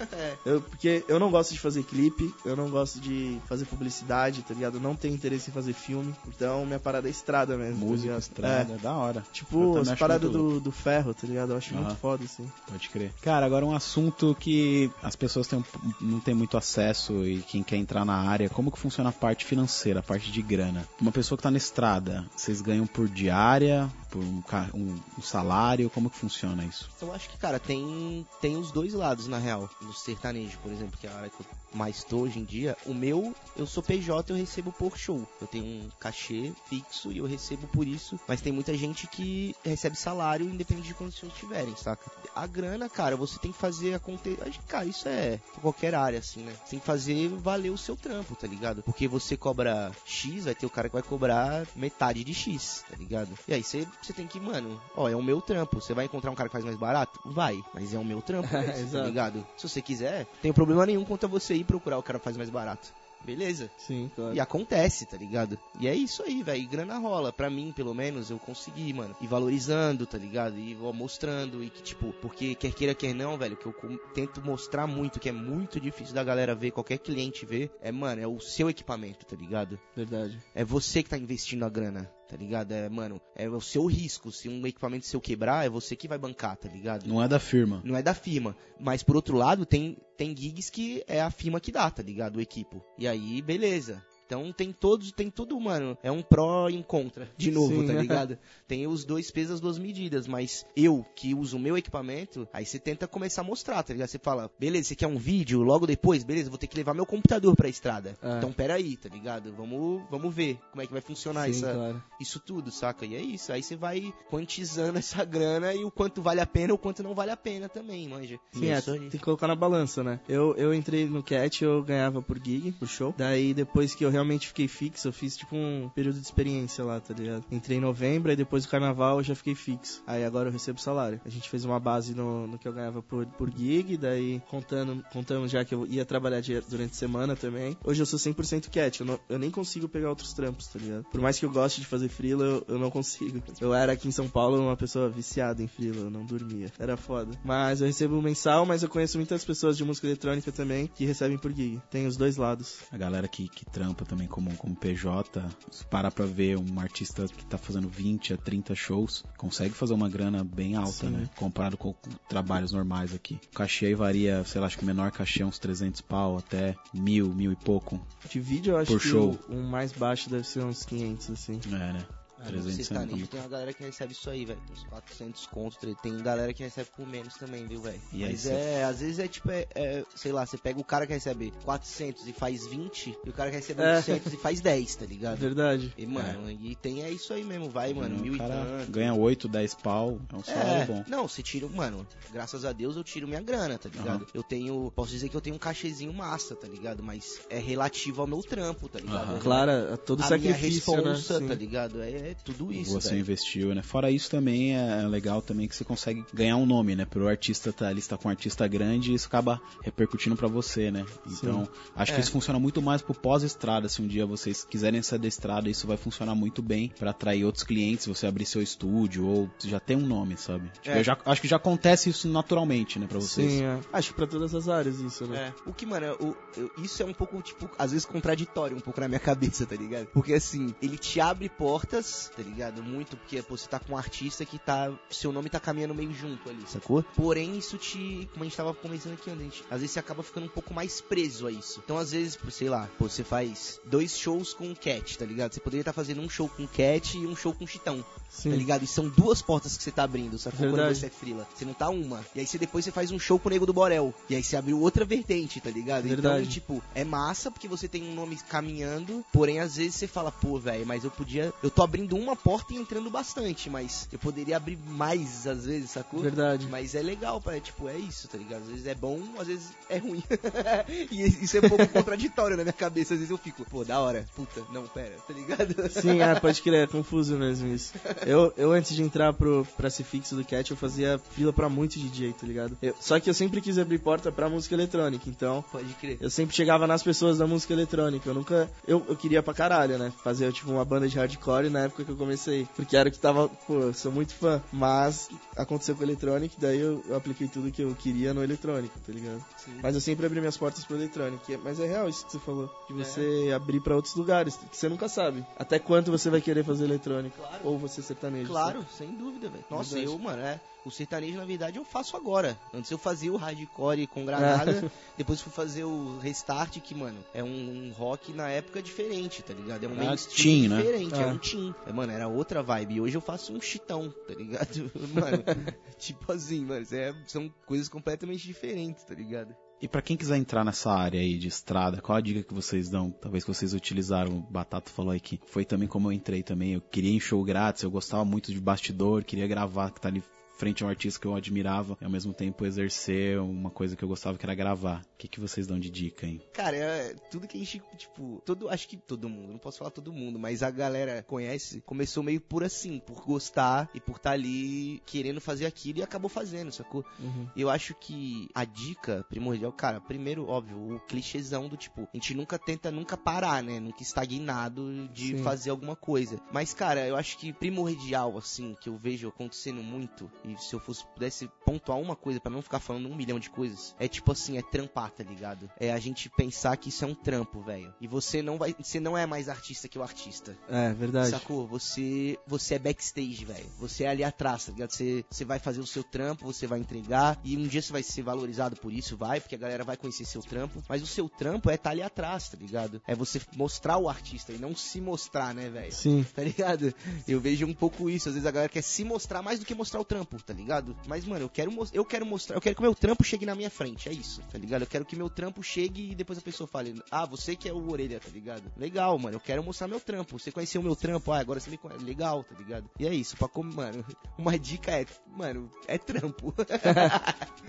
Eu, 0.46 0.62
porque 0.62 1.04
eu 1.08 1.20
não 1.20 1.30
gosto 1.32 1.54
de 1.54 1.60
fazer 1.60 1.84
clipe, 1.84 2.34
eu 2.46 2.56
não 2.56 2.70
gosto 2.70 3.00
de 3.00 3.38
fazer 3.48 3.66
publicidade, 3.66 4.42
tá 4.42 4.54
ligado? 4.54 4.76
Eu 4.78 4.82
não 4.82 4.96
tenho 4.96 5.14
interesse 5.14 5.50
em 5.50 5.54
fazer 5.54 5.74
filme. 5.74 6.14
Então 6.28 6.66
minha 6.66 6.80
parada 6.80 7.08
é 7.08 7.12
estrada 7.12 7.56
mesmo. 7.58 7.80
tá 7.80 7.86
Música, 7.86 8.08
ligado? 8.08 8.22
estrada, 8.22 8.74
É. 8.74 8.78
da 8.78 8.94
hora. 8.94 9.24
Tipo, 9.32 9.78
as 9.78 9.92
paradas 9.94 10.30
do, 10.32 10.60
do 10.60 10.72
ferro, 10.72 11.14
tá 11.14 11.26
ligado? 11.28 11.52
Eu 11.52 11.58
acho 11.58 11.74
Aham. 11.74 11.84
muito 11.84 11.96
foda, 11.98 12.24
assim. 12.24 12.46
Pode 12.70 12.90
crer. 12.90 13.12
Cara, 13.22 13.46
agora 13.46 13.66
um 13.66 13.74
assunto 13.76 14.36
que 14.40 14.92
as 15.02 15.16
pessoas 15.16 15.48
têm, 15.48 15.60
um- 15.60 15.83
não 16.00 16.20
têm 16.20 16.34
muito 16.34 16.58
acesso 16.58 17.26
e 17.26 17.42
quem 17.42 17.64
quer 17.64 17.78
entrar 17.78 18.06
na 18.06 18.16
área, 18.16 18.50
como 18.50 18.72
que 18.72 18.80
funciona 18.80 19.10
a 19.10 19.14
parte 19.14 19.46
financeira, 19.46 20.00
a 20.00 20.04
parte 20.04 20.32
de 20.32 20.42
grana? 20.42 20.88
Uma 21.00 21.12
pessoa 21.12 21.38
que 21.38 21.44
tá 21.44 21.52
na 21.52 21.58
estrada, 21.58 22.26
vocês 22.36 22.62
ganham 22.62 22.88
por 22.88 23.08
diária, 23.08 23.90
por 24.14 24.22
um, 24.24 24.44
um- 24.76 25.00
um 25.18 25.22
salário, 25.22 25.90
como 25.90 26.08
que 26.10 26.18
funciona 26.18 26.64
isso? 26.64 26.88
Eu 27.02 27.12
acho 27.12 27.28
que, 27.30 27.38
cara, 27.38 27.60
tem, 27.60 28.26
tem 28.40 28.56
os 28.58 28.72
dois 28.72 28.94
lados, 28.94 29.28
na 29.28 29.40
real. 29.40 29.68
No 29.82 29.92
sertanejo, 29.92 30.60
por 30.60 30.72
exemplo, 30.72 30.98
que 31.00 31.08
é 31.08 31.10
a 31.10 31.16
área 31.16 31.30
que 31.32 31.40
eu 31.40 31.46
mais 31.74 32.04
tô 32.04 32.20
hoje 32.20 32.38
em 32.40 32.44
dia. 32.44 32.78
O 32.86 32.94
meu, 32.94 33.36
eu 33.58 33.66
sou 33.66 33.82
PJ, 33.82 34.32
eu 34.32 34.38
recebo 34.38 34.72
por 34.72 34.96
show. 34.96 35.28
Eu 35.42 35.48
tenho 35.48 35.66
um 35.66 35.90
cachê 36.00 36.54
fixo 36.70 37.12
e 37.12 37.18
eu 37.18 37.26
recebo 37.26 37.66
por 37.68 37.88
isso. 37.88 38.20
Mas 38.28 38.42
tem 38.42 38.54
muita 38.54 38.78
gente 38.78 39.08
que 39.08 39.56
recebe 39.66 39.96
salário 39.98 40.46
independente 40.48 40.90
de 40.90 40.94
quantos 40.94 41.18
shows 41.18 41.34
tiverem, 41.34 41.76
saca? 41.76 42.12
A 42.36 42.46
grana, 42.46 42.88
cara, 42.88 43.16
você 43.18 43.40
tem 43.40 43.52
que 43.52 43.58
fazer 43.58 43.96
acontecer. 43.96 44.38
Cara, 44.68 44.86
isso 44.86 45.08
é 45.08 45.40
qualquer 45.62 45.96
área, 45.96 46.20
assim, 46.20 46.42
né? 46.44 46.54
Você 46.64 46.72
tem 46.72 46.80
que 46.80 46.86
fazer 46.86 47.28
valer 47.30 47.72
o 47.72 47.78
seu 47.78 47.96
trampo, 47.96 48.36
tá 48.36 48.46
ligado? 48.46 48.84
Porque 48.84 49.08
você 49.08 49.36
cobra 49.36 49.92
X, 50.06 50.46
vai 50.46 50.54
ter 50.54 50.68
o 50.68 50.70
cara 50.70 50.88
que 50.90 50.94
vai 50.94 51.04
cobrar 51.04 51.66
metade 51.76 52.24
de 52.24 52.34
X, 52.36 52.84
tá 52.88 52.96
ligado? 52.96 53.30
E 53.48 53.54
aí 53.54 53.64
você, 53.64 53.88
você 54.06 54.14
tem 54.14 54.28
que, 54.28 54.40
mano, 54.40 54.80
ó, 54.96 55.10
é 55.10 55.16
o 55.16 55.24
meu 55.24 55.42
trampo. 55.42 55.80
Você 55.82 55.94
vai 55.94 56.06
encontrar 56.06 56.32
um 56.32 56.36
cara 56.36 56.50
que 56.50 56.54
faz 56.54 56.66
mais 56.66 56.78
barato? 56.78 57.20
Vai, 57.26 57.64
mas 57.74 57.94
é 57.94 58.00
o 58.00 58.06
meu 58.06 58.22
trampo, 58.22 58.56
esse, 58.56 58.92
tá 58.92 59.04
ligado? 59.04 59.46
Se 59.58 59.68
você 59.68 59.82
quiser, 59.82 60.20
não 60.20 60.42
tem 60.42 60.54
problema 60.54 60.86
nenhum 60.86 61.06
contra 61.06 61.28
você 61.28 61.56
ir 61.56 61.64
procurar 61.64 61.98
o 61.98 62.04
cara 62.04 62.20
que 62.20 62.26
faz 62.26 62.38
mais 62.38 62.50
barato. 62.50 62.94
Beleza. 63.24 63.72
Sim, 63.78 64.12
claro. 64.14 64.36
E 64.36 64.40
acontece, 64.40 65.06
tá 65.06 65.18
ligado? 65.18 65.58
E 65.80 65.88
é 65.88 65.96
isso 65.96 66.24
aí, 66.24 66.44
velho. 66.44 66.68
Grana 66.68 66.98
rola. 66.98 67.32
Pra 67.32 67.50
mim, 67.50 67.72
pelo 67.76 67.94
menos, 67.94 68.30
eu 68.30 68.38
consegui, 68.38 68.92
mano. 68.94 69.16
E 69.22 69.28
valorizando, 69.28 70.06
tá 70.06 70.18
ligado? 70.18 70.58
E 70.58 70.76
mostrando. 70.76 71.64
E 71.64 71.70
que, 71.70 71.82
tipo, 71.82 72.14
porque 72.22 72.56
quer 72.56 72.74
queira, 72.74 72.94
quer 72.94 73.14
não, 73.14 73.38
velho, 73.38 73.56
que 73.56 73.66
eu 73.66 73.74
tento 74.14 74.42
mostrar 74.42 74.88
muito, 74.88 75.20
que 75.20 75.30
é 75.30 75.32
muito 75.32 75.80
difícil 75.80 76.14
da 76.14 76.24
galera 76.24 76.54
ver, 76.54 76.72
qualquer 76.72 76.98
cliente 76.98 77.46
ver, 77.46 77.72
é, 77.82 77.92
mano, 77.92 78.22
é 78.22 78.28
o 78.28 78.40
seu 78.40 78.70
equipamento, 78.70 79.26
tá 79.26 79.36
ligado? 79.36 79.80
Verdade. 79.96 80.38
É 80.54 80.66
você 80.66 81.02
que 81.02 81.10
tá 81.10 81.18
investindo 81.18 81.64
a 81.64 81.70
grana, 81.70 82.12
tá 82.28 82.36
ligado? 82.38 82.72
É, 82.72 82.90
mano, 82.90 83.22
é 83.36 83.50
o 83.50 83.62
seu 83.62 83.86
risco. 83.86 84.32
Se 84.32 84.50
um 84.50 84.66
equipamento 84.66 85.06
seu 85.06 85.22
quebrar, 85.22 85.66
é 85.66 85.70
você 85.70 85.96
que 85.96 86.08
vai 86.08 86.18
bancar, 86.18 86.58
tá 86.58 86.70
ligado? 86.70 87.08
Não 87.08 87.22
é 87.22 87.28
da 87.28 87.40
firma. 87.40 87.82
Não 87.84 87.96
é 87.96 88.02
da 88.02 88.14
firma. 88.14 88.56
Mas 88.80 89.04
por 89.04 89.16
outro 89.16 89.38
lado, 89.38 89.66
tem, 89.66 89.98
tem 90.18 90.36
gigs 90.36 90.70
que 90.70 91.04
é 91.08 91.22
a 91.22 91.32
firma 91.32 91.60
que 91.60 91.72
dá, 91.72 91.90
tá 91.90 92.02
ligado? 92.02 92.38
O 92.38 92.42
equipo. 92.42 92.84
E 92.98 93.08
aí, 93.08 93.42
beleza. 93.42 94.04
Então 94.26 94.52
tem 94.52 94.72
todos, 94.72 95.12
tem 95.12 95.30
tudo, 95.30 95.60
mano. 95.60 95.98
É 96.02 96.12
um 96.12 96.22
pró 96.22 96.70
e 96.70 96.78
um 96.78 96.84
contra. 96.84 97.30
De 97.38 97.50
novo, 97.52 97.82
Sim. 97.82 97.88
tá 97.88 97.94
ligado? 98.02 98.38
Tem 98.68 98.88
os 98.88 99.04
dois 99.04 99.32
pesos, 99.32 99.56
as 99.56 99.60
duas 99.60 99.78
medidas. 99.78 100.28
Mas 100.28 100.66
eu, 100.76 101.06
que 101.16 101.34
uso 101.34 101.58
o 101.58 101.60
meu 101.60 101.78
equipamento, 101.78 102.48
aí 102.54 102.66
você 102.66 102.80
tenta 102.80 103.08
começar 103.08 103.42
a 103.42 103.46
mostrar, 103.46 103.84
tá 103.84 103.94
ligado? 103.94 104.08
Você 104.08 104.20
fala, 104.20 104.50
beleza, 104.60 104.90
você 104.90 104.96
quer 104.96 105.08
um 105.08 105.18
vídeo? 105.18 105.62
Logo 105.62 105.86
depois, 105.86 106.24
beleza, 106.24 106.50
vou 106.50 106.58
ter 106.58 106.68
que 106.68 106.78
levar 106.78 106.94
meu 106.94 107.06
computador 107.06 107.56
pra 107.56 107.70
estrada. 107.70 108.18
É. 108.22 108.38
Então 108.38 108.52
peraí, 108.52 108.98
tá 108.98 109.10
ligado? 109.10 109.54
Vamos, 109.54 110.02
vamos 110.10 110.34
ver 110.34 110.58
como 110.72 110.82
é 110.82 110.88
que 110.88 110.94
vai 110.94 111.02
funcionar 111.02 111.46
Sim, 111.46 111.52
essa, 111.52 111.74
claro. 111.74 112.04
isso 112.20 112.40
tudo, 112.40 112.72
saca? 112.72 113.06
E 113.06 113.16
é 113.16 113.22
isso. 113.22 113.52
Aí 113.52 113.62
você 113.62 113.76
vai 113.76 114.14
quantizando 114.30 114.98
essa 115.00 115.24
grana 115.26 115.74
e 115.74 115.84
o 115.84 115.92
quanto 115.92 116.22
vale 116.22 116.42
a 116.42 116.46
pena 116.46 116.74
ou 116.74 116.76
o 116.76 116.82
quanto 116.82 117.04
não 117.04 117.14
vale 117.14 117.32
a 117.32 117.38
pena 117.38 117.68
também, 117.70 118.08
manja. 118.08 118.40
Sim, 118.52 118.68
é, 118.68 118.76
aí. 118.76 118.82
tem 118.82 119.10
que 119.10 119.20
colocar 119.20 119.48
na 119.48 119.56
balança, 119.56 120.04
né? 120.04 120.20
Eu, 120.28 120.56
eu 120.56 120.74
entrei 120.74 121.06
no 121.06 121.24
Cat, 121.24 121.64
eu 121.64 121.84
ganhava 121.84 122.22
por 122.22 122.38
gig, 122.38 122.72
por 122.74 122.88
show. 122.88 123.14
Daí, 123.18 123.54
depois 123.54 123.94
que 123.94 124.04
eu 124.04 124.10
realmente 124.14 124.48
fiquei 124.48 124.68
fixo, 124.68 125.08
eu 125.08 125.14
fiz 125.14 125.36
tipo 125.38 125.56
um 125.56 125.90
período 125.94 126.16
de 126.20 126.26
experiência 126.26 126.84
lá, 126.84 127.00
tá 127.00 127.14
ligado? 127.14 127.44
Entrei 127.52 127.78
em 127.78 127.82
novembro, 127.82 128.30
aí 128.32 128.36
depois 128.36 128.64
do 128.64 128.70
carnaval 128.70 129.18
eu 129.20 129.24
já 129.24 129.36
fiquei 129.36 129.56
fixo. 129.56 130.02
Aí 130.08 130.24
agora 130.24 130.50
eu 130.50 130.54
recebo 130.54 130.80
salário. 130.80 131.20
A 131.26 131.30
gente 131.30 131.50
fez 131.50 131.66
uma 131.66 131.80
base 131.80 132.14
no, 132.16 132.48
no 132.48 132.58
que 132.58 132.68
eu 132.68 132.74
ganhava 132.74 133.02
por, 133.02 133.26
por 133.26 133.50
gig, 133.52 133.98
daí 133.98 134.42
contando, 134.50 135.04
contando 135.12 135.48
já 135.48 135.66
que 135.66 135.74
eu 135.76 135.86
ia 135.86 136.06
trabalhar 136.06 136.42
durante 136.70 136.92
a 136.92 136.96
semana 136.96 137.36
também. 137.36 137.76
Hoje 137.84 138.02
eu 138.02 138.06
sou 138.06 138.18
100% 138.20 138.70
Cat, 138.70 139.02
eu, 139.02 139.06
não- 139.06 139.20
eu 139.30 139.38
nem 139.40 139.52
consigo 139.52 139.88
pegar 139.90 140.10
outros 140.10 140.34
trampos, 140.34 140.68
tá 140.68 140.80
ligado? 140.80 141.04
Por 141.06 141.20
mais 141.22 141.38
que 141.40 141.46
eu 141.46 141.52
goste 141.52 141.82
de 141.82 141.88
fazer 141.88 142.10
freela, 142.10 142.44
eu, 142.44 142.66
eu 142.68 142.80
não 142.80 142.90
consigo. 142.92 143.42
Eu 143.60 143.74
era 143.74 143.94
aqui 143.94 144.08
em 144.08 144.12
São 144.12 144.28
Paulo 144.28 144.60
uma 144.62 144.78
pessoa 144.78 145.10
viciada 145.10 145.62
em 145.64 145.68
freela, 145.68 145.98
eu 145.98 146.10
não 146.10 146.26
dormia. 146.26 146.72
Era 146.80 146.96
foda. 146.98 147.32
Mas 147.44 147.82
eu 147.82 147.88
recebo 147.88 148.22
mensal, 148.22 148.66
mas 148.66 148.84
eu 148.84 148.90
conheço 148.90 149.18
muitas 149.18 149.44
pessoas 149.44 149.78
de 149.78 149.84
música 149.84 150.08
eletrônica 150.08 150.52
também 150.52 150.88
que 150.88 151.06
recebem 151.06 151.38
por 151.38 151.52
gig. 151.52 151.82
Tem 151.90 152.06
os 152.08 152.16
dois 152.18 152.38
lados. 152.38 152.80
A 152.92 152.98
galera 152.98 153.28
que, 153.28 153.48
que 153.50 153.66
trampa 153.66 154.03
alta 154.04 154.10
também 154.10 154.28
como, 154.28 154.56
como 154.58 154.76
PJ. 154.76 155.42
Se 155.72 155.86
parar 155.86 156.12
pra 156.12 156.26
ver 156.26 156.58
um 156.58 156.80
artista 156.80 157.26
que 157.26 157.46
tá 157.46 157.58
fazendo 157.58 157.90
20 157.90 158.34
a 158.34 158.38
30 158.38 158.76
shows, 158.76 159.24
consegue 159.38 159.74
fazer 159.74 159.94
uma 159.94 160.10
grana 160.10 160.44
bem 160.44 160.76
alta, 160.76 160.92
Sim. 161.08 161.10
né? 161.10 161.30
Comparado 161.36 161.78
com, 161.78 161.94
com 161.94 162.12
trabalhos 162.30 162.72
normais 162.72 163.14
aqui. 163.14 163.40
O 163.52 163.56
cachê 163.56 163.88
aí 163.88 163.96
varia, 163.96 164.44
sei 164.44 164.62
lá, 164.62 164.68
acho 164.68 164.78
que 164.78 164.84
o 164.84 164.88
menor 164.88 165.12
cachê 165.12 165.42
é 165.42 165.46
uns 165.46 165.58
300 165.58 166.02
pau 166.02 166.38
até 166.38 166.76
mil, 166.94 167.34
mil 167.34 167.52
e 167.52 167.56
pouco. 167.56 168.00
De 168.30 168.40
vídeo 168.40 168.74
eu 168.74 168.78
acho 168.78 168.92
Por 168.92 169.02
que 169.02 169.08
show. 169.08 169.40
o, 169.50 169.54
o 169.54 169.64
mais 169.64 169.92
baixo 169.92 170.30
deve 170.30 170.46
ser 170.46 170.64
uns 170.64 170.86
500, 170.86 171.30
assim. 171.32 171.60
É, 171.68 171.94
né? 171.94 172.06
Ah, 172.46 172.52
no 172.52 172.62
300 172.62 172.88
sertanejo 172.88 173.24
é 173.24 173.28
tem 173.28 173.40
uma 173.40 173.50
galera 173.50 173.74
que 173.74 173.84
recebe 173.84 174.12
isso 174.12 174.30
aí, 174.30 174.46
velho. 174.46 174.60
Uns 174.72 174.84
400 174.84 175.46
conto. 175.48 175.78
tre- 175.80 175.96
Tem 176.02 176.18
galera 176.18 176.54
que 176.54 176.62
recebe 176.64 176.90
por 176.96 177.08
menos 177.08 177.36
também, 177.36 177.66
viu, 177.68 177.82
velho? 177.82 178.00
Aí 178.14 178.20
Mas 178.22 178.46
é, 178.46 178.84
às 178.84 179.00
vezes 179.00 179.20
é 179.20 179.28
tipo, 179.28 179.50
é, 179.52 179.66
é, 179.76 180.04
sei 180.16 180.32
lá, 180.32 180.46
você 180.46 180.58
pega 180.58 180.80
o 180.80 180.84
cara 180.84 181.08
que 181.08 181.14
recebe 181.14 181.54
400 181.64 182.28
e 182.28 182.34
faz 182.34 182.66
20, 182.68 183.18
e 183.26 183.30
o 183.30 183.34
cara 183.34 183.50
que 183.50 183.56
recebe 183.58 183.82
É. 183.82 183.96
800 183.98 184.34
e 184.34 184.38
faz 184.38 184.62
10, 184.62 184.96
tá 184.96 185.06
É 185.06 185.08
ligado? 185.08 185.38
verdade. 185.40 185.94
E, 185.98 186.06
mano, 186.06 186.50
e 186.52 186.76
tem 186.76 187.04
é 187.04 187.10
isso 187.10 187.34
aí 187.34 187.44
mesmo, 187.44 187.70
vai, 187.70 187.94
mano, 187.94 188.16
mil 188.20 188.36
e 188.36 188.38
tanto. 188.38 188.92
ganha 188.92 189.14
8, 189.14 189.48
10 189.48 189.74
pau, 189.76 190.20
é 190.32 190.36
um 190.36 190.44
salário 190.44 190.82
É, 190.82 190.86
bom. 190.86 191.04
não, 191.08 191.28
você 191.28 191.42
tira, 191.42 191.68
mano, 191.68 192.06
graças 192.32 192.66
a 192.66 192.72
Deus 192.74 192.96
eu 192.96 193.04
tiro 193.04 193.28
minha 193.28 193.42
grana, 193.42 193.78
tá 193.78 193.90
ligado? 193.90 194.24
Aham. 194.24 194.28
Eu 194.34 194.44
tenho, 194.44 194.92
posso 194.96 195.12
dizer 195.12 195.30
que 195.30 195.36
eu 195.38 195.42
tenho 195.42 195.56
um 195.56 195.60
cachezinho 195.60 196.14
massa, 196.14 196.56
tá 196.56 196.68
ligado? 196.68 197.02
Mas 197.04 197.40
é 197.50 197.60
relativo 197.60 198.22
ao 198.22 198.28
meu 198.28 198.42
trampo, 198.42 198.88
tá 198.90 199.00
ligado? 199.00 199.38
É 199.38 199.40
Claro, 199.40 199.72
é 199.72 199.98
todo 199.98 200.22
a 200.22 200.30
minha 200.38 200.54
sacrifício, 200.54 200.96
né? 201.02 201.12
responsa, 201.12 201.40
Sim. 201.40 201.48
tá 201.48 201.54
ligado? 201.56 202.02
É, 202.02 202.33
é 202.34 202.44
tudo 202.44 202.72
isso, 202.74 202.92
você 202.92 203.10
velho. 203.10 203.22
investiu, 203.22 203.76
né? 203.76 203.82
Fora 203.82 204.10
isso 204.12 204.30
também 204.30 204.76
é 204.76 205.02
legal 205.08 205.42
também 205.42 205.68
que 205.68 205.76
você 205.76 205.84
consegue 205.84 206.24
ganhar 206.34 206.58
um 206.58 206.66
nome, 206.66 206.96
né? 206.96 207.06
Pro 207.06 207.28
artista 207.28 207.72
tá 207.72 207.88
ali 207.88 208.00
está 208.00 208.18
com 208.18 208.28
um 208.28 208.32
artista 208.32 208.68
grande, 208.68 209.14
isso 209.14 209.28
acaba 209.28 209.62
repercutindo 209.82 210.36
pra 210.36 210.48
você, 210.48 210.92
né? 210.92 211.06
Então, 211.28 211.68
acho 211.96 212.12
que 212.12 212.18
É. 212.18 212.22
isso 212.22 212.32
funciona 212.32 212.60
muito 212.60 212.82
mais 212.82 213.02
pro 213.02 213.14
pós-estrada, 213.14 213.88
se 213.90 214.02
um 214.02 214.08
dia 214.08 214.26
vocês 214.26 214.64
quiserem 214.64 215.02
sair 215.02 215.20
da 215.20 215.28
estrada, 215.28 215.70
isso 215.70 215.88
vai 215.88 215.98
funcionar 215.98 216.36
muito 216.36 216.62
bem 216.62 216.92
pra 216.98 217.12
atrair 217.12 217.46
outros 217.46 217.64
clientes, 217.64 218.06
você 218.06 218.26
abrir 218.28 218.46
seu 218.46 218.62
estúdio 218.62 219.26
ou 219.28 219.50
já 219.64 219.80
tem 219.80 219.96
um 219.98 220.06
nome, 220.06 220.38
sabe? 220.38 220.70
Tipo, 220.82 220.90
É. 220.96 221.00
eu 221.00 221.04
já, 221.04 221.18
acho 221.26 221.42
que 221.42 221.48
já 221.48 221.58
acontece 221.58 222.10
isso 222.10 222.28
naturalmente, 222.28 223.00
né, 223.00 223.08
pra 223.08 223.20
vocês. 223.20 223.52
Sim, 223.52 223.64
é. 223.64 223.80
Acho 223.92 224.10
que 224.10 224.16
pra 224.16 224.28
todas 224.28 224.54
as 224.56 224.68
áreas 224.68 225.00
isso, 225.00 225.26
né? 225.28 225.54
É. 225.66 225.70
O 225.70 225.74
que, 225.74 225.86
mano, 225.86 226.06
eu- 226.06 226.38
eu- 226.58 226.72
isso 226.84 227.02
é 227.02 227.06
um 227.06 227.14
pouco, 227.14 227.42
tipo, 227.42 227.70
às 227.78 227.92
vezes 227.92 228.06
contraditório 228.06 228.76
um 228.76 228.80
pouco 228.80 229.00
na 229.00 229.08
minha 229.08 229.20
cabeça, 229.54 229.66
tá 229.66 229.76
ligado? 229.76 230.08
Porque 230.08 230.34
assim, 230.34 230.74
ele 230.82 230.98
te 230.98 231.20
abre 231.20 231.50
portas, 231.50 232.23
tá 232.30 232.42
ligado? 232.42 232.84
Muito, 232.84 233.18
porque 233.18 233.42
pô, 233.42 233.58
você 233.58 233.68
tá 233.68 233.80
com 233.80 233.94
um 233.94 233.98
artista 233.98 234.46
que 234.46 234.60
tá. 234.60 234.92
Seu 235.10 235.32
nome 235.32 235.50
tá 235.50 235.60
caminhando 235.60 235.96
meio 235.96 236.14
junto 236.14 236.50
ali, 236.50 236.64
sacou? 236.68 237.04
Porém, 237.16 237.58
isso 237.58 237.78
te. 237.78 238.28
Como 238.32 238.44
a 238.44 238.48
gente 238.48 238.58
tava 238.58 238.74
conversando 238.74 239.14
aqui 239.14 239.30
antes, 239.30 239.64
às 239.70 239.82
vezes 239.82 239.92
você 239.92 240.00
acaba 240.00 240.24
ficando 240.24 240.46
um 240.46 240.50
pouco 240.50 240.74
mais 240.74 241.02
preso 241.02 241.48
a 241.48 241.52
isso. 241.52 241.82
Então, 241.84 241.98
às 241.98 242.12
vezes, 242.12 242.36
pô, 242.36 242.50
sei 242.52 242.70
lá, 242.70 242.90
pô, 242.98 243.08
você 243.08 243.24
faz 243.24 243.80
dois 243.86 244.18
shows 244.18 244.54
com 244.54 244.72
o 244.72 244.76
Cat, 244.76 245.18
tá 245.18 245.26
ligado? 245.26 245.54
Você 245.54 245.60
poderia 245.60 245.82
estar 245.82 245.94
fazendo 245.94 246.22
um 246.22 246.30
show 246.30 246.48
com 246.50 246.64
o 246.64 246.68
Cat 246.68 247.18
e 247.18 247.26
um 247.26 247.36
show 247.36 247.54
com 247.54 247.64
o 247.64 247.68
Chitão. 247.68 248.04
Sim. 248.30 248.50
Tá 248.50 248.56
ligado? 248.56 248.84
E 248.84 248.88
são 248.88 249.08
duas 249.08 249.42
portas 249.42 249.78
que 249.78 249.84
você 249.84 249.92
tá 249.92 250.04
abrindo, 250.04 250.38
sacou? 250.40 250.60
Quando 250.60 250.76
Verdade. 250.76 251.00
você 251.00 251.06
é 251.06 251.10
frila. 251.10 251.48
Você 251.54 251.66
não 251.66 251.74
tá 251.74 251.90
uma. 251.90 252.26
E 252.36 252.40
aí 252.40 252.48
você 252.48 252.58
depois 252.58 252.84
você 252.84 252.92
faz 252.92 253.12
um 253.12 253.20
show 253.20 253.38
com 253.38 253.48
o 253.48 253.52
Nego 253.52 253.66
do 253.66 253.74
Borel. 253.74 254.14
E 254.30 254.36
aí 254.36 254.44
você 254.44 254.56
abriu 254.56 254.80
outra 254.80 255.06
vertente, 255.06 255.62
tá 255.62 255.70
ligado? 255.70 256.04
Verdade. 256.04 256.42
Então, 256.42 256.52
tipo, 256.52 256.84
é 256.96 257.04
massa 257.04 257.52
porque 257.52 257.68
você 257.68 257.88
tem 257.88 258.04
um 258.04 258.16
nome 258.16 258.38
caminhando. 258.50 259.24
Porém, 259.32 259.60
às 259.60 259.76
vezes 259.76 259.96
você 259.96 260.08
fala, 260.08 260.32
pô, 260.32 260.60
velho, 260.60 260.86
mas 260.86 261.04
eu 261.04 261.12
podia. 261.12 261.54
Eu 261.62 261.70
tô 261.70 261.84
abrindo 261.84 262.13
uma 262.16 262.36
porta 262.36 262.74
e 262.74 262.78
entrando 262.78 263.10
bastante, 263.10 263.70
mas 263.70 264.08
eu 264.12 264.20
poderia 264.20 264.58
abrir 264.58 264.78
mais 264.88 265.46
às 265.48 265.66
vezes, 265.66 265.92
sacou? 265.92 266.20
Verdade. 266.22 266.68
Mas 266.70 266.96
é 266.96 267.02
legal, 267.02 267.40
pá, 267.42 267.60
tipo, 267.60 267.88
é 267.90 267.98
isso, 267.98 268.28
tá 268.28 268.38
ligado? 268.38 268.62
Às 268.64 268.70
vezes 268.70 268.88
é 268.88 268.96
bom, 268.96 269.20
às 269.40 269.48
vezes 269.48 269.72
é 269.90 269.98
ruim. 269.98 270.24
e 271.12 271.22
isso 271.44 271.58
é 271.58 271.60
um 271.66 271.70
pouco 271.70 271.88
contraditório 271.88 272.58
na 272.58 272.64
minha 272.64 272.74
cabeça. 272.74 273.14
Às 273.14 273.20
vezes 273.20 273.32
eu 273.32 273.38
fico, 273.38 273.66
pô, 273.66 273.84
da 273.84 274.00
hora, 274.00 274.26
puta, 274.36 274.62
não, 274.72 274.84
pera, 274.88 275.16
tá 275.28 275.34
ligado? 275.34 275.90
Sim, 275.90 276.22
é, 276.22 276.40
pode 276.40 276.62
crer, 276.62 276.84
é 276.84 276.88
confuso 276.88 277.36
mesmo 277.38 277.68
isso. 277.74 277.94
Eu, 278.26 278.54
eu 278.58 278.72
antes 278.72 278.96
de 278.96 279.02
entrar 279.02 279.34
pro, 279.34 279.66
pra 279.78 279.90
ser 279.90 280.04
fixo 280.04 280.36
do 280.36 280.46
Cat, 280.46 280.70
eu 280.72 280.78
fazia 280.78 281.20
fila 281.32 281.52
pra 281.54 281.70
muito 281.70 282.00
DJ, 282.00 282.34
tá 282.34 282.46
ligado? 282.46 282.78
Eu- 282.82 282.96
só 283.00 283.20
que 283.20 283.30
eu 283.30 283.34
sempre 283.34 283.62
quis 283.62 283.78
abrir 283.78 284.00
porta 284.00 284.32
pra 284.32 284.50
música 284.50 284.76
eletrônica, 284.76 285.30
então 285.30 285.64
Pode 285.72 285.94
crer. 285.96 286.18
eu 286.22 286.30
sempre 286.30 286.56
chegava 286.56 286.88
nas 286.88 287.04
pessoas 287.04 287.38
da 287.38 287.48
música 287.48 287.74
eletrônica. 287.74 288.28
Eu 288.30 288.34
nunca. 288.34 288.70
Eu, 288.88 289.04
eu 289.08 289.16
queria 289.16 289.42
pra 289.44 289.54
caralho, 289.54 289.98
né? 289.98 290.12
Fazer 290.24 290.52
tipo 290.54 290.72
uma 290.72 290.86
banda 290.86 291.08
de 291.08 291.18
hardcore 291.18 291.70
na 291.70 291.82
época 291.94 292.04
que 292.06 292.12
eu 292.12 292.18
comecei. 292.18 292.68
Porque 292.76 292.98
era 292.98 293.08
o 293.08 293.12
que 293.12 293.20
tava. 293.20 293.48
Pô, 293.48 293.76
eu 293.76 293.94
sou 293.94 294.12
muito 294.12 294.34
fã. 294.34 294.62
Mas 294.72 295.30
aconteceu 295.56 295.96
com 295.96 296.02
o 296.02 296.06
eletrônico, 296.06 296.56
daí 296.60 296.80
eu, 296.80 297.04
eu 297.08 297.16
apliquei 297.16 297.48
tudo 297.48 297.72
que 297.72 297.82
eu 297.84 297.94
queria 297.96 298.34
no 298.34 298.44
eletrônico, 298.44 299.00
tá 299.06 299.14
ligado? 299.14 299.44
Sim. 299.58 299.80
Mas 299.82 299.96
eu 299.96 300.02
sempre 300.02 300.26
abri 300.26 300.40
minhas 300.40 300.58
portas 300.58 300.84
pro 300.84 300.98
eletrônico. 300.98 301.44
é- 301.52 301.58
Mas 301.58 301.80
é 301.80 301.86
real 301.88 302.10
isso 302.10 302.26
que 302.26 302.32
você 302.32 302.40
falou. 302.40 302.70
De 302.88 302.94
você 302.94 303.52
abrir 303.56 303.80
pra 303.82 303.96
outros 303.96 304.16
lugares. 304.16 304.56
Que 304.56 304.76
você 304.76 304.90
nunca 304.90 305.08
sabe. 305.08 305.46
Até 305.58 305.80
quanto 305.80 306.12
você 306.12 306.30
vai 306.30 306.42
querer 306.42 306.64
fazer 306.64 306.86
eletrônico. 306.86 307.38
Ou 307.64 307.78
você 307.78 308.02
sertanejo. 308.02 308.48
Claro, 308.50 308.86
sem 308.98 309.16
dúvida, 309.16 309.50
velho. 309.50 309.64
Nossa, 309.70 309.96
Verdade. 309.96 310.14
eu, 310.14 310.20
mano, 310.20 310.42
é. 310.42 310.60
O 310.86 310.92
sertanejo, 310.92 311.38
na 311.38 311.46
verdade, 311.46 311.78
eu 311.78 311.86
faço 311.86 312.18
agora. 312.18 312.60
Antes 312.74 312.92
eu 312.92 312.98
fazia 312.98 313.32
o 313.32 313.38
hardcore 313.38 314.06
com 314.08 314.26
granada, 314.26 314.92
depois 315.18 315.40
fui 315.40 315.52
fazer 315.52 315.86
o 315.86 316.18
restart, 316.20 316.78
que, 316.82 316.94
mano, 316.94 317.18
é 317.34 317.42
um, 317.44 317.48
um 317.88 317.92
rock 317.94 318.34
na 318.34 318.50
época 318.50 318.82
diferente, 318.82 319.42
tá 319.42 319.54
ligado? 319.54 319.84
É 319.86 319.88
um 319.88 319.94
Ah, 319.94 319.96
meio 319.96 320.18
teen, 320.18 320.68
né? 320.68 320.78
diferente, 320.82 321.14
é 321.16 321.24
Ah. 321.24 321.28
um 321.28 321.38
teen. 321.38 321.74
É, 321.88 321.94
mano, 321.94 322.12
era 322.12 322.28
outra 322.28 322.62
vibe. 322.62 322.96
E 322.96 323.02
hoje 323.02 323.16
eu 323.16 323.22
faço 323.22 323.54
um 323.54 323.62
chitão, 323.62 324.14
tá 324.28 324.34
ligado? 324.34 324.92
Mano, 325.14 325.44
tipo 325.98 326.32
assim, 326.32 326.66
mano, 326.66 326.86
é- 326.92 327.16
são 327.28 327.50
coisas 327.66 327.88
completamente 327.88 328.46
diferentes, 328.46 329.04
tá 329.06 329.14
ligado? 329.16 329.56
E 329.82 329.88
pra 329.88 330.02
quem 330.02 330.16
quiser 330.18 330.38
entrar 330.38 330.64
nessa 330.64 330.92
área 330.92 331.20
aí 331.20 331.38
de 331.38 331.48
estrada, 331.48 332.02
qual 332.02 332.18
a 332.18 332.22
dica 332.22 332.42
que 332.44 332.54
vocês 332.54 332.90
dão? 332.90 333.10
Talvez 333.12 333.44
que 333.44 333.54
vocês 333.54 333.74
utilizaram, 333.74 334.38
o 334.38 334.42
Batata 334.42 334.90
falou 334.90 335.12
aí 335.12 335.20
que 335.20 335.40
foi 335.46 335.66
também 335.66 335.88
como 335.88 336.08
eu 336.08 336.14
entrei 336.14 336.42
também. 336.42 336.74
Eu 336.74 336.82
queria 336.82 337.12
em 337.12 337.20
show 337.20 337.44
grátis, 337.44 337.84
eu 337.84 337.92
gostava 337.92 338.24
muito 338.24 338.52
de 338.54 338.60
bastidor, 338.62 339.24
queria 339.26 339.46
gravar, 339.48 339.92
que 339.92 340.00
tá 340.00 340.08
ali 340.08 340.24
frente 340.58 340.84
a 340.84 340.88
um 340.88 340.90
artista 340.90 341.20
que 341.20 341.28
eu 341.28 341.36
admirava, 341.36 341.98
e 342.00 342.06
ao 342.06 342.12
mesmo 342.12 342.34
tempo 342.34 342.66
exercer 342.66 343.40
uma 343.40 343.70
coisa 343.70 343.96
que 343.96 344.04
eu 344.04 344.08
gostava 344.08 344.38
que 344.38 344.46
era 344.46 344.56
gravar. 344.56 345.02
O 345.02 345.18
que, 345.18 345.28
que 345.28 345.40
vocês 345.40 345.68
dão 345.68 345.80
de 345.80 345.90
dica, 345.90 346.26
hein? 346.26 346.42
Cara, 346.54 346.76
é 346.76 347.16
tudo 347.32 347.48
que 347.48 347.58
a 347.58 347.60
gente, 347.60 347.82
tipo, 347.98 348.42
todo, 348.46 348.70
acho 348.70 348.88
que 348.88 348.98
todo 348.98 349.30
mundo, 349.30 349.52
não 349.52 349.60
posso 349.60 349.80
falar 349.80 349.92
todo 349.92 350.14
mundo, 350.14 350.38
mas 350.38 350.62
a 350.64 350.70
galera 350.70 351.24
conhece, 351.24 351.82
começou 351.82 352.24
meio 352.24 352.42
por 352.42 352.64
assim, 352.64 353.00
por 353.00 353.26
gostar 353.26 353.90
e 353.94 354.00
por 354.00 354.18
estar 354.18 354.32
ali 354.32 355.02
querendo 355.06 355.42
fazer 355.42 355.66
aquilo 355.66 356.00
e 356.00 356.04
acabou 356.04 356.30
fazendo, 356.30 356.72
sacou? 356.72 357.06
Uhum. 357.20 357.48
Eu 357.56 357.70
acho 357.70 357.96
que 357.96 358.48
a 358.54 358.66
dica 358.66 359.26
primordial, 359.30 359.72
cara, 359.72 360.00
primeiro, 360.00 360.48
óbvio, 360.48 360.96
o 360.96 361.00
clichêzão 361.02 361.68
do 361.68 361.78
tipo, 361.78 362.08
a 362.14 362.18
gente 362.18 362.34
nunca 362.34 362.60
tenta 362.60 362.92
nunca 362.92 363.18
parar, 363.18 363.64
né? 363.64 363.80
Nunca 363.80 364.02
estagnado 364.02 365.08
de 365.14 365.38
Sim. 365.38 365.44
fazer 365.44 365.70
alguma 365.70 365.96
coisa. 365.96 366.40
Mas, 366.52 366.74
cara, 366.74 367.08
eu 367.08 367.16
acho 367.16 367.38
que 367.38 367.52
primordial, 367.54 368.38
assim, 368.38 368.76
que 368.80 368.90
eu 368.90 368.98
vejo 368.98 369.28
acontecendo 369.28 369.82
muito, 369.82 370.30
e 370.44 370.58
se 370.58 370.74
eu 370.74 370.80
fosse, 370.80 371.06
pudesse 371.14 371.50
pontuar 371.66 372.00
uma 372.00 372.16
coisa 372.16 372.40
pra 372.40 372.52
não 372.52 372.62
ficar 372.62 372.80
falando 372.80 373.10
um 373.10 373.16
milhão 373.16 373.40
de 373.40 373.50
coisas, 373.50 373.96
é 374.00 374.08
tipo 374.08 374.32
assim, 374.32 374.58
é 374.58 374.62
trampar, 374.62 375.12
tá 375.12 375.24
ligado? 375.24 375.70
É 375.80 375.92
a 375.92 376.00
gente 376.00 376.30
pensar 376.30 376.76
que 376.78 376.90
isso 376.90 377.04
é 377.04 377.08
um 377.08 377.16
trampo, 377.16 377.62
velho. 377.62 377.94
E 378.00 378.08
você 378.08 378.42
não 378.42 378.58
vai, 378.58 378.76
você 378.80 379.00
não 379.00 379.18
é 379.18 379.26
mais 379.26 379.50
artista 379.50 379.88
que 379.88 379.98
o 379.98 380.04
artista. 380.04 380.58
É, 380.70 380.94
verdade. 380.94 381.30
Sacou? 381.30 381.66
Você, 381.68 382.38
você 382.46 382.76
é 382.76 382.80
backstage, 382.80 383.46
velho. 383.46 383.66
Você 383.80 384.04
é 384.04 384.10
ali 384.10 384.24
atrás, 384.24 384.66
tá 384.66 384.72
ligado? 384.72 384.92
Você, 384.92 385.26
você 385.30 385.46
vai 385.46 385.60
fazer 385.60 385.80
o 385.80 385.88
seu 385.88 386.04
trampo, 386.04 386.46
você 386.46 386.68
vai 386.68 386.80
entregar. 386.80 387.40
E 387.44 387.58
um 387.58 387.68
dia 387.68 387.82
você 387.82 387.92
vai 387.92 388.04
ser 388.04 388.22
valorizado 388.22 388.76
por 388.76 388.92
isso, 388.92 389.16
vai, 389.18 389.40
porque 389.40 389.56
a 389.56 389.58
galera 389.58 389.84
vai 389.84 389.98
conhecer 389.98 390.26
seu 390.26 390.42
trampo. 390.42 390.84
Mas 390.88 391.02
o 391.02 391.08
seu 391.08 391.30
trampo 391.30 391.70
é 391.70 391.76
estar 391.76 391.92
ali 391.92 392.02
atrás, 392.02 392.50
tá 392.50 392.58
ligado? 392.58 393.02
É 393.08 393.16
você 393.16 393.42
mostrar 393.56 393.98
o 393.98 394.10
artista 394.10 394.52
e 394.52 394.58
não 394.58 394.76
se 394.76 395.00
mostrar, 395.00 395.54
né, 395.54 395.70
velho? 395.70 395.92
Sim. 395.92 396.26
Tá 396.34 396.44
ligado? 396.44 396.94
Eu 397.28 397.40
vejo 397.40 397.66
um 397.66 397.74
pouco 397.74 398.10
isso. 398.10 398.30
Às 398.30 398.36
vezes 398.36 398.48
a 398.48 398.52
galera 398.52 398.70
quer 398.70 398.82
se 398.82 399.04
mostrar 399.04 399.42
mais 399.42 399.60
do 399.60 399.66
que 399.66 399.76
mostrar 399.76 400.00
o 400.00 400.06
trampo, 400.06 400.33
tá 400.40 400.54
ligado? 400.54 400.96
Mas, 401.08 401.26
mano, 401.26 401.46
eu 401.46 401.50
quero, 401.50 401.72
eu 401.94 402.06
quero 402.06 402.26
mostrar, 402.26 402.56
eu 402.56 402.62
quero 402.62 402.76
que 402.76 402.82
o 402.82 402.84
meu 402.86 402.96
trampo 402.96 403.24
chegue 403.24 403.46
na 403.46 403.56
minha 403.56 403.70
frente. 403.70 404.08
É 404.10 404.14
isso, 404.14 404.42
tá 404.52 404.58
ligado? 404.58 404.82
Eu 404.84 404.88
quero 404.88 405.06
que 405.06 405.16
meu 405.16 405.30
trampo 405.30 405.62
chegue 405.64 406.12
e 406.12 406.16
depois 406.16 406.38
a 406.40 406.42
pessoa 406.42 406.68
fale, 406.68 407.02
ah, 407.12 407.26
você 407.26 407.56
que 407.56 407.68
é 407.70 407.74
o 407.74 407.92
orelha, 407.92 408.20
tá 408.20 408.30
ligado? 408.32 408.64
Legal, 408.78 409.18
mano, 409.20 409.36
eu 409.38 409.40
quero 409.40 409.64
mostrar 409.64 409.88
meu 409.88 410.00
trampo. 410.00 410.38
Você 410.40 410.52
conheceu 410.52 410.82
o 410.82 410.84
meu 410.84 410.96
trampo, 410.96 411.32
ah, 411.32 411.40
agora 411.40 411.60
você 411.60 411.70
me 411.70 411.78
conhece. 411.78 412.04
Legal, 412.04 412.44
tá 412.44 412.56
ligado? 412.58 412.90
E 413.00 413.06
é 413.08 413.14
isso, 413.14 413.36
pra 413.38 413.48
como, 413.48 413.74
mano, 413.74 414.04
uma 414.38 414.58
dica 414.58 414.92
é, 414.92 415.06
mano, 415.36 415.70
é 415.88 415.98
trampo. 415.98 416.54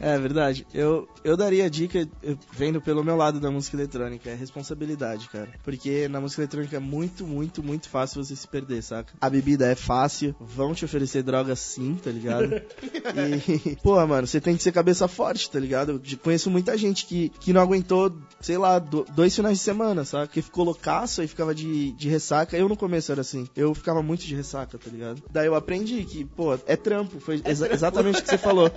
É 0.00 0.18
verdade. 0.18 0.66
Eu, 0.74 1.08
eu 1.22 1.36
daria 1.36 1.66
a 1.66 1.68
dica, 1.68 2.08
eu- 2.22 2.38
vendo 2.52 2.80
pelo 2.80 3.04
meu 3.04 3.16
lado 3.16 3.38
da 3.38 3.50
música 3.50 3.76
eletrônica, 3.76 4.28
é 4.28 4.34
responsabilidade, 4.34 5.28
cara. 5.28 5.52
Porque 5.62 6.08
na 6.08 6.20
música 6.20 6.42
eletrônica 6.42 6.76
é 6.76 6.80
muito, 6.80 7.24
muito, 7.26 7.62
muito 7.62 7.88
fácil 7.88 8.22
você 8.22 8.34
se 8.34 8.46
perder, 8.46 8.82
saca? 8.82 9.14
A 9.20 9.30
bebida 9.30 9.66
é 9.70 9.74
fácil, 9.74 10.34
vão 10.40 10.74
te 10.74 10.84
oferecer 10.84 11.22
drogas 11.22 11.60
sim, 11.60 11.94
tá 11.94 12.10
ligado? 12.10 12.53
E, 12.55 13.76
pô, 13.82 14.05
mano, 14.07 14.26
você 14.26 14.40
tem 14.40 14.57
que 14.57 14.62
ser 14.62 14.72
cabeça 14.72 15.07
forte, 15.09 15.50
tá 15.50 15.59
ligado? 15.59 16.00
Eu 16.11 16.18
conheço 16.18 16.50
muita 16.50 16.76
gente 16.76 17.07
que, 17.07 17.28
que 17.40 17.52
não 17.52 17.61
aguentou, 17.61 18.12
sei 18.40 18.59
lá, 18.59 18.78
do- 18.78 19.05
dois 19.14 19.34
finais 19.34 19.59
de 19.59 19.64
semana, 19.64 20.05
saca? 20.05 20.26
Que 20.28 20.42
ficou 20.42 20.64
loucaço 20.64 21.22
e 21.22 21.28
ficava 21.28 21.55
de, 21.55 21.92
de 21.92 22.09
ressaca. 22.09 22.57
Eu 22.57 22.68
no 22.68 22.76
começo 22.76 23.12
era 23.12 23.20
assim, 23.20 23.48
eu 23.57 23.74
ficava 23.74 24.02
muito 24.02 24.24
de 24.24 24.34
ressaca, 24.34 24.78
tá 24.78 24.90
ligado? 24.90 25.22
Daí 25.30 25.46
eu 25.46 25.55
aprendi 25.55 26.05
que, 26.05 26.24
pô, 26.24 26.55
é 26.66 26.76
trampo, 26.76 27.20
foi 27.20 27.40
exa- 27.44 27.72
exatamente 27.72 28.18
o 28.20 28.22
que 28.22 28.28
você 28.30 28.38
falou. 28.38 28.70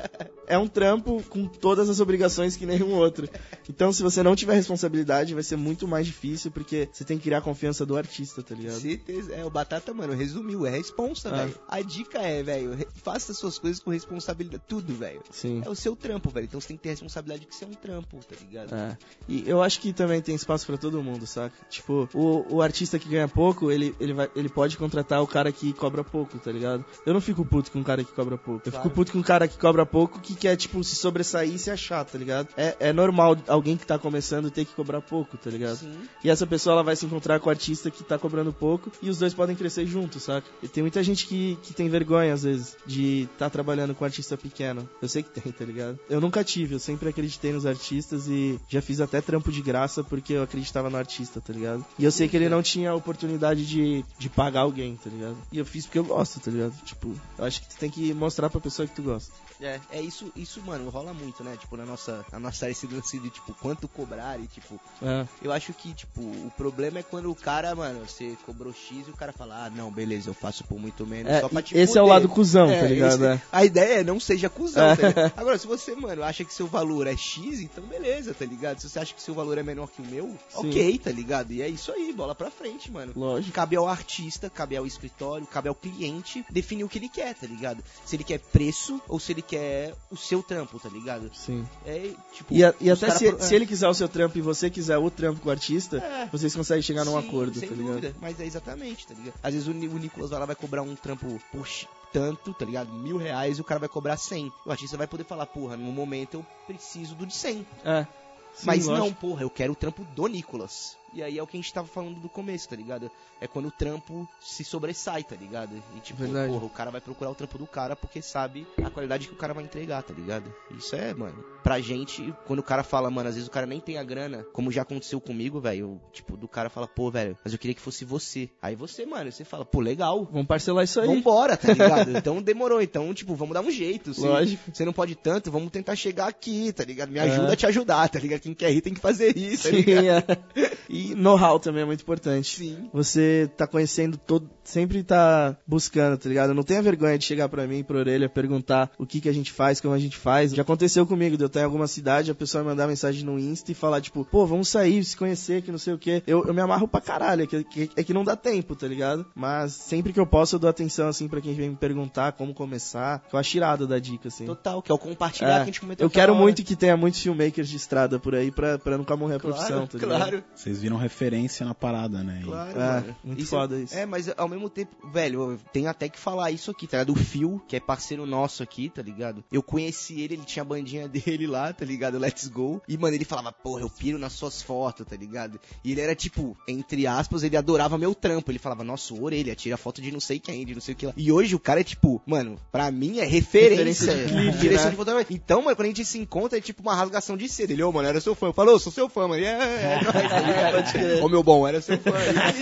é 0.48 0.58
um 0.58 0.68
trampo 0.68 1.22
com 1.30 1.46
todas 1.46 1.90
as 1.90 2.00
obrigações 2.00 2.56
que 2.56 2.66
nenhum 2.66 2.94
outro. 2.94 3.28
Então, 3.70 3.92
se 3.92 4.02
você 4.04 4.24
não 4.24 4.36
tiver 4.36 4.54
responsabilidade, 4.56 5.34
vai 5.34 5.44
ser 5.44 5.56
muito 5.58 5.88
mais 5.88 6.06
difícil, 6.06 6.52
porque 6.52 6.88
você 6.92 7.04
tem 7.04 7.18
que 7.18 7.24
criar 7.24 7.40
a 7.40 7.42
confiança 7.42 7.86
do 7.86 7.98
artista, 7.98 8.42
tá 8.42 8.56
ligado? 8.56 8.80
Certeza. 8.80 9.34
É, 9.34 9.44
o 9.44 9.50
Batata, 9.50 9.94
mano, 9.94 10.14
resumiu. 10.14 10.66
É 10.66 10.70
responsa, 10.70 11.30
É. 11.30 11.32
velho. 11.32 11.56
A 11.68 11.82
dica 11.82 12.20
é, 12.20 12.42
velho, 12.44 12.78
faça 13.04 13.34
suas 13.34 13.58
coisas 13.60 13.67
com 13.80 13.92
responsabilidade. 13.92 14.64
Tudo, 14.68 14.94
velho. 14.94 15.22
Sim. 15.32 15.62
É 15.66 15.70
o 15.70 15.76
seu 15.76 15.96
trampo, 15.96 16.30
velho. 16.30 16.46
Então 16.46 16.60
você 16.60 16.68
tem 16.70 16.78
que 16.78 16.84
ter 16.84 16.90
responsabilidade 16.90 17.42
de 17.42 17.48
que 17.48 17.56
você 17.56 17.66
é 17.66 17.68
um 17.68 17.74
trampo, 17.74 18.18
tá 18.18 18.36
ligado? 18.40 18.74
É. 18.74 18.98
E 19.28 19.44
eu 19.48 19.62
acho 19.62 19.80
que 19.80 19.94
também 19.94 20.22
tem 20.22 20.36
espaço 20.36 20.66
pra 20.66 20.78
todo 20.78 21.02
mundo, 21.04 21.26
saca? 21.28 21.56
Tipo, 21.70 22.10
o, 22.14 22.56
o 22.56 22.62
artista 22.62 22.98
que 23.00 23.08
ganha 23.10 23.28
pouco, 23.28 23.72
ele, 23.72 23.96
ele, 24.00 24.14
vai, 24.14 24.30
ele 24.36 24.50
pode 24.50 24.78
contratar 24.78 25.22
o 25.22 25.28
cara 25.28 25.52
que 25.52 25.74
cobra 25.74 26.04
pouco, 26.04 26.38
tá 26.40 26.52
ligado? 26.52 26.84
Eu 27.06 27.14
não 27.14 27.22
fico 27.22 27.46
puto 27.46 27.72
com 27.72 27.82
o 27.82 27.84
cara 27.84 28.04
que 28.04 28.12
cobra 28.12 28.38
pouco. 28.38 28.68
Eu 28.68 28.72
Claro. 28.72 28.84
fico 28.84 28.96
puto 28.96 29.12
com 29.12 29.20
o 29.20 29.24
cara 29.24 29.48
que 29.48 29.58
cobra 29.58 29.86
pouco 29.86 30.20
que 30.20 30.36
quer, 30.36 30.56
tipo, 30.56 30.84
se 30.84 30.96
sobressair 30.96 31.54
e 31.54 31.60
se 31.60 31.70
achar, 31.72 32.04
tá 32.06 32.18
ligado? 32.18 32.50
É, 32.58 32.76
é 32.80 32.94
normal 32.94 33.38
alguém 33.48 33.76
que 33.78 33.86
tá 33.86 33.98
começando 33.98 34.50
ter 34.52 34.66
que 34.66 34.74
cobrar 34.74 35.02
pouco, 35.02 35.38
tá 35.38 35.50
ligado? 35.50 35.78
Sim. 35.78 35.94
E 36.24 36.30
essa 36.30 36.46
pessoa 36.48 36.74
ela 36.74 36.84
vai 36.84 36.96
se 36.96 37.06
encontrar 37.06 37.40
com 37.40 37.48
o 37.48 37.50
artista 37.50 37.90
que 37.92 38.04
tá 38.04 38.18
cobrando 38.18 38.52
pouco 38.54 38.92
e 39.02 39.10
os 39.10 39.18
dois 39.20 39.34
podem 39.34 39.56
crescer 39.56 39.86
juntos, 39.86 40.24
saca? 40.24 40.48
E 40.62 40.68
tem 40.68 40.84
muita 40.84 41.02
gente 41.04 41.26
que, 41.28 41.58
que 41.64 41.74
tem 41.74 41.90
vergonha, 41.90 42.34
às 42.34 42.44
vezes, 42.44 42.78
de 42.86 43.28
tá 43.38 43.50
trabalhando 43.58 43.96
com 43.96 44.06
artista 44.06 44.38
pequeno. 44.38 44.88
Eu 45.02 45.10
sei 45.10 45.24
que 45.24 45.30
tem, 45.42 45.52
tá 45.52 45.66
ligado? 45.66 46.00
Eu 46.08 46.22
nunca 46.22 46.44
tive, 46.44 46.76
eu 46.76 46.80
sempre 46.80 47.10
acreditei 47.10 47.52
nos 47.52 47.66
artistas 47.66 48.28
e 48.28 48.60
já 48.70 48.82
fiz 48.84 49.02
até 49.02 49.20
trampo 49.20 49.52
de 49.52 49.62
graça 49.64 50.04
porque 50.04 50.34
eu 50.34 50.44
acreditava 50.44 50.92
no 50.92 50.98
artista, 50.98 51.42
tá 51.42 51.52
ligado? 51.52 51.84
E 51.98 52.06
eu 52.06 52.12
sei 52.12 52.28
que 52.28 52.38
ele 52.38 52.48
não 52.50 52.62
tinha 52.62 52.92
a 52.92 52.96
oportunidade 52.96 53.66
de, 53.66 54.06
de 54.20 54.30
pagar 54.30 54.62
alguém, 54.62 54.96
tá 54.96 55.10
ligado? 55.10 55.38
E 55.52 55.58
eu 55.58 55.66
fiz 55.66 55.86
porque 55.88 55.98
eu 55.98 56.04
gosto, 56.04 56.40
tá 56.40 56.52
ligado? 56.52 56.74
Tipo, 56.86 57.20
eu 57.40 57.46
acho 57.46 57.62
que 57.62 57.68
tu 57.70 57.78
tem 57.78 57.90
que 57.90 58.14
mostrar 58.14 58.48
pra 58.52 58.62
pessoa 58.62 58.88
que 58.88 58.94
tu 58.94 59.02
gosta. 59.02 59.34
É, 59.60 59.80
é 59.92 60.00
isso, 60.00 60.32
isso, 60.36 60.62
mano, 60.62 60.88
rola 60.92 61.16
muito, 61.16 61.44
né? 61.44 61.58
Tipo, 61.60 61.76
na 61.78 61.84
nossa, 61.84 62.24
na 62.32 62.40
nossa 62.40 62.66
área 62.66 62.74
esse 62.74 62.86
lance 62.86 63.18
de, 63.18 63.32
tipo, 63.32 63.56
quanto 63.56 63.88
cobrar 63.88 64.40
e, 64.40 64.46
tipo, 64.46 64.80
É. 65.02 65.26
eu 65.42 65.52
acho 65.52 65.74
que, 65.74 65.96
tipo, 65.96 66.22
o 66.22 66.52
problema 66.56 67.00
é 67.00 67.04
quando 67.04 67.32
o 67.32 67.34
cara, 67.36 67.74
mano, 67.74 68.02
você 68.08 68.38
cobrou 68.46 68.72
X 68.72 69.08
e 69.08 69.10
o 69.10 69.16
cara 69.18 69.34
fala, 69.34 69.66
ah, 69.66 69.70
não, 69.72 69.92
beleza, 69.92 70.30
eu 70.30 70.36
faço 70.36 70.64
por 70.66 70.78
muito 70.80 71.08
menos, 71.08 71.32
É, 71.32 71.42
só 71.42 71.50
pra 71.50 71.64
te 71.64 71.76
esse 71.76 71.98
é 71.98 72.02
o 72.04 72.06
lado 72.06 72.30
cuzão, 72.30 72.68
tá 72.68 72.86
ligado? 72.86 73.14
esse- 73.16 73.26
É. 73.26 73.42
A 73.52 73.64
ideia 73.66 74.00
é 74.00 74.04
não 74.04 74.20
seja 74.20 74.50
cuzão, 74.50 74.96
tá? 74.96 75.32
Agora, 75.38 75.58
se 75.58 75.68
você, 75.68 75.96
mano, 75.96 76.24
acha 76.24 76.44
que 76.44 76.54
seu 76.54 76.68
valor 76.68 77.08
é 77.08 77.16
X, 77.16 77.60
então 77.62 77.84
beleza, 77.86 78.34
tá 78.34 78.46
ligado? 78.46 78.80
Se 78.80 78.90
você 78.90 79.00
acha 79.00 79.14
que 79.14 79.22
seu 79.22 79.34
valor 79.34 79.58
é 79.58 79.64
menor 79.64 79.88
que 79.90 80.02
o 80.02 80.06
meu, 80.06 80.28
Sim. 80.50 80.70
ok, 80.70 80.98
tá 81.00 81.12
ligado? 81.12 81.52
E 81.54 81.62
é 81.62 81.68
isso 81.70 81.92
aí, 81.92 82.12
bola 82.14 82.36
pra 82.36 82.52
frente, 82.52 82.92
mano. 82.92 83.14
Lógico. 83.16 83.54
Cabe 83.54 83.76
ao 83.76 83.88
artista, 83.88 84.50
cabe 84.50 84.76
ao 84.78 84.86
escritório, 84.86 85.46
cabe 85.48 85.70
ao 85.70 85.76
cliente 85.76 86.46
definir 86.50 86.84
o 86.84 86.90
que 86.90 86.98
ele 87.00 87.10
quer, 87.10 87.34
tá 87.36 87.48
ligado? 87.48 87.84
Se 88.06 88.16
ele 88.16 88.24
quer 88.24 88.40
preço 88.40 89.02
ou 89.08 89.20
se 89.20 89.32
ele 89.32 89.42
quer 89.42 89.94
o 90.12 90.18
seu 90.18 90.42
trampo, 90.44 90.80
tá 90.80 90.90
ligado? 90.90 91.32
Sim. 91.34 91.66
É, 91.86 92.12
tipo... 92.34 92.54
E, 92.54 92.64
a- 92.64 92.74
e 92.80 92.90
até 92.90 93.10
se, 93.12 93.32
pro- 93.32 93.44
se 93.44 93.56
ele 93.56 93.66
quiser 93.66 93.88
o 93.88 93.94
seu 93.94 94.08
trampo 94.10 94.38
e 94.38 94.42
você 94.42 94.70
quiser 94.70 94.98
o 94.98 95.10
trampo 95.10 95.40
com 95.42 95.50
o 95.50 95.52
artista, 95.52 95.98
É. 95.98 96.28
vocês 96.32 96.56
conseguem 96.56 96.82
chegar 96.82 97.06
num 97.06 97.20
Sim, 97.20 97.28
acordo, 97.28 97.60
sem 97.60 97.70
tá 97.70 97.76
ligado? 97.76 97.94
dúvida. 97.96 98.16
Mas 98.22 98.40
é 98.40 98.46
exatamente, 98.46 99.08
tá 99.08 99.14
ligado? 99.14 99.34
Às 99.42 99.54
vezes 99.54 99.68
o, 99.68 99.72
o 99.72 99.98
Nicolas 100.00 100.30
vai 100.30 100.40
lá 100.40 100.46
vai 100.46 100.56
cobrar 100.56 100.82
um 100.82 100.96
trampo 100.96 101.40
por 101.52 101.68
tanto, 102.12 102.54
tá 102.54 102.66
ligado? 102.66 102.92
Mil 102.92 103.18
reais 103.18 103.58
e 103.58 103.62
o 103.62 103.64
cara 103.64 103.80
vai 103.80 103.90
cobrar 103.90 104.18
cem. 104.18 104.52
O 104.66 104.72
artista 104.72 104.98
vai 104.98 105.08
poder 105.08 105.24
falar, 105.24 105.46
porra, 105.46 105.78
no 105.78 105.92
momento 105.92 106.36
eu 106.36 106.46
preciso 106.66 107.16
do 107.16 107.26
de 107.26 107.34
cem. 107.34 107.66
É. 107.84 108.06
Sim, 108.54 108.66
Mas 108.66 108.88
não, 108.88 109.00
lógico. 109.00 109.20
porra, 109.22 109.42
eu 109.44 109.50
quero 109.50 109.74
o 109.74 109.76
trampo 109.76 110.04
do 110.04 110.28
Nicolas. 110.28 110.98
E 111.14 111.24
aí 111.24 111.38
é 111.38 111.42
o 111.44 111.48
que 111.48 111.58
a 111.58 111.60
gente 111.62 111.74
tava 111.74 111.88
falando 111.88 112.20
do 112.20 112.30
começo, 112.30 112.68
tá 112.70 112.76
ligado? 112.76 113.10
É 113.40 113.48
quando 113.48 113.68
o 113.68 113.72
trampo 113.72 114.28
se 114.42 114.64
sobressai, 114.64 115.24
tá 115.24 115.36
ligado? 115.36 115.72
E 115.96 116.00
tipo, 116.00 116.22
Verdade. 116.24 116.52
porra, 116.52 116.66
o 116.66 116.70
cara 116.70 116.92
vai 116.92 117.00
procurar 117.02 117.32
o 117.32 117.36
trampo 117.36 117.58
do 117.58 117.66
cara 117.68 117.96
porque 117.96 118.22
sabe 118.22 118.68
a 118.84 118.90
qualidade 118.90 119.28
que 119.28 119.34
o 119.34 119.38
cara 119.38 119.54
vai 119.54 119.64
entregar, 119.64 120.04
tá 120.04 120.14
ligado? 120.14 120.54
Isso 120.78 120.96
é, 120.96 121.14
mano. 121.14 121.44
Pra 121.64 121.80
gente, 121.80 122.34
quando 122.46 122.60
o 122.60 122.64
cara 122.64 122.84
fala, 122.84 123.10
mano, 123.10 123.30
às 123.30 123.36
vezes 123.36 123.48
o 123.48 123.52
cara 123.52 123.66
nem 123.66 123.80
tem 123.80 123.98
a 123.98 124.04
grana, 124.04 124.46
como 124.54 124.72
já 124.72 124.82
aconteceu 124.84 125.20
comigo, 125.20 125.60
velho. 125.60 126.00
Tipo, 126.14 126.36
do 126.38 126.48
cara 126.48 126.70
fala, 126.70 126.88
pô, 126.88 127.10
velho, 127.12 127.38
mas 127.44 127.54
eu 127.54 127.60
queria 127.60 127.74
que 127.76 127.82
fosse 127.82 128.04
você. 128.06 128.50
Aí 128.62 128.76
você, 128.76 129.06
mano, 129.06 129.32
você 129.32 129.44
fala, 129.46 129.66
pô, 129.66 129.80
legal. 129.80 130.26
Vamos 130.32 130.48
parcelar 130.48 130.84
isso 130.84 131.00
aí. 131.00 131.08
Vambora, 131.08 131.56
tá 131.58 131.68
ligado? 131.74 132.18
então 132.18 132.42
demorou. 132.42 132.82
Então, 132.82 133.14
tipo, 133.14 133.36
vamos 133.36 133.54
dar 133.54 133.62
um 133.62 133.72
jeito. 133.72 134.14
Se 134.14 134.22
Lógico. 134.22 134.72
você 134.74 134.84
não 134.86 134.94
pode 134.94 135.16
tanto, 135.16 135.52
vamos 135.52 135.72
tentar 135.72 135.96
chegar 135.96 136.28
aqui, 136.28 136.72
tá 136.74 136.84
ligado? 136.84 137.10
Me 137.12 137.20
É. 137.20 137.24
ajuda 137.24 137.54
a 137.54 137.56
te 137.56 137.66
ajudar, 137.66 138.08
tá 138.10 138.20
ligado? 138.20 138.42
Quem 138.42 138.54
quer 138.54 138.72
rir 138.72 138.82
tem 138.82 138.94
que 138.94 139.00
fazer 139.00 139.38
isso, 139.38 139.64
tá 139.64 139.70
Sim, 139.70 139.82
ligado? 139.82 140.32
é. 140.56 140.78
E 140.98 141.16
know-how 141.16 141.60
também 141.60 141.84
é 141.84 141.86
muito 141.86 142.02
importante. 142.02 142.58
Sim. 142.58 142.90
Você 142.94 143.50
tá 143.56 143.68
conhecendo 143.68 144.18
todo. 144.18 144.50
Sempre 144.64 145.02
tá 145.04 145.56
buscando, 145.66 146.18
tá 146.18 146.28
ligado? 146.28 146.54
Não 146.54 146.64
tenha 146.64 146.82
vergonha 146.82 147.18
de 147.18 147.24
chegar 147.24 147.48
pra 147.48 147.66
mim, 147.66 147.84
pra 147.84 147.98
orelha, 148.00 148.28
perguntar 148.28 148.92
o 148.98 149.06
que 149.06 149.22
que 149.22 149.30
a 149.30 149.34
gente 149.34 149.52
faz, 149.52 149.80
como 149.80 149.94
a 149.94 150.00
gente 150.00 150.18
faz. 150.18 150.52
Já 150.54 150.62
aconteceu 150.64 151.06
comigo, 151.06 151.38
de 151.38 151.44
eu 151.44 151.48
estar 151.48 151.62
em 151.62 151.64
alguma 151.64 151.88
cidade, 151.88 152.32
a 152.32 152.36
pessoa 152.36 152.64
me 152.64 152.70
mandar 152.70 152.86
mensagem 152.88 153.24
no 153.24 153.40
Insta 153.40 153.72
e 153.72 153.76
falar, 153.76 154.02
tipo, 154.02 154.26
pô, 154.26 154.46
vamos 154.46 154.68
sair, 154.68 155.04
se 155.06 155.16
conhecer, 155.16 155.62
que 155.62 155.72
não 155.72 155.78
sei 155.80 155.94
o 155.94 155.98
quê. 155.98 156.22
Eu, 156.28 156.46
eu 156.46 156.54
me 156.54 156.60
amarro 156.62 156.86
pra 156.88 157.00
caralho, 157.00 157.44
é 157.44 157.48
que, 157.48 157.64
que- 157.64 157.90
é 157.96 158.04
que 158.04 158.14
não 158.14 158.26
dá 158.26 158.36
tempo, 158.36 158.76
tá 158.76 158.88
ligado? 158.88 159.26
Mas 159.34 159.72
sempre 159.74 160.12
que 160.12 160.20
eu 160.20 160.26
posso, 160.28 160.56
eu 160.56 160.60
dou 160.60 160.70
atenção, 160.70 161.08
assim, 161.08 161.28
pra 161.30 161.40
quem 161.40 161.54
vem 161.54 161.70
me 161.70 161.76
perguntar 161.78 162.34
como 162.34 162.54
começar. 162.54 163.20
Que 163.30 163.36
eu 163.36 163.40
acho 163.40 163.56
irado 163.56 163.88
da 163.88 164.00
dica, 164.00 164.28
assim. 164.28 164.46
Total, 164.46 164.82
que 164.82 164.92
é 164.92 164.96
o 164.96 164.98
compartilhar 164.98 165.50
É, 165.52 165.56
que 165.58 165.62
a 165.62 165.66
gente 165.66 165.80
comentou 165.82 166.06
eu 166.06 166.10
quero 166.10 166.34
hora. 166.34 166.42
muito 166.42 166.62
que 166.64 166.76
tenha 166.76 166.98
muitos 166.98 167.22
filmmakers 167.22 167.70
de 167.70 167.78
estrada 167.78 168.20
por 168.20 168.36
aí 168.36 168.52
pra, 168.52 168.78
pra 168.78 168.98
nunca 168.98 169.16
morrer 169.16 169.36
a 169.36 169.40
profissão, 169.40 169.68
Claro, 169.68 169.88
tá 169.88 169.98
ligado? 169.98 170.18
claro, 170.30 170.44
Vocês 170.54 170.82
viram 170.88 170.98
referência 170.98 171.66
na 171.66 171.74
parada, 171.76 172.24
né? 172.24 172.40
E- 172.42 172.46
claro, 172.46 172.80
É, 172.80 173.16
muito 173.24 173.46
foda 173.46 173.78
isso. 173.80 173.96
É, 173.96 174.06
mas 174.06 174.30
ao 174.38 174.48
mesmo 174.48 174.70
tempo, 174.70 174.96
velho, 175.12 175.52
eu 175.52 175.60
tenho 175.74 175.90
até 175.90 176.08
que 176.08 176.18
falar 176.18 176.50
isso 176.52 176.72
aqui, 176.72 176.88
tá 176.88 176.98
ligado? 177.00 177.12
O 177.12 177.16
Phil, 177.16 177.62
que 177.68 177.76
é 177.76 177.80
parceiro 177.80 178.26
nosso 178.26 178.64
aqui, 178.64 178.90
tá 178.90 179.02
ligado? 179.02 179.44
Eu 179.52 179.62
conheci 179.62 180.22
ele, 180.22 180.36
ele 180.36 180.44
tinha 180.46 180.64
a 180.64 180.66
bandinha 180.66 181.08
dele 181.08 181.46
lá, 181.46 181.74
tá 181.74 181.84
ligado? 181.86 182.18
Let's 182.18 182.48
Go. 182.48 182.82
E, 182.88 182.98
mano, 182.98 183.16
ele 183.16 183.26
falava, 183.26 183.52
porra, 183.52 183.82
eu 183.82 183.90
piro 183.90 184.18
nas 184.18 184.34
suas 184.34 184.62
fotos, 184.62 185.06
tá 185.06 185.16
ligado? 185.16 185.60
E 185.84 185.92
ele 185.92 186.02
era 186.02 186.16
tipo, 186.16 186.58
entre 186.68 187.06
aspas, 187.06 187.44
ele 187.44 187.58
adorava 187.58 187.98
meu 187.98 188.16
trampo. 188.16 188.50
Ele 188.52 188.60
falava, 188.60 188.84
nossa, 188.84 189.14
o 189.14 189.24
orelha, 189.24 189.56
tira 189.56 189.76
foto 189.78 190.02
de 190.02 190.12
não 190.12 190.20
sei 190.22 190.40
quem, 190.40 190.66
de 190.66 190.74
não 190.74 190.82
sei 190.82 190.94
o 190.94 190.98
que 190.98 191.06
lá. 191.06 191.14
E 191.18 191.32
hoje 191.32 191.54
o 191.56 191.60
cara 191.60 191.82
é 191.82 191.84
tipo, 191.84 192.22
mano, 192.26 192.58
pra 192.72 192.90
mim 192.92 193.20
é 193.20 193.26
referência. 193.26 194.14
Referência 194.14 194.16
de 194.16 194.34
clipe, 194.34 194.58
direção 194.58 194.86
né? 194.86 194.92
de 194.92 194.98
fotografia. 194.98 195.36
Então, 195.36 195.62
mano, 195.62 195.76
quando 195.76 195.86
a 195.86 195.90
gente 195.90 196.06
se 196.06 196.18
encontra, 196.18 196.58
é 196.58 196.62
tipo 196.62 196.82
uma 196.82 196.96
rasgação 196.96 197.36
de 197.36 197.50
seda. 197.50 197.74
Ele, 197.74 197.84
ô, 197.84 197.92
mano, 197.92 198.08
era 198.08 198.22
seu 198.22 198.34
fã. 198.36 198.48
Eu 198.48 198.54
falo, 198.54 198.74
ô, 198.74 198.80
sou 198.80 198.92
seu 198.92 199.10
fã, 199.10 199.28
mano. 199.28 199.42
E 199.42 199.46
É, 199.46 199.50
é, 199.50 200.00
nóis, 200.04 200.30
tá 200.30 200.40
ligado? 200.40 200.77
Pode 200.82 200.92
crer. 200.92 201.24
Ô, 201.24 201.30
meu 201.30 201.44
bom, 201.44 201.68
era 201.68 201.82
seu 201.82 201.98
fã. 201.98 202.12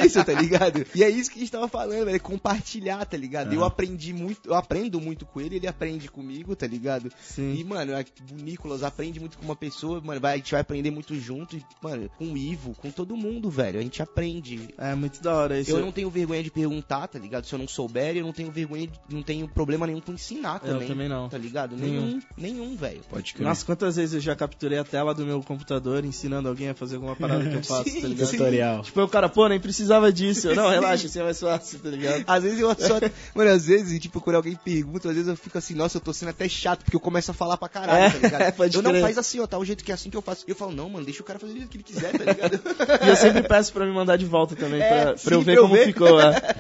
É 0.02 0.06
isso, 0.06 0.24
tá 0.24 0.34
ligado? 0.34 0.86
E 0.96 1.04
é 1.04 1.10
isso 1.10 1.30
que 1.30 1.38
a 1.38 1.40
gente 1.40 1.52
tava 1.52 1.68
falando, 1.68 2.06
velho. 2.06 2.16
é 2.16 2.20
Compartilhar, 2.20 3.06
tá 3.06 3.18
ligado? 3.18 3.54
Eu 3.54 3.64
Ah. 3.64 3.68
aprendi 3.68 4.14
muito, 4.14 4.50
eu 4.50 4.56
aprendo 4.56 5.00
muito 5.02 5.26
com 5.26 5.42
ele, 5.42 5.56
ele 5.58 5.68
aprende 5.68 6.10
comigo, 6.10 6.56
tá 6.56 6.68
ligado? 6.68 7.12
Sim. 7.22 7.56
E, 7.56 7.64
mano, 7.64 7.94
a- 7.96 8.02
o 8.32 8.44
Nicolas 8.44 8.84
aprende 8.84 9.20
muito 9.20 9.38
com 9.38 9.46
uma 9.46 9.56
pessoa, 9.56 10.02
mano, 10.02 10.20
vai, 10.20 10.34
a 10.34 10.38
gente 10.38 10.52
vai 10.52 10.62
aprender 10.62 10.92
muito 10.92 11.16
junto. 11.16 11.56
E, 11.58 11.64
mano, 11.82 12.10
com 12.18 12.26
o 12.34 12.38
Ivo, 12.38 12.74
com 12.76 12.92
todo 12.92 13.16
mundo, 13.18 13.50
velho. 13.50 13.80
A 13.80 13.82
gente 13.84 14.02
aprende. 14.02 14.70
É 14.78 14.94
muito 14.96 15.22
da 15.22 15.34
hora 15.36 15.60
isso. 15.60 15.72
Eu 15.72 15.82
não 15.82 15.92
tenho 15.92 16.10
vergonha 16.10 16.44
de 16.44 16.52
perguntar, 16.52 17.08
tá 17.08 17.20
ligado? 17.20 17.46
Se 17.46 17.54
eu 17.54 17.60
não 17.60 17.68
souber, 17.68 18.16
eu 18.16 18.24
não 18.24 18.32
tenho 18.34 18.52
vergonha, 18.52 18.88
de, 18.88 18.94
não 19.10 19.24
tenho 19.24 19.48
problema 19.48 19.86
nenhum 19.88 20.02
com 20.02 20.14
ensinar 20.14 20.62
Eu 20.64 20.74
também. 20.74 20.88
também 20.88 21.10
não. 21.10 21.30
Tá 21.30 21.38
ligado? 21.38 21.76
Nenhum. 21.76 22.06
Nenhum, 22.06 22.20
nenhum, 22.38 22.76
velho. 22.76 23.02
Pode 23.10 23.34
crer. 23.34 23.46
Nossa, 23.48 23.66
quantas 23.66 23.96
vezes 23.96 24.14
eu 24.16 24.20
já 24.22 24.36
capturei 24.36 24.78
a 24.78 24.84
tela 24.84 25.14
do 25.14 25.26
meu 25.26 25.42
computador 25.42 26.04
ensinando 26.06 26.48
alguém 26.50 26.70
a 26.70 26.74
fazer 26.76 26.96
alguma 26.96 27.16
parada 27.16 27.50
que 27.50 27.56
eu 27.56 27.64
faço, 27.64 27.90
Sim, 27.90 28.02
tá 28.10 28.14
ligado? 28.16 28.32
Tutorial. 28.32 28.82
Tipo, 28.84 29.02
o 29.04 29.08
cara, 29.10 29.30
pô, 29.30 29.48
nem 29.48 29.60
precisava 29.60 30.12
disso. 30.12 30.50
Eu, 30.50 30.56
não, 30.56 30.70
relaxa, 30.70 31.08
assim 31.08 31.20
é 31.20 31.24
mais 31.24 31.40
fácil, 31.40 31.80
tá 31.80 31.90
ligado? 31.90 32.24
Às 32.28 32.44
vezes 32.44 32.60
eu 32.60 32.70
só. 32.80 33.00
Mano, 33.34 33.50
às 33.52 33.66
vezes, 33.66 34.00
tipo, 34.00 34.20
quando 34.22 34.36
alguém 34.38 34.56
pergunta, 34.56 35.08
às 35.10 35.16
vezes 35.16 35.30
eu 35.30 35.36
fico 35.38 35.58
assim, 35.58 35.74
nossa, 35.74 35.98
eu 35.98 36.02
tô 36.02 36.14
sendo 36.14 36.30
até 36.30 36.48
chato, 36.50 36.84
porque 36.84 36.96
eu 36.96 37.00
começo 37.00 37.32
a 37.32 37.34
falar 37.34 37.58
pra 37.58 37.68
caralho, 37.70 38.04
É, 38.06 38.10
tá 38.10 38.18
ligado? 38.18 38.54
pode 38.56 38.76
eu 38.76 38.82
não 38.82 38.92
crer. 38.92 39.02
faz 39.02 39.18
assim, 39.18 39.40
ó, 39.40 39.48
tá 39.48 39.58
o 39.58 39.66
jeito 39.66 39.84
que 39.84 39.92
é 39.92 39.96
assim 39.96 40.10
que 40.10 40.18
eu 40.18 40.22
faço. 40.22 40.44
Eu 40.48 40.56
falo, 40.56 40.72
não, 40.72 40.90
mano, 40.90 41.06
deixa 41.06 41.22
o 41.22 41.26
cara 41.26 41.40
fazer 41.40 41.54
o 41.54 41.56
jeito 41.58 41.70
que 41.70 41.78
ele 41.78 41.84
quiser, 41.84 42.12
tá 42.12 42.24
ligado? 42.32 42.60
E 43.06 43.10
eu 43.10 43.16
sempre 43.16 43.44
peço 43.44 43.72
pra 43.74 43.86
me 43.86 43.92
mandar 43.94 44.18
de 44.18 44.26
volta 44.26 44.56
também, 44.56 44.82
É, 44.82 45.04
pra, 45.06 45.18
sim, 45.18 45.26
pra 45.26 45.36
eu 45.36 45.42
ver 45.42 45.54
pra 45.54 45.54
eu 45.54 45.62
como 45.64 45.74
ver. 45.76 45.86
ficou. 45.86 46.20
É. 46.22 46.56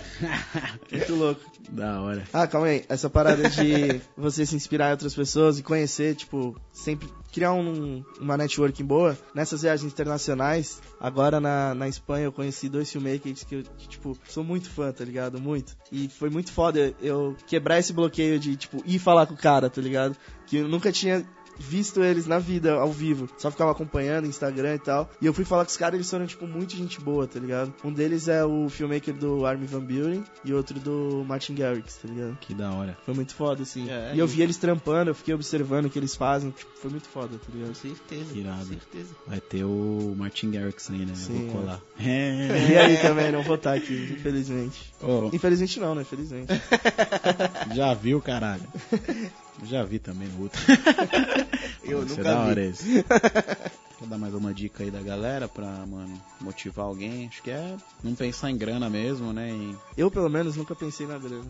Muito 0.91 1.16
louco. 1.16 1.41
Da 1.70 2.01
hora. 2.01 2.24
Ah, 2.34 2.47
calma 2.47 2.68
aí. 2.68 2.86
Essa 2.88 3.09
parada 3.09 3.49
de 3.49 4.01
você 4.18 4.45
se 4.45 4.55
inspirar 4.55 4.89
em 4.89 4.91
outras 4.91 5.13
pessoas 5.16 5.57
e 5.59 5.63
conhecer, 5.63 6.16
tipo, 6.16 6.55
sempre 6.72 7.07
criar 7.32 7.53
um- 7.53 8.03
uma 8.20 8.38
networking 8.38 8.86
boa. 8.86 9.18
Nessas 9.34 9.61
viagens 9.63 9.91
internacionais, 9.91 10.82
agora 10.99 11.39
na, 11.39 11.74
na 11.76 11.88
Espanha 11.88 12.26
eu 12.26 12.32
conheci 12.32 12.70
dois 12.70 12.91
filmmakers 12.91 13.43
que 13.43 13.55
eu, 13.55 13.63
que, 13.78 13.88
tipo, 13.89 14.18
sou 14.28 14.43
muito 14.43 14.70
fã, 14.70 14.91
tá 14.91 15.03
ligado? 15.03 15.39
Muito. 15.39 15.76
E 15.91 16.07
foi 16.07 16.30
muito 16.30 16.51
foda 16.51 16.93
eu 17.01 17.36
quebrar 17.47 17.80
esse 17.80 17.91
bloqueio 17.93 18.39
de, 18.39 18.55
tipo, 18.55 18.82
ir 18.86 18.99
falar 18.99 19.26
com 19.26 19.34
o 19.34 19.38
cara, 19.38 19.70
tá 19.70 19.82
ligado? 19.82 20.16
Que 20.47 20.57
eu 20.57 20.68
nunca 20.68 20.91
tinha 20.91 21.26
visto 21.58 22.03
eles 22.03 22.26
na 22.28 22.39
vida, 22.39 22.74
ao 22.74 22.91
vivo. 22.91 23.28
Só 23.38 23.49
ficava 23.51 23.72
acompanhando 23.72 24.28
Instagram 24.28 24.76
e 24.76 24.80
tal. 24.80 25.10
E 25.22 25.26
eu 25.26 25.34
fui 25.34 25.45
falar 25.45 25.66
com 25.66 25.70
os 25.72 25.78
caras, 25.78 25.95
eles 25.95 26.10
foram, 26.10 26.26
tipo, 26.26 26.45
muito 26.47 26.76
gente 26.76 26.99
boa, 27.01 27.28
tá 27.28 27.39
ligado? 27.39 27.74
Um 27.84 27.91
deles 27.91 28.28
é 28.28 28.43
o 28.43 28.70
filmmaker 28.70 29.14
do 29.14 29.45
Armin 29.45 29.66
Van 29.66 29.82
Buren 29.82 30.24
e 30.43 30.53
outro 30.53 30.80
do 30.80 31.24
Martin 31.28 31.56
Garrix, 31.56 31.95
tá 31.97 32.08
ligado? 32.08 32.38
Que 32.41 32.53
da 32.53 32.72
hora. 32.72 32.97
Foi 33.06 33.14
muito 33.14 33.34
foda, 33.36 33.64
assim. 33.64 33.89
É, 33.89 34.14
e 34.16 34.20
eu 34.20 34.26
e- 34.26 34.30
vi 34.30 34.41
eles 34.41 34.58
trampando, 34.58 35.12
eu 35.12 35.16
fiquei 35.16 35.34
observando 35.34 35.86
o 35.86 35.89
que 35.89 35.97
eles 35.99 36.16
fazem. 36.16 36.51
Tipo, 36.51 36.72
foi 36.76 36.91
muito 36.91 37.08
foda, 37.08 37.38
tá 37.38 37.45
ligado? 37.53 37.76
certeza. 37.76 38.38
Irado. 38.38 38.66
Certeza. 38.66 39.16
Vai 39.28 39.39
ter 39.39 39.64
o 39.64 40.14
Martin 40.18 40.51
Garrix 40.51 40.89
aí, 40.89 40.99
né? 41.06 41.12
Eu 41.12 41.16
Sim, 41.16 41.47
Vou 41.47 41.62
colar. 41.62 41.82
E 41.99 42.08
É. 42.74 42.82
aí 42.86 42.97
também, 42.97 43.32
não 43.32 43.43
vou 43.43 43.56
estar 43.56 43.74
aqui, 43.74 44.16
infelizmente. 44.18 44.93
Ô, 45.01 45.30
Infelizmente 45.34 45.80
não, 45.80 45.93
né? 45.95 46.03
Felizmente. 46.03 46.51
já 47.76 47.93
viu, 47.93 48.22
caralho. 48.22 48.64
Já 49.64 49.84
vi 49.84 49.99
também 49.99 50.28
no 50.28 50.43
outro. 50.43 50.62
Eu 51.84 52.03
Isso 52.03 52.14
é 52.16 52.18
nunca 52.18 52.24
da 52.24 52.39
hora 52.39 52.62
vi. 52.62 52.68
esse. 52.70 53.06
Vou 53.99 54.10
dar 54.10 54.18
mais 54.18 54.34
uma 54.34 54.53
dica 54.53 54.84
aí 54.84 54.91
da 54.91 54.99
galera 55.01 55.47
pra, 55.47 55.66
mano, 55.86 56.22
motivar 56.41 56.86
alguém. 56.86 57.28
Acho 57.28 57.41
que 57.41 57.49
é 57.49 57.76
não 58.03 58.14
pensar 58.14 58.51
em 58.51 58.58
grana 58.58 58.89
mesmo, 58.89 59.32
né? 59.32 59.49
E 59.51 59.76
Eu, 59.97 60.12
pelo 60.12 60.30
menos, 60.30 60.58
nunca 60.58 60.76
pensei 60.76 61.08
na 61.08 61.18
grana. 61.18 61.45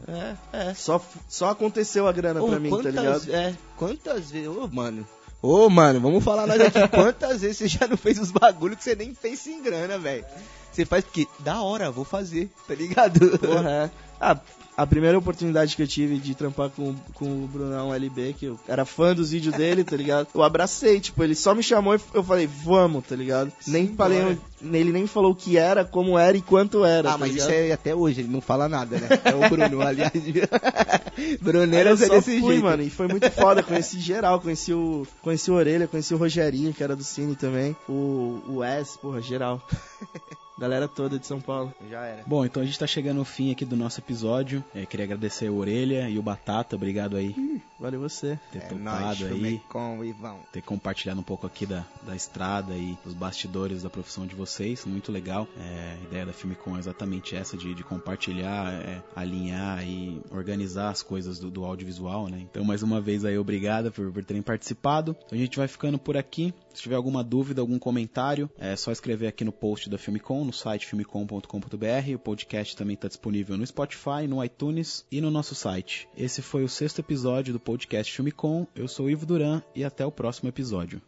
É, 0.54 0.70
é. 0.70 0.74
Só, 0.76 1.02
só 1.28 1.50
aconteceu 1.50 2.08
a 2.08 2.12
grana 2.12 2.44
Ô, 2.44 2.48
pra 2.48 2.60
mim, 2.60 2.70
tá 2.70 2.76
quantas, 2.76 2.96
ligado? 2.96 3.32
É, 3.34 3.56
quantas 3.76 4.30
vezes. 4.32 4.48
Ô, 4.48 4.68
mano. 4.68 5.08
Ô, 5.42 5.70
mano, 5.70 6.00
vamos 6.00 6.24
falar 6.24 6.46
nós 6.46 6.62
aqui. 6.62 6.88
Quantas 6.88 7.42
vezes 7.42 7.58
você 7.58 7.68
já 7.68 7.88
não 7.88 7.98
fez 7.98 8.20
os 8.20 8.32
bagulhos 8.32 8.78
que 8.78 8.84
você 8.84 8.96
nem 8.96 9.14
pensa 9.14 9.50
em 9.50 9.62
grana, 9.64 9.98
velho? 9.98 10.26
Você 10.72 10.86
faz 10.86 11.04
porque, 11.04 11.28
da 11.40 11.62
hora, 11.62 11.90
vou 11.90 12.06
fazer, 12.06 12.50
tá 12.68 12.76
ligado? 12.76 13.38
Porra, 13.40 13.70
é. 13.70 13.92
Ah, 14.18 14.40
a 14.78 14.86
primeira 14.86 15.18
oportunidade 15.18 15.76
que 15.76 15.82
eu 15.82 15.88
tive 15.88 16.18
de 16.18 16.36
trampar 16.36 16.70
com, 16.70 16.94
com 17.14 17.26
o 17.44 17.48
Brunão 17.48 17.94
LB, 17.94 18.34
que 18.38 18.46
eu 18.48 18.60
era 18.68 18.84
fã 18.86 19.14
dos 19.16 19.32
vídeos 19.32 19.56
dele, 19.56 19.84
tá 19.84 19.96
ligado? 19.96 20.28
Eu 20.36 20.44
abracei, 20.44 21.00
tipo, 21.00 21.24
ele 21.24 21.34
só 21.36 21.56
me 21.56 21.64
chamou 21.64 21.96
e 21.96 22.00
eu 22.14 22.24
falei, 22.24 22.46
vamos, 22.48 23.06
tá 23.06 23.16
ligado? 23.16 23.52
nem 23.68 23.88
Sim, 23.88 23.96
falei, 23.96 24.22
bora. 24.22 24.38
ele 24.78 24.92
nem 24.92 25.08
falou 25.08 25.32
o 25.32 25.36
que 25.36 25.58
era, 25.58 25.86
como 25.86 26.18
era 26.20 26.36
e 26.36 26.42
quanto 26.42 26.84
era, 26.84 27.10
Ah, 27.10 27.12
tá 27.14 27.18
mas 27.20 27.32
ligado? 27.32 27.48
isso 27.50 27.58
é 27.58 27.72
até 27.72 27.96
hoje, 27.96 28.22
ele 28.22 28.30
não 28.30 28.42
fala 28.42 28.68
nada, 28.68 28.98
né? 28.98 29.08
É 29.24 29.34
o 29.34 29.50
Bruno, 29.50 29.82
aliás. 29.82 30.12
Bruneiras 31.42 32.02
eu 32.02 32.08
é 32.08 32.10
desse 32.18 32.40
fui, 32.40 32.52
jeito. 32.54 32.64
mano, 32.64 32.84
e 32.84 32.90
foi 32.90 33.08
muito 33.08 33.30
foda, 33.32 33.64
conheci 33.64 34.00
geral, 34.00 34.40
conheci 34.42 34.74
o, 34.74 35.08
conheci 35.22 35.50
o 35.52 35.54
Orelha, 35.56 35.88
conheci 35.88 36.14
o 36.14 36.18
Rogerinho, 36.18 36.74
que 36.74 36.84
era 36.84 36.96
do 36.96 37.04
Cine 37.04 37.36
também, 37.36 37.76
o, 37.88 38.42
o 38.48 38.56
Wes, 38.58 38.98
porra, 38.98 39.22
geral. 39.22 39.62
Galera 40.58 40.88
toda 40.88 41.20
de 41.20 41.28
São 41.28 41.42
Paulo. 41.42 41.74
Já 41.90 42.06
era. 42.06 42.24
Bom, 42.26 42.46
então 42.46 42.64
a 42.64 42.66
gente 42.66 42.80
tá 42.80 42.88
chegando 42.88 43.20
ao 43.20 43.26
fim 43.26 43.52
aqui 43.52 43.66
do 43.66 43.76
nosso 43.76 44.00
episódio. 44.00 44.64
É, 44.74 44.86
queria 44.86 45.06
agradecer 45.06 45.50
o 45.50 45.56
Orelha 45.58 46.10
e 46.10 46.18
o 46.18 46.24
Batata, 46.24 46.76
obrigado 46.76 47.18
aí 47.18 47.36
Valeu 47.78 48.00
você. 48.00 48.40
ter 48.54 48.60
É 48.60 48.62
topado 48.62 48.80
nóis, 48.80 49.24
aí. 49.24 49.62
com 49.70 50.00
o 50.00 50.06
Ivão. 50.06 50.40
ter 50.54 50.62
compartilhado 50.62 51.20
um 51.20 51.24
pouco 51.24 51.46
aqui 51.46 51.66
da, 51.66 51.84
da 52.04 52.16
estrada 52.16 52.74
e 52.74 52.98
dos 53.04 53.14
bastidores 53.14 53.84
da 53.84 53.90
profissão 53.90 54.26
de 54.26 54.34
vocês. 54.34 54.86
Muito 54.86 55.12
legal. 55.12 55.46
É, 55.60 55.98
a 56.02 56.04
ideia 56.06 56.26
da 56.26 56.32
Filmicom 56.34 56.78
é 56.78 56.80
exatamente 56.80 57.36
essa, 57.36 57.58
de, 57.58 57.74
de 57.74 57.84
compartilhar, 57.84 58.72
é, 58.74 59.02
alinhar 59.14 59.86
e 59.86 60.22
organizar 60.32 60.90
as 60.90 61.04
coisas 61.04 61.38
do, 61.38 61.52
do 61.52 61.66
audiovisual, 61.66 62.28
né? 62.30 62.40
Então, 62.50 62.64
mais 62.64 62.82
uma 62.82 63.02
vez 63.02 63.26
aí, 63.26 63.38
obrigado 63.38 63.92
por, 63.92 64.10
por 64.12 64.24
terem 64.24 64.42
participado. 64.42 65.14
A 65.30 65.36
gente 65.36 65.58
vai 65.58 65.68
ficando 65.68 66.00
por 66.00 66.16
aqui. 66.16 66.54
Se 66.74 66.82
tiver 66.82 66.96
alguma 66.96 67.24
dúvida, 67.24 67.62
algum 67.62 67.80
comentário, 67.80 68.50
é 68.58 68.76
só 68.76 68.92
escrever 68.92 69.28
aqui 69.28 69.44
no 69.44 69.52
post 69.52 69.90
da 69.90 69.98
Filmicom, 69.98 70.45
no 70.46 70.54
site 70.54 70.88
filmicom.com.br. 70.88 72.16
O 72.16 72.20
podcast 72.20 72.76
também 72.76 72.94
está 72.94 73.08
disponível 73.08 73.58
no 73.58 73.66
Spotify, 73.66 74.28
no 74.28 74.44
iTunes 74.44 75.06
e 75.12 75.20
no 75.20 75.30
nosso 75.30 75.56
site. 75.56 76.08
Esse 76.18 76.42
foi 76.42 76.64
o 76.64 76.70
sexto 76.70 77.00
episódio 77.00 77.52
do 77.52 77.60
podcast 77.60 78.12
Filmicom. 78.14 78.66
Eu 78.76 78.88
sou 78.88 79.10
Ivo 79.10 79.26
Duran 79.26 79.62
e 79.74 79.84
até 79.84 80.06
o 80.06 80.12
próximo 80.12 80.50
episódio. 80.50 81.02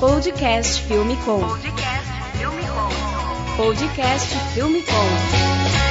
Podcast 0.00 0.82
Filme 0.82 1.16
Com. 1.24 1.40
Podcast 3.56 4.34
Filme 4.54 4.82
Com. 4.82 4.86
Podcast. 4.86 5.85